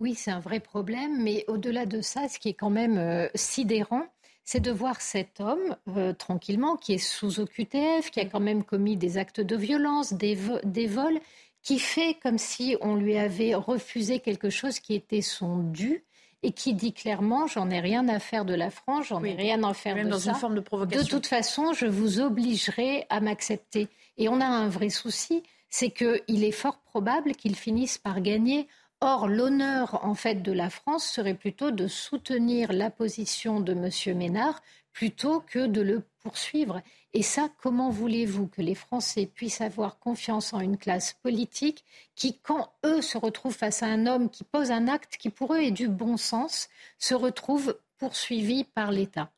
Oui, 0.00 0.14
c'est 0.14 0.30
un 0.30 0.38
vrai 0.38 0.60
problème, 0.60 1.22
mais 1.22 1.46
au-delà 1.48 1.86
de 1.86 2.02
ça, 2.02 2.28
ce 2.28 2.38
qui 2.38 2.50
est 2.50 2.54
quand 2.54 2.68
même 2.68 2.98
euh, 2.98 3.26
sidérant, 3.34 4.04
c'est 4.44 4.60
de 4.60 4.70
voir 4.70 5.00
cet 5.00 5.40
homme 5.40 5.78
euh, 5.96 6.12
tranquillement, 6.12 6.76
qui 6.76 6.92
est 6.92 6.98
sous 6.98 7.40
OQTF, 7.40 8.10
qui 8.10 8.20
a 8.20 8.26
quand 8.26 8.38
même 8.38 8.62
commis 8.62 8.98
des 8.98 9.16
actes 9.16 9.40
de 9.40 9.56
violence, 9.56 10.12
des, 10.12 10.34
vols, 10.34 11.20
qui 11.62 11.78
fait 11.78 12.18
comme 12.22 12.36
si 12.36 12.76
on 12.82 12.96
lui 12.96 13.16
avait 13.16 13.54
refusé 13.54 14.20
quelque 14.20 14.50
chose 14.50 14.78
qui 14.78 14.94
était 14.94 15.22
son 15.22 15.56
dû 15.56 16.04
et 16.42 16.52
qui 16.52 16.74
dit 16.74 16.92
clairement 16.92 17.46
j'en 17.46 17.70
ai 17.70 17.80
rien 17.80 18.08
à 18.08 18.18
faire 18.18 18.44
de 18.44 18.54
la 18.54 18.70
France, 18.70 19.06
j'en 19.08 19.22
ai 19.24 19.34
rien 19.34 19.62
à 19.62 19.74
faire 19.74 19.96
même 19.96 20.06
de 20.06 20.12
dans 20.12 20.18
ça. 20.18 20.30
Une 20.30 20.36
forme 20.36 20.54
de 20.54 20.60
provocation. 20.60 21.02
De 21.04 21.08
toute 21.08 21.26
façon, 21.26 21.72
je 21.72 21.86
vous 21.86 22.20
obligerai 22.20 23.06
à 23.10 23.20
m'accepter. 23.20 23.88
Et 24.18 24.28
on 24.28 24.40
a 24.40 24.46
un 24.46 24.68
vrai 24.68 24.90
souci, 24.90 25.42
c'est 25.68 25.90
qu'il 25.90 26.44
est 26.44 26.52
fort 26.52 26.78
probable 26.78 27.34
qu'il 27.34 27.56
finisse 27.56 27.98
par 27.98 28.20
gagner. 28.20 28.68
Or, 29.00 29.28
l'honneur 29.28 30.04
en 30.04 30.14
fait 30.14 30.42
de 30.42 30.52
la 30.52 30.68
France 30.68 31.06
serait 31.06 31.34
plutôt 31.34 31.70
de 31.70 31.88
soutenir 31.88 32.72
la 32.72 32.90
position 32.90 33.60
de 33.60 33.72
M. 33.72 34.16
Ménard 34.16 34.60
plutôt 34.92 35.40
que 35.40 35.66
de 35.66 35.80
le 35.80 36.02
poursuivre. 36.20 36.82
Et 37.12 37.22
ça, 37.22 37.48
comment 37.58 37.90
voulez-vous 37.90 38.46
que 38.46 38.62
les 38.62 38.74
Français 38.74 39.26
puissent 39.26 39.60
avoir 39.60 39.98
confiance 39.98 40.52
en 40.52 40.60
une 40.60 40.78
classe 40.78 41.14
politique 41.22 41.84
qui, 42.14 42.38
quand 42.38 42.72
eux 42.84 43.02
se 43.02 43.18
retrouvent 43.18 43.56
face 43.56 43.82
à 43.82 43.86
un 43.86 44.06
homme 44.06 44.30
qui 44.30 44.44
pose 44.44 44.70
un 44.70 44.88
acte 44.88 45.16
qui 45.16 45.30
pour 45.30 45.54
eux 45.54 45.60
est 45.60 45.70
du 45.70 45.88
bon 45.88 46.16
sens, 46.16 46.68
se 46.98 47.14
retrouve 47.14 47.78
poursuivi 47.98 48.64
par 48.64 48.92
l'État? 48.92 49.32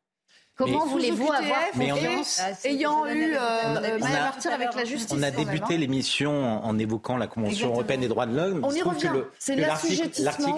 Comment 0.57 0.87
voulez-vous 0.87 1.33
avoir 1.33 1.71
confiance 1.73 2.43
ayant 2.65 3.07
eu 3.07 3.35
euh, 3.35 3.99
martyr 3.99 4.53
avec 4.53 4.75
la 4.75 4.85
justice 4.85 5.17
On 5.19 5.23
a 5.23 5.31
débuté 5.31 5.79
l'émission 5.79 6.63
en, 6.63 6.79
évoquant 6.79 7.17
la 7.17 7.27
Convention 7.27 7.69
européenne 7.71 8.01
des 8.01 8.09
droits 8.09 8.27
de 8.27 8.37
l'homme. 8.37 8.61
On 8.63 8.71
y 8.71 8.83
revient. 8.83 9.11
C'est 9.39 9.57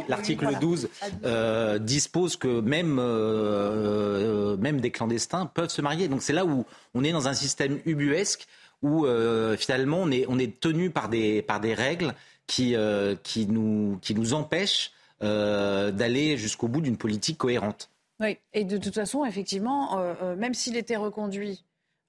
L'article 0.08 0.48
12 0.60 0.88
euh, 1.24 1.78
dispose 1.78 2.36
que 2.36 2.60
même, 2.60 2.98
euh, 2.98 4.56
même 4.56 4.80
des 4.80 4.90
clandestins 4.90 5.46
peuvent 5.46 5.70
se 5.70 5.80
marier. 5.80 6.08
Donc 6.08 6.22
c'est 6.22 6.32
là 6.32 6.44
où 6.44 6.64
on 6.94 7.04
est 7.04 7.12
dans 7.12 7.28
un 7.28 7.34
système 7.34 7.78
ubuesque 7.86 8.46
où 8.82 9.06
euh, 9.06 9.56
finalement 9.56 9.98
on 10.02 10.10
est, 10.10 10.26
on 10.28 10.38
est 10.38 10.58
tenu 10.60 10.90
par 10.90 11.08
des, 11.08 11.40
par 11.40 11.60
des 11.60 11.72
règles 11.72 12.14
qui, 12.48 12.74
qui, 13.22 13.46
nous, 13.46 13.98
qui 14.02 14.14
nous 14.14 14.34
empêchent 14.34 14.90
d'aller 15.20 16.36
jusqu'au 16.36 16.68
bout 16.68 16.80
d'une 16.80 16.96
politique 16.98 17.38
cohérente. 17.38 17.88
Oui, 18.20 18.38
et 18.52 18.64
de 18.64 18.76
toute 18.78 18.94
façon, 18.94 19.24
effectivement, 19.24 19.98
euh, 19.98 20.14
euh, 20.22 20.36
même 20.36 20.54
s'il 20.54 20.76
était 20.76 20.96
reconduit 20.96 21.64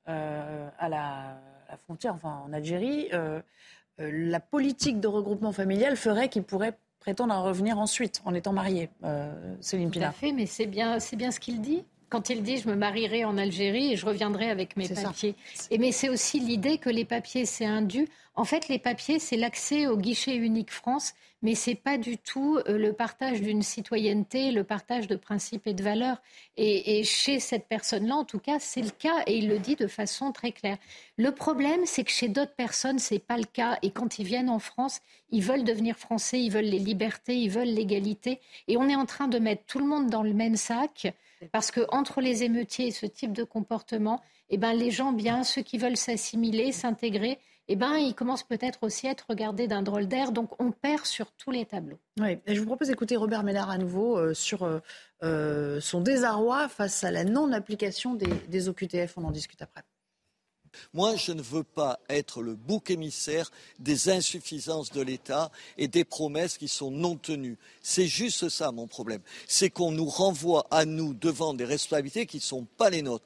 euh, 0.08 0.70
à 0.78 0.90
la, 0.90 1.40
frontière, 1.86 2.14
enfin 2.14 2.44
en 2.48 2.54
Algérie, 2.54 3.10
la 3.98 4.40
politique 4.40 5.02
de 5.02 5.08
regroupement 5.08 5.52
familial 5.52 5.98
ferait 5.98 6.30
qu'il 6.30 6.44
pourrait 6.44 6.78
prétendre 7.00 7.34
à 7.34 7.40
revenir 7.40 7.80
ensuite 7.80 8.22
en 8.24 8.34
étant 8.34 8.54
marié, 8.54 8.90
Céline 9.60 9.92
Pilar. 9.92 10.12
Tout 10.14 10.18
à 10.18 10.20
fait, 10.20 10.32
mais 10.32 10.46
c'est 10.46 10.68
bien, 10.68 11.00
c'est 11.02 11.18
bien 11.18 11.32
ce 11.32 11.40
qu'il 11.40 11.60
dit. 11.60 11.84
Quand 12.10 12.30
il 12.30 12.44
dit 12.44 12.58
je 12.58 12.68
me 12.68 12.76
marierai 12.76 13.26
en 13.26 13.38
Algérie 13.38 13.94
et 13.94 13.96
je 13.96 14.06
reviendrai 14.06 14.50
avec 14.50 14.78
mes 14.78 14.88
papiers. 14.88 15.36
Et 15.72 15.78
mais 15.78 15.92
c'est 15.92 16.10
aussi 16.10 16.40
l'idée 16.40 16.78
que 16.78 16.90
les 16.90 17.06
papiers 17.06 17.46
c'est 17.46 17.66
un 17.66 17.82
dû. 17.82 18.08
En 18.38 18.44
fait, 18.44 18.68
les 18.68 18.80
papiers 18.80 19.20
c'est 19.20 19.38
l'accès 19.38 19.88
au 19.88 19.98
guichet 19.98 20.36
unique 20.36 20.72
France, 20.72 21.14
mais 21.42 21.56
c'est 21.56 21.76
pas 21.76 21.98
du 21.98 22.18
tout 22.18 22.58
euh, 22.68 22.78
le 22.78 22.92
partage 22.92 23.40
d'une 23.40 23.62
citoyenneté, 23.62 24.52
le 24.52 24.64
partage 24.64 25.08
de 25.08 25.16
principes 25.16 25.68
et 25.68 25.74
de 25.74 25.84
valeurs. 25.84 26.18
Et, 26.58 27.00
et 27.00 27.04
chez 27.04 27.40
cette 27.40 27.68
personne-là, 27.68 28.16
en 28.16 28.26
tout 28.26 28.40
cas, 28.40 28.58
c'est 28.60 28.82
le 28.82 28.90
cas 28.90 29.24
et 29.28 29.38
il 29.38 29.48
le 29.48 29.60
dit 29.60 29.76
de 29.76 29.88
façon 29.88 30.32
très 30.32 30.52
claire. 30.52 30.78
Le 31.18 31.32
problème, 31.32 31.82
c'est 31.86 32.04
que 32.04 32.12
chez 32.12 32.30
d'autres 32.30 32.56
personnes, 32.56 33.00
c'est 33.00 33.20
pas 33.20 33.38
le 33.38 33.46
cas. 33.46 33.78
Et 33.84 33.92
quand 33.92 34.18
ils 34.18 34.26
viennent 34.26 34.50
en 34.50 34.60
France, 34.60 35.02
ils 35.30 35.44
veulent 35.44 35.64
devenir 35.64 35.98
français, 35.98 36.42
ils 36.42 36.52
veulent 36.52 36.66
les 36.66 36.80
libertés, 36.80 37.36
ils 37.38 37.52
veulent 37.52 37.68
l'égalité. 37.68 38.40
Et 38.68 38.78
on 38.78 38.90
est 38.90 38.96
en 38.96 39.06
train 39.06 39.28
de 39.28 39.38
mettre 39.38 39.66
tout 39.68 39.80
le 39.80 39.86
monde 39.86 40.10
dans 40.10 40.24
le 40.24 40.34
même 40.34 40.56
sac. 40.56 41.14
Parce 41.52 41.72
que 41.72 41.82
entre 41.90 42.22
les 42.22 42.44
émeutiers 42.44 42.88
et 42.88 42.92
ce 42.92 43.06
type 43.06 43.34
de 43.34 43.44
comportement, 43.44 44.22
eh 44.50 44.58
ben, 44.58 44.74
les 44.74 44.92
gens 44.92 45.12
bien, 45.12 45.44
ceux 45.44 45.62
qui 45.62 45.78
veulent 45.78 45.98
s'assimiler, 45.98 46.72
s'intégrer, 46.72 47.40
eh 47.68 47.76
ben, 47.76 47.96
ils 47.96 48.14
commencent 48.14 48.44
peut-être 48.44 48.84
aussi 48.84 49.08
à 49.08 49.12
être 49.12 49.26
regardés 49.30 49.68
d'un 49.68 49.82
drôle 49.82 50.08
d'air. 50.08 50.32
Donc 50.32 50.60
on 50.62 50.72
perd 50.72 51.06
sur 51.06 51.32
tous 51.32 51.52
les 51.52 51.66
tableaux. 51.66 52.00
Oui, 52.20 52.38
je 52.48 52.60
vous 52.60 52.66
propose 52.66 52.90
d'écouter 52.90 53.16
Robert 53.16 53.44
Ménard 53.44 53.70
à 53.70 53.78
nouveau 53.78 54.18
euh, 54.18 54.34
sur 54.34 54.64
euh, 54.64 54.80
euh, 55.24 55.80
son 55.80 56.02
désarroi 56.02 56.68
face 56.68 57.04
à 57.04 57.12
la 57.12 57.24
non-application 57.24 58.14
des, 58.14 58.32
des 58.48 58.70
OQTF. 58.70 59.18
On 59.18 59.24
en 59.24 59.32
discute 59.32 59.62
après. 59.62 59.82
Moi, 60.94 61.16
je 61.16 61.32
ne 61.32 61.42
veux 61.42 61.64
pas 61.64 62.00
être 62.10 62.42
le 62.42 62.56
bouc 62.56 62.90
émissaire 62.90 63.52
des 63.80 64.10
insuffisances 64.10 64.92
de 64.92 65.02
l'État 65.02 65.52
et 65.78 65.88
des 65.88 66.04
promesses 66.04 66.58
qui 66.58 66.68
sont 66.68 66.92
non 66.92 67.16
tenues. 67.16 67.58
C'est 67.82 68.08
juste 68.08 68.50
ça 68.50 68.72
mon 68.72 68.88
problème. 68.88 69.22
C'est 69.48 69.70
qu'on 69.70 69.92
nous 69.92 70.08
renvoie 70.08 70.66
à 70.72 70.86
nous 70.86 71.14
devant 71.14 71.54
des 71.54 71.66
responsabilités 71.66 72.26
qui 72.26 72.38
ne 72.38 72.42
sont 72.42 72.68
pas 72.78 72.90
les 72.90 73.02
nôtres. 73.02 73.26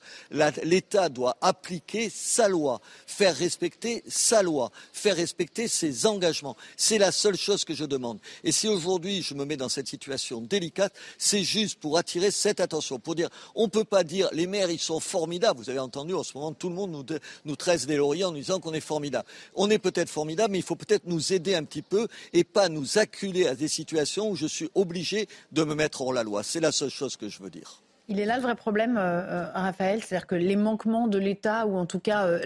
L'État 0.64 1.10
doit 1.10 1.38
appliquer 1.42 2.10
sa 2.10 2.48
loi, 2.48 2.82
faire 3.06 3.36
respecter 3.36 4.04
sa 4.08 4.44
loi, 4.44 4.72
faire 4.94 5.16
respecter 5.16 5.68
ses 5.68 6.06
engagements. 6.06 6.56
C'est 6.78 6.98
la 6.98 7.12
seule 7.12 7.38
chose 7.38 7.66
que 7.66 7.74
je 7.74 7.86
demande. 7.86 8.20
Et 8.44 8.52
si 8.52 8.68
aujourd'hui 8.68 9.22
je 9.22 9.34
me 9.34 9.46
mets 9.46 9.58
dans 9.58 9.70
cette 9.70 9.88
situation 9.88 10.42
délicate, 10.42 10.94
c'est 11.18 11.44
juste 11.44 11.80
pour 11.80 11.98
attirer 11.98 12.32
cette 12.32 12.60
attention, 12.60 13.00
pour 13.00 13.16
dire 13.16 13.30
on 13.56 13.66
ne 13.66 13.70
peut 13.70 13.84
pas 13.84 14.04
dire 14.04 14.30
les 14.32 14.48
maires 14.48 14.72
ils 14.72 14.80
sont 14.80 15.00
formidables. 15.00 15.60
Vous 15.60 15.70
avez 15.70 15.80
entendu 15.80 16.14
en 16.14 16.24
ce 16.24 16.38
moment 16.38 16.54
tout 16.54 16.70
le 16.70 16.76
monde 16.76 16.92
nous 16.92 17.04
nous 17.46 17.56
tresse 17.56 17.86
des 17.86 17.98
lauriers 17.98 18.26
en 18.26 18.32
nous 18.32 18.38
disant 18.38 18.60
qu'on 18.60 18.74
est 18.74 18.80
formidable. 18.80 19.28
On 19.56 19.70
est 19.70 19.80
peut-être 19.80 20.10
formidable, 20.10 20.52
mais 20.52 20.60
il 20.60 20.64
faut 20.64 20.76
peut-être 20.76 21.06
nous 21.06 21.34
aider 21.34 21.56
un 21.56 21.64
petit 21.64 21.82
peu 21.82 22.08
et 22.34 22.44
pas 22.44 22.70
nous 22.70 22.98
acculer 22.98 23.48
à 23.48 23.56
des 23.56 23.68
situations 23.68 24.30
où 24.30 24.36
je 24.36 24.48
suis 24.48 24.70
obligé 24.76 25.28
de 25.52 25.64
me 25.64 25.76
mettre 25.76 26.02
hors 26.02 26.14
la 26.14 26.24
loi. 26.24 26.44
C'est 26.44 26.60
la 26.60 26.72
seule 26.72 26.90
chose 26.90 27.18
que 27.18 27.30
je 27.30 27.42
veux 27.42 27.50
dire. 27.50 27.82
Il 28.12 28.20
est 28.20 28.26
là 28.26 28.38
le 28.38 28.42
vrai 28.42 28.56
problème, 28.56 28.98
euh, 28.98 29.22
euh, 29.22 29.46
Raphaël, 29.54 30.02
c'est-à-dire 30.02 30.26
que 30.26 30.34
les 30.34 30.56
manquements 30.56 31.08
de 31.08 31.20
l'État, 31.20 31.68
ou 31.68 31.78
en 31.78 31.86
tout 31.86 32.00
cas 32.00 32.26
euh, 32.26 32.40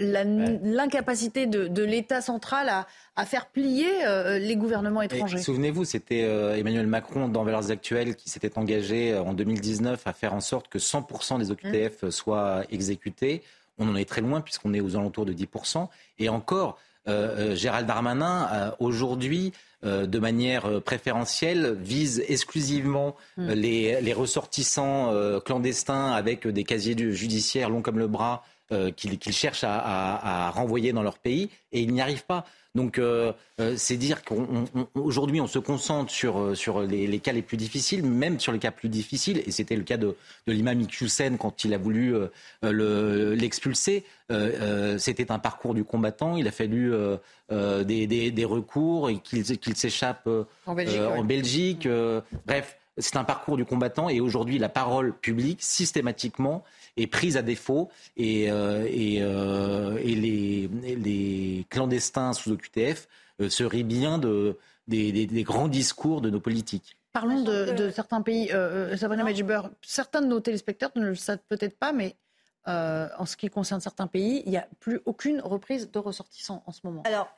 l'incapacité 0.62 1.46
de, 1.46 1.82
l'État 1.82 2.20
central 2.20 2.70
à, 3.16 3.24
faire 3.24 3.46
plier 3.46 3.88
les 4.38 4.56
gouvernements 4.56 5.00
étrangers. 5.00 5.38
Souvenez-vous, 5.38 5.84
c'était 5.84 6.20
Emmanuel 6.58 6.86
Macron 6.86 7.28
dans 7.28 7.44
Valeurs 7.44 7.70
Actuelles 7.70 8.16
qui 8.16 8.28
s'était 8.28 8.58
engagé 8.58 9.16
en 9.16 9.32
2019 9.32 10.06
à 10.06 10.12
faire 10.12 10.34
en 10.34 10.40
sorte 10.40 10.68
que 10.68 10.78
100% 10.78 11.38
des 11.38 11.50
OQTF 11.50 12.02
mmh. 12.02 12.10
soient 12.10 12.62
exécutés. 12.70 13.42
On 13.78 13.88
en 13.88 13.96
est 13.96 14.08
très 14.08 14.20
loin 14.20 14.40
puisqu'on 14.40 14.74
est 14.74 14.80
aux 14.80 14.96
alentours 14.96 15.26
de 15.26 15.32
10%. 15.32 15.88
Et 16.18 16.28
encore, 16.28 16.78
euh, 17.06 17.52
euh, 17.52 17.54
Gérald 17.54 17.86
Darmanin, 17.86 18.48
euh, 18.52 18.70
aujourd'hui, 18.78 19.52
de 19.84 20.18
manière 20.18 20.80
préférentielle, 20.80 21.76
vise 21.78 22.24
exclusivement 22.26 23.16
hmm. 23.36 23.50
les, 23.50 24.14
ressortissants 24.14 25.12
clandestins 25.44 26.10
avec 26.12 26.48
des 26.48 26.64
casiers 26.64 26.96
judiciaires 27.12 27.68
longs 27.68 27.82
comme 27.82 27.98
le 27.98 28.06
bras 28.06 28.44
qu'il 28.96 29.32
cherche 29.32 29.64
à, 29.64 30.50
renvoyer 30.50 30.92
dans 30.92 31.02
leur 31.02 31.18
pays. 31.18 31.50
Et 31.72 31.80
il 31.80 31.92
n'y 31.92 32.00
arrive 32.00 32.24
pas. 32.24 32.44
Donc 32.74 32.98
euh, 32.98 33.32
euh, 33.60 33.74
c'est 33.76 33.96
dire 33.96 34.24
qu'aujourd'hui 34.24 35.40
on, 35.40 35.46
se 35.46 35.60
concentre 35.60 36.10
sur, 36.10 36.40
euh, 36.40 36.54
sur 36.56 36.80
les, 36.80 37.18
cas 37.20 37.30
les 37.30 37.42
plus 37.42 37.56
difficiles, 37.56 38.04
même 38.04 38.40
sur 38.40 38.50
les 38.50 38.58
cas 38.58 38.72
plus 38.72 38.88
difficiles, 38.88 39.42
et 39.46 39.52
c'était 39.52 39.76
le 39.76 39.84
cas 39.84 39.96
de, 39.96 40.16
de 40.48 40.52
l'imam 40.52 40.80
Iqiyoussen 40.80 41.38
quand 41.38 41.64
il 41.64 41.72
a 41.72 41.78
voulu 41.78 42.16
l'expulser. 42.62 44.04
c'était 44.98 45.30
un 45.30 45.38
parcours 45.38 45.74
du 45.74 45.84
combattant, 45.84 46.36
il 46.36 46.48
a 46.48 46.52
fallu 46.52 46.92
des, 47.50 48.06
des, 48.32 48.44
recours 48.44 49.08
et 49.08 49.18
qu'il 49.18 49.76
s'échappe 49.76 50.28
en 50.66 50.74
Belgique. 51.24 51.88
bref, 52.44 52.76
c'est 52.98 53.16
un 53.16 53.24
parcours 53.24 53.56
du 53.56 53.64
combattant 53.64 54.08
et 54.08 54.20
aujourd'hui 54.20 54.58
la 54.58 54.68
parole 54.68 55.12
publique 55.12 55.62
systématiquement 55.62 56.64
est 56.96 57.06
prise 57.06 57.36
à 57.36 57.42
défaut 57.42 57.90
et, 58.16 58.50
euh, 58.50 58.86
euh, 58.86 59.98
et, 60.00 60.14
les, 60.14 60.68
les, 60.96 61.66
clandestins 61.70 62.32
sous 62.32 62.52
OQTF 62.52 63.08
euh, 63.40 63.48
se 63.48 63.64
rient 63.64 63.84
bien 63.84 64.18
de, 64.18 64.56
des, 64.86 65.26
grands 65.42 65.68
discours 65.68 66.20
de 66.20 66.30
nos 66.30 66.40
politiques. 66.40 66.96
Parlons 67.12 67.42
de, 67.42 67.90
certains 67.90 68.22
pays. 68.22 68.50
Sabrina 68.96 69.24
Medjiber, 69.24 69.62
certains 69.82 70.20
de 70.20 70.26
nos 70.26 70.40
téléspectateurs 70.40 71.02
ne 71.02 71.08
le 71.08 71.14
savent 71.14 71.38
peut-être 71.48 71.78
pas, 71.78 71.92
mais 71.92 72.16
en 72.66 73.26
ce 73.26 73.36
qui 73.36 73.48
concerne 73.50 73.80
certains 73.80 74.06
pays, 74.06 74.42
il 74.46 74.50
n'y 74.50 74.56
a 74.56 74.66
plus 74.80 75.00
aucune 75.04 75.40
reprise 75.40 75.90
de 75.90 75.98
ressortissants 75.98 76.62
en 76.66 76.72
ce 76.72 76.80
moment. 76.84 77.02
Alors, 77.04 77.28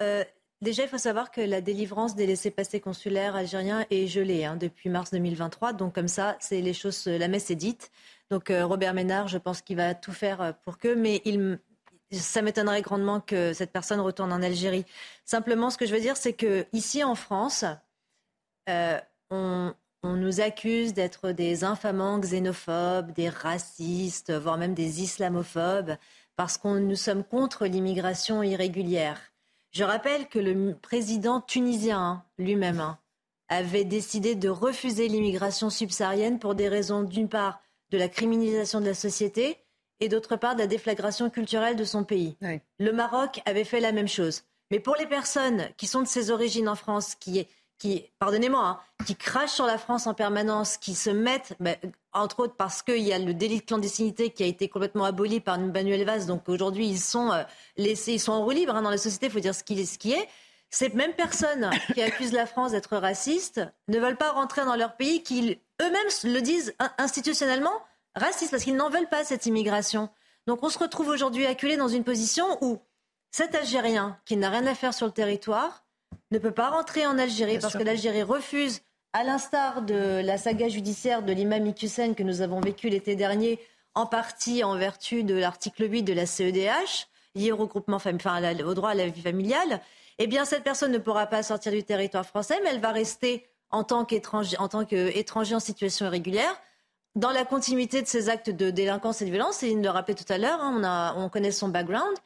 Déjà, 0.62 0.84
il 0.84 0.88
faut 0.88 0.96
savoir 0.96 1.30
que 1.30 1.42
la 1.42 1.60
délivrance 1.60 2.14
des 2.16 2.26
laissés-passer 2.26 2.80
consulaires 2.80 3.36
algériens 3.36 3.84
est 3.90 4.06
gelée 4.06 4.46
hein, 4.46 4.56
depuis 4.56 4.88
mars 4.88 5.10
2023. 5.10 5.74
Donc, 5.74 5.94
comme 5.94 6.08
ça, 6.08 6.36
c'est 6.40 6.62
les 6.62 6.72
choses, 6.72 7.06
la 7.06 7.28
messe 7.28 7.50
est 7.50 7.56
dite. 7.56 7.90
Donc, 8.30 8.50
euh, 8.50 8.64
Robert 8.64 8.94
Ménard, 8.94 9.28
je 9.28 9.36
pense 9.36 9.60
qu'il 9.60 9.76
va 9.76 9.94
tout 9.94 10.12
faire 10.12 10.40
euh, 10.40 10.52
pour 10.64 10.78
que, 10.78 10.94
mais 10.94 11.22
ça 12.10 12.40
m'étonnerait 12.40 12.80
grandement 12.80 13.20
que 13.20 13.52
cette 13.52 13.70
personne 13.70 14.00
retourne 14.00 14.32
en 14.32 14.42
Algérie. 14.42 14.86
Simplement, 15.26 15.68
ce 15.68 15.76
que 15.76 15.84
je 15.84 15.92
veux 15.94 16.00
dire, 16.00 16.16
c'est 16.16 16.32
que 16.32 16.66
ici 16.72 17.04
en 17.04 17.14
France, 17.14 17.66
euh, 18.70 18.98
on, 19.30 19.74
on, 20.02 20.14
nous 20.14 20.40
accuse 20.40 20.94
d'être 20.94 21.32
des 21.32 21.64
infamants 21.64 22.18
xénophobes, 22.18 23.12
des 23.12 23.28
racistes, 23.28 24.32
voire 24.32 24.56
même 24.56 24.74
des 24.74 25.02
islamophobes, 25.02 25.96
parce 26.34 26.56
que 26.56 26.78
nous 26.78 26.96
sommes 26.96 27.24
contre 27.24 27.66
l'immigration 27.66 28.42
irrégulière. 28.42 29.20
Je 29.76 29.84
rappelle 29.84 30.26
que 30.26 30.38
le 30.38 30.74
président 30.74 31.42
tunisien 31.42 32.00
hein, 32.00 32.24
lui-même 32.38 32.80
hein, 32.80 32.98
avait 33.50 33.84
décidé 33.84 34.34
de 34.34 34.48
refuser 34.48 35.06
l'immigration 35.06 35.68
subsaharienne 35.68 36.38
pour 36.38 36.54
des 36.54 36.70
raisons, 36.70 37.02
d'une 37.02 37.28
part, 37.28 37.60
de 37.90 37.98
la 37.98 38.08
criminalisation 38.08 38.80
de 38.80 38.86
la 38.86 38.94
société 38.94 39.58
et 40.00 40.08
d'autre 40.08 40.36
part, 40.36 40.54
de 40.54 40.60
la 40.60 40.66
déflagration 40.66 41.28
culturelle 41.28 41.76
de 41.76 41.84
son 41.84 42.04
pays. 42.04 42.38
Le 42.78 42.90
Maroc 42.90 43.42
avait 43.44 43.64
fait 43.64 43.80
la 43.80 43.92
même 43.92 44.08
chose. 44.08 44.44
Mais 44.70 44.80
pour 44.80 44.96
les 44.96 45.06
personnes 45.06 45.68
qui 45.76 45.86
sont 45.86 46.00
de 46.00 46.08
ses 46.08 46.30
origines 46.30 46.70
en 46.70 46.74
France, 46.74 47.14
qui, 47.14 47.46
qui 47.76 48.06
pardonnez-moi, 48.18 48.66
hein, 48.66 49.04
qui 49.04 49.14
crachent 49.14 49.50
sur 49.50 49.66
la 49.66 49.76
France 49.76 50.06
en 50.06 50.14
permanence, 50.14 50.78
qui 50.78 50.94
se 50.94 51.10
mettent, 51.10 51.54
ben, 51.60 51.76
entre 52.20 52.40
autres 52.40 52.56
parce 52.56 52.82
qu'il 52.82 53.02
y 53.02 53.12
a 53.12 53.18
le 53.18 53.34
délit 53.34 53.60
de 53.60 53.64
clandestinité 53.64 54.30
qui 54.30 54.42
a 54.42 54.46
été 54.46 54.68
complètement 54.68 55.04
aboli 55.04 55.40
par 55.40 55.58
Manuel 55.58 56.04
Valls, 56.04 56.26
donc 56.26 56.48
aujourd'hui 56.48 56.86
ils 56.86 57.00
sont 57.00 57.32
euh, 57.32 57.42
laissés, 57.76 58.14
ils 58.14 58.20
sont 58.20 58.32
en 58.32 58.44
roue 58.44 58.50
libre 58.50 58.74
hein, 58.74 58.82
dans 58.82 58.90
la 58.90 58.98
société, 58.98 59.26
il 59.26 59.32
faut 59.32 59.40
dire 59.40 59.54
ce 59.54 59.64
qui 59.64 59.80
est. 59.80 59.86
Ce 59.86 59.98
qui 59.98 60.12
est. 60.12 60.28
Ces 60.70 60.88
mêmes 60.90 61.14
personnes 61.14 61.70
qui 61.94 62.02
accusent 62.02 62.32
la 62.32 62.46
France 62.46 62.72
d'être 62.72 62.96
raciste 62.96 63.60
ne 63.88 63.98
veulent 63.98 64.16
pas 64.16 64.32
rentrer 64.32 64.64
dans 64.64 64.76
leur 64.76 64.96
pays, 64.96 65.22
qui 65.22 65.58
eux-mêmes 65.80 66.32
le 66.34 66.40
disent 66.40 66.74
institutionnellement 66.98 67.72
raciste, 68.14 68.50
parce 68.50 68.64
qu'ils 68.64 68.76
n'en 68.76 68.90
veulent 68.90 69.08
pas 69.08 69.24
cette 69.24 69.46
immigration. 69.46 70.08
Donc 70.46 70.62
on 70.62 70.68
se 70.68 70.78
retrouve 70.78 71.08
aujourd'hui 71.08 71.46
acculé 71.46 71.76
dans 71.76 71.88
une 71.88 72.04
position 72.04 72.58
où 72.62 72.78
cet 73.30 73.54
Algérien 73.54 74.18
qui 74.24 74.36
n'a 74.36 74.50
rien 74.50 74.66
à 74.66 74.74
faire 74.74 74.94
sur 74.94 75.06
le 75.06 75.12
territoire 75.12 75.84
ne 76.30 76.38
peut 76.38 76.52
pas 76.52 76.70
rentrer 76.70 77.06
en 77.06 77.18
Algérie 77.18 77.58
parce 77.58 77.76
que 77.76 77.82
l'Algérie 77.82 78.22
refuse, 78.22 78.82
à 79.12 79.24
l'instar 79.24 79.82
de 79.82 80.20
la 80.24 80.38
saga 80.38 80.68
judiciaire 80.68 81.22
de 81.22 81.32
l'imam 81.32 81.66
Iqiyoussen 81.66 82.14
que 82.14 82.22
nous 82.22 82.42
avons 82.42 82.60
vécu 82.60 82.88
l'été 82.88 83.16
dernier, 83.16 83.58
en 83.94 84.06
partie 84.06 84.62
en 84.62 84.76
vertu 84.76 85.24
de 85.24 85.34
l'article 85.34 85.90
8 85.90 86.02
de 86.02 86.12
la 86.12 86.26
CEDH, 86.26 87.08
lié 87.34 87.52
au, 87.52 87.56
regroupement, 87.56 87.96
enfin, 87.96 88.16
au 88.64 88.74
droit 88.74 88.90
à 88.90 88.94
la 88.94 89.06
vie 89.06 89.22
familiale, 89.22 89.80
eh 90.18 90.26
bien 90.26 90.44
cette 90.44 90.64
personne 90.64 90.92
ne 90.92 90.98
pourra 90.98 91.26
pas 91.26 91.42
sortir 91.42 91.72
du 91.72 91.82
territoire 91.82 92.26
français, 92.26 92.58
mais 92.62 92.70
elle 92.70 92.80
va 92.80 92.92
rester 92.92 93.46
en 93.70 93.84
tant 93.84 94.04
qu'étranger 94.04 94.56
en, 94.58 94.68
en 94.68 95.60
situation 95.60 96.06
irrégulière 96.06 96.60
dans 97.14 97.30
la 97.30 97.44
continuité 97.44 98.02
de 98.02 98.06
ses 98.06 98.28
actes 98.28 98.50
de 98.50 98.70
délinquance 98.70 99.22
et 99.22 99.24
de 99.24 99.30
violence. 99.30 99.62
Et 99.62 99.70
il 99.70 99.82
le 99.82 99.88
rappelait 99.88 100.14
tout 100.14 100.30
à 100.30 100.38
l'heure, 100.38 100.60
hein, 100.60 101.14
on, 101.16 101.24
on 101.24 101.28
connaît 101.28 101.50
son 101.50 101.68
background. 101.68 102.16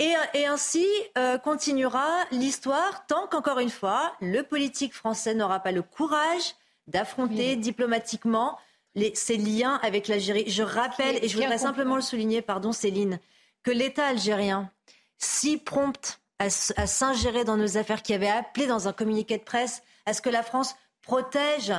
Et, 0.00 0.46
ainsi 0.46 0.86
euh, 1.18 1.36
continuera 1.36 2.08
l'histoire 2.32 3.06
tant 3.06 3.26
qu'encore 3.26 3.58
une 3.58 3.70
fois, 3.70 4.14
le 4.22 4.42
politique 4.42 4.94
français 4.94 5.34
n'aura 5.34 5.60
pas 5.60 5.72
le 5.72 5.82
courage 5.82 6.54
d'affronter 6.86 7.54
diplomatiquement 7.56 8.58
les, 8.94 9.14
ses 9.14 9.36
liens 9.36 9.78
avec 9.82 10.08
l'Algérie. 10.08 10.44
Je 10.48 10.62
rappelle, 10.62 11.22
et 11.22 11.28
je 11.28 11.36
voudrais 11.36 11.58
simplement 11.58 11.96
le 11.96 12.02
souligner, 12.02 12.40
pardon 12.40 12.72
Céline, 12.72 13.20
que 13.62 13.70
l'État 13.70 14.06
algérien, 14.06 14.70
si 15.18 15.58
prompt 15.58 16.18
à, 16.38 16.48
s'ingérer 16.48 17.44
dans 17.44 17.58
nos 17.58 17.76
affaires, 17.76 18.02
qui 18.02 18.14
avait 18.14 18.30
appelé 18.30 18.66
dans 18.66 18.88
un 18.88 18.94
communiqué 18.94 19.36
de 19.36 19.44
presse 19.44 19.82
à 20.06 20.14
ce 20.14 20.22
que 20.22 20.30
la 20.30 20.42
France 20.42 20.74
protège 21.02 21.74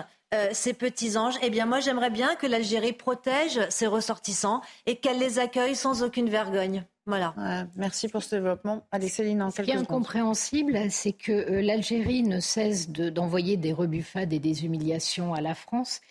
ses 0.51 0.73
petits 0.73 1.17
anges. 1.17 1.35
Eh 1.41 1.49
bien, 1.49 1.65
moi, 1.65 1.79
j'aimerais 1.79 2.09
bien 2.09 2.35
que 2.35 2.47
l'Algérie 2.47 2.93
protège 2.93 3.59
ses 3.69 3.87
ressortissants 3.87 4.61
et 4.85 4.95
qu'elle 4.95 5.19
les 5.19 5.39
accueille 5.39 5.75
sans 5.75 6.03
aucune 6.03 6.29
vergogne. 6.29 6.85
Voilà. 7.05 7.33
merci 7.75 8.07
pour 8.07 8.23
ce 8.23 8.35
développement. 8.35 8.85
Allez, 8.91 9.09
Céline, 9.09 9.41
en 9.41 9.51
Ce 9.51 9.61
qui 9.61 9.71
est 9.71 9.75
incompréhensible, 9.75 10.79
c'est 10.89 11.13
que 11.13 11.31
euh, 11.31 11.61
l'Algérie 11.61 12.23
ne 12.23 12.39
cesse 12.39 12.89
d'envoyer 12.89 13.57
des 13.57 13.73
rebuffades 13.73 14.31
et 14.31 14.39
des 14.39 14.65
humiliations 14.65 15.33
à 15.33 15.41
la 15.41 15.55
France 15.55 16.01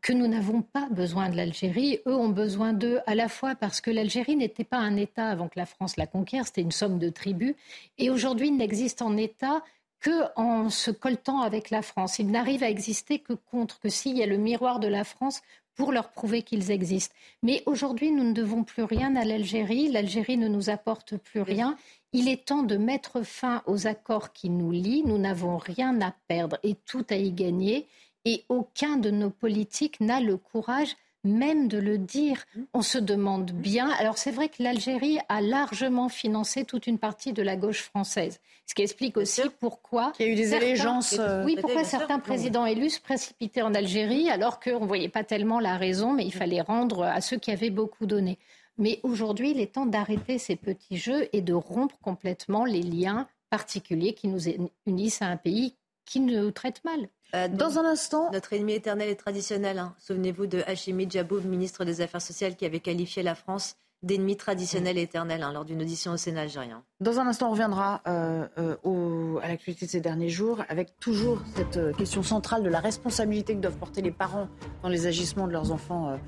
que 0.00 0.12
nous 0.12 0.28
n'avons 0.28 0.62
pas 0.62 0.88
besoin 0.90 1.28
de 1.28 1.36
l'Algérie. 1.36 2.00
Eux 2.06 2.14
ont 2.14 2.28
besoin 2.28 2.72
d'eux 2.72 3.00
à 3.06 3.14
la 3.14 3.28
fois 3.28 3.54
parce 3.54 3.80
que 3.80 3.90
l'Algérie 3.90 4.36
n'était 4.36 4.64
pas 4.64 4.78
un 4.78 4.96
État 4.96 5.26
avant 5.26 5.48
que 5.48 5.58
la 5.58 5.66
France 5.66 5.96
la 5.96 6.06
conquiert, 6.06 6.46
c'était 6.46 6.62
une 6.62 6.70
somme 6.70 6.98
de 6.98 7.08
tribus. 7.08 7.54
Et 7.98 8.10
aujourd'hui, 8.10 8.48
il 8.48 8.56
n'existe 8.56 9.02
en 9.02 9.16
État 9.16 9.62
que 10.00 10.24
en 10.36 10.70
se 10.70 10.90
coltant 10.90 11.40
avec 11.40 11.70
la 11.70 11.82
France. 11.82 12.18
Il 12.18 12.30
n'arrive 12.30 12.62
à 12.62 12.70
exister 12.70 13.18
que 13.18 13.34
contre, 13.34 13.80
que 13.80 13.88
s'il 13.88 14.16
y 14.16 14.22
a 14.22 14.26
le 14.26 14.38
miroir 14.38 14.80
de 14.80 14.88
la 14.88 15.04
France 15.04 15.42
pour 15.74 15.92
leur 15.92 16.10
prouver 16.10 16.42
qu'ils 16.42 16.70
existent. 16.70 17.14
Mais 17.42 17.62
aujourd'hui, 17.66 18.10
nous 18.10 18.24
ne 18.24 18.32
devons 18.32 18.64
plus 18.64 18.82
rien 18.82 19.16
à 19.16 19.24
l'Algérie. 19.24 19.88
L'Algérie 19.88 20.36
ne 20.36 20.48
nous 20.48 20.68
apporte 20.68 21.16
plus 21.16 21.40
rien. 21.40 21.76
Il 22.12 22.28
est 22.28 22.44
temps 22.44 22.62
de 22.62 22.76
mettre 22.76 23.22
fin 23.22 23.62
aux 23.66 23.86
accords 23.86 24.32
qui 24.32 24.50
nous 24.50 24.72
lient. 24.72 25.04
Nous 25.06 25.18
n'avons 25.18 25.56
rien 25.56 26.00
à 26.00 26.14
perdre 26.28 26.58
et 26.62 26.74
tout 26.74 27.06
à 27.10 27.16
y 27.16 27.32
gagner. 27.32 27.86
Et 28.24 28.44
aucun 28.48 28.96
de 28.96 29.10
nos 29.10 29.30
politiques 29.30 30.00
n'a 30.00 30.20
le 30.20 30.36
courage 30.36 30.96
même 31.24 31.68
de 31.68 31.78
le 31.78 31.98
dire. 31.98 32.44
On 32.74 32.82
se 32.82 32.98
demande 32.98 33.50
bien. 33.52 33.90
Alors 33.90 34.18
c'est 34.18 34.30
vrai 34.30 34.48
que 34.48 34.62
l'Algérie 34.62 35.18
a 35.28 35.40
largement 35.40 36.08
financé 36.08 36.64
toute 36.64 36.86
une 36.86 36.98
partie 36.98 37.32
de 37.32 37.42
la 37.42 37.56
gauche 37.56 37.82
française. 37.82 38.40
Ce 38.66 38.74
qui 38.74 38.82
explique 38.82 39.16
aussi 39.16 39.42
pourquoi... 39.58 40.12
Il 40.18 40.26
y 40.26 40.28
a 40.28 40.32
eu 40.32 40.36
des 40.36 40.54
allégeances. 40.54 41.16
Euh, 41.18 41.44
oui, 41.44 41.56
pourquoi 41.60 41.84
certains 41.84 42.20
présidents 42.20 42.66
élus 42.66 42.90
se 42.90 43.00
précipitaient 43.00 43.62
en 43.62 43.74
Algérie 43.74 44.30
alors 44.30 44.60
qu'on 44.60 44.80
ne 44.80 44.86
voyait 44.86 45.08
pas 45.08 45.24
tellement 45.24 45.60
la 45.60 45.76
raison, 45.76 46.12
mais 46.12 46.24
il 46.24 46.32
fallait 46.32 46.60
rendre 46.60 47.04
à 47.04 47.20
ceux 47.20 47.36
qui 47.36 47.50
avaient 47.50 47.70
beaucoup 47.70 48.06
donné. 48.06 48.38
Mais 48.78 49.00
aujourd'hui, 49.02 49.50
il 49.50 49.60
est 49.60 49.74
temps 49.74 49.86
d'arrêter 49.86 50.38
ces 50.38 50.56
petits 50.56 50.96
jeux 50.96 51.28
et 51.32 51.42
de 51.42 51.52
rompre 51.52 51.98
complètement 52.00 52.64
les 52.64 52.82
liens 52.82 53.28
particuliers 53.50 54.14
qui 54.14 54.28
nous 54.28 54.48
unissent 54.86 55.20
à 55.20 55.26
un 55.26 55.36
pays 55.36 55.74
qui 56.06 56.20
nous 56.20 56.50
traite 56.50 56.82
mal. 56.84 57.08
Euh, 57.34 57.48
dans 57.48 57.78
un 57.78 57.84
instant. 57.84 58.30
Notre 58.32 58.52
ennemi 58.52 58.74
éternel 58.74 59.08
et 59.08 59.16
traditionnel. 59.16 59.78
Hein. 59.78 59.94
Souvenez-vous 59.98 60.46
de 60.46 60.62
Hachimi 60.66 61.08
Djaboub, 61.08 61.44
ministre 61.44 61.84
des 61.84 62.00
Affaires 62.00 62.22
sociales, 62.22 62.56
qui 62.56 62.64
avait 62.64 62.80
qualifié 62.80 63.22
la 63.22 63.34
France 63.34 63.76
d'ennemi 64.02 64.34
traditionnel 64.34 64.96
et 64.96 65.02
éternel 65.02 65.42
hein, 65.42 65.52
lors 65.52 65.66
d'une 65.66 65.82
audition 65.82 66.12
au 66.12 66.16
Sénat 66.16 66.42
algérien. 66.42 66.82
Dans 67.00 67.20
un 67.20 67.26
instant, 67.26 67.48
on 67.48 67.50
reviendra 67.50 68.00
euh, 68.06 68.46
euh, 68.56 69.38
à 69.42 69.48
l'actualité 69.48 69.84
de 69.84 69.90
ces 69.90 70.00
derniers 70.00 70.30
jours 70.30 70.64
avec 70.70 70.98
toujours 71.00 71.42
cette 71.54 71.94
question 71.96 72.22
centrale 72.22 72.62
de 72.62 72.70
la 72.70 72.80
responsabilité 72.80 73.54
que 73.54 73.60
doivent 73.60 73.76
porter 73.76 74.00
les 74.00 74.10
parents 74.10 74.48
dans 74.82 74.88
les 74.88 75.06
agissements 75.06 75.46
de 75.46 75.52
leurs 75.52 75.70
enfants 75.70 76.18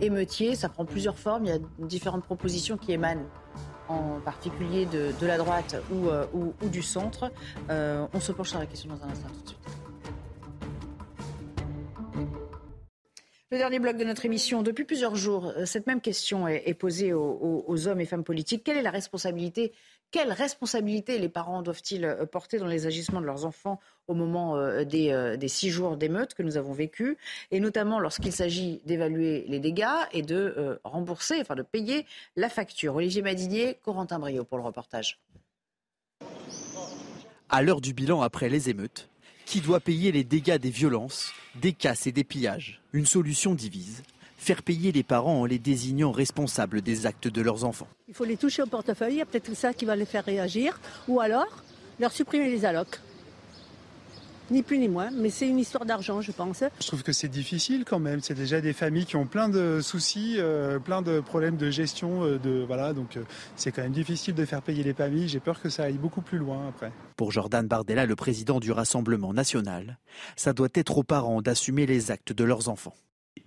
émeutiers. 0.00 0.54
Ça 0.54 0.70
prend 0.70 0.86
plusieurs 0.86 1.18
formes. 1.18 1.44
Il 1.44 1.50
y 1.50 1.54
a 1.54 1.58
différentes 1.80 2.24
propositions 2.24 2.78
qui 2.78 2.92
émanent 2.92 3.26
en 3.88 4.20
particulier 4.24 4.86
de, 4.86 5.26
la 5.26 5.36
droite 5.36 5.76
ou, 5.92 6.08
ou 6.32 6.68
du 6.70 6.80
centre. 6.80 7.30
on 7.68 8.20
se 8.20 8.32
penche 8.32 8.48
sur 8.48 8.58
la 8.58 8.66
question 8.66 8.88
dans 8.88 9.04
un 9.04 9.10
instant 9.10 9.28
tout 9.28 9.42
de 9.42 9.48
suite. 9.48 9.59
Le 13.52 13.58
dernier 13.58 13.80
bloc 13.80 13.96
de 13.96 14.04
notre 14.04 14.24
émission. 14.26 14.62
Depuis 14.62 14.84
plusieurs 14.84 15.16
jours, 15.16 15.52
euh, 15.56 15.66
cette 15.66 15.88
même 15.88 16.00
question 16.00 16.46
est, 16.46 16.72
posée 16.72 17.12
aux, 17.12 17.88
hommes 17.88 18.00
et 18.00 18.06
femmes 18.06 18.22
politiques. 18.22 18.62
Quelle 18.62 18.76
est 18.76 18.82
la 18.82 18.92
responsabilité 18.92 19.72
Quelle 20.12 20.30
responsabilité 20.30 21.18
les 21.18 21.28
parents 21.28 21.60
doivent-ils 21.60 22.04
euh, 22.04 22.26
porter 22.26 22.58
dans 22.58 22.68
les 22.68 22.86
agissements 22.86 23.20
de 23.20 23.26
leurs 23.26 23.46
enfants 23.46 23.80
au 24.06 24.14
moment 24.14 24.56
euh, 24.56 24.84
des, 24.84 25.48
six 25.48 25.68
jours 25.68 25.96
d'émeute 25.96 26.34
que 26.34 26.44
nous 26.44 26.58
avons 26.58 26.72
vécus 26.72 27.16
Et 27.50 27.58
notamment 27.58 27.98
lorsqu'il 27.98 28.30
s'agit 28.30 28.82
d'évaluer 28.84 29.44
les 29.48 29.58
dégâts 29.58 29.98
et 30.12 30.22
de 30.22 30.78
rembourser, 30.84 31.40
enfin 31.40 31.56
de 31.56 31.62
payer 31.62 32.06
la 32.36 32.50
facture. 32.50 32.94
Olivier 32.94 33.22
Madinier, 33.22 33.78
Corentin 33.82 34.20
Brio 34.20 34.44
pour 34.44 34.58
le 34.58 34.64
reportage. 34.64 35.18
À 37.48 37.62
l'heure 37.62 37.80
du 37.80 37.94
bilan 37.94 38.22
après 38.22 38.48
les 38.48 38.70
émeutes, 38.70 39.10
qui 39.50 39.60
doit 39.60 39.80
payer 39.80 40.12
les 40.12 40.22
dégâts 40.22 40.58
des 40.58 40.70
violences, 40.70 41.32
des 41.60 41.72
casses 41.72 42.06
et 42.06 42.12
des 42.12 42.22
pillages 42.22 42.80
Une 42.92 43.04
solution 43.04 43.52
divise. 43.52 44.04
Faire 44.36 44.62
payer 44.62 44.92
les 44.92 45.02
parents 45.02 45.40
en 45.40 45.44
les 45.44 45.58
désignant 45.58 46.12
responsables 46.12 46.82
des 46.82 47.04
actes 47.04 47.26
de 47.26 47.42
leurs 47.42 47.64
enfants. 47.64 47.88
Il 48.06 48.14
faut 48.14 48.24
les 48.24 48.36
toucher 48.36 48.62
au 48.62 48.66
portefeuille, 48.66 49.14
il 49.14 49.18
y 49.18 49.22
a 49.22 49.26
peut-être 49.26 49.52
ça 49.56 49.74
qui 49.74 49.86
va 49.86 49.96
les 49.96 50.04
faire 50.04 50.24
réagir, 50.24 50.78
ou 51.08 51.18
alors 51.18 51.64
leur 51.98 52.12
supprimer 52.12 52.48
les 52.48 52.64
allocs 52.64 53.00
ni 54.50 54.62
plus 54.62 54.78
ni 54.78 54.88
moins, 54.88 55.10
mais 55.10 55.30
c'est 55.30 55.48
une 55.48 55.58
histoire 55.58 55.84
d'argent, 55.84 56.20
je 56.20 56.32
pense. 56.32 56.64
Je 56.80 56.86
trouve 56.86 57.02
que 57.02 57.12
c'est 57.12 57.28
difficile 57.28 57.84
quand 57.84 57.98
même. 57.98 58.20
C'est 58.20 58.34
déjà 58.34 58.60
des 58.60 58.72
familles 58.72 59.06
qui 59.06 59.16
ont 59.16 59.26
plein 59.26 59.48
de 59.48 59.80
soucis, 59.80 60.36
euh, 60.38 60.78
plein 60.78 61.02
de 61.02 61.20
problèmes 61.20 61.56
de 61.56 61.70
gestion, 61.70 62.24
euh, 62.24 62.38
de 62.38 62.64
voilà, 62.66 62.92
donc 62.92 63.16
euh, 63.16 63.24
c'est 63.56 63.72
quand 63.72 63.82
même 63.82 63.92
difficile 63.92 64.34
de 64.34 64.44
faire 64.44 64.62
payer 64.62 64.82
les 64.82 64.94
familles. 64.94 65.28
J'ai 65.28 65.40
peur 65.40 65.60
que 65.60 65.68
ça 65.68 65.84
aille 65.84 65.98
beaucoup 65.98 66.22
plus 66.22 66.38
loin 66.38 66.68
après. 66.68 66.92
Pour 67.16 67.32
Jordan 67.32 67.66
Bardella, 67.66 68.06
le 68.06 68.16
président 68.16 68.60
du 68.60 68.72
Rassemblement 68.72 69.32
national, 69.32 69.98
ça 70.36 70.52
doit 70.52 70.68
être 70.74 70.98
aux 70.98 71.04
parents 71.04 71.42
d'assumer 71.42 71.86
les 71.86 72.10
actes 72.10 72.32
de 72.32 72.44
leurs 72.44 72.68
enfants. 72.68 72.94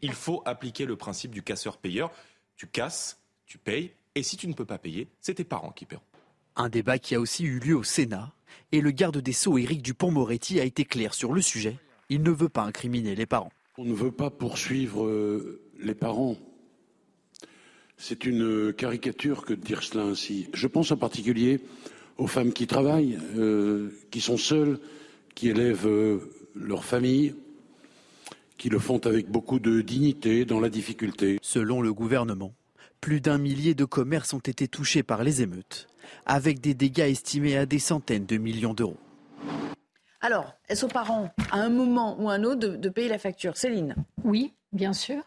Il 0.02 0.14
faut 0.14 0.42
appliquer 0.46 0.86
le 0.86 0.96
principe 0.96 1.32
du 1.32 1.44
casseur-payeur. 1.44 2.12
Tu 2.56 2.68
casses, 2.68 3.20
tu 3.46 3.58
payes, 3.58 3.92
et 4.16 4.24
si 4.24 4.38
tu 4.38 4.48
ne 4.48 4.54
peux 4.54 4.66
pas 4.66 4.78
payer, 4.78 5.08
c'est 5.22 5.36
tes 5.36 5.44
parents 5.44 5.72
qui 5.72 5.86
paieront. 5.86 6.04
Un 6.56 6.70
débat 6.70 7.00
qui 7.00 7.16
a 7.16 7.20
aussi 7.20 7.44
eu 7.46 7.60
lieu 7.60 7.76
au 7.76 7.84
Sénat 7.84 8.32
et 8.72 8.82
le 8.82 8.92
garde 8.92 9.18
des 9.20 9.34
Sceaux 9.34 9.58
Éric 9.58 9.82
Dupont-Moretti 9.82 10.60
a 10.60 10.64
été 10.64 10.86
clair 10.86 11.14
sur 11.14 11.34
le 11.34 11.42
sujet. 11.42 11.78
Il 12.10 12.24
ne 12.24 12.32
veut 12.32 12.50
pas 12.50 12.64
incriminer 12.64 13.16
les 13.16 13.26
parents. 13.26 13.52
On 13.78 13.86
ne 13.86 13.94
veut 13.94 14.12
pas 14.12 14.30
poursuivre 14.30 15.06
euh, 15.06 15.62
les 15.80 15.96
parents. 15.96 16.38
C'est 17.98 18.26
une 18.26 18.74
caricature 18.74 19.46
que 19.46 19.54
de 19.54 19.62
dire 19.62 19.84
cela 19.84 20.04
ainsi. 20.04 20.48
Je 20.54 20.68
pense 20.68 20.92
en 20.92 20.98
particulier 20.98 21.60
aux 22.18 22.28
femmes 22.28 22.54
qui 22.54 22.68
travaillent, 22.68 23.18
euh, 23.38 23.90
qui 24.12 24.22
sont 24.22 24.38
seules, 24.38 24.80
qui 25.36 25.50
élèvent 25.50 25.88
euh, 25.88 26.20
leur 26.56 26.84
famille, 26.84 27.36
qui 28.58 28.70
le 28.70 28.80
font 28.80 29.00
avec 29.06 29.30
beaucoup 29.30 29.60
de 29.60 29.82
dignité 29.82 30.46
dans 30.46 30.60
la 30.60 30.70
difficulté. 30.70 31.40
Selon 31.42 31.82
le 31.82 31.94
gouvernement, 31.94 32.54
plus 33.02 33.22
d'un 33.22 33.38
millier 33.38 33.74
de 33.74 33.86
commerces 33.86 34.34
ont 34.34 34.40
été 34.40 34.68
touchés 34.68 35.04
par 35.04 35.24
les 35.24 35.42
émeutes 35.42 35.88
avec 36.26 36.62
des 36.62 36.74
dégâts 36.74 37.00
estimés 37.00 37.58
à 37.58 37.66
des 37.66 37.80
centaines 37.80 38.26
de 38.26 38.38
millions 38.38 38.74
d'euros. 38.74 38.98
Alors, 40.22 40.54
est-ce 40.70 40.86
aux 40.86 40.90
parents, 40.90 41.30
à 41.52 41.58
un 41.58 41.70
moment 41.70 42.16
ou 42.18 42.30
à 42.30 42.34
un 42.34 42.44
autre, 42.46 42.78
de, 42.78 42.90
payer 42.90 43.10
la 43.10 43.18
facture 43.18 43.58
Céline? 43.58 43.96
Oui, 44.24 44.54
bien 44.72 44.94
sûr. 44.94 45.22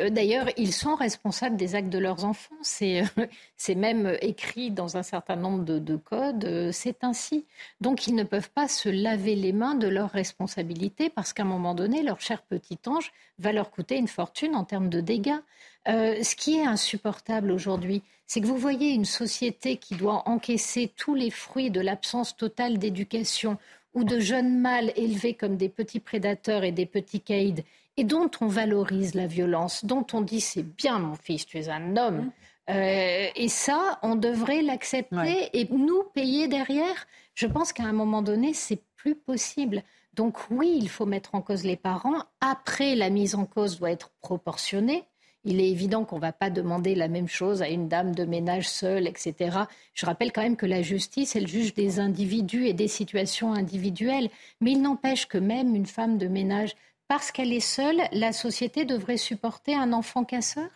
Euh, 0.00 0.10
d'ailleurs, 0.10 0.48
ils 0.56 0.72
sont 0.72 0.94
responsables 0.94 1.56
des 1.56 1.74
actes 1.74 1.90
de 1.90 1.98
leurs 1.98 2.24
enfants. 2.24 2.54
C'est 2.62 3.02
euh, 3.02 3.74
même 3.76 4.16
écrit 4.20 4.70
dans 4.70 4.96
un 4.96 5.02
certain 5.02 5.36
nombre 5.36 5.64
de, 5.64 5.96
codes. 5.96 6.44
Euh, 6.44 6.72
c'est 6.72 7.04
ainsi. 7.04 7.44
Donc, 7.80 8.06
ils 8.06 8.14
ne 8.14 8.24
peuvent 8.24 8.50
pas 8.50 8.68
se 8.68 8.88
laver 8.88 9.34
les 9.34 9.52
mains 9.52 9.74
de 9.74 9.88
leurs 9.88 10.10
responsabilités 10.10 11.10
parce 11.10 11.32
qu'à 11.32 11.42
un 11.42 11.46
moment 11.46 11.74
donné, 11.74 12.02
leur 12.02 12.20
cher 12.20 12.42
petit 12.42 12.78
ange 12.86 13.12
va 13.38 13.52
leur 13.52 13.70
coûter 13.70 13.96
une 13.96 14.08
fortune 14.08 14.54
en 14.54 14.64
termes 14.64 14.88
de 14.88 15.00
dégâts. 15.00 15.40
ce 15.86 16.34
qui 16.34 16.58
est 16.58 16.66
insupportable 16.66 17.50
aujourd'hui, 17.50 18.02
c'est 18.26 18.40
que 18.40 18.46
vous 18.46 18.58
voyez 18.58 18.90
une 18.90 19.04
société 19.04 19.76
qui 19.76 19.96
doit 19.96 20.28
encaisser 20.28 20.92
tous 20.96 21.14
les 21.14 21.30
fruits 21.30 21.70
de 21.70 21.80
l'absence 21.80 22.36
totale 22.36 22.78
d'éducation 22.78 23.58
ou 23.94 24.04
de 24.04 24.20
jeunes 24.20 24.60
mâles 24.60 24.92
élevés 24.96 25.34
comme 25.34 25.56
des 25.56 25.68
petits 25.68 26.00
prédateurs 26.00 26.64
et 26.64 26.72
des 26.72 26.86
petits 26.86 27.20
caïds, 27.20 27.64
et 28.00 28.04
dont 28.04 28.30
on 28.40 28.46
valorise 28.46 29.14
la 29.14 29.26
violence, 29.26 29.84
dont 29.84 30.06
on 30.14 30.22
dit 30.22 30.40
c'est 30.40 30.62
bien 30.62 30.98
mon 30.98 31.16
fils, 31.16 31.44
tu 31.44 31.58
es 31.58 31.68
un 31.68 31.98
homme. 31.98 32.16
Mmh. 32.16 32.32
Euh, 32.70 33.26
et 33.36 33.48
ça, 33.48 33.98
on 34.02 34.16
devrait 34.16 34.62
l'accepter 34.62 35.50
et 35.52 35.68
nous 35.70 36.04
payer 36.14 36.48
derrière. 36.48 37.06
Je 37.34 37.46
pense 37.46 37.74
qu'à 37.74 37.82
un 37.82 37.92
moment 37.92 38.22
donné, 38.22 38.54
c'est 38.54 38.82
plus 38.96 39.14
possible. 39.14 39.82
Donc 40.14 40.38
oui, 40.50 40.78
il 40.80 40.88
faut 40.88 41.04
mettre 41.04 41.34
en 41.34 41.42
cause 41.42 41.64
les 41.64 41.76
parents. 41.76 42.22
Après, 42.40 42.94
la 42.94 43.10
mise 43.10 43.34
en 43.34 43.44
cause 43.44 43.78
doit 43.78 43.90
être 43.90 44.12
proportionnée. 44.22 45.04
Il 45.44 45.60
est 45.60 45.68
évident 45.68 46.06
qu'on 46.06 46.16
ne 46.16 46.22
va 46.22 46.32
pas 46.32 46.48
demander 46.48 46.94
la 46.94 47.08
même 47.08 47.28
chose 47.28 47.60
à 47.60 47.68
une 47.68 47.88
dame 47.88 48.14
de 48.14 48.24
ménage 48.24 48.68
seule, 48.68 49.06
etc. 49.06 49.58
Je 49.92 50.06
rappelle 50.06 50.32
quand 50.32 50.42
même 50.42 50.56
que 50.56 50.66
la 50.66 50.80
justice, 50.80 51.36
elle 51.36 51.48
juge 51.48 51.74
des 51.74 51.98
individus 51.98 52.66
et 52.66 52.72
des 52.72 52.88
situations 52.88 53.52
individuelles. 53.52 54.30
Mais 54.62 54.72
il 54.72 54.80
n'empêche 54.80 55.26
que 55.26 55.38
même 55.38 55.74
une 55.74 55.86
femme 55.86 56.16
de 56.16 56.28
ménage, 56.28 56.74
parce 57.10 57.32
qu'elle 57.32 57.52
est 57.52 57.58
seule, 57.58 58.00
la 58.12 58.32
société 58.32 58.84
devrait 58.84 59.16
supporter 59.16 59.74
un 59.74 59.92
enfant 59.92 60.22
casseur? 60.22 60.70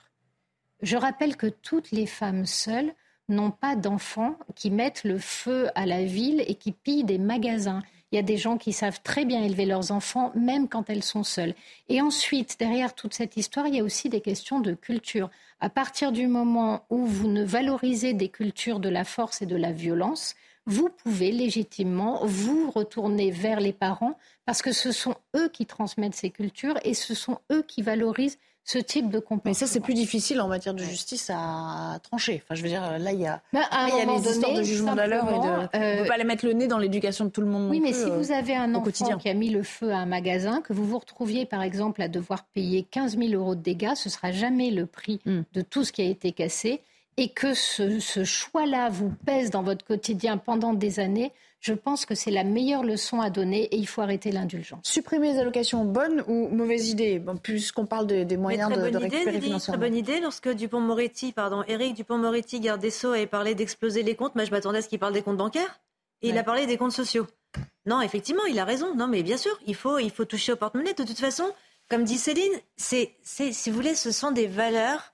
Je 0.82 0.96
rappelle 0.96 1.36
que 1.36 1.46
toutes 1.46 1.92
les 1.92 2.06
femmes 2.06 2.44
seules 2.44 2.92
n'ont 3.28 3.52
pas 3.52 3.76
d'enfants 3.76 4.36
qui 4.56 4.72
mettent 4.72 5.04
le 5.04 5.18
feu 5.18 5.68
à 5.76 5.86
la 5.86 6.02
ville 6.02 6.42
et 6.48 6.56
qui 6.56 6.72
pillent 6.72 7.04
des 7.04 7.18
magasins. 7.18 7.84
Il 8.10 8.16
y 8.16 8.18
a 8.18 8.22
des 8.22 8.36
gens 8.36 8.58
qui 8.58 8.72
savent 8.72 9.00
très 9.04 9.24
bien 9.24 9.44
élever 9.44 9.64
leurs 9.64 9.92
enfants, 9.92 10.32
même 10.34 10.68
quand 10.68 10.90
elles 10.90 11.04
sont 11.04 11.22
seules. 11.22 11.54
Et 11.88 12.02
ensuite, 12.02 12.58
derrière 12.58 12.96
toute 12.96 13.14
cette 13.14 13.36
histoire, 13.36 13.68
il 13.68 13.76
y 13.76 13.80
a 13.80 13.84
aussi 13.84 14.08
des 14.08 14.20
questions 14.20 14.58
de 14.58 14.74
culture. 14.74 15.30
À 15.60 15.70
partir 15.70 16.10
du 16.10 16.26
moment 16.26 16.84
où 16.90 17.06
vous 17.06 17.28
ne 17.28 17.44
valorisez 17.44 18.12
des 18.12 18.28
cultures 18.28 18.80
de 18.80 18.88
la 18.88 19.04
force 19.04 19.40
et 19.40 19.46
de 19.46 19.54
la 19.54 19.70
violence, 19.70 20.34
vous 20.66 20.88
pouvez 21.02 21.30
légitimement 21.32 22.20
vous 22.24 22.70
retourner 22.70 23.30
vers 23.30 23.60
les 23.60 23.72
parents 23.72 24.16
parce 24.46 24.62
que 24.62 24.72
ce 24.72 24.92
sont 24.92 25.14
eux 25.36 25.48
qui 25.48 25.66
transmettent 25.66 26.14
ces 26.14 26.30
cultures 26.30 26.78
et 26.84 26.94
ce 26.94 27.14
sont 27.14 27.38
eux 27.52 27.62
qui 27.66 27.82
valorisent 27.82 28.38
ce 28.66 28.78
type 28.78 29.10
de 29.10 29.18
comportement. 29.18 29.50
Mais 29.50 29.54
ça, 29.54 29.66
c'est 29.66 29.80
plus 29.80 29.92
difficile 29.92 30.40
en 30.40 30.48
matière 30.48 30.72
de 30.72 30.82
justice 30.82 31.30
à 31.30 31.98
trancher. 32.02 32.40
Enfin, 32.42 32.54
je 32.54 32.62
veux 32.62 32.70
dire, 32.70 32.98
là, 32.98 33.12
il 33.12 33.20
y 33.20 33.26
a, 33.26 33.42
bah, 33.52 33.60
il 33.88 33.98
y 33.98 34.00
a 34.00 34.06
les 34.06 34.26
histoires 34.26 34.54
de 34.54 34.62
jugement 34.62 34.94
d'alors 34.94 35.28
et 35.28 35.34
de... 35.34 35.38
On 35.38 35.62
ne 35.98 36.02
peut 36.02 36.08
pas 36.08 36.16
les 36.16 36.24
mettre 36.24 36.46
le 36.46 36.54
nez 36.54 36.66
dans 36.66 36.78
l'éducation 36.78 37.26
de 37.26 37.30
tout 37.30 37.42
le 37.42 37.46
monde 37.46 37.68
Oui, 37.70 37.80
mais 37.80 37.92
si 37.92 38.04
euh, 38.04 38.16
vous 38.16 38.32
avez 38.32 38.56
un 38.56 38.74
enfant 38.74 38.84
quotidien. 38.84 39.18
qui 39.18 39.28
a 39.28 39.34
mis 39.34 39.50
le 39.50 39.62
feu 39.64 39.92
à 39.92 39.98
un 39.98 40.06
magasin, 40.06 40.62
que 40.62 40.72
vous 40.72 40.86
vous 40.86 40.98
retrouviez, 40.98 41.44
par 41.44 41.60
exemple, 41.60 42.00
à 42.00 42.08
devoir 42.08 42.44
payer 42.54 42.84
15 42.90 43.18
000 43.18 43.32
euros 43.34 43.54
de 43.54 43.60
dégâts, 43.60 43.94
ce 43.96 44.08
sera 44.08 44.32
jamais 44.32 44.70
le 44.70 44.86
prix 44.86 45.20
Hmm. 45.26 45.42
de 45.52 45.60
tout 45.60 45.84
ce 45.84 45.92
qui 45.92 46.00
a 46.00 46.06
été 46.06 46.32
cassé. 46.32 46.80
Et 47.16 47.28
que 47.28 47.54
ce, 47.54 48.00
ce 48.00 48.24
choix-là 48.24 48.88
vous 48.88 49.12
pèse 49.24 49.50
dans 49.50 49.62
votre 49.62 49.84
quotidien 49.84 50.36
pendant 50.36 50.74
des 50.74 50.98
années, 51.00 51.32
je 51.60 51.72
pense 51.72 52.04
que 52.04 52.14
c'est 52.14 52.30
la 52.30 52.44
meilleure 52.44 52.82
leçon 52.82 53.20
à 53.20 53.30
donner 53.30 53.64
et 53.64 53.76
il 53.76 53.86
faut 53.86 54.02
arrêter 54.02 54.30
l'indulgence. 54.32 54.80
Supprimer 54.82 55.32
les 55.32 55.38
allocations, 55.38 55.84
bonne 55.84 56.22
ou 56.26 56.48
mauvaise 56.48 56.90
idée 56.90 57.18
bon, 57.18 57.38
Puisqu'on 57.38 57.86
parle 57.86 58.06
des, 58.06 58.24
des 58.26 58.36
moyens 58.36 58.68
Mais 58.68 58.76
de, 58.76 58.80
très 58.82 58.90
de 58.90 58.98
bonne 58.98 59.06
idée, 59.06 59.16
récupérer 59.16 59.32
Lydie, 59.32 59.40
très 59.40 59.46
financièrement. 59.46 59.80
bonne 59.80 59.94
idée. 59.96 60.20
Lorsque 60.20 60.48
Dupont-Moretti, 60.50 61.32
pardon, 61.32 61.62
Éric 61.66 61.94
Dupont-Moretti, 61.94 62.60
garde 62.60 62.82
des 62.82 62.90
Sceaux, 62.90 63.12
avait 63.12 63.26
parlé 63.26 63.54
d'exploser 63.54 64.02
les 64.02 64.14
comptes, 64.14 64.34
moi 64.34 64.44
je 64.44 64.50
m'attendais 64.50 64.78
à 64.78 64.82
ce 64.82 64.88
qu'il 64.88 64.98
parle 64.98 65.14
des 65.14 65.22
comptes 65.22 65.38
bancaires. 65.38 65.80
Et 66.20 66.28
il 66.28 66.36
a 66.38 66.42
parlé 66.42 66.66
des 66.66 66.76
comptes 66.76 66.92
sociaux. 66.92 67.26
Non, 67.86 68.02
effectivement, 68.02 68.44
il 68.44 68.58
a 68.58 68.64
raison. 68.66 68.94
Non, 68.94 69.06
mais 69.06 69.22
bien 69.22 69.36
sûr, 69.38 69.58
il 69.66 69.74
faut, 69.74 69.98
il 69.98 70.10
faut 70.10 70.24
toucher 70.26 70.52
au 70.52 70.56
porte-monnaie. 70.56 70.92
De 70.92 71.04
toute 71.04 71.18
façon, 71.18 71.44
comme 71.88 72.04
dit 72.04 72.18
Céline, 72.18 72.52
c'est, 72.76 73.12
c'est, 73.22 73.52
si 73.52 73.70
vous 73.70 73.76
voulez, 73.76 73.94
ce 73.94 74.10
sont 74.10 74.32
des 74.32 74.46
valeurs 74.46 75.13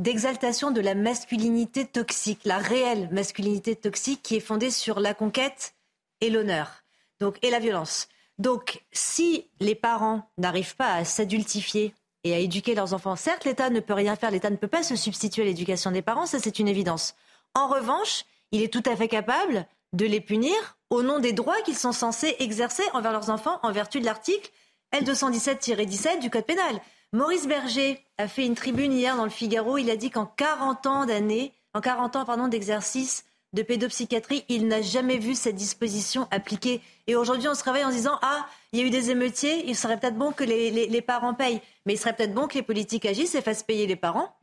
d'exaltation 0.00 0.70
de 0.70 0.80
la 0.80 0.94
masculinité 0.94 1.84
toxique, 1.86 2.40
la 2.44 2.58
réelle 2.58 3.08
masculinité 3.12 3.76
toxique 3.76 4.22
qui 4.22 4.34
est 4.34 4.40
fondée 4.40 4.70
sur 4.70 4.98
la 4.98 5.12
conquête 5.12 5.74
et 6.22 6.30
l'honneur, 6.30 6.82
donc 7.20 7.36
et 7.42 7.50
la 7.50 7.58
violence. 7.58 8.08
Donc, 8.38 8.82
si 8.92 9.46
les 9.60 9.74
parents 9.74 10.26
n'arrivent 10.38 10.74
pas 10.74 10.94
à 10.94 11.04
s'adultifier 11.04 11.94
et 12.24 12.34
à 12.34 12.38
éduquer 12.38 12.74
leurs 12.74 12.94
enfants, 12.94 13.14
certes, 13.14 13.44
l'État 13.44 13.68
ne 13.68 13.80
peut 13.80 13.92
rien 13.92 14.16
faire, 14.16 14.30
l'État 14.30 14.48
ne 14.48 14.56
peut 14.56 14.68
pas 14.68 14.82
se 14.82 14.96
substituer 14.96 15.42
à 15.42 15.44
l'éducation 15.44 15.90
des 15.90 16.00
parents, 16.00 16.24
ça 16.24 16.38
c'est 16.38 16.58
une 16.58 16.68
évidence. 16.68 17.14
En 17.54 17.68
revanche, 17.68 18.24
il 18.52 18.62
est 18.62 18.72
tout 18.72 18.82
à 18.86 18.96
fait 18.96 19.08
capable 19.08 19.66
de 19.92 20.06
les 20.06 20.22
punir 20.22 20.78
au 20.88 21.02
nom 21.02 21.18
des 21.18 21.34
droits 21.34 21.60
qu'ils 21.62 21.76
sont 21.76 21.92
censés 21.92 22.36
exercer 22.38 22.84
envers 22.94 23.12
leurs 23.12 23.28
enfants 23.28 23.60
en 23.62 23.70
vertu 23.70 24.00
de 24.00 24.06
l'article 24.06 24.50
L217-17 24.94 26.20
du 26.20 26.30
Code 26.30 26.46
pénal. 26.46 26.80
Maurice 27.12 27.48
Berger 27.48 27.98
a 28.18 28.28
fait 28.28 28.46
une 28.46 28.54
tribune 28.54 28.92
hier 28.92 29.16
dans 29.16 29.24
le 29.24 29.30
Figaro. 29.30 29.78
Il 29.78 29.90
a 29.90 29.96
dit 29.96 30.10
qu'en 30.10 30.26
40 30.26 30.86
ans 30.86 31.06
d'années, 31.06 31.52
en 31.74 31.80
40 31.80 32.14
ans 32.14 32.24
pardon 32.24 32.46
d'exercice 32.46 33.24
de 33.52 33.62
pédopsychiatrie, 33.62 34.44
il 34.48 34.68
n'a 34.68 34.80
jamais 34.80 35.18
vu 35.18 35.34
cette 35.34 35.56
disposition 35.56 36.28
appliquée. 36.30 36.80
Et 37.08 37.16
aujourd'hui, 37.16 37.48
on 37.48 37.54
se 37.56 37.64
réveille 37.64 37.84
en 37.84 37.90
se 37.90 37.96
disant 37.96 38.16
ah, 38.22 38.46
il 38.72 38.78
y 38.78 38.82
a 38.84 38.86
eu 38.86 38.90
des 38.90 39.10
émeutiers, 39.10 39.68
il 39.68 39.74
serait 39.74 39.98
peut-être 39.98 40.16
bon 40.16 40.30
que 40.30 40.44
les, 40.44 41.02
parents 41.02 41.34
payent, 41.34 41.60
mais 41.84 41.94
il 41.94 41.98
serait 41.98 42.14
peut-être 42.14 42.32
bon 42.32 42.46
que 42.46 42.54
les 42.54 42.62
politiques 42.62 43.06
agissent 43.06 43.34
et 43.34 43.42
fassent 43.42 43.64
payer 43.64 43.88
les 43.88 43.96
parents. 43.96 44.36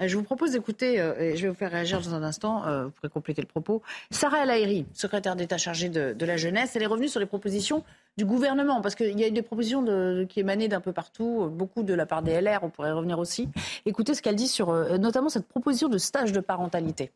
Je 0.00 0.16
vous 0.16 0.22
propose 0.22 0.52
d'écouter, 0.52 1.00
euh, 1.00 1.18
et 1.18 1.36
je 1.36 1.42
vais 1.42 1.48
vous 1.48 1.56
faire 1.56 1.72
réagir 1.72 2.00
dans 2.00 2.14
un 2.14 2.22
instant, 2.22 2.64
euh, 2.66 2.84
vous 2.84 2.90
pourrez 2.90 3.08
compléter 3.08 3.42
le 3.42 3.48
propos, 3.48 3.82
Sarah 4.10 4.46
El 4.46 4.84
secrétaire 4.94 5.34
d'État 5.34 5.58
chargée 5.58 5.88
de, 5.88 6.24
la 6.24 6.36
jeunesse. 6.36 6.76
Elle 6.76 6.84
est 6.84 6.86
revenue 6.86 7.08
sur 7.08 7.18
les 7.18 7.26
propositions 7.26 7.82
du 8.16 8.24
gouvernement, 8.24 8.80
parce 8.80 8.94
qu'il 8.94 9.18
y 9.18 9.24
a 9.24 9.28
eu 9.28 9.32
des 9.32 9.42
propositions 9.42 9.84
qui 10.28 10.40
émanaient 10.40 10.68
d'un 10.68 10.80
peu 10.80 10.92
partout, 10.92 11.42
euh, 11.42 11.48
beaucoup 11.48 11.82
de 11.82 11.94
la 11.94 12.06
part 12.06 12.22
des 12.22 12.40
LR, 12.40 12.60
on 12.62 12.70
pourrait 12.70 12.92
revenir 12.92 13.18
aussi. 13.18 13.48
Écoutez 13.86 14.14
ce 14.14 14.22
qu'elle 14.22 14.36
dit 14.36 14.48
sur 14.48 14.72
notamment 14.98 15.28
cette 15.28 15.48
proposition 15.48 15.88
de 15.88 15.98
stage 15.98 16.32
de 16.32 16.40
parentalité. 16.40 17.10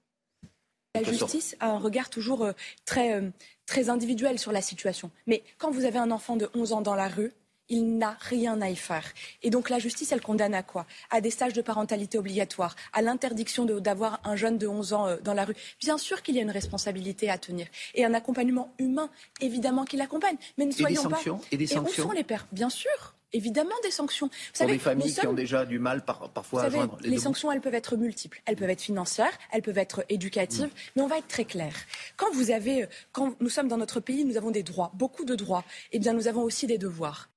La 0.94 1.02
justice 1.04 1.56
a 1.60 1.70
un 1.70 1.78
regard 1.78 2.10
toujours 2.10 2.46
très, 2.84 3.22
très 3.64 3.88
individuel 3.88 4.38
sur 4.38 4.52
la 4.52 4.60
situation. 4.60 5.10
Mais 5.26 5.42
quand 5.58 5.70
vous 5.70 5.84
avez 5.84 5.98
un 5.98 6.10
enfant 6.10 6.36
de 6.36 6.50
11 6.54 6.72
ans 6.74 6.82
dans 6.82 6.94
la 6.94 7.08
rue, 7.08 7.32
il 7.72 7.96
n'a 7.98 8.16
rien 8.20 8.60
à 8.60 8.68
y 8.68 8.76
faire. 8.76 9.04
Et 9.42 9.50
donc 9.50 9.68
la 9.70 9.78
justice, 9.78 10.12
elle 10.12 10.20
condamne 10.20 10.54
à 10.54 10.62
quoi? 10.62 10.86
À 11.10 11.20
des 11.20 11.30
stages 11.30 11.54
de 11.54 11.62
parentalité 11.62 12.18
obligatoires, 12.18 12.76
à 12.92 13.00
l'interdiction 13.02 13.64
d'avoir 13.64 14.20
un 14.24 14.36
jeune 14.36 14.58
de 14.58 14.66
11 14.66 14.92
ans 14.92 15.06
euh, 15.08 15.16
dans 15.24 15.34
la 15.34 15.44
rue. 15.46 15.54
Bien 15.80 15.96
sûr 15.98 16.22
qu'il 16.22 16.36
y 16.36 16.38
a 16.38 16.42
une 16.42 16.50
responsabilité 16.50 17.30
à 17.30 17.38
tenir. 17.38 17.66
Et 17.94 18.04
un 18.04 18.14
accompagnement 18.14 18.72
humain, 18.78 19.08
évidemment 19.40 19.84
qu'il 19.84 20.00
accompagne. 20.02 20.36
Mais 20.58 20.66
ne 20.66 20.70
Et 20.70 20.74
des 20.74 20.80
soyons 20.80 21.02
sanctions? 21.02 21.38
Pas... 21.38 21.44
Et 21.50 21.56
des 21.56 21.66
sanctions 21.66 22.04
où 22.04 22.08
sont 22.08 22.12
les 22.14 22.24
pères? 22.24 22.46
Bien 22.52 22.70
sûr 22.70 23.14
Évidemment 23.34 23.74
des 23.82 23.90
sanctions. 23.90 24.26
Vous 24.26 24.32
Pour 24.48 24.56
savez, 24.58 24.72
des 24.74 24.78
familles 24.78 25.14
qui 25.14 25.26
ont 25.26 25.32
déjà 25.32 25.64
du 25.64 25.78
mal 25.78 26.04
par- 26.04 26.28
parfois 26.28 26.64
à 26.64 26.68
joindre 26.68 26.98
les, 27.00 27.04
les 27.04 27.10
deux 27.12 27.16
bouts. 27.16 27.22
sanctions, 27.22 27.50
elles 27.50 27.62
peuvent 27.62 27.74
être 27.74 27.96
multiples. 27.96 28.42
Elles 28.44 28.56
peuvent 28.56 28.68
être 28.68 28.82
financières, 28.82 29.32
elles 29.52 29.62
peuvent 29.62 29.78
être 29.78 30.04
éducatives, 30.10 30.66
Mm. 30.66 30.70
mais 30.96 31.02
on 31.02 31.06
va 31.06 31.16
être 31.16 31.28
très 31.28 31.46
clair. 31.46 31.72
Quand 32.18 32.30
vous 32.34 32.50
avez, 32.50 32.86
quand 33.12 33.34
nous 33.40 33.48
sommes 33.48 33.68
dans 33.68 33.78
notre 33.78 34.00
pays, 34.00 34.26
nous 34.26 34.36
avons 34.36 34.50
des 34.50 34.62
droits, 34.62 34.90
beaucoup 34.92 35.24
de 35.24 35.34
droits. 35.34 35.64
Eh 35.92 35.98
bien, 35.98 36.12
nous 36.12 36.28
avons 36.28 36.42
aussi 36.42 36.66
des 36.66 36.76
devoirs. 36.76 37.30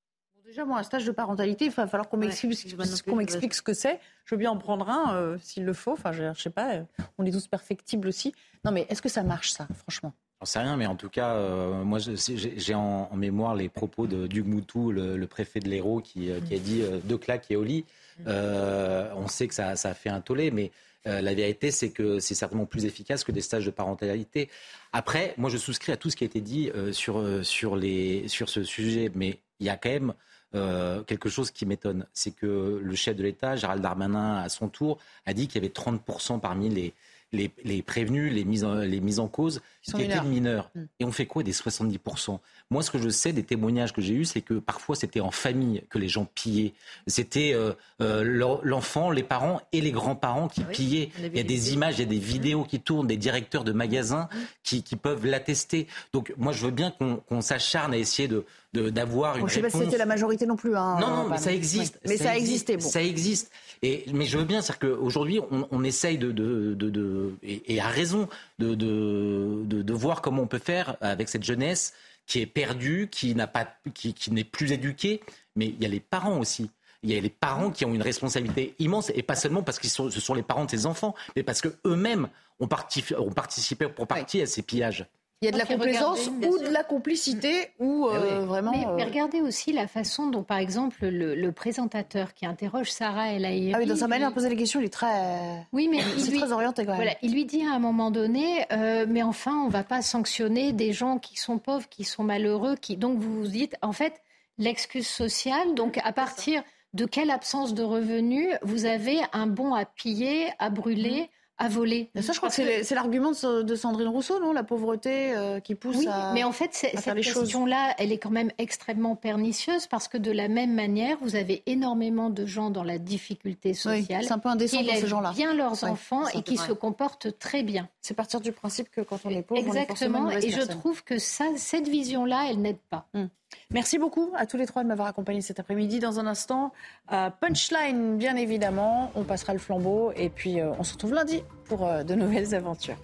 Déjà, 0.45 0.63
moi, 0.63 0.77
un 0.77 0.83
stage 0.83 1.05
de 1.05 1.11
parentalité, 1.11 1.65
il 1.65 1.71
va 1.71 1.87
falloir 1.87 2.07
qu'on 2.07 2.17
m'explique 2.17 2.75
qu'on 3.05 3.15
m'explique 3.15 3.53
ce 3.55 3.63
que 3.63 3.73
c'est. 3.73 3.99
Je 4.25 4.35
veux 4.35 4.39
bien 4.39 4.51
en 4.51 4.57
prendre 4.57 4.87
un 4.89 5.15
euh, 5.15 5.37
s'il 5.41 5.65
le 5.65 5.73
faut. 5.73 5.93
Enfin, 5.93 6.11
je, 6.11 6.31
je 6.35 6.41
sais 6.41 6.51
pas, 6.51 6.75
euh, 6.75 6.83
on 7.17 7.25
est 7.25 7.31
tous 7.31 7.47
perfectibles 7.47 8.07
aussi. 8.07 8.31
Non, 8.63 8.71
mais 8.71 8.85
est-ce 8.89 9.01
que 9.01 9.09
ça 9.09 9.23
marche, 9.23 9.51
ça, 9.51 9.67
franchement? 9.75 10.13
J'en 10.39 10.45
sais 10.45 10.59
rien, 10.59 10.77
mais 10.77 10.85
en 10.85 10.95
tout 10.95 11.09
cas, 11.09 11.33
euh, 11.33 11.83
moi, 11.83 11.97
j'ai 11.99 12.75
en, 12.75 13.09
en 13.11 13.15
mémoire 13.15 13.55
les 13.55 13.69
propos 13.69 14.05
de 14.05 14.27
Duc 14.27 14.45
Moutou, 14.45 14.91
le, 14.91 15.17
le 15.17 15.27
préfet 15.27 15.59
de 15.59 15.67
l'Hérault, 15.67 16.01
qui, 16.01 16.29
euh, 16.29 16.39
qui 16.41 16.53
a 16.53 16.59
dit 16.59 16.81
euh, 16.83 16.99
deux 17.03 17.17
claques 17.17 17.49
et 17.49 17.55
au 17.55 17.63
lit. 17.63 17.85
Euh, 18.27 19.11
on 19.15 19.27
sait 19.27 19.47
que 19.47 19.53
ça, 19.55 19.75
ça 19.75 19.89
a 19.89 19.93
fait 19.95 20.09
un 20.09 20.21
tollé, 20.21 20.51
mais 20.51 20.71
euh, 21.07 21.21
la 21.21 21.33
vérité, 21.33 21.71
c'est 21.71 21.89
que 21.89 22.19
c'est 22.19 22.35
certainement 22.35 22.65
plus 22.65 22.85
efficace 22.85 23.23
que 23.23 23.31
des 23.31 23.41
stages 23.41 23.65
de 23.65 23.71
parentalité. 23.71 24.49
Après, 24.93 25.33
moi, 25.37 25.49
je 25.49 25.57
souscris 25.57 25.91
à 25.91 25.97
tout 25.97 26.11
ce 26.11 26.15
qui 26.15 26.23
a 26.23 26.27
été 26.27 26.41
dit 26.41 26.69
euh, 26.75 26.91
sur, 26.91 27.17
euh, 27.17 27.41
sur, 27.41 27.75
les, 27.75 28.27
sur 28.27 28.47
ce 28.49 28.63
sujet, 28.63 29.11
mais 29.15 29.39
il 29.59 29.65
y 29.65 29.69
a 29.69 29.77
quand 29.77 29.89
même 29.89 30.13
euh, 30.55 31.03
quelque 31.03 31.29
chose 31.29 31.51
qui 31.51 31.65
m'étonne. 31.65 32.05
C'est 32.13 32.31
que 32.35 32.79
le 32.83 32.95
chef 32.95 33.15
de 33.15 33.23
l'État, 33.23 33.55
Gérald 33.55 33.81
Darmanin, 33.81 34.37
à 34.37 34.49
son 34.49 34.67
tour, 34.69 34.97
a 35.25 35.33
dit 35.33 35.47
qu'il 35.47 35.61
y 35.61 35.65
avait 35.65 35.73
30% 35.73 36.39
parmi 36.39 36.69
les, 36.69 36.93
les, 37.31 37.51
les 37.63 37.81
prévenus, 37.81 38.31
les 38.33 38.45
mises 38.45 38.63
en, 38.63 38.75
les 38.75 39.01
mises 39.01 39.19
en 39.19 39.27
cause, 39.27 39.61
Qui 39.81 39.91
étaient 39.91 40.03
mineurs. 40.21 40.23
mineurs. 40.23 40.71
Mm. 40.75 40.81
Et 41.01 41.05
on 41.05 41.11
fait 41.11 41.25
quoi 41.25 41.43
des 41.43 41.51
70% 41.51 42.39
Moi, 42.69 42.81
ce 42.83 42.91
que 42.91 42.97
je 42.99 43.09
sais 43.09 43.33
des 43.33 43.43
témoignages 43.43 43.91
que 43.93 44.01
j'ai 44.01 44.13
eus, 44.13 44.25
c'est 44.25 44.41
que 44.41 44.53
parfois 44.55 44.95
c'était 44.95 45.19
en 45.19 45.31
famille 45.31 45.81
que 45.89 45.97
les 45.97 46.07
gens 46.07 46.25
pillaient. 46.33 46.73
C'était 47.07 47.51
euh, 47.53 47.73
euh, 48.01 48.23
l'enfant, 48.63 49.11
les 49.11 49.23
parents 49.23 49.61
et 49.73 49.81
les 49.81 49.91
grands-parents 49.91 50.47
qui 50.47 50.61
Ah 50.61 50.67
oui, 50.69 50.75
pillaient. 50.75 51.09
Il 51.19 51.35
y 51.35 51.39
a 51.39 51.43
des 51.43 51.73
images, 51.73 51.95
il 51.97 52.01
y 52.01 52.05
a 52.05 52.09
des 52.09 52.19
vidéos 52.19 52.63
qui 52.63 52.79
tournent, 52.79 53.07
des 53.07 53.17
directeurs 53.17 53.63
de 53.65 53.73
magasins 53.73 54.29
qui, 54.63 54.83
qui 54.83 54.95
peuvent 54.95 55.25
l'attester. 55.25 55.87
Donc 56.13 56.33
moi, 56.37 56.53
je 56.53 56.63
veux 56.65 56.71
bien 56.71 56.91
qu'on 56.91 57.41
s'acharne 57.41 57.93
à 57.93 57.97
essayer 57.97 58.27
de- 58.29 58.45
d'avoir 58.81 59.35
une 59.35 59.41
Bon, 59.41 59.47
Je 59.47 59.59
ne 59.59 59.63
sais 59.63 59.69
pas 59.71 59.77
si 59.77 59.83
c'était 59.85 59.97
la 59.97 60.05
majorité 60.05 60.45
non 60.45 60.55
plus. 60.55 60.75
Hein, 60.75 60.97
Non, 60.99 61.07
euh, 61.07 61.09
non, 61.09 61.23
mais 61.23 61.29
pardon. 61.29 61.43
ça 61.43 61.53
existe. 61.53 61.99
Mais 62.05 62.17
ça, 62.17 62.35
existe, 62.35 62.69
existait. 62.69 62.77
Bon. 62.77 62.89
Ça 62.89 63.01
existe. 63.03 63.51
Et, 63.81 64.05
mais 64.13 64.25
je 64.25 64.37
veux 64.37 64.43
bien, 64.45 64.61
c'est-à-dire 64.61 64.89
qu'aujourd'hui, 64.97 65.39
on, 65.51 65.67
on 65.71 65.83
essaye 65.83 66.17
de, 66.17 66.31
de, 66.31 66.73
de, 66.73 66.89
de- 66.89 67.33
et, 67.43 67.75
et 67.75 67.79
à 67.81 67.87
raison, 67.87 68.27
de, 68.59 69.93
voir 69.93 70.21
comment 70.21 70.43
on 70.43 70.47
peut 70.47 70.59
faire 70.59 70.97
avec 71.01 71.29
cette 71.29 71.43
jeunesse 71.43 71.93
qui 72.27 72.39
est 72.41 72.45
perdue, 72.47 73.07
qui 73.11 73.35
n'a 73.35 73.47
pas, 73.47 73.67
qui, 73.93 74.13
qui 74.13 74.31
n'est 74.31 74.43
plus 74.43 74.71
éduquée. 74.71 75.21
Mais 75.55 75.67
il 75.67 75.81
y 75.81 75.85
a 75.85 75.89
les 75.89 75.99
parents 75.99 76.39
aussi. 76.39 76.69
Il 77.03 77.13
y 77.13 77.17
a 77.17 77.21
les 77.21 77.29
parents 77.29 77.69
qui 77.69 77.85
ont 77.85 77.93
une 77.93 78.01
responsabilité 78.01 78.73
immense, 78.79 79.11
et 79.13 79.21
pas 79.21 79.35
seulement 79.35 79.61
parce 79.61 79.77
que 79.77 79.87
ce 79.87 80.09
sont 80.09 80.33
les 80.33 80.41
parents 80.41 80.65
de 80.65 80.71
ces 80.71 80.87
enfants, 80.87 81.13
mais 81.35 81.43
parce 81.43 81.61
qu'eux-mêmes 81.61 82.27
ont, 82.59 82.67
participé- 82.67 83.15
ont 83.15 83.31
participé 83.31 83.87
pour 83.87 84.07
partie 84.07 84.41
à 84.41 84.47
ces 84.47 84.63
pillages. 84.63 85.05
Il 85.41 85.45
y 85.45 85.49
a 85.49 85.51
de 85.51 85.57
la 85.57 85.65
Ok, 85.65 85.71
complaisance 85.71 86.27
regardez, 86.27 86.47
ou 86.47 86.57
de 86.59 86.69
la 86.69 86.83
complicité 86.83 87.69
ou 87.79 88.07
euh, 88.07 88.45
vraiment. 88.45 88.71
Mais, 88.71 88.85
mais 88.95 89.03
euh, 89.03 89.05
regardez 89.05 89.41
aussi 89.41 89.73
la 89.73 89.85
façon 89.85 90.27
dont, 90.27 90.43
par 90.43 90.57
exemple, 90.59 91.05
le, 91.05 91.35
le 91.35 91.51
présentateur 91.51 92.33
qui 92.33 92.45
interroge 92.45 92.89
Sarah 92.89 93.33
El 93.33 93.43
Haïry... 93.45 93.73
Ah 93.75 93.79
oui, 93.79 93.85
dans 93.85 93.97
sa 93.97 94.07
manière 94.07 94.29
de 94.29 94.33
poser 94.33 94.47
les 94.49 94.55
questions, 94.55 94.79
il 94.79 94.85
est 94.85 94.89
très. 94.93 95.65
Oui, 95.73 95.89
mais 95.91 95.97
il 96.17 96.31
lui- 96.31 96.39
très 96.39 96.53
orienté 96.53 96.83
quand 96.83 96.91
même. 96.93 97.01
Voilà, 97.01 97.15
il 97.21 97.33
lui 97.33 97.43
dit 97.45 97.63
à 97.65 97.73
un 97.75 97.79
moment 97.79 98.11
donné, 98.11 98.65
euh, 98.71 99.05
mais 99.09 99.23
enfin, 99.23 99.53
on 99.63 99.67
ne 99.67 99.71
va 99.71 99.83
pas 99.83 100.01
sanctionner 100.01 100.71
des 100.71 100.93
gens 100.93 101.19
qui 101.19 101.35
sont 101.37 101.57
pauvres, 101.59 101.87
qui 101.89 102.05
sont 102.05 102.23
malheureux, 102.23 102.77
qui 102.77 102.95
donc 102.95 103.19
vous 103.19 103.41
vous 103.41 103.47
dites, 103.47 103.75
en 103.81 103.91
fait, 103.91 104.13
l'excuse 104.57 105.05
sociale. 105.07 105.75
Donc, 105.75 105.99
à 106.03 106.13
partir 106.13 106.63
de 106.93 107.03
quelle 107.05 107.29
absence 107.29 107.73
de 107.73 107.83
revenus 107.83 108.47
vous 108.61 108.85
avez 108.85 109.17
un 109.33 109.47
bon 109.47 109.73
à 109.73 109.83
piller, 109.83 110.47
à 110.59 110.69
brûler 110.69 111.29
à 111.57 111.69
voler. 111.69 112.09
ça, 112.21 112.33
je 112.33 112.37
crois 112.37 112.49
que 112.49 112.55
c'est 112.55 112.95
l'argument 112.95 113.31
de 113.31 113.75
Sandrine 113.75 114.09
Rousseau, 114.09 114.39
non? 114.39 114.51
La 114.51 114.63
pauvreté 114.63 115.35
euh, 115.35 115.59
qui 115.59 115.75
pousse 115.75 115.97
oui, 115.97 116.07
à. 116.07 116.31
mais 116.33 116.43
en 116.43 116.51
fait, 116.51 116.73
cette 116.73 117.13
question-là, 117.13 117.95
elle 117.97 118.11
est 118.11 118.17
quand 118.17 118.29
même 118.29 118.51
extrêmement 118.57 119.15
pernicieuse 119.15 119.87
parce 119.87 120.07
que 120.07 120.17
de 120.17 120.31
la 120.31 120.47
même 120.47 120.73
manière, 120.73 121.17
vous 121.21 121.35
avez 121.35 121.63
énormément 121.65 122.29
de 122.29 122.45
gens 122.45 122.69
dans 122.69 122.83
la 122.83 122.97
difficulté 122.97 123.73
sociale. 123.73 124.23
c'est 124.23 124.31
un 124.31 124.39
peu 124.39 124.49
indécent 124.49 124.77
qui 124.79 124.85
pour 124.85 124.95
ces 124.95 125.07
gens-là. 125.07 125.31
bien 125.31 125.53
leurs 125.53 125.83
enfants 125.83 126.27
et 126.29 126.41
qui 126.41 126.57
se 126.57 126.73
comportent 126.73 127.37
très 127.39 127.63
bien. 127.63 127.89
C'est 128.01 128.13
partir 128.13 128.41
du 128.41 128.51
principe 128.51 128.89
que 128.91 129.01
quand 129.01 129.19
on 129.25 129.29
est 129.29 129.41
pauvre, 129.41 129.61
Exactement. 129.61 130.19
on 130.25 130.29
est 130.29 130.45
et 130.45 130.51
je 130.51 130.61
trouve 130.61 131.03
que 131.03 131.17
ça, 131.17 131.45
cette 131.55 131.87
vision-là, 131.87 132.47
elle 132.49 132.61
n'aide 132.61 132.79
pas. 132.89 133.07
Hmm. 133.13 133.25
Merci 133.71 133.97
beaucoup 133.97 134.31
à 134.35 134.45
tous 134.45 134.57
les 134.57 134.65
trois 134.65 134.83
de 134.83 134.87
m'avoir 134.87 135.07
accompagné 135.07 135.41
cet 135.41 135.59
après-midi. 135.59 135.99
Dans 135.99 136.19
un 136.19 136.27
instant, 136.27 136.71
euh, 137.11 137.29
punchline, 137.29 138.17
bien 138.17 138.35
évidemment. 138.35 139.11
On 139.15 139.23
passera 139.23 139.53
le 139.53 139.59
flambeau 139.59 140.11
et 140.15 140.29
puis 140.29 140.59
euh, 140.59 140.71
on 140.79 140.83
se 140.83 140.93
retrouve 140.93 141.13
lundi 141.13 141.43
pour 141.65 141.85
euh, 141.85 142.03
de 142.03 142.15
nouvelles 142.15 142.53
aventures. 142.55 142.97